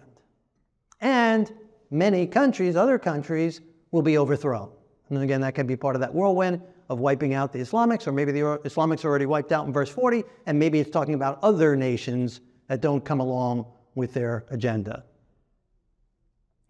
And 1.00 1.52
many 1.90 2.28
countries, 2.28 2.76
other 2.76 2.96
countries, 2.96 3.60
will 3.90 4.02
be 4.02 4.18
overthrown. 4.18 4.70
And 5.14 5.24
again, 5.24 5.40
that 5.40 5.54
can 5.54 5.66
be 5.66 5.76
part 5.76 5.94
of 5.94 6.00
that 6.00 6.14
whirlwind 6.14 6.60
of 6.88 7.00
wiping 7.00 7.34
out 7.34 7.52
the 7.52 7.60
Islamics, 7.60 8.06
or 8.06 8.12
maybe 8.12 8.32
the 8.32 8.40
Islamics 8.40 9.04
are 9.04 9.08
already 9.08 9.26
wiped 9.26 9.52
out 9.52 9.66
in 9.66 9.72
verse 9.72 9.88
40, 9.88 10.24
and 10.46 10.58
maybe 10.58 10.80
it's 10.80 10.90
talking 10.90 11.14
about 11.14 11.38
other 11.42 11.76
nations 11.76 12.40
that 12.68 12.80
don't 12.80 13.04
come 13.04 13.20
along 13.20 13.66
with 13.94 14.12
their 14.12 14.44
agenda. 14.50 15.04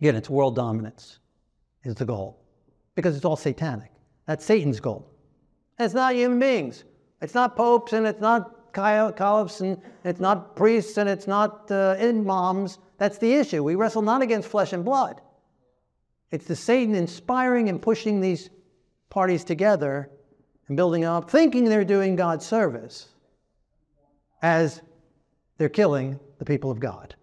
Again, 0.00 0.16
it's 0.16 0.28
world 0.28 0.56
dominance 0.56 1.18
is 1.84 1.94
the 1.94 2.04
goal 2.04 2.40
because 2.94 3.16
it's 3.16 3.24
all 3.24 3.36
satanic. 3.36 3.90
That's 4.26 4.44
Satan's 4.44 4.80
goal. 4.80 5.10
it's 5.78 5.94
not 5.94 6.14
human 6.14 6.38
beings. 6.38 6.84
It's 7.20 7.34
not 7.34 7.56
popes 7.56 7.92
and 7.92 8.06
it's 8.06 8.20
not 8.20 8.72
caliphs 8.74 9.60
and 9.60 9.80
it's 10.04 10.20
not 10.20 10.56
priests 10.56 10.98
and 10.98 11.08
it's 11.08 11.26
not 11.26 11.70
uh, 11.70 11.96
imams. 11.98 12.78
That's 12.98 13.18
the 13.18 13.32
issue. 13.32 13.62
We 13.62 13.74
wrestle 13.76 14.02
not 14.02 14.22
against 14.22 14.48
flesh 14.48 14.72
and 14.72 14.84
blood. 14.84 15.20
It's 16.34 16.46
the 16.46 16.56
Satan 16.56 16.96
inspiring 16.96 17.68
and 17.68 17.80
pushing 17.80 18.20
these 18.20 18.50
parties 19.08 19.44
together 19.44 20.10
and 20.66 20.76
building 20.76 21.04
up, 21.04 21.30
thinking 21.30 21.66
they're 21.66 21.84
doing 21.84 22.16
God's 22.16 22.44
service 22.44 23.10
as 24.42 24.82
they're 25.58 25.68
killing 25.68 26.18
the 26.38 26.44
people 26.44 26.72
of 26.72 26.80
God. 26.80 27.14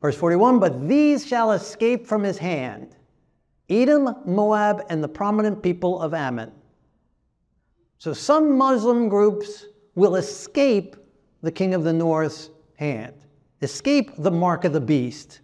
Verse 0.00 0.16
41 0.16 0.58
But 0.58 0.88
these 0.88 1.26
shall 1.26 1.52
escape 1.52 2.06
from 2.06 2.22
his 2.22 2.38
hand 2.38 2.96
Edom, 3.68 4.08
Moab, 4.24 4.86
and 4.88 5.04
the 5.04 5.08
prominent 5.08 5.62
people 5.62 6.00
of 6.00 6.14
Ammon. 6.14 6.52
So 7.98 8.14
some 8.14 8.56
Muslim 8.56 9.10
groups 9.10 9.66
will 9.94 10.16
escape 10.16 10.96
the 11.42 11.52
king 11.52 11.74
of 11.74 11.84
the 11.84 11.92
north's 11.92 12.48
hand, 12.76 13.26
escape 13.60 14.12
the 14.16 14.30
mark 14.30 14.64
of 14.64 14.72
the 14.72 14.80
beast. 14.80 15.40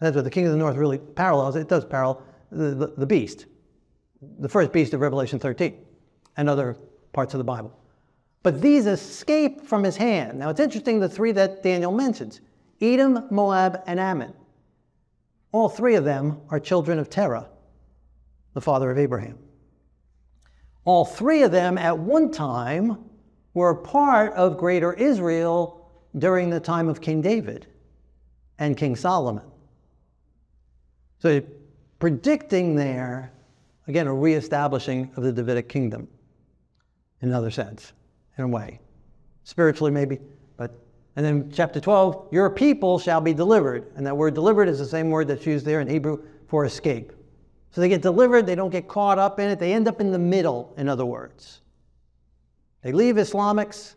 That's 0.00 0.14
what 0.14 0.24
the 0.24 0.30
king 0.30 0.46
of 0.46 0.52
the 0.52 0.58
north 0.58 0.76
really 0.76 0.98
parallels. 0.98 1.56
It 1.56 1.68
does 1.68 1.84
parallel 1.84 2.22
the, 2.50 2.74
the, 2.74 2.86
the 2.98 3.06
beast, 3.06 3.46
the 4.38 4.48
first 4.48 4.72
beast 4.72 4.94
of 4.94 5.00
Revelation 5.00 5.38
13 5.38 5.76
and 6.36 6.48
other 6.48 6.76
parts 7.12 7.34
of 7.34 7.38
the 7.38 7.44
Bible. 7.44 7.76
But 8.42 8.62
these 8.62 8.86
escape 8.86 9.66
from 9.66 9.82
his 9.82 9.96
hand. 9.96 10.38
Now 10.38 10.50
it's 10.50 10.60
interesting 10.60 11.00
the 11.00 11.08
three 11.08 11.32
that 11.32 11.62
Daniel 11.62 11.92
mentions 11.92 12.40
Edom, 12.80 13.26
Moab, 13.30 13.82
and 13.86 13.98
Ammon. 13.98 14.32
All 15.50 15.68
three 15.68 15.96
of 15.96 16.04
them 16.04 16.40
are 16.48 16.60
children 16.60 16.98
of 16.98 17.10
Terah, 17.10 17.48
the 18.54 18.60
father 18.60 18.90
of 18.90 18.98
Abraham. 18.98 19.38
All 20.84 21.04
three 21.04 21.42
of 21.42 21.50
them 21.50 21.76
at 21.76 21.98
one 21.98 22.30
time 22.30 23.04
were 23.54 23.74
part 23.74 24.32
of 24.34 24.56
greater 24.56 24.92
Israel 24.92 25.90
during 26.16 26.50
the 26.50 26.60
time 26.60 26.88
of 26.88 27.00
King 27.00 27.20
David 27.20 27.66
and 28.58 28.76
King 28.76 28.94
Solomon. 28.94 29.44
So 31.18 31.42
predicting 31.98 32.74
there, 32.74 33.32
again, 33.86 34.06
a 34.06 34.14
reestablishing 34.14 35.10
of 35.16 35.22
the 35.24 35.32
Davidic 35.32 35.68
kingdom 35.68 36.08
in 37.20 37.28
another 37.28 37.50
sense, 37.50 37.92
in 38.36 38.44
a 38.44 38.48
way. 38.48 38.80
Spiritually, 39.44 39.90
maybe, 39.90 40.18
but. 40.56 40.72
And 41.16 41.26
then 41.26 41.50
chapter 41.52 41.80
12, 41.80 42.28
your 42.30 42.48
people 42.48 42.98
shall 42.98 43.20
be 43.20 43.34
delivered. 43.34 43.90
And 43.96 44.06
that 44.06 44.16
word 44.16 44.34
delivered 44.34 44.68
is 44.68 44.78
the 44.78 44.86
same 44.86 45.10
word 45.10 45.26
that's 45.26 45.46
used 45.46 45.64
there 45.66 45.80
in 45.80 45.88
Hebrew 45.88 46.22
for 46.46 46.64
escape. 46.64 47.12
So 47.70 47.80
they 47.80 47.88
get 47.88 48.02
delivered, 48.02 48.46
they 48.46 48.54
don't 48.54 48.70
get 48.70 48.88
caught 48.88 49.18
up 49.18 49.40
in 49.40 49.50
it, 49.50 49.58
they 49.58 49.72
end 49.72 49.88
up 49.88 50.00
in 50.00 50.12
the 50.12 50.18
middle, 50.18 50.72
in 50.76 50.88
other 50.88 51.04
words. 51.04 51.60
They 52.82 52.92
leave 52.92 53.16
Islamics 53.16 53.96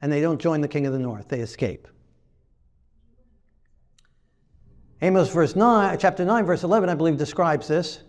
and 0.00 0.10
they 0.10 0.20
don't 0.20 0.40
join 0.40 0.60
the 0.60 0.68
king 0.68 0.86
of 0.86 0.92
the 0.92 0.98
north, 0.98 1.28
they 1.28 1.40
escape. 1.40 1.88
Amos 5.02 5.30
verse 5.30 5.56
9, 5.56 5.98
chapter 5.98 6.24
9, 6.24 6.44
verse 6.46 6.62
11, 6.62 6.88
I 6.88 6.94
believe, 6.94 7.16
describes 7.16 7.66
this. 7.66 8.04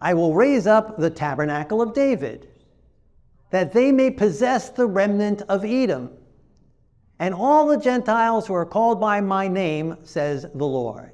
I 0.00 0.14
will 0.14 0.34
raise 0.34 0.68
up 0.68 0.98
the 0.98 1.10
tabernacle 1.10 1.82
of 1.82 1.94
David, 1.94 2.48
that 3.50 3.72
they 3.72 3.90
may 3.90 4.12
possess 4.12 4.70
the 4.70 4.86
remnant 4.86 5.42
of 5.48 5.64
Edom, 5.64 6.10
and 7.18 7.34
all 7.34 7.66
the 7.66 7.76
Gentiles 7.76 8.46
who 8.46 8.54
are 8.54 8.64
called 8.64 9.00
by 9.00 9.20
my 9.20 9.48
name, 9.48 9.96
says 10.04 10.46
the 10.54 10.64
Lord. 10.64 11.10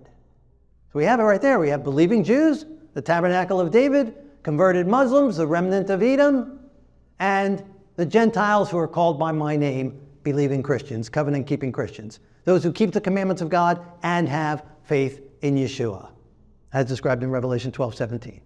So 0.93 0.99
we 0.99 1.05
have 1.05 1.21
it 1.21 1.23
right 1.23 1.41
there. 1.41 1.59
We 1.59 1.71
have 1.71 1.83
believing 1.83 2.23
Jews, 2.23 2.67
the 2.93 3.01
tabernacle 3.01 3.59
of 3.59 3.71
David, 3.71 4.15
converted 4.43 4.87
Muslims, 4.87 5.39
the 5.39 5.47
remnant 5.47 5.89
of 5.89 6.03
Edom, 6.03 6.61
and 7.19 7.65
the 7.97 8.05
Gentiles 8.05 8.71
who 8.71 8.77
are 8.77 8.89
called 8.89 9.19
by 9.19 9.33
my 9.33 9.57
name, 9.57 9.99
believing 10.23 10.63
Christians, 10.63 11.09
covenant 11.09 11.47
keeping 11.47 11.73
Christians. 11.73 12.21
Those 12.45 12.63
who 12.63 12.73
keep 12.73 12.93
the 12.93 13.01
commandments 13.01 13.41
of 13.41 13.49
God 13.49 13.87
and 14.03 14.29
have 14.29 14.65
faith 14.85 15.23
in 15.43 15.57
Yeshua, 15.57 16.11
as 16.73 16.87
described 16.87 17.23
in 17.23 17.31
Revelation 17.31 17.73
12 17.73 17.95
17. 17.95 18.41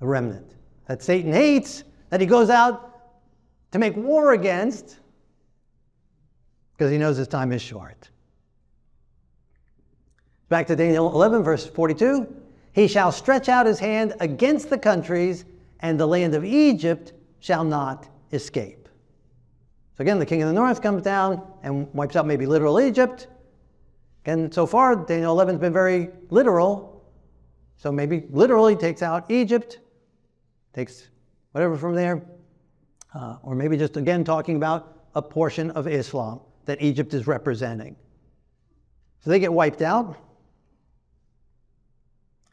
The 0.00 0.06
remnant 0.06 0.54
that 0.86 1.02
Satan 1.02 1.32
hates, 1.32 1.84
that 2.10 2.20
he 2.20 2.26
goes 2.26 2.50
out 2.50 2.90
to 3.72 3.78
make 3.78 3.96
war 3.96 4.32
against, 4.32 4.98
because 6.76 6.90
he 6.90 6.98
knows 6.98 7.16
his 7.16 7.28
time 7.28 7.52
is 7.52 7.62
short. 7.62 8.10
Back 10.48 10.66
to 10.68 10.76
Daniel 10.76 11.10
11, 11.12 11.42
verse 11.42 11.66
42. 11.66 12.26
He 12.72 12.88
shall 12.88 13.12
stretch 13.12 13.48
out 13.48 13.66
his 13.66 13.78
hand 13.78 14.14
against 14.20 14.68
the 14.68 14.78
countries, 14.78 15.44
and 15.80 15.98
the 15.98 16.06
land 16.06 16.34
of 16.34 16.44
Egypt 16.44 17.12
shall 17.38 17.64
not 17.64 18.08
escape. 18.32 18.88
So 19.96 20.02
again, 20.02 20.18
the 20.18 20.26
king 20.26 20.42
of 20.42 20.48
the 20.48 20.54
north 20.54 20.82
comes 20.82 21.02
down 21.02 21.46
and 21.62 21.92
wipes 21.94 22.16
out 22.16 22.26
maybe 22.26 22.46
literal 22.46 22.80
Egypt, 22.80 23.28
and 24.26 24.52
so 24.52 24.66
far, 24.66 24.96
Daniel 24.96 25.32
11 25.32 25.56
has 25.56 25.60
been 25.60 25.72
very 25.72 26.08
literal. 26.30 27.04
So 27.76 27.92
maybe 27.92 28.24
literally 28.30 28.76
takes 28.76 29.02
out 29.02 29.30
Egypt, 29.30 29.80
takes 30.72 31.08
whatever 31.52 31.76
from 31.76 31.94
there, 31.94 32.22
uh, 33.14 33.36
or 33.42 33.54
maybe 33.54 33.76
just 33.76 33.96
again 33.96 34.24
talking 34.24 34.56
about 34.56 35.06
a 35.14 35.22
portion 35.22 35.70
of 35.72 35.86
Islam 35.86 36.40
that 36.64 36.80
Egypt 36.80 37.12
is 37.12 37.26
representing. 37.26 37.96
So 39.20 39.30
they 39.30 39.38
get 39.38 39.52
wiped 39.52 39.82
out. 39.82 40.16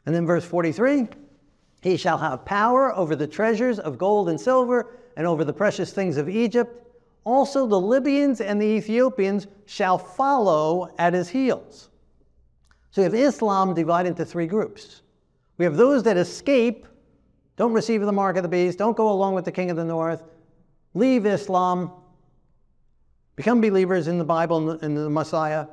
And 0.04 0.14
then 0.14 0.26
verse 0.26 0.44
43 0.44 1.08
He 1.80 1.96
shall 1.96 2.18
have 2.18 2.44
power 2.44 2.94
over 2.94 3.16
the 3.16 3.26
treasures 3.26 3.78
of 3.78 3.96
gold 3.96 4.28
and 4.28 4.38
silver 4.38 4.98
and 5.16 5.26
over 5.26 5.44
the 5.44 5.52
precious 5.52 5.92
things 5.92 6.18
of 6.18 6.28
Egypt 6.28 6.82
also 7.24 7.66
the 7.66 7.80
Libyans 7.80 8.40
and 8.40 8.60
the 8.60 8.66
Ethiopians 8.66 9.46
shall 9.66 9.98
follow 9.98 10.92
at 10.98 11.12
his 11.12 11.28
heels. 11.28 11.90
So 12.90 13.00
you 13.00 13.04
have 13.04 13.14
Islam 13.14 13.74
divided 13.74 14.10
into 14.10 14.24
three 14.24 14.46
groups. 14.46 15.02
We 15.58 15.64
have 15.64 15.76
those 15.76 16.02
that 16.02 16.16
escape, 16.16 16.86
don't 17.56 17.72
receive 17.72 18.00
the 18.02 18.12
mark 18.12 18.36
of 18.36 18.42
the 18.42 18.48
beast, 18.48 18.78
don't 18.78 18.96
go 18.96 19.10
along 19.10 19.34
with 19.34 19.44
the 19.44 19.52
king 19.52 19.70
of 19.70 19.76
the 19.76 19.84
north, 19.84 20.24
leave 20.94 21.24
Islam, 21.24 21.92
become 23.36 23.60
believers 23.60 24.08
in 24.08 24.18
the 24.18 24.24
Bible 24.24 24.70
and 24.70 24.96
the 24.96 25.08
Messiah, 25.08 25.66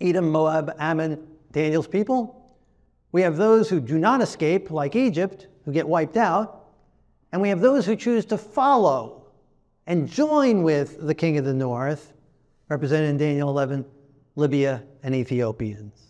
Edom, 0.00 0.30
Moab, 0.30 0.74
Ammon, 0.78 1.26
Daniel's 1.52 1.86
people. 1.86 2.56
We 3.12 3.22
have 3.22 3.36
those 3.36 3.68
who 3.68 3.78
do 3.78 3.98
not 3.98 4.22
escape, 4.22 4.70
like 4.70 4.96
Egypt, 4.96 5.48
who 5.64 5.72
get 5.72 5.86
wiped 5.86 6.16
out. 6.16 6.70
And 7.30 7.40
we 7.40 7.50
have 7.50 7.60
those 7.60 7.84
who 7.84 7.94
choose 7.94 8.24
to 8.26 8.38
follow 8.38 9.21
and 9.86 10.08
join 10.08 10.62
with 10.62 11.04
the 11.06 11.14
king 11.14 11.38
of 11.38 11.44
the 11.44 11.54
north, 11.54 12.12
represented 12.68 13.10
in 13.10 13.16
Daniel 13.16 13.48
11, 13.50 13.84
Libya 14.36 14.82
and 15.02 15.14
Ethiopians. 15.14 16.00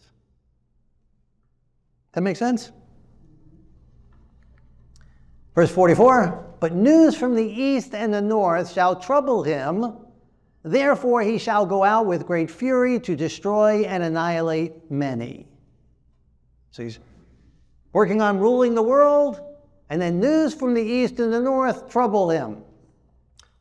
That 2.12 2.20
makes 2.20 2.38
sense? 2.38 2.72
Verse 5.54 5.70
44 5.70 6.56
But 6.60 6.74
news 6.74 7.16
from 7.16 7.34
the 7.34 7.44
east 7.44 7.94
and 7.94 8.12
the 8.12 8.22
north 8.22 8.72
shall 8.72 8.96
trouble 8.96 9.42
him. 9.42 9.96
Therefore, 10.62 11.22
he 11.22 11.38
shall 11.38 11.66
go 11.66 11.82
out 11.82 12.06
with 12.06 12.26
great 12.26 12.50
fury 12.50 13.00
to 13.00 13.16
destroy 13.16 13.82
and 13.84 14.02
annihilate 14.02 14.90
many. 14.90 15.48
So 16.70 16.84
he's 16.84 17.00
working 17.92 18.22
on 18.22 18.38
ruling 18.38 18.74
the 18.74 18.82
world, 18.82 19.40
and 19.90 20.00
then 20.00 20.20
news 20.20 20.54
from 20.54 20.74
the 20.74 20.82
east 20.82 21.18
and 21.18 21.32
the 21.32 21.40
north 21.40 21.90
trouble 21.90 22.30
him. 22.30 22.62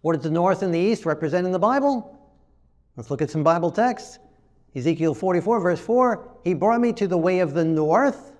What 0.02 0.14
does 0.16 0.24
the 0.24 0.32
north 0.32 0.64
and 0.64 0.74
the 0.74 0.80
east 0.80 1.06
represent 1.06 1.46
in 1.46 1.52
the 1.52 1.60
Bible? 1.60 2.18
Let's 2.96 3.10
look 3.10 3.22
at 3.22 3.30
some 3.30 3.44
Bible 3.44 3.72
texts. 3.72 4.20
Ezekiel 4.76 5.14
44, 5.14 5.60
verse 5.60 5.80
4 5.80 6.38
He 6.44 6.54
brought 6.54 6.82
me 6.82 6.94
to 6.94 7.08
the 7.08 7.18
way 7.18 7.40
of 7.40 7.54
the 7.54 7.66
north 7.66 8.34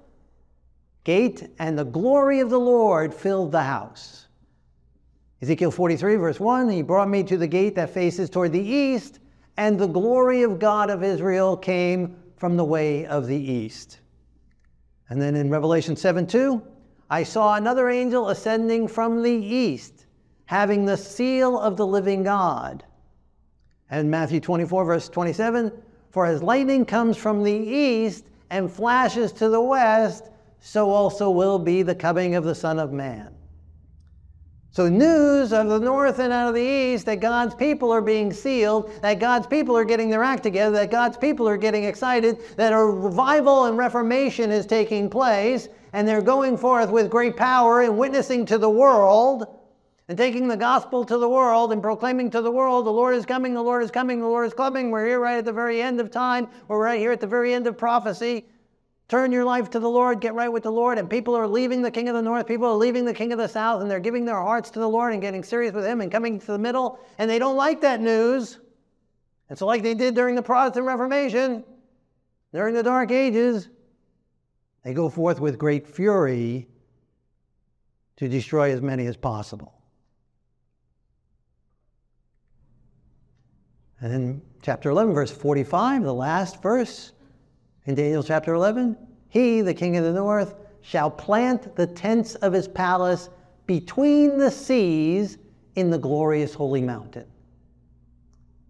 gate, 1.04 1.50
and 1.60 1.78
the 1.78 1.86
glory 1.86 2.40
of 2.40 2.50
the 2.50 2.60
Lord 2.60 3.14
filled 3.14 3.52
the 3.52 3.64
house. 3.64 4.28
Ezekiel 5.42 5.72
43, 5.72 6.16
verse 6.16 6.40
1 6.40 6.70
He 6.70 6.82
brought 6.82 7.10
me 7.10 7.24
to 7.24 7.38
the 7.38 7.48
gate 7.48 7.76
that 7.76 7.90
faces 7.90 8.30
toward 8.30 8.52
the 8.52 8.62
east, 8.62 9.20
and 9.58 9.80
the 9.80 9.88
glory 9.88 10.44
of 10.44 10.60
God 10.60 10.90
of 10.90 11.04
Israel 11.04 11.58
came 11.58 12.16
from 12.38 12.58
the 12.58 12.66
way 12.66 13.06
of 13.06 13.28
the 13.28 13.38
east. 13.38 14.00
And 15.10 15.22
then 15.22 15.36
in 15.36 15.50
Revelation 15.50 15.96
7 15.96 16.26
2, 16.26 16.62
I 17.10 17.24
saw 17.24 17.56
another 17.56 17.90
angel 17.90 18.30
ascending 18.30 18.88
from 18.88 19.22
the 19.22 19.32
east, 19.32 20.01
having 20.52 20.84
the 20.84 20.98
seal 20.98 21.58
of 21.58 21.78
the 21.78 21.88
living 21.88 22.24
God. 22.24 22.84
And 23.90 24.12
Matthew 24.12 24.42
24, 24.42 24.84
verse 24.84 25.08
27, 25.08 25.72
for 26.10 26.26
as 26.26 26.44
lightning 26.44 26.84
comes 26.84 27.16
from 27.16 27.42
the 27.42 27.54
east 27.54 28.26
and 28.50 28.70
flashes 28.70 29.32
to 29.32 29.48
the 29.48 29.62
west, 29.62 30.30
so 30.60 30.90
also 30.90 31.30
will 31.30 31.58
be 31.58 31.84
the 31.84 31.96
coming 31.96 32.36
of 32.36 32.44
the 32.44 32.54
Son 32.54 32.80
of 32.80 32.92
Man. 32.92 33.34
So, 34.72 34.90
news 34.90 35.54
of 35.54 35.70
the 35.70 35.80
north 35.80 36.20
and 36.20 36.34
out 36.34 36.50
of 36.50 36.56
the 36.56 36.62
east 36.62 37.06
that 37.06 37.22
God's 37.22 37.56
people 37.56 37.90
are 37.90 38.02
being 38.02 38.34
sealed, 38.34 38.92
that 39.02 39.22
God's 39.22 39.48
people 39.48 39.78
are 39.78 39.86
getting 39.86 40.10
their 40.10 40.22
act 40.22 40.44
together, 40.44 40.76
that 40.76 40.92
God's 40.92 41.16
people 41.16 41.48
are 41.48 41.56
getting 41.56 41.86
excited, 41.86 42.40
that 42.58 42.74
a 42.74 42.78
revival 42.78 43.68
and 43.68 43.78
reformation 43.78 44.52
is 44.52 44.66
taking 44.66 45.10
place, 45.10 45.70
and 45.94 46.06
they're 46.06 46.22
going 46.22 46.58
forth 46.58 46.90
with 46.90 47.10
great 47.10 47.38
power 47.38 47.84
and 47.84 47.98
witnessing 47.98 48.46
to 48.48 48.58
the 48.58 48.70
world 48.70 49.48
and 50.08 50.18
taking 50.18 50.48
the 50.48 50.58
gospel 50.58 51.06
to 51.06 51.18
the 51.18 51.30
world 51.30 51.72
and 51.72 51.82
proclaiming 51.82 52.30
to 52.32 52.42
the 52.42 52.52
world, 52.52 52.86
the 52.86 52.92
Lord 52.92 53.16
is 53.16 53.26
coming, 53.26 53.54
the 53.54 53.62
Lord 53.62 53.84
is 53.84 53.92
coming, 53.92 54.20
the 54.20 54.28
Lord 54.28 54.48
is 54.48 54.54
coming. 54.54 54.92
We're 54.92 55.06
here 55.06 55.20
right 55.20 55.38
at 55.38 55.46
the 55.46 55.54
very 55.54 55.82
end 55.82 56.00
of 56.00 56.12
time, 56.12 56.48
we're 56.68 56.84
right 56.84 57.00
here 57.00 57.12
at 57.12 57.22
the 57.22 57.28
very 57.28 57.54
end 57.54 57.68
of 57.68 57.78
prophecy. 57.78 58.46
Turn 59.08 59.34
your 59.34 59.44
life 59.44 59.70
to 59.72 59.80
the 59.80 59.90
Lord, 59.90 60.22
get 60.22 60.34
right 60.36 60.48
with 60.48 60.64
the 60.64 60.72
Lord. 60.72 60.98
And 60.98 61.10
people 61.10 61.36
are 61.36 61.46
leaving 61.46 61.82
the 61.82 61.92
King 61.92 62.08
of 62.08 62.16
the 62.16 62.22
North, 62.22 62.48
people 62.48 62.68
are 62.68 62.76
leaving 62.76 63.04
the 63.04 63.14
King 63.14 63.34
of 63.34 63.38
the 63.38 63.48
South, 63.48 63.82
and 63.82 63.92
they're 63.92 64.00
giving 64.00 64.24
their 64.24 64.40
hearts 64.42 64.70
to 64.72 64.80
the 64.80 64.88
Lord 64.88 65.12
and 65.12 65.22
getting 65.22 65.44
serious 65.44 65.74
with 65.74 65.86
Him 65.86 66.00
and 66.00 66.10
coming 66.10 66.40
to 66.40 66.48
the 66.48 66.58
middle. 66.58 66.98
And 67.18 67.30
they 67.30 67.38
don't 67.38 67.58
like 67.58 67.82
that 67.82 68.00
news. 68.00 68.60
And 69.50 69.60
so, 69.60 69.66
like 69.66 69.84
they 69.84 69.96
did 69.96 70.16
during 70.16 70.36
the 70.36 70.42
Protestant 70.42 70.86
Reformation, 70.86 71.66
during 72.54 72.74
the 72.74 72.84
Dark 72.84 73.12
Ages, 73.12 73.68
they 74.86 74.94
go 74.94 75.10
forth 75.10 75.42
with 75.42 75.58
great 75.58 75.86
fury 75.86 76.70
to 78.16 78.30
destroy 78.30 78.72
as 78.72 78.82
many 78.82 79.08
as 79.08 79.18
possible. 79.18 79.81
And 84.02 84.12
then, 84.12 84.42
chapter 84.64 84.90
11, 84.90 85.14
verse 85.14 85.32
45, 85.32 86.04
the 86.04 86.14
last 86.14 86.62
verse 86.62 87.14
in 87.86 87.96
Daniel 87.96 88.24
chapter 88.24 88.54
11, 88.54 88.98
he, 89.30 89.62
the 89.62 89.74
king 89.74 89.96
of 89.98 90.04
the 90.04 90.12
north, 90.12 90.56
shall 90.82 91.10
plant 91.10 91.76
the 91.76 91.88
tents 91.88 92.36
of 92.36 92.52
his 92.52 92.68
palace 92.68 93.30
between 93.68 94.38
the 94.38 94.50
seas 94.50 95.38
in 95.76 95.90
the 95.90 95.98
glorious 95.98 96.54
holy 96.54 96.82
mountain. 96.82 97.26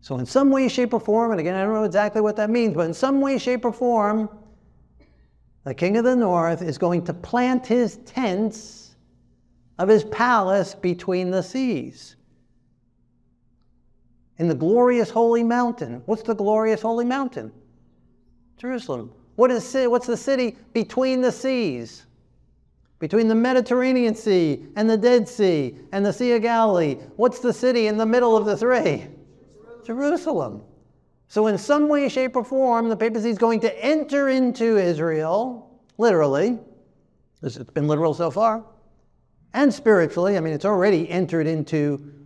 So, 0.01 0.17
in 0.17 0.25
some 0.25 0.49
way, 0.49 0.67
shape, 0.67 0.93
or 0.93 0.99
form, 0.99 1.31
and 1.31 1.39
again, 1.39 1.55
I 1.55 1.63
don't 1.63 1.73
know 1.73 1.83
exactly 1.83 2.21
what 2.21 2.35
that 2.35 2.49
means, 2.49 2.73
but 2.73 2.87
in 2.87 2.93
some 2.93 3.21
way, 3.21 3.37
shape, 3.37 3.65
or 3.65 3.71
form, 3.71 4.29
the 5.63 5.73
king 5.73 5.95
of 5.97 6.03
the 6.03 6.15
north 6.15 6.61
is 6.61 6.77
going 6.77 7.05
to 7.05 7.13
plant 7.13 7.67
his 7.67 7.97
tents 7.97 8.95
of 9.77 9.87
his 9.87 10.03
palace 10.05 10.75
between 10.75 11.31
the 11.31 11.41
seas. 11.41 12.15
In 14.41 14.47
the 14.47 14.55
glorious 14.55 15.11
holy 15.11 15.43
mountain. 15.43 16.01
What's 16.07 16.23
the 16.23 16.33
glorious 16.33 16.81
holy 16.81 17.05
mountain? 17.05 17.51
Jerusalem. 18.57 19.13
What 19.35 19.51
is, 19.51 19.71
what's 19.87 20.07
the 20.07 20.17
city 20.17 20.57
between 20.73 21.21
the 21.21 21.31
seas? 21.31 22.07
Between 22.97 23.27
the 23.27 23.35
Mediterranean 23.35 24.15
Sea 24.15 24.65
and 24.75 24.89
the 24.89 24.97
Dead 24.97 25.29
Sea 25.29 25.75
and 25.91 26.03
the 26.03 26.11
Sea 26.11 26.31
of 26.33 26.41
Galilee. 26.41 26.95
What's 27.17 27.37
the 27.37 27.53
city 27.53 27.85
in 27.85 27.97
the 27.97 28.05
middle 28.07 28.35
of 28.35 28.45
the 28.45 28.57
three? 28.57 29.05
Jerusalem. 29.85 30.63
So, 31.27 31.45
in 31.45 31.59
some 31.59 31.87
way, 31.87 32.09
shape, 32.09 32.35
or 32.35 32.43
form, 32.43 32.89
the 32.89 32.97
papacy 32.97 33.29
is 33.29 33.37
going 33.37 33.59
to 33.59 33.85
enter 33.85 34.29
into 34.29 34.75
Israel, 34.75 35.79
literally. 35.99 36.57
It's 37.43 37.59
been 37.59 37.87
literal 37.87 38.15
so 38.15 38.31
far. 38.31 38.63
And 39.53 39.71
spiritually. 39.71 40.35
I 40.35 40.39
mean, 40.39 40.53
it's 40.53 40.65
already 40.65 41.07
entered 41.11 41.45
into 41.45 42.20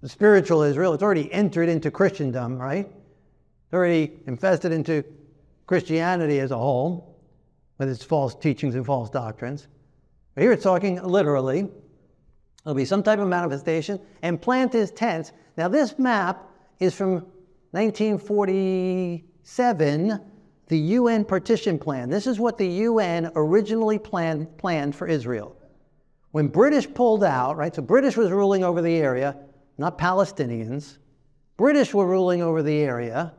the 0.00 0.08
spiritual 0.08 0.62
Israel. 0.62 0.94
It's 0.94 1.02
already 1.02 1.30
entered 1.32 1.68
into 1.68 1.90
Christendom, 1.90 2.58
right? 2.58 2.86
It's 2.86 3.74
already 3.74 4.12
infested 4.26 4.72
into 4.72 5.04
Christianity 5.66 6.40
as 6.40 6.50
a 6.50 6.58
whole, 6.58 7.18
with 7.78 7.88
its 7.88 8.02
false 8.02 8.34
teachings 8.34 8.74
and 8.74 8.84
false 8.84 9.10
doctrines. 9.10 9.68
But 10.34 10.42
here 10.42 10.52
it's 10.52 10.62
talking 10.62 11.02
literally. 11.02 11.68
There'll 12.64 12.74
be 12.74 12.84
some 12.84 13.02
type 13.02 13.18
of 13.18 13.28
manifestation 13.28 13.98
and 14.22 14.40
plant 14.40 14.72
his 14.72 14.90
tents. 14.90 15.32
Now, 15.56 15.68
this 15.68 15.98
map 15.98 16.46
is 16.78 16.94
from 16.94 17.26
1947, 17.72 20.20
the 20.68 20.78
UN 20.78 21.24
partition 21.24 21.78
plan. 21.78 22.10
This 22.10 22.26
is 22.26 22.40
what 22.40 22.58
the 22.58 22.66
UN 22.66 23.30
originally 23.34 23.98
planned, 23.98 24.58
planned 24.58 24.94
for 24.94 25.06
Israel. 25.06 25.56
When 26.32 26.48
British 26.48 26.92
pulled 26.92 27.24
out, 27.24 27.56
right, 27.56 27.74
so 27.74 27.80
British 27.82 28.16
was 28.16 28.30
ruling 28.30 28.62
over 28.62 28.82
the 28.82 28.96
area, 28.96 29.36
not 29.80 29.96
Palestinians. 29.96 30.98
British 31.56 31.94
were 31.94 32.06
ruling 32.06 32.42
over 32.42 32.62
the 32.62 32.80
area. 32.80 33.32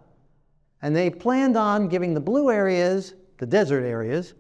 And 0.82 0.96
they 0.96 1.12
planned 1.12 1.56
on 1.56 1.88
giving 1.88 2.16
the 2.16 2.20
blue 2.20 2.50
areas, 2.50 3.14
the 3.38 3.46
desert 3.46 3.84
areas, 3.84 4.34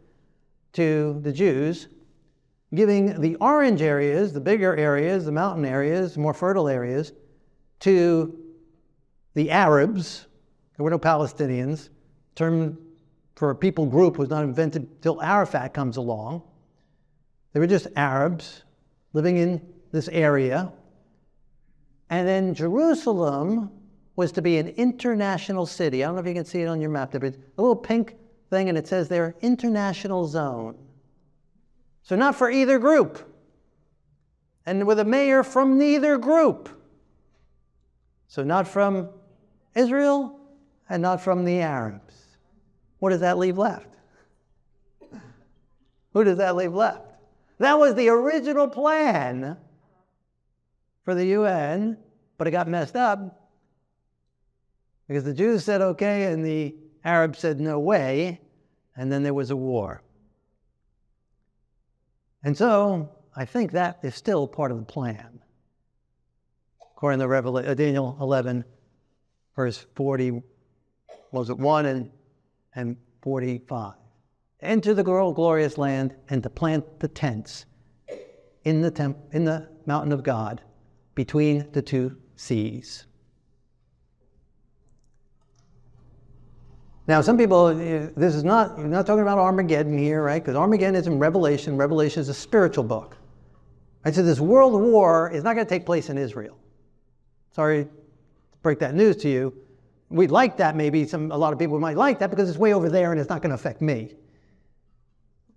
to 0.73 1.19
the 1.21 1.31
Jews, 1.31 1.89
giving 2.73 3.21
the 3.21 3.35
orange 3.35 3.83
areas, 3.83 4.33
the 4.33 4.41
bigger 4.41 4.75
areas, 4.75 5.25
the 5.25 5.31
mountain 5.31 5.63
areas, 5.63 6.17
more 6.17 6.33
fertile 6.33 6.67
areas, 6.67 7.13
to 7.81 8.35
the 9.35 9.51
Arabs. 9.51 10.25
There 10.75 10.83
were 10.83 10.89
no 10.89 10.97
Palestinians. 10.97 11.89
The 12.29 12.35
term 12.35 12.77
for 13.35 13.51
a 13.51 13.55
people 13.55 13.85
group 13.85 14.17
was 14.17 14.29
not 14.29 14.43
invented 14.43 14.81
until 14.81 15.21
Arafat 15.21 15.75
comes 15.75 15.97
along. 15.97 16.41
They 17.53 17.59
were 17.59 17.67
just 17.67 17.85
Arabs 17.95 18.63
living 19.13 19.37
in 19.37 19.61
this 19.91 20.07
area. 20.07 20.71
And 22.11 22.27
then 22.27 22.53
Jerusalem 22.53 23.71
was 24.17 24.33
to 24.33 24.41
be 24.41 24.57
an 24.57 24.67
international 24.67 25.65
city. 25.65 26.03
I 26.03 26.07
don't 26.07 26.15
know 26.15 26.21
if 26.21 26.27
you 26.27 26.33
can 26.33 26.45
see 26.45 26.61
it 26.61 26.67
on 26.67 26.81
your 26.81 26.89
map, 26.89 27.13
but 27.13 27.23
a 27.23 27.33
little 27.57 27.75
pink 27.75 28.15
thing, 28.49 28.67
and 28.67 28.77
it 28.77 28.85
says 28.85 29.07
there, 29.07 29.33
international 29.41 30.27
zone. 30.27 30.77
So 32.03 32.17
not 32.17 32.35
for 32.35 32.51
either 32.51 32.79
group. 32.79 33.27
And 34.65 34.85
with 34.85 34.99
a 34.99 35.05
mayor 35.05 35.41
from 35.41 35.79
neither 35.79 36.17
group. 36.17 36.69
So 38.27 38.43
not 38.43 38.67
from 38.67 39.09
Israel 39.73 40.37
and 40.89 41.01
not 41.01 41.21
from 41.21 41.45
the 41.45 41.61
Arabs. 41.61 42.13
What 42.99 43.11
does 43.11 43.21
that 43.21 43.37
leave 43.37 43.57
left? 43.57 43.87
Who 46.13 46.25
does 46.25 46.37
that 46.39 46.57
leave 46.57 46.73
left? 46.73 47.05
That 47.59 47.79
was 47.79 47.95
the 47.95 48.09
original 48.09 48.67
plan 48.67 49.57
for 51.03 51.15
the 51.15 51.25
UN, 51.27 51.97
but 52.37 52.47
it 52.47 52.51
got 52.51 52.67
messed 52.67 52.95
up 52.95 53.49
because 55.07 55.23
the 55.23 55.33
Jews 55.33 55.65
said 55.65 55.81
okay 55.81 56.31
and 56.31 56.45
the 56.45 56.75
Arabs 57.03 57.39
said 57.39 57.59
no 57.59 57.79
way, 57.79 58.39
and 58.95 59.11
then 59.11 59.23
there 59.23 59.33
was 59.33 59.51
a 59.51 59.55
war. 59.55 60.01
And 62.43 62.57
so 62.57 63.09
I 63.35 63.45
think 63.45 63.71
that 63.71 63.99
is 64.03 64.15
still 64.15 64.47
part 64.47 64.71
of 64.71 64.77
the 64.77 64.85
plan. 64.85 65.41
According 66.95 67.19
to 67.19 67.27
Revelation, 67.27 67.71
uh, 67.71 67.73
Daniel 67.73 68.17
11, 68.21 68.63
verse 69.55 69.85
40, 69.95 70.41
was 71.31 71.49
it 71.49 71.57
1 71.57 71.85
and, 71.87 72.11
and 72.75 72.97
45. 73.21 73.95
Enter 74.61 74.93
the 74.93 75.03
glorious 75.03 75.77
land 75.77 76.15
and 76.29 76.43
to 76.43 76.49
plant 76.49 76.99
the 76.99 77.07
tents 77.07 77.65
in 78.63 78.81
the, 78.81 78.91
temp, 78.91 79.17
in 79.31 79.43
the 79.43 79.67
mountain 79.85 80.11
of 80.11 80.23
God 80.23 80.61
between 81.15 81.71
the 81.71 81.81
two 81.81 82.15
seas. 82.35 83.05
Now, 87.07 87.21
some 87.21 87.37
people, 87.37 87.65
uh, 87.65 88.09
this 88.15 88.35
is 88.35 88.43
not, 88.43 88.77
you're 88.77 88.87
not 88.87 89.05
talking 89.05 89.21
about 89.21 89.37
Armageddon 89.37 89.97
here, 89.97 90.23
right? 90.23 90.41
Because 90.41 90.55
Armageddon 90.55 90.95
is 90.95 91.07
in 91.07 91.19
Revelation. 91.19 91.75
Revelation 91.75 92.21
is 92.21 92.29
a 92.29 92.33
spiritual 92.33 92.83
book. 92.83 93.17
Right? 94.05 94.13
So 94.13 94.23
this 94.23 94.39
world 94.39 94.79
war 94.79 95.29
is 95.29 95.43
not 95.43 95.55
going 95.55 95.65
to 95.65 95.69
take 95.69 95.85
place 95.85 96.09
in 96.09 96.17
Israel. 96.17 96.57
Sorry 97.53 97.85
to 97.85 97.89
break 98.61 98.79
that 98.79 98.95
news 98.95 99.17
to 99.17 99.29
you. 99.29 99.53
We'd 100.09 100.31
like 100.31 100.57
that 100.57 100.75
maybe. 100.75 101.05
Some, 101.05 101.31
a 101.31 101.37
lot 101.37 101.53
of 101.53 101.59
people 101.59 101.79
might 101.79 101.97
like 101.97 102.19
that 102.19 102.29
because 102.29 102.49
it's 102.49 102.57
way 102.57 102.73
over 102.73 102.89
there 102.89 103.11
and 103.11 103.19
it's 103.19 103.29
not 103.29 103.41
going 103.41 103.49
to 103.49 103.55
affect 103.55 103.81
me 103.81 104.13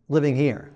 living 0.09 0.35
here. 0.35 0.73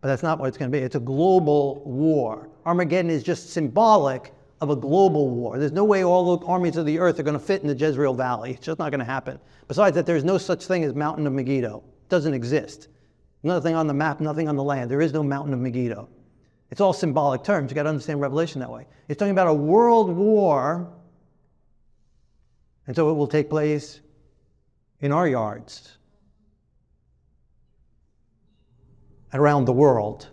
But 0.00 0.08
that's 0.08 0.22
not 0.22 0.38
what 0.38 0.48
it's 0.48 0.58
going 0.58 0.70
to 0.70 0.78
be. 0.78 0.82
It's 0.82 0.96
a 0.96 1.00
global 1.00 1.82
war. 1.84 2.48
Armageddon 2.66 3.10
is 3.10 3.22
just 3.22 3.50
symbolic 3.50 4.32
of 4.60 4.70
a 4.70 4.76
global 4.76 5.30
war. 5.30 5.58
There's 5.58 5.72
no 5.72 5.84
way 5.84 6.04
all 6.04 6.38
the 6.38 6.46
armies 6.46 6.76
of 6.76 6.86
the 6.86 6.98
earth 6.98 7.18
are 7.18 7.22
going 7.22 7.38
to 7.38 7.44
fit 7.44 7.62
in 7.62 7.68
the 7.68 7.76
Jezreel 7.76 8.14
Valley. 8.14 8.52
It's 8.52 8.64
just 8.64 8.78
not 8.78 8.90
going 8.90 9.00
to 9.00 9.04
happen. 9.04 9.38
Besides 9.68 9.94
that, 9.96 10.06
there's 10.06 10.24
no 10.24 10.38
such 10.38 10.64
thing 10.64 10.84
as 10.84 10.94
Mountain 10.94 11.26
of 11.26 11.32
Megiddo. 11.32 11.78
It 11.78 12.08
doesn't 12.08 12.34
exist. 12.34 12.88
Nothing 13.42 13.74
on 13.74 13.86
the 13.86 13.94
map, 13.94 14.20
nothing 14.20 14.48
on 14.48 14.56
the 14.56 14.62
land. 14.62 14.90
There 14.90 15.02
is 15.02 15.12
no 15.12 15.22
Mountain 15.22 15.52
of 15.52 15.60
Megiddo. 15.60 16.08
It's 16.70 16.80
all 16.80 16.94
symbolic 16.94 17.44
terms. 17.44 17.70
You've 17.70 17.76
got 17.76 17.82
to 17.84 17.90
understand 17.90 18.20
Revelation 18.20 18.60
that 18.60 18.70
way. 18.70 18.86
It's 19.08 19.18
talking 19.18 19.32
about 19.32 19.48
a 19.48 19.54
world 19.54 20.10
war, 20.10 20.90
and 22.86 22.96
so 22.96 23.10
it 23.10 23.14
will 23.14 23.26
take 23.26 23.50
place 23.50 24.00
in 25.00 25.12
our 25.12 25.28
yards 25.28 25.98
around 29.34 29.66
the 29.66 29.72
world. 29.72 30.28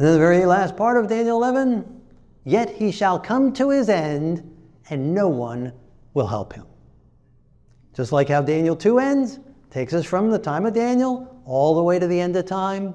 And 0.00 0.06
then 0.06 0.14
the 0.14 0.18
very 0.18 0.46
last 0.46 0.78
part 0.78 0.96
of 0.96 1.08
Daniel 1.10 1.36
11 1.36 2.00
Yet 2.44 2.70
he 2.70 2.90
shall 2.90 3.20
come 3.20 3.52
to 3.52 3.68
his 3.68 3.90
end, 3.90 4.50
and 4.88 5.14
no 5.14 5.28
one 5.28 5.74
will 6.14 6.26
help 6.26 6.54
him. 6.54 6.64
Just 7.92 8.10
like 8.10 8.30
how 8.30 8.40
Daniel 8.40 8.74
2 8.74 8.98
ends, 8.98 9.40
takes 9.68 9.92
us 9.92 10.06
from 10.06 10.30
the 10.30 10.38
time 10.38 10.64
of 10.64 10.72
Daniel 10.72 11.42
all 11.44 11.74
the 11.74 11.82
way 11.82 11.98
to 11.98 12.06
the 12.06 12.18
end 12.18 12.34
of 12.36 12.46
time. 12.46 12.94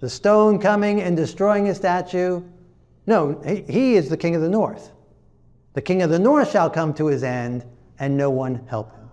The 0.00 0.08
stone 0.08 0.58
coming 0.58 1.02
and 1.02 1.14
destroying 1.14 1.66
his 1.66 1.76
statue. 1.76 2.42
No, 3.06 3.38
he 3.44 3.96
is 3.96 4.08
the 4.08 4.16
king 4.16 4.34
of 4.34 4.40
the 4.40 4.48
north. 4.48 4.92
The 5.74 5.82
king 5.82 6.00
of 6.00 6.08
the 6.08 6.18
north 6.18 6.52
shall 6.52 6.70
come 6.70 6.94
to 6.94 7.08
his 7.08 7.22
end, 7.22 7.66
and 7.98 8.16
no 8.16 8.30
one 8.30 8.66
help 8.66 8.96
him. 8.96 9.05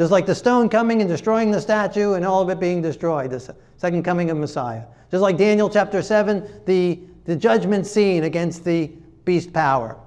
Just 0.00 0.10
like 0.10 0.24
the 0.24 0.34
stone 0.34 0.70
coming 0.70 1.02
and 1.02 1.10
destroying 1.10 1.50
the 1.50 1.60
statue 1.60 2.14
and 2.14 2.24
all 2.24 2.40
of 2.40 2.48
it 2.48 2.58
being 2.58 2.80
destroyed, 2.80 3.30
the 3.30 3.54
second 3.76 4.02
coming 4.02 4.30
of 4.30 4.38
Messiah. 4.38 4.84
Just 5.10 5.20
like 5.20 5.36
Daniel 5.36 5.68
chapter 5.68 6.00
7, 6.00 6.62
the, 6.64 6.98
the 7.26 7.36
judgment 7.36 7.86
scene 7.86 8.24
against 8.24 8.64
the 8.64 8.86
beast 9.26 9.52
power. 9.52 9.98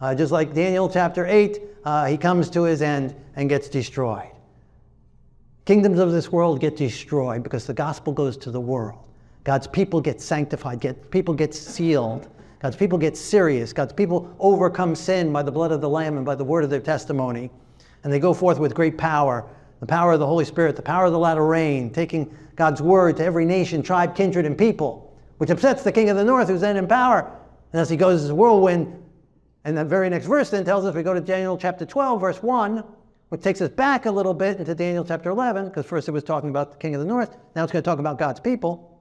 Uh, 0.00 0.14
just 0.14 0.32
like 0.32 0.54
Daniel 0.54 0.88
chapter 0.88 1.26
8, 1.26 1.60
uh, 1.84 2.06
he 2.06 2.16
comes 2.16 2.48
to 2.48 2.62
his 2.62 2.80
end 2.80 3.14
and 3.36 3.50
gets 3.50 3.68
destroyed. 3.68 4.30
Kingdoms 5.66 5.98
of 5.98 6.10
this 6.10 6.32
world 6.32 6.58
get 6.58 6.78
destroyed 6.78 7.42
because 7.42 7.66
the 7.66 7.74
gospel 7.74 8.14
goes 8.14 8.38
to 8.38 8.50
the 8.50 8.62
world. 8.62 9.10
God's 9.44 9.66
people 9.66 10.00
get 10.00 10.22
sanctified, 10.22 10.80
get, 10.80 11.10
people 11.10 11.34
get 11.34 11.52
sealed. 11.52 12.30
God's 12.60 12.76
people 12.76 12.96
get 12.96 13.14
serious. 13.14 13.74
God's 13.74 13.92
people 13.92 14.34
overcome 14.38 14.94
sin 14.94 15.34
by 15.34 15.42
the 15.42 15.52
blood 15.52 15.70
of 15.70 15.82
the 15.82 15.88
Lamb 15.90 16.16
and 16.16 16.24
by 16.24 16.34
the 16.34 16.44
word 16.44 16.64
of 16.64 16.70
their 16.70 16.80
testimony. 16.80 17.50
And 18.04 18.12
they 18.12 18.20
go 18.20 18.32
forth 18.32 18.58
with 18.58 18.74
great 18.74 18.96
power 18.96 19.44
the 19.80 19.86
power 19.86 20.12
of 20.12 20.20
the 20.20 20.26
Holy 20.26 20.46
Spirit, 20.46 20.76
the 20.76 20.82
power 20.82 21.04
of 21.04 21.12
the 21.12 21.18
latter 21.18 21.44
rain, 21.44 21.90
taking 21.90 22.34
God's 22.56 22.80
word 22.80 23.18
to 23.18 23.24
every 23.24 23.44
nation, 23.44 23.82
tribe, 23.82 24.16
kindred, 24.16 24.46
and 24.46 24.56
people, 24.56 25.14
which 25.36 25.50
upsets 25.50 25.82
the 25.82 25.92
king 25.92 26.08
of 26.08 26.16
the 26.16 26.24
north 26.24 26.48
who's 26.48 26.62
then 26.62 26.78
in 26.78 26.86
power. 26.86 27.30
And 27.72 27.80
as 27.82 27.90
he 27.90 27.96
goes 27.98 28.24
as 28.24 28.30
a 28.30 28.34
whirlwind, 28.34 28.98
and 29.64 29.76
the 29.76 29.84
very 29.84 30.08
next 30.08 30.24
verse 30.24 30.48
then 30.48 30.64
tells 30.64 30.86
us, 30.86 30.94
we 30.94 31.02
go 31.02 31.12
to 31.12 31.20
Daniel 31.20 31.58
chapter 31.58 31.84
12, 31.84 32.18
verse 32.18 32.42
1, 32.42 32.82
which 33.28 33.42
takes 33.42 33.60
us 33.60 33.68
back 33.68 34.06
a 34.06 34.10
little 34.10 34.32
bit 34.32 34.58
into 34.58 34.74
Daniel 34.74 35.04
chapter 35.04 35.28
11, 35.28 35.66
because 35.66 35.84
first 35.84 36.08
it 36.08 36.12
was 36.12 36.24
talking 36.24 36.48
about 36.48 36.72
the 36.72 36.78
king 36.78 36.94
of 36.94 37.02
the 37.02 37.06
north, 37.06 37.36
now 37.54 37.64
it's 37.64 37.72
going 37.72 37.82
to 37.82 37.86
talk 37.86 37.98
about 37.98 38.18
God's 38.18 38.40
people. 38.40 38.93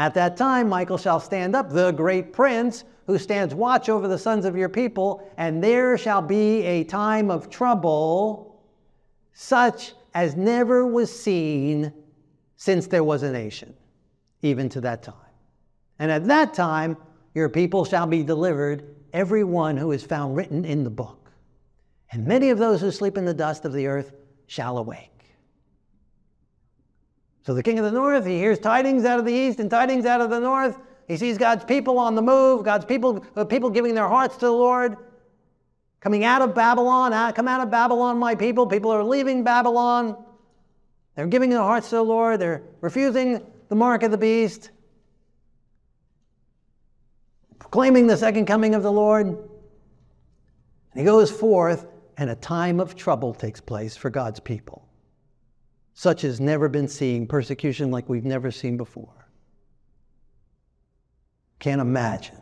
At 0.00 0.14
that 0.14 0.38
time, 0.38 0.70
Michael 0.70 0.96
shall 0.96 1.20
stand 1.20 1.54
up, 1.54 1.68
the 1.68 1.90
great 1.90 2.32
prince, 2.32 2.84
who 3.06 3.18
stands 3.18 3.54
watch 3.54 3.90
over 3.90 4.08
the 4.08 4.16
sons 4.16 4.46
of 4.46 4.56
your 4.56 4.70
people, 4.70 5.30
and 5.36 5.62
there 5.62 5.98
shall 5.98 6.22
be 6.22 6.62
a 6.62 6.84
time 6.84 7.30
of 7.30 7.50
trouble, 7.50 8.62
such 9.34 9.92
as 10.14 10.36
never 10.36 10.86
was 10.86 11.14
seen 11.14 11.92
since 12.56 12.86
there 12.86 13.04
was 13.04 13.22
a 13.22 13.30
nation, 13.30 13.74
even 14.40 14.70
to 14.70 14.80
that 14.80 15.02
time. 15.02 15.34
And 15.98 16.10
at 16.10 16.24
that 16.28 16.54
time, 16.54 16.96
your 17.34 17.50
people 17.50 17.84
shall 17.84 18.06
be 18.06 18.22
delivered, 18.22 18.96
every 19.12 19.44
one 19.44 19.76
who 19.76 19.92
is 19.92 20.02
found 20.02 20.34
written 20.34 20.64
in 20.64 20.82
the 20.82 20.88
book. 20.88 21.30
And 22.10 22.26
many 22.26 22.48
of 22.48 22.56
those 22.56 22.80
who 22.80 22.90
sleep 22.90 23.18
in 23.18 23.26
the 23.26 23.34
dust 23.34 23.66
of 23.66 23.74
the 23.74 23.86
earth 23.86 24.14
shall 24.46 24.78
awake. 24.78 25.19
So 27.42 27.54
the 27.54 27.62
king 27.62 27.78
of 27.78 27.84
the 27.84 27.90
north, 27.90 28.26
he 28.26 28.38
hears 28.38 28.58
tidings 28.58 29.04
out 29.04 29.18
of 29.18 29.24
the 29.24 29.32
east 29.32 29.60
and 29.60 29.70
tidings 29.70 30.04
out 30.04 30.20
of 30.20 30.30
the 30.30 30.40
north. 30.40 30.78
He 31.08 31.16
sees 31.16 31.38
God's 31.38 31.64
people 31.64 31.98
on 31.98 32.14
the 32.14 32.22
move, 32.22 32.64
God's 32.64 32.84
people, 32.84 33.24
uh, 33.34 33.44
people 33.44 33.70
giving 33.70 33.94
their 33.94 34.08
hearts 34.08 34.36
to 34.36 34.46
the 34.46 34.52
Lord, 34.52 34.96
coming 36.00 36.22
out 36.24 36.42
of 36.42 36.54
Babylon. 36.54 37.12
Come 37.32 37.48
out 37.48 37.60
of 37.60 37.70
Babylon, 37.70 38.18
my 38.18 38.34
people. 38.34 38.66
People 38.66 38.90
are 38.92 39.02
leaving 39.02 39.42
Babylon. 39.42 40.16
They're 41.16 41.26
giving 41.26 41.50
their 41.50 41.60
hearts 41.60 41.90
to 41.90 41.96
the 41.96 42.04
Lord. 42.04 42.40
They're 42.40 42.62
refusing 42.80 43.44
the 43.68 43.74
mark 43.74 44.02
of 44.02 44.10
the 44.10 44.18
beast, 44.18 44.70
proclaiming 47.58 48.06
the 48.06 48.16
second 48.16 48.46
coming 48.46 48.74
of 48.74 48.82
the 48.82 48.92
Lord. 48.92 49.26
And 49.26 49.38
he 50.94 51.04
goes 51.04 51.30
forth, 51.30 51.86
and 52.16 52.30
a 52.30 52.34
time 52.36 52.80
of 52.80 52.96
trouble 52.96 53.32
takes 53.32 53.60
place 53.60 53.96
for 53.96 54.10
God's 54.10 54.40
people. 54.40 54.89
Such 56.00 56.22
has 56.22 56.40
never 56.40 56.70
been 56.70 56.88
seen, 56.88 57.26
persecution 57.26 57.90
like 57.90 58.08
we've 58.08 58.24
never 58.24 58.50
seen 58.50 58.78
before. 58.78 59.28
Can't 61.58 61.82
imagine, 61.82 62.38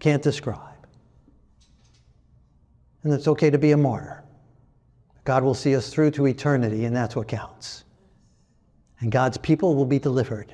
can't 0.00 0.22
describe. 0.22 0.86
And 3.02 3.14
it's 3.14 3.26
okay 3.26 3.48
to 3.48 3.56
be 3.56 3.70
a 3.70 3.76
martyr. 3.78 4.22
God 5.24 5.42
will 5.42 5.54
see 5.54 5.74
us 5.74 5.88
through 5.88 6.10
to 6.10 6.26
eternity, 6.26 6.84
and 6.84 6.94
that's 6.94 7.16
what 7.16 7.26
counts. 7.26 7.84
And 9.00 9.10
God's 9.10 9.38
people 9.38 9.74
will 9.74 9.86
be 9.86 9.98
delivered. 9.98 10.52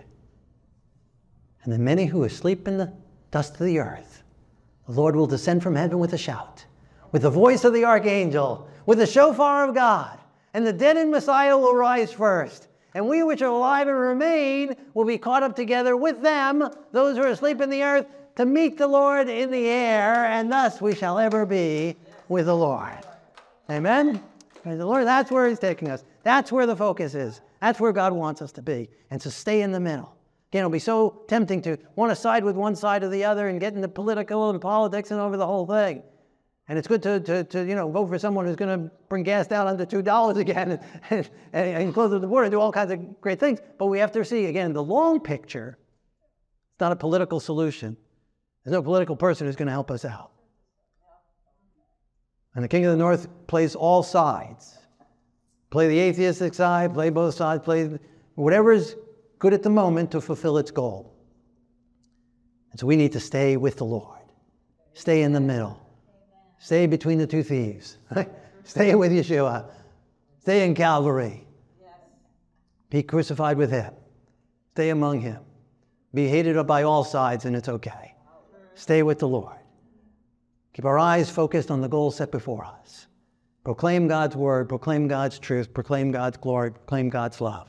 And 1.65 1.73
the 1.73 1.79
many 1.79 2.05
who 2.05 2.23
asleep 2.23 2.69
in 2.69 2.79
the 2.79 2.93
dust 3.33 3.55
of 3.55 3.67
the 3.67 3.81
earth, 3.81 4.23
the 4.87 4.93
Lord 4.93 5.17
will 5.17 5.27
descend 5.27 5.65
from 5.65 5.75
heaven 5.75 5.99
with 5.99 6.13
a 6.13 6.19
shout, 6.19 6.65
with 7.11 7.23
the 7.23 7.31
voice 7.31 7.65
of 7.65 7.73
the 7.73 7.85
archangel, 7.85 8.71
with 8.87 8.99
the 8.99 9.07
shofar 9.09 9.69
of 9.69 9.75
God, 9.75 10.20
and 10.55 10.67
the 10.67 10.73
dead 10.73 10.97
in 10.97 11.11
Messiah 11.11 11.57
will 11.57 11.75
rise 11.75 12.13
first. 12.13 12.69
And 12.95 13.09
we 13.09 13.23
which 13.23 13.41
are 13.43 13.47
alive 13.51 13.87
and 13.87 13.99
remain 13.99 14.75
will 14.95 15.05
be 15.05 15.19
caught 15.19 15.43
up 15.43 15.55
together 15.55 15.97
with 15.97 16.23
them, 16.23 16.69
those 16.93 17.17
who 17.17 17.23
are 17.23 17.29
asleep 17.29 17.61
in 17.61 17.71
the 17.71 17.83
earth, 17.83 18.07
to 18.37 18.45
meet 18.45 18.79
the 18.79 18.87
Lord 18.87 19.29
in 19.29 19.51
the 19.51 19.69
air, 19.69 20.27
and 20.27 20.51
thus 20.51 20.81
we 20.81 20.95
shall 20.95 21.19
ever 21.19 21.47
be 21.47 21.97
with 22.29 22.47
the 22.47 22.57
Lord. 22.57 22.99
Amen? 23.69 24.23
Praise 24.63 24.79
the 24.79 24.87
Lord. 24.87 25.07
That's 25.07 25.31
where 25.31 25.49
He's 25.49 25.59
taking 25.59 25.89
us. 25.89 26.05
That's 26.23 26.51
where 26.51 26.67
the 26.67 26.77
focus 26.77 27.15
is. 27.15 27.41
That's 27.61 27.79
where 27.79 27.93
God 27.93 28.13
wants 28.13 28.43
us 28.43 28.53
to 28.53 28.63
be. 28.63 28.89
And 29.11 29.21
to 29.21 29.31
stay 29.31 29.63
in 29.63 29.73
the 29.73 29.81
middle. 29.81 30.17
Again, 30.51 30.61
it'll 30.61 30.71
be 30.71 30.81
so 30.81 31.23
tempting 31.29 31.63
to 31.63 31.79
want 31.95 32.11
to 32.11 32.17
side 32.17 32.43
with 32.43 32.57
one 32.57 32.75
side 32.75 33.05
or 33.05 33.09
the 33.09 33.25
other 33.25 33.49
and 33.49 33.61
get 33.61 33.75
into 33.75 33.87
political 33.87 34.51
and 34.51 34.61
politics 34.61 35.13
and 35.13 35.21
over 35.21 35.37
the 35.37 35.47
whole 35.47 35.67
thing. 35.67 36.03
And 36.71 36.79
it's 36.79 36.87
good 36.87 37.03
to, 37.03 37.19
to, 37.19 37.43
to, 37.43 37.67
you 37.67 37.75
know, 37.75 37.91
vote 37.91 38.07
for 38.07 38.17
someone 38.17 38.47
who's 38.47 38.55
going 38.55 38.79
to 38.79 38.93
bring 39.09 39.25
gas 39.25 39.49
down 39.49 39.67
under 39.67 39.85
$2 39.85 40.37
again 40.37 40.79
and, 41.11 41.29
and, 41.53 41.67
and 41.67 41.93
close 41.93 42.13
the 42.13 42.21
border 42.21 42.45
and 42.45 42.53
do 42.53 42.61
all 42.61 42.71
kinds 42.71 42.93
of 42.93 43.21
great 43.21 43.41
things. 43.41 43.59
But 43.77 43.87
we 43.87 43.99
have 43.99 44.13
to 44.13 44.25
see, 44.25 44.47
again, 44.47 44.73
the 44.73 44.83
long 44.83 45.19
picture. 45.19 45.79
It's 46.75 46.81
not 46.81 46.93
a 46.93 46.97
political 46.97 47.41
solution. 47.41 47.97
There's 48.63 48.71
no 48.71 48.85
political 48.85 49.17
person 49.17 49.49
who's 49.49 49.57
going 49.57 49.67
to 49.67 49.73
help 49.73 49.91
us 49.91 50.05
out. 50.05 50.31
And 52.55 52.63
the 52.63 52.69
King 52.69 52.85
of 52.85 52.93
the 52.93 52.99
North 52.99 53.27
plays 53.49 53.75
all 53.75 54.05
sides. 54.05 54.79
Play 55.71 55.89
the 55.89 55.99
atheistic 55.99 56.55
side, 56.55 56.95
play 56.95 57.11
both 57.11 57.35
sides, 57.35 57.65
play 57.65 57.99
whatever 58.37 58.71
is 58.71 58.95
good 59.41 59.55
at 59.55 59.65
the 59.65 59.71
moment 59.71 60.13
to 60.13 60.21
fulfill 60.21 60.57
its 60.57 60.71
goal. 60.71 61.17
And 62.71 62.79
so 62.79 62.87
we 62.87 62.95
need 62.95 63.11
to 63.11 63.21
stay 63.21 63.57
with 63.57 63.79
the 63.79 63.85
Lord, 63.85 64.21
stay 64.95 65.23
in 65.23 65.33
the 65.33 65.41
middle. 65.41 65.90
Stay 66.61 66.87
between 66.87 67.19
the 67.19 67.27
two 67.27 67.43
thieves. 67.43 67.97
Stay 68.65 68.95
with 68.95 69.11
Yeshua. 69.11 69.65
Stay 70.43 70.67
in 70.67 70.75
Calvary. 70.75 71.47
Be 72.91 73.03
crucified 73.03 73.57
with 73.57 73.71
him. 73.71 73.93
Stay 74.71 74.91
among 74.91 75.21
him. 75.21 75.41
Be 76.13 76.29
hated 76.29 76.63
by 76.67 76.83
all 76.83 77.03
sides, 77.03 77.47
and 77.47 77.57
it's 77.57 77.69
okay. 77.69 78.15
Stay 78.75 79.03
with 79.03 79.19
the 79.19 79.29
Lord. 79.29 79.57
Keep 80.75 80.85
our 80.85 80.99
eyes 80.99 81.31
focused 81.31 81.71
on 81.71 81.81
the 81.81 81.89
goal 81.89 82.11
set 82.11 82.31
before 82.31 82.65
us. 82.65 83.07
Proclaim 83.65 84.07
God's 84.07 84.37
word, 84.37 84.69
proclaim 84.69 85.09
God's 85.09 85.39
truth, 85.39 85.73
proclaim 85.73 86.11
God's 86.11 86.37
glory, 86.37 86.73
proclaim 86.73 87.09
God's 87.09 87.41
love. 87.41 87.69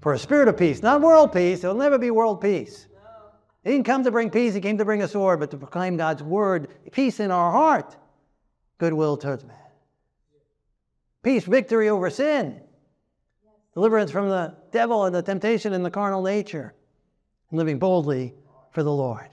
For 0.00 0.14
a 0.14 0.18
spirit 0.18 0.48
of 0.48 0.56
peace, 0.56 0.82
not 0.82 1.00
world 1.00 1.32
peace, 1.32 1.60
there'll 1.60 1.76
never 1.76 1.98
be 1.98 2.10
world 2.10 2.40
peace. 2.40 2.88
He 3.64 3.70
didn't 3.70 3.86
come 3.86 4.02
to 4.04 4.10
bring 4.10 4.30
peace, 4.30 4.54
he 4.54 4.60
came 4.60 4.78
to 4.78 4.84
bring 4.84 5.02
a 5.02 5.08
sword, 5.08 5.38
but 5.38 5.50
to 5.52 5.56
proclaim 5.56 5.96
God's 5.96 6.22
word, 6.22 6.68
peace 6.90 7.20
in 7.20 7.30
our 7.30 7.52
heart, 7.52 7.96
goodwill 8.78 9.16
towards 9.16 9.44
man. 9.44 9.56
Peace, 11.22 11.44
victory 11.44 11.88
over 11.88 12.10
sin, 12.10 12.60
deliverance 13.74 14.10
from 14.10 14.28
the 14.28 14.56
devil 14.72 15.04
and 15.04 15.14
the 15.14 15.22
temptation 15.22 15.72
and 15.72 15.84
the 15.84 15.90
carnal 15.90 16.22
nature, 16.22 16.74
and 17.50 17.58
living 17.58 17.78
boldly 17.78 18.34
for 18.72 18.82
the 18.82 18.92
Lord, 18.92 19.28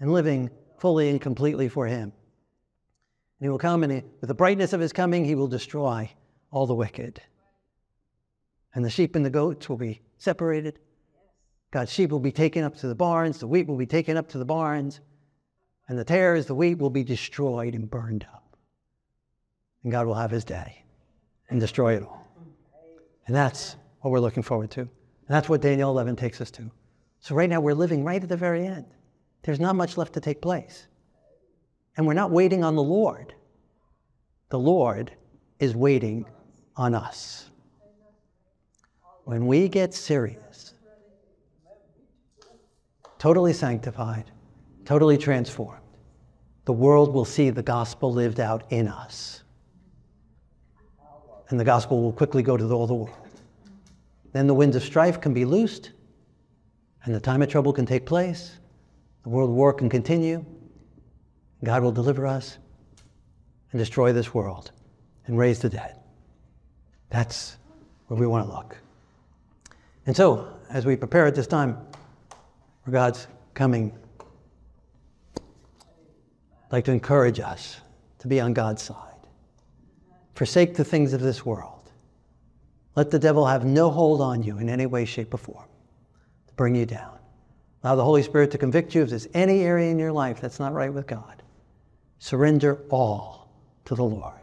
and 0.00 0.12
living 0.12 0.50
fully 0.78 1.08
and 1.08 1.20
completely 1.20 1.68
for 1.68 1.86
Him. 1.86 2.02
And 2.02 2.12
He 3.40 3.48
will 3.48 3.58
come, 3.58 3.82
and 3.84 3.92
he, 3.92 4.02
with 4.20 4.28
the 4.28 4.34
brightness 4.34 4.74
of 4.74 4.80
His 4.80 4.92
coming, 4.92 5.24
He 5.24 5.34
will 5.34 5.48
destroy 5.48 6.10
all 6.50 6.66
the 6.66 6.74
wicked. 6.74 7.22
And 8.74 8.84
the 8.84 8.90
sheep 8.90 9.16
and 9.16 9.24
the 9.24 9.30
goats 9.30 9.70
will 9.70 9.78
be 9.78 10.02
separated 10.18 10.78
God's 11.72 11.90
sheep 11.90 12.10
will 12.10 12.20
be 12.20 12.30
taken 12.30 12.62
up 12.62 12.76
to 12.76 12.86
the 12.86 12.94
barns, 12.94 13.40
the 13.40 13.46
wheat 13.46 13.66
will 13.66 13.78
be 13.78 13.86
taken 13.86 14.16
up 14.16 14.28
to 14.28 14.38
the 14.38 14.44
barns, 14.44 15.00
and 15.88 15.98
the 15.98 16.04
tares, 16.04 16.46
the 16.46 16.54
wheat 16.54 16.78
will 16.78 16.90
be 16.90 17.02
destroyed 17.02 17.74
and 17.74 17.90
burned 17.90 18.24
up. 18.32 18.56
And 19.82 19.90
God 19.90 20.06
will 20.06 20.14
have 20.14 20.30
his 20.30 20.44
day 20.44 20.84
and 21.48 21.58
destroy 21.58 21.96
it 21.96 22.02
all. 22.02 22.24
And 23.26 23.34
that's 23.34 23.76
what 24.00 24.10
we're 24.10 24.20
looking 24.20 24.42
forward 24.42 24.70
to. 24.72 24.82
And 24.82 24.90
that's 25.28 25.48
what 25.48 25.62
Daniel 25.62 25.90
11 25.90 26.14
takes 26.16 26.40
us 26.40 26.50
to. 26.52 26.70
So 27.20 27.34
right 27.34 27.48
now 27.48 27.60
we're 27.60 27.74
living 27.74 28.04
right 28.04 28.22
at 28.22 28.28
the 28.28 28.36
very 28.36 28.66
end. 28.66 28.86
There's 29.42 29.60
not 29.60 29.74
much 29.74 29.96
left 29.96 30.12
to 30.14 30.20
take 30.20 30.42
place. 30.42 30.86
And 31.96 32.06
we're 32.06 32.14
not 32.14 32.30
waiting 32.30 32.62
on 32.62 32.76
the 32.76 32.82
Lord. 32.82 33.34
The 34.50 34.58
Lord 34.58 35.12
is 35.58 35.74
waiting 35.74 36.26
on 36.76 36.94
us. 36.94 37.50
When 39.24 39.46
we 39.46 39.68
get 39.68 39.94
serious, 39.94 40.71
totally 43.22 43.52
sanctified, 43.52 44.24
totally 44.84 45.16
transformed, 45.16 45.78
the 46.64 46.72
world 46.72 47.14
will 47.14 47.24
see 47.24 47.50
the 47.50 47.62
gospel 47.62 48.12
lived 48.12 48.40
out 48.40 48.64
in 48.70 48.88
us. 48.88 49.44
And 51.48 51.60
the 51.60 51.64
gospel 51.64 52.02
will 52.02 52.12
quickly 52.12 52.42
go 52.42 52.56
to 52.56 52.68
all 52.72 52.88
the 52.88 52.94
world. 52.94 53.28
Then 54.32 54.48
the 54.48 54.54
winds 54.54 54.74
of 54.74 54.82
strife 54.82 55.20
can 55.20 55.32
be 55.32 55.44
loosed, 55.44 55.92
and 57.04 57.14
the 57.14 57.20
time 57.20 57.42
of 57.42 57.48
trouble 57.48 57.72
can 57.72 57.86
take 57.86 58.06
place. 58.06 58.58
The 59.22 59.28
world 59.28 59.50
war 59.50 59.72
can 59.72 59.88
continue. 59.88 60.44
God 61.62 61.84
will 61.84 61.92
deliver 61.92 62.26
us 62.26 62.58
and 63.70 63.78
destroy 63.78 64.12
this 64.12 64.34
world 64.34 64.72
and 65.28 65.38
raise 65.38 65.60
the 65.60 65.68
dead. 65.68 66.00
That's 67.10 67.56
where 68.08 68.18
we 68.18 68.26
want 68.26 68.48
to 68.48 68.52
look. 68.52 68.76
And 70.06 70.16
so, 70.16 70.56
as 70.70 70.84
we 70.84 70.96
prepare 70.96 71.26
at 71.26 71.36
this 71.36 71.46
time 71.46 71.78
for 72.84 72.90
God's 72.90 73.26
coming, 73.54 73.92
I'd 75.36 76.72
like 76.72 76.84
to 76.84 76.92
encourage 76.92 77.40
us 77.40 77.80
to 78.18 78.28
be 78.28 78.40
on 78.40 78.52
God's 78.52 78.82
side. 78.82 78.96
Forsake 80.34 80.74
the 80.74 80.84
things 80.84 81.12
of 81.12 81.20
this 81.20 81.44
world. 81.44 81.90
Let 82.94 83.10
the 83.10 83.18
devil 83.18 83.46
have 83.46 83.64
no 83.64 83.90
hold 83.90 84.20
on 84.20 84.42
you 84.42 84.58
in 84.58 84.68
any 84.68 84.86
way, 84.86 85.04
shape, 85.04 85.34
or 85.34 85.38
form 85.38 85.66
to 86.46 86.54
bring 86.54 86.74
you 86.74 86.86
down. 86.86 87.18
Allow 87.82 87.96
the 87.96 88.04
Holy 88.04 88.22
Spirit 88.22 88.50
to 88.52 88.58
convict 88.58 88.94
you 88.94 89.02
if 89.02 89.10
there's 89.10 89.26
any 89.34 89.62
area 89.62 89.90
in 89.90 89.98
your 89.98 90.12
life 90.12 90.40
that's 90.40 90.60
not 90.60 90.72
right 90.72 90.92
with 90.92 91.06
God. 91.06 91.42
Surrender 92.18 92.78
all 92.90 93.50
to 93.86 93.94
the 93.94 94.04
Lord. 94.04 94.34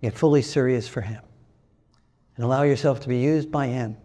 Get 0.00 0.16
fully 0.16 0.42
serious 0.42 0.88
for 0.88 1.00
Him. 1.00 1.22
And 2.36 2.44
allow 2.44 2.62
yourself 2.62 3.00
to 3.00 3.08
be 3.08 3.18
used 3.18 3.52
by 3.52 3.66
Him, 3.66 3.96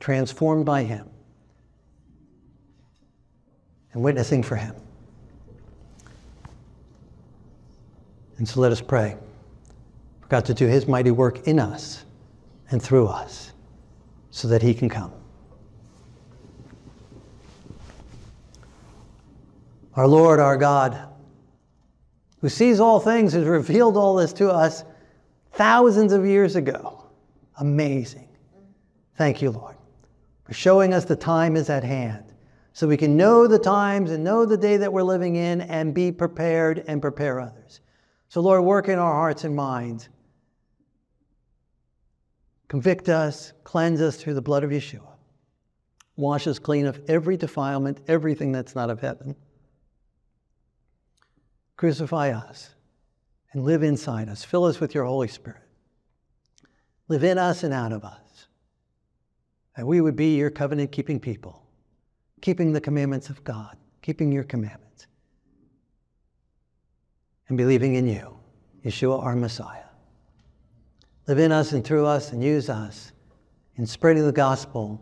transformed 0.00 0.64
by 0.64 0.84
Him, 0.84 1.08
and 3.92 4.02
witnessing 4.02 4.42
for 4.42 4.56
Him. 4.56 4.74
And 8.38 8.48
so 8.48 8.60
let 8.60 8.72
us 8.72 8.80
pray 8.80 9.16
for 10.20 10.28
God 10.28 10.44
to 10.46 10.54
do 10.54 10.66
His 10.66 10.88
mighty 10.88 11.10
work 11.10 11.46
in 11.46 11.58
us 11.58 12.04
and 12.70 12.82
through 12.82 13.06
us 13.06 13.52
so 14.30 14.48
that 14.48 14.62
He 14.62 14.74
can 14.74 14.88
come. 14.88 15.12
Our 19.94 20.08
Lord, 20.08 20.40
our 20.40 20.56
God, 20.56 21.08
who 22.40 22.48
sees 22.48 22.80
all 22.80 22.98
things, 22.98 23.34
has 23.34 23.44
revealed 23.44 23.96
all 23.96 24.16
this 24.16 24.32
to 24.34 24.50
us 24.50 24.84
thousands 25.52 26.12
of 26.14 26.24
years 26.24 26.56
ago. 26.56 27.04
Amazing. 27.58 28.28
Thank 29.16 29.42
you, 29.42 29.50
Lord, 29.50 29.76
for 30.44 30.54
showing 30.54 30.94
us 30.94 31.04
the 31.04 31.14
time 31.14 31.56
is 31.56 31.68
at 31.68 31.84
hand 31.84 32.31
so 32.72 32.88
we 32.88 32.96
can 32.96 33.16
know 33.16 33.46
the 33.46 33.58
times 33.58 34.10
and 34.10 34.24
know 34.24 34.44
the 34.46 34.56
day 34.56 34.76
that 34.78 34.92
we're 34.92 35.02
living 35.02 35.36
in 35.36 35.60
and 35.62 35.94
be 35.94 36.10
prepared 36.10 36.84
and 36.86 37.02
prepare 37.02 37.40
others. 37.40 37.80
So, 38.28 38.40
Lord, 38.40 38.64
work 38.64 38.88
in 38.88 38.98
our 38.98 39.12
hearts 39.12 39.44
and 39.44 39.54
minds. 39.54 40.08
Convict 42.68 43.10
us, 43.10 43.52
cleanse 43.64 44.00
us 44.00 44.16
through 44.16 44.34
the 44.34 44.40
blood 44.40 44.64
of 44.64 44.70
Yeshua. 44.70 45.12
Wash 46.16 46.46
us 46.46 46.58
clean 46.58 46.86
of 46.86 47.00
every 47.08 47.36
defilement, 47.36 48.00
everything 48.08 48.52
that's 48.52 48.74
not 48.74 48.88
of 48.88 49.00
heaven. 49.00 49.36
Crucify 51.76 52.30
us 52.30 52.70
and 53.52 53.64
live 53.64 53.82
inside 53.82 54.28
us. 54.28 54.44
Fill 54.44 54.64
us 54.64 54.80
with 54.80 54.94
your 54.94 55.04
Holy 55.04 55.28
Spirit. 55.28 55.62
Live 57.08 57.24
in 57.24 57.36
us 57.36 57.62
and 57.62 57.74
out 57.74 57.92
of 57.92 58.04
us. 58.04 58.46
And 59.76 59.86
we 59.86 60.00
would 60.00 60.16
be 60.16 60.36
your 60.36 60.50
covenant 60.50 60.92
keeping 60.92 61.18
people, 61.20 61.61
keeping 62.42 62.72
the 62.72 62.80
commandments 62.80 63.30
of 63.30 63.42
God, 63.44 63.76
keeping 64.02 64.30
your 64.30 64.44
commandments 64.44 65.06
and 67.48 67.56
believing 67.56 67.94
in 67.94 68.06
you, 68.06 68.36
Yeshua, 68.84 69.22
our 69.22 69.34
Messiah. 69.34 69.84
Live 71.28 71.38
in 71.38 71.52
us 71.52 71.72
and 71.72 71.84
through 71.84 72.04
us 72.04 72.32
and 72.32 72.42
use 72.42 72.68
us 72.68 73.12
in 73.76 73.86
spreading 73.86 74.26
the 74.26 74.32
gospel 74.32 75.00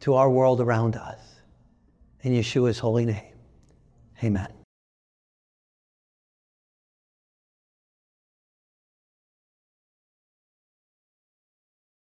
to 0.00 0.14
our 0.14 0.30
world 0.30 0.60
around 0.60 0.96
us. 0.96 1.20
In 2.22 2.32
Yeshua's 2.32 2.78
holy 2.78 3.04
name, 3.04 3.34
amen. 4.24 4.61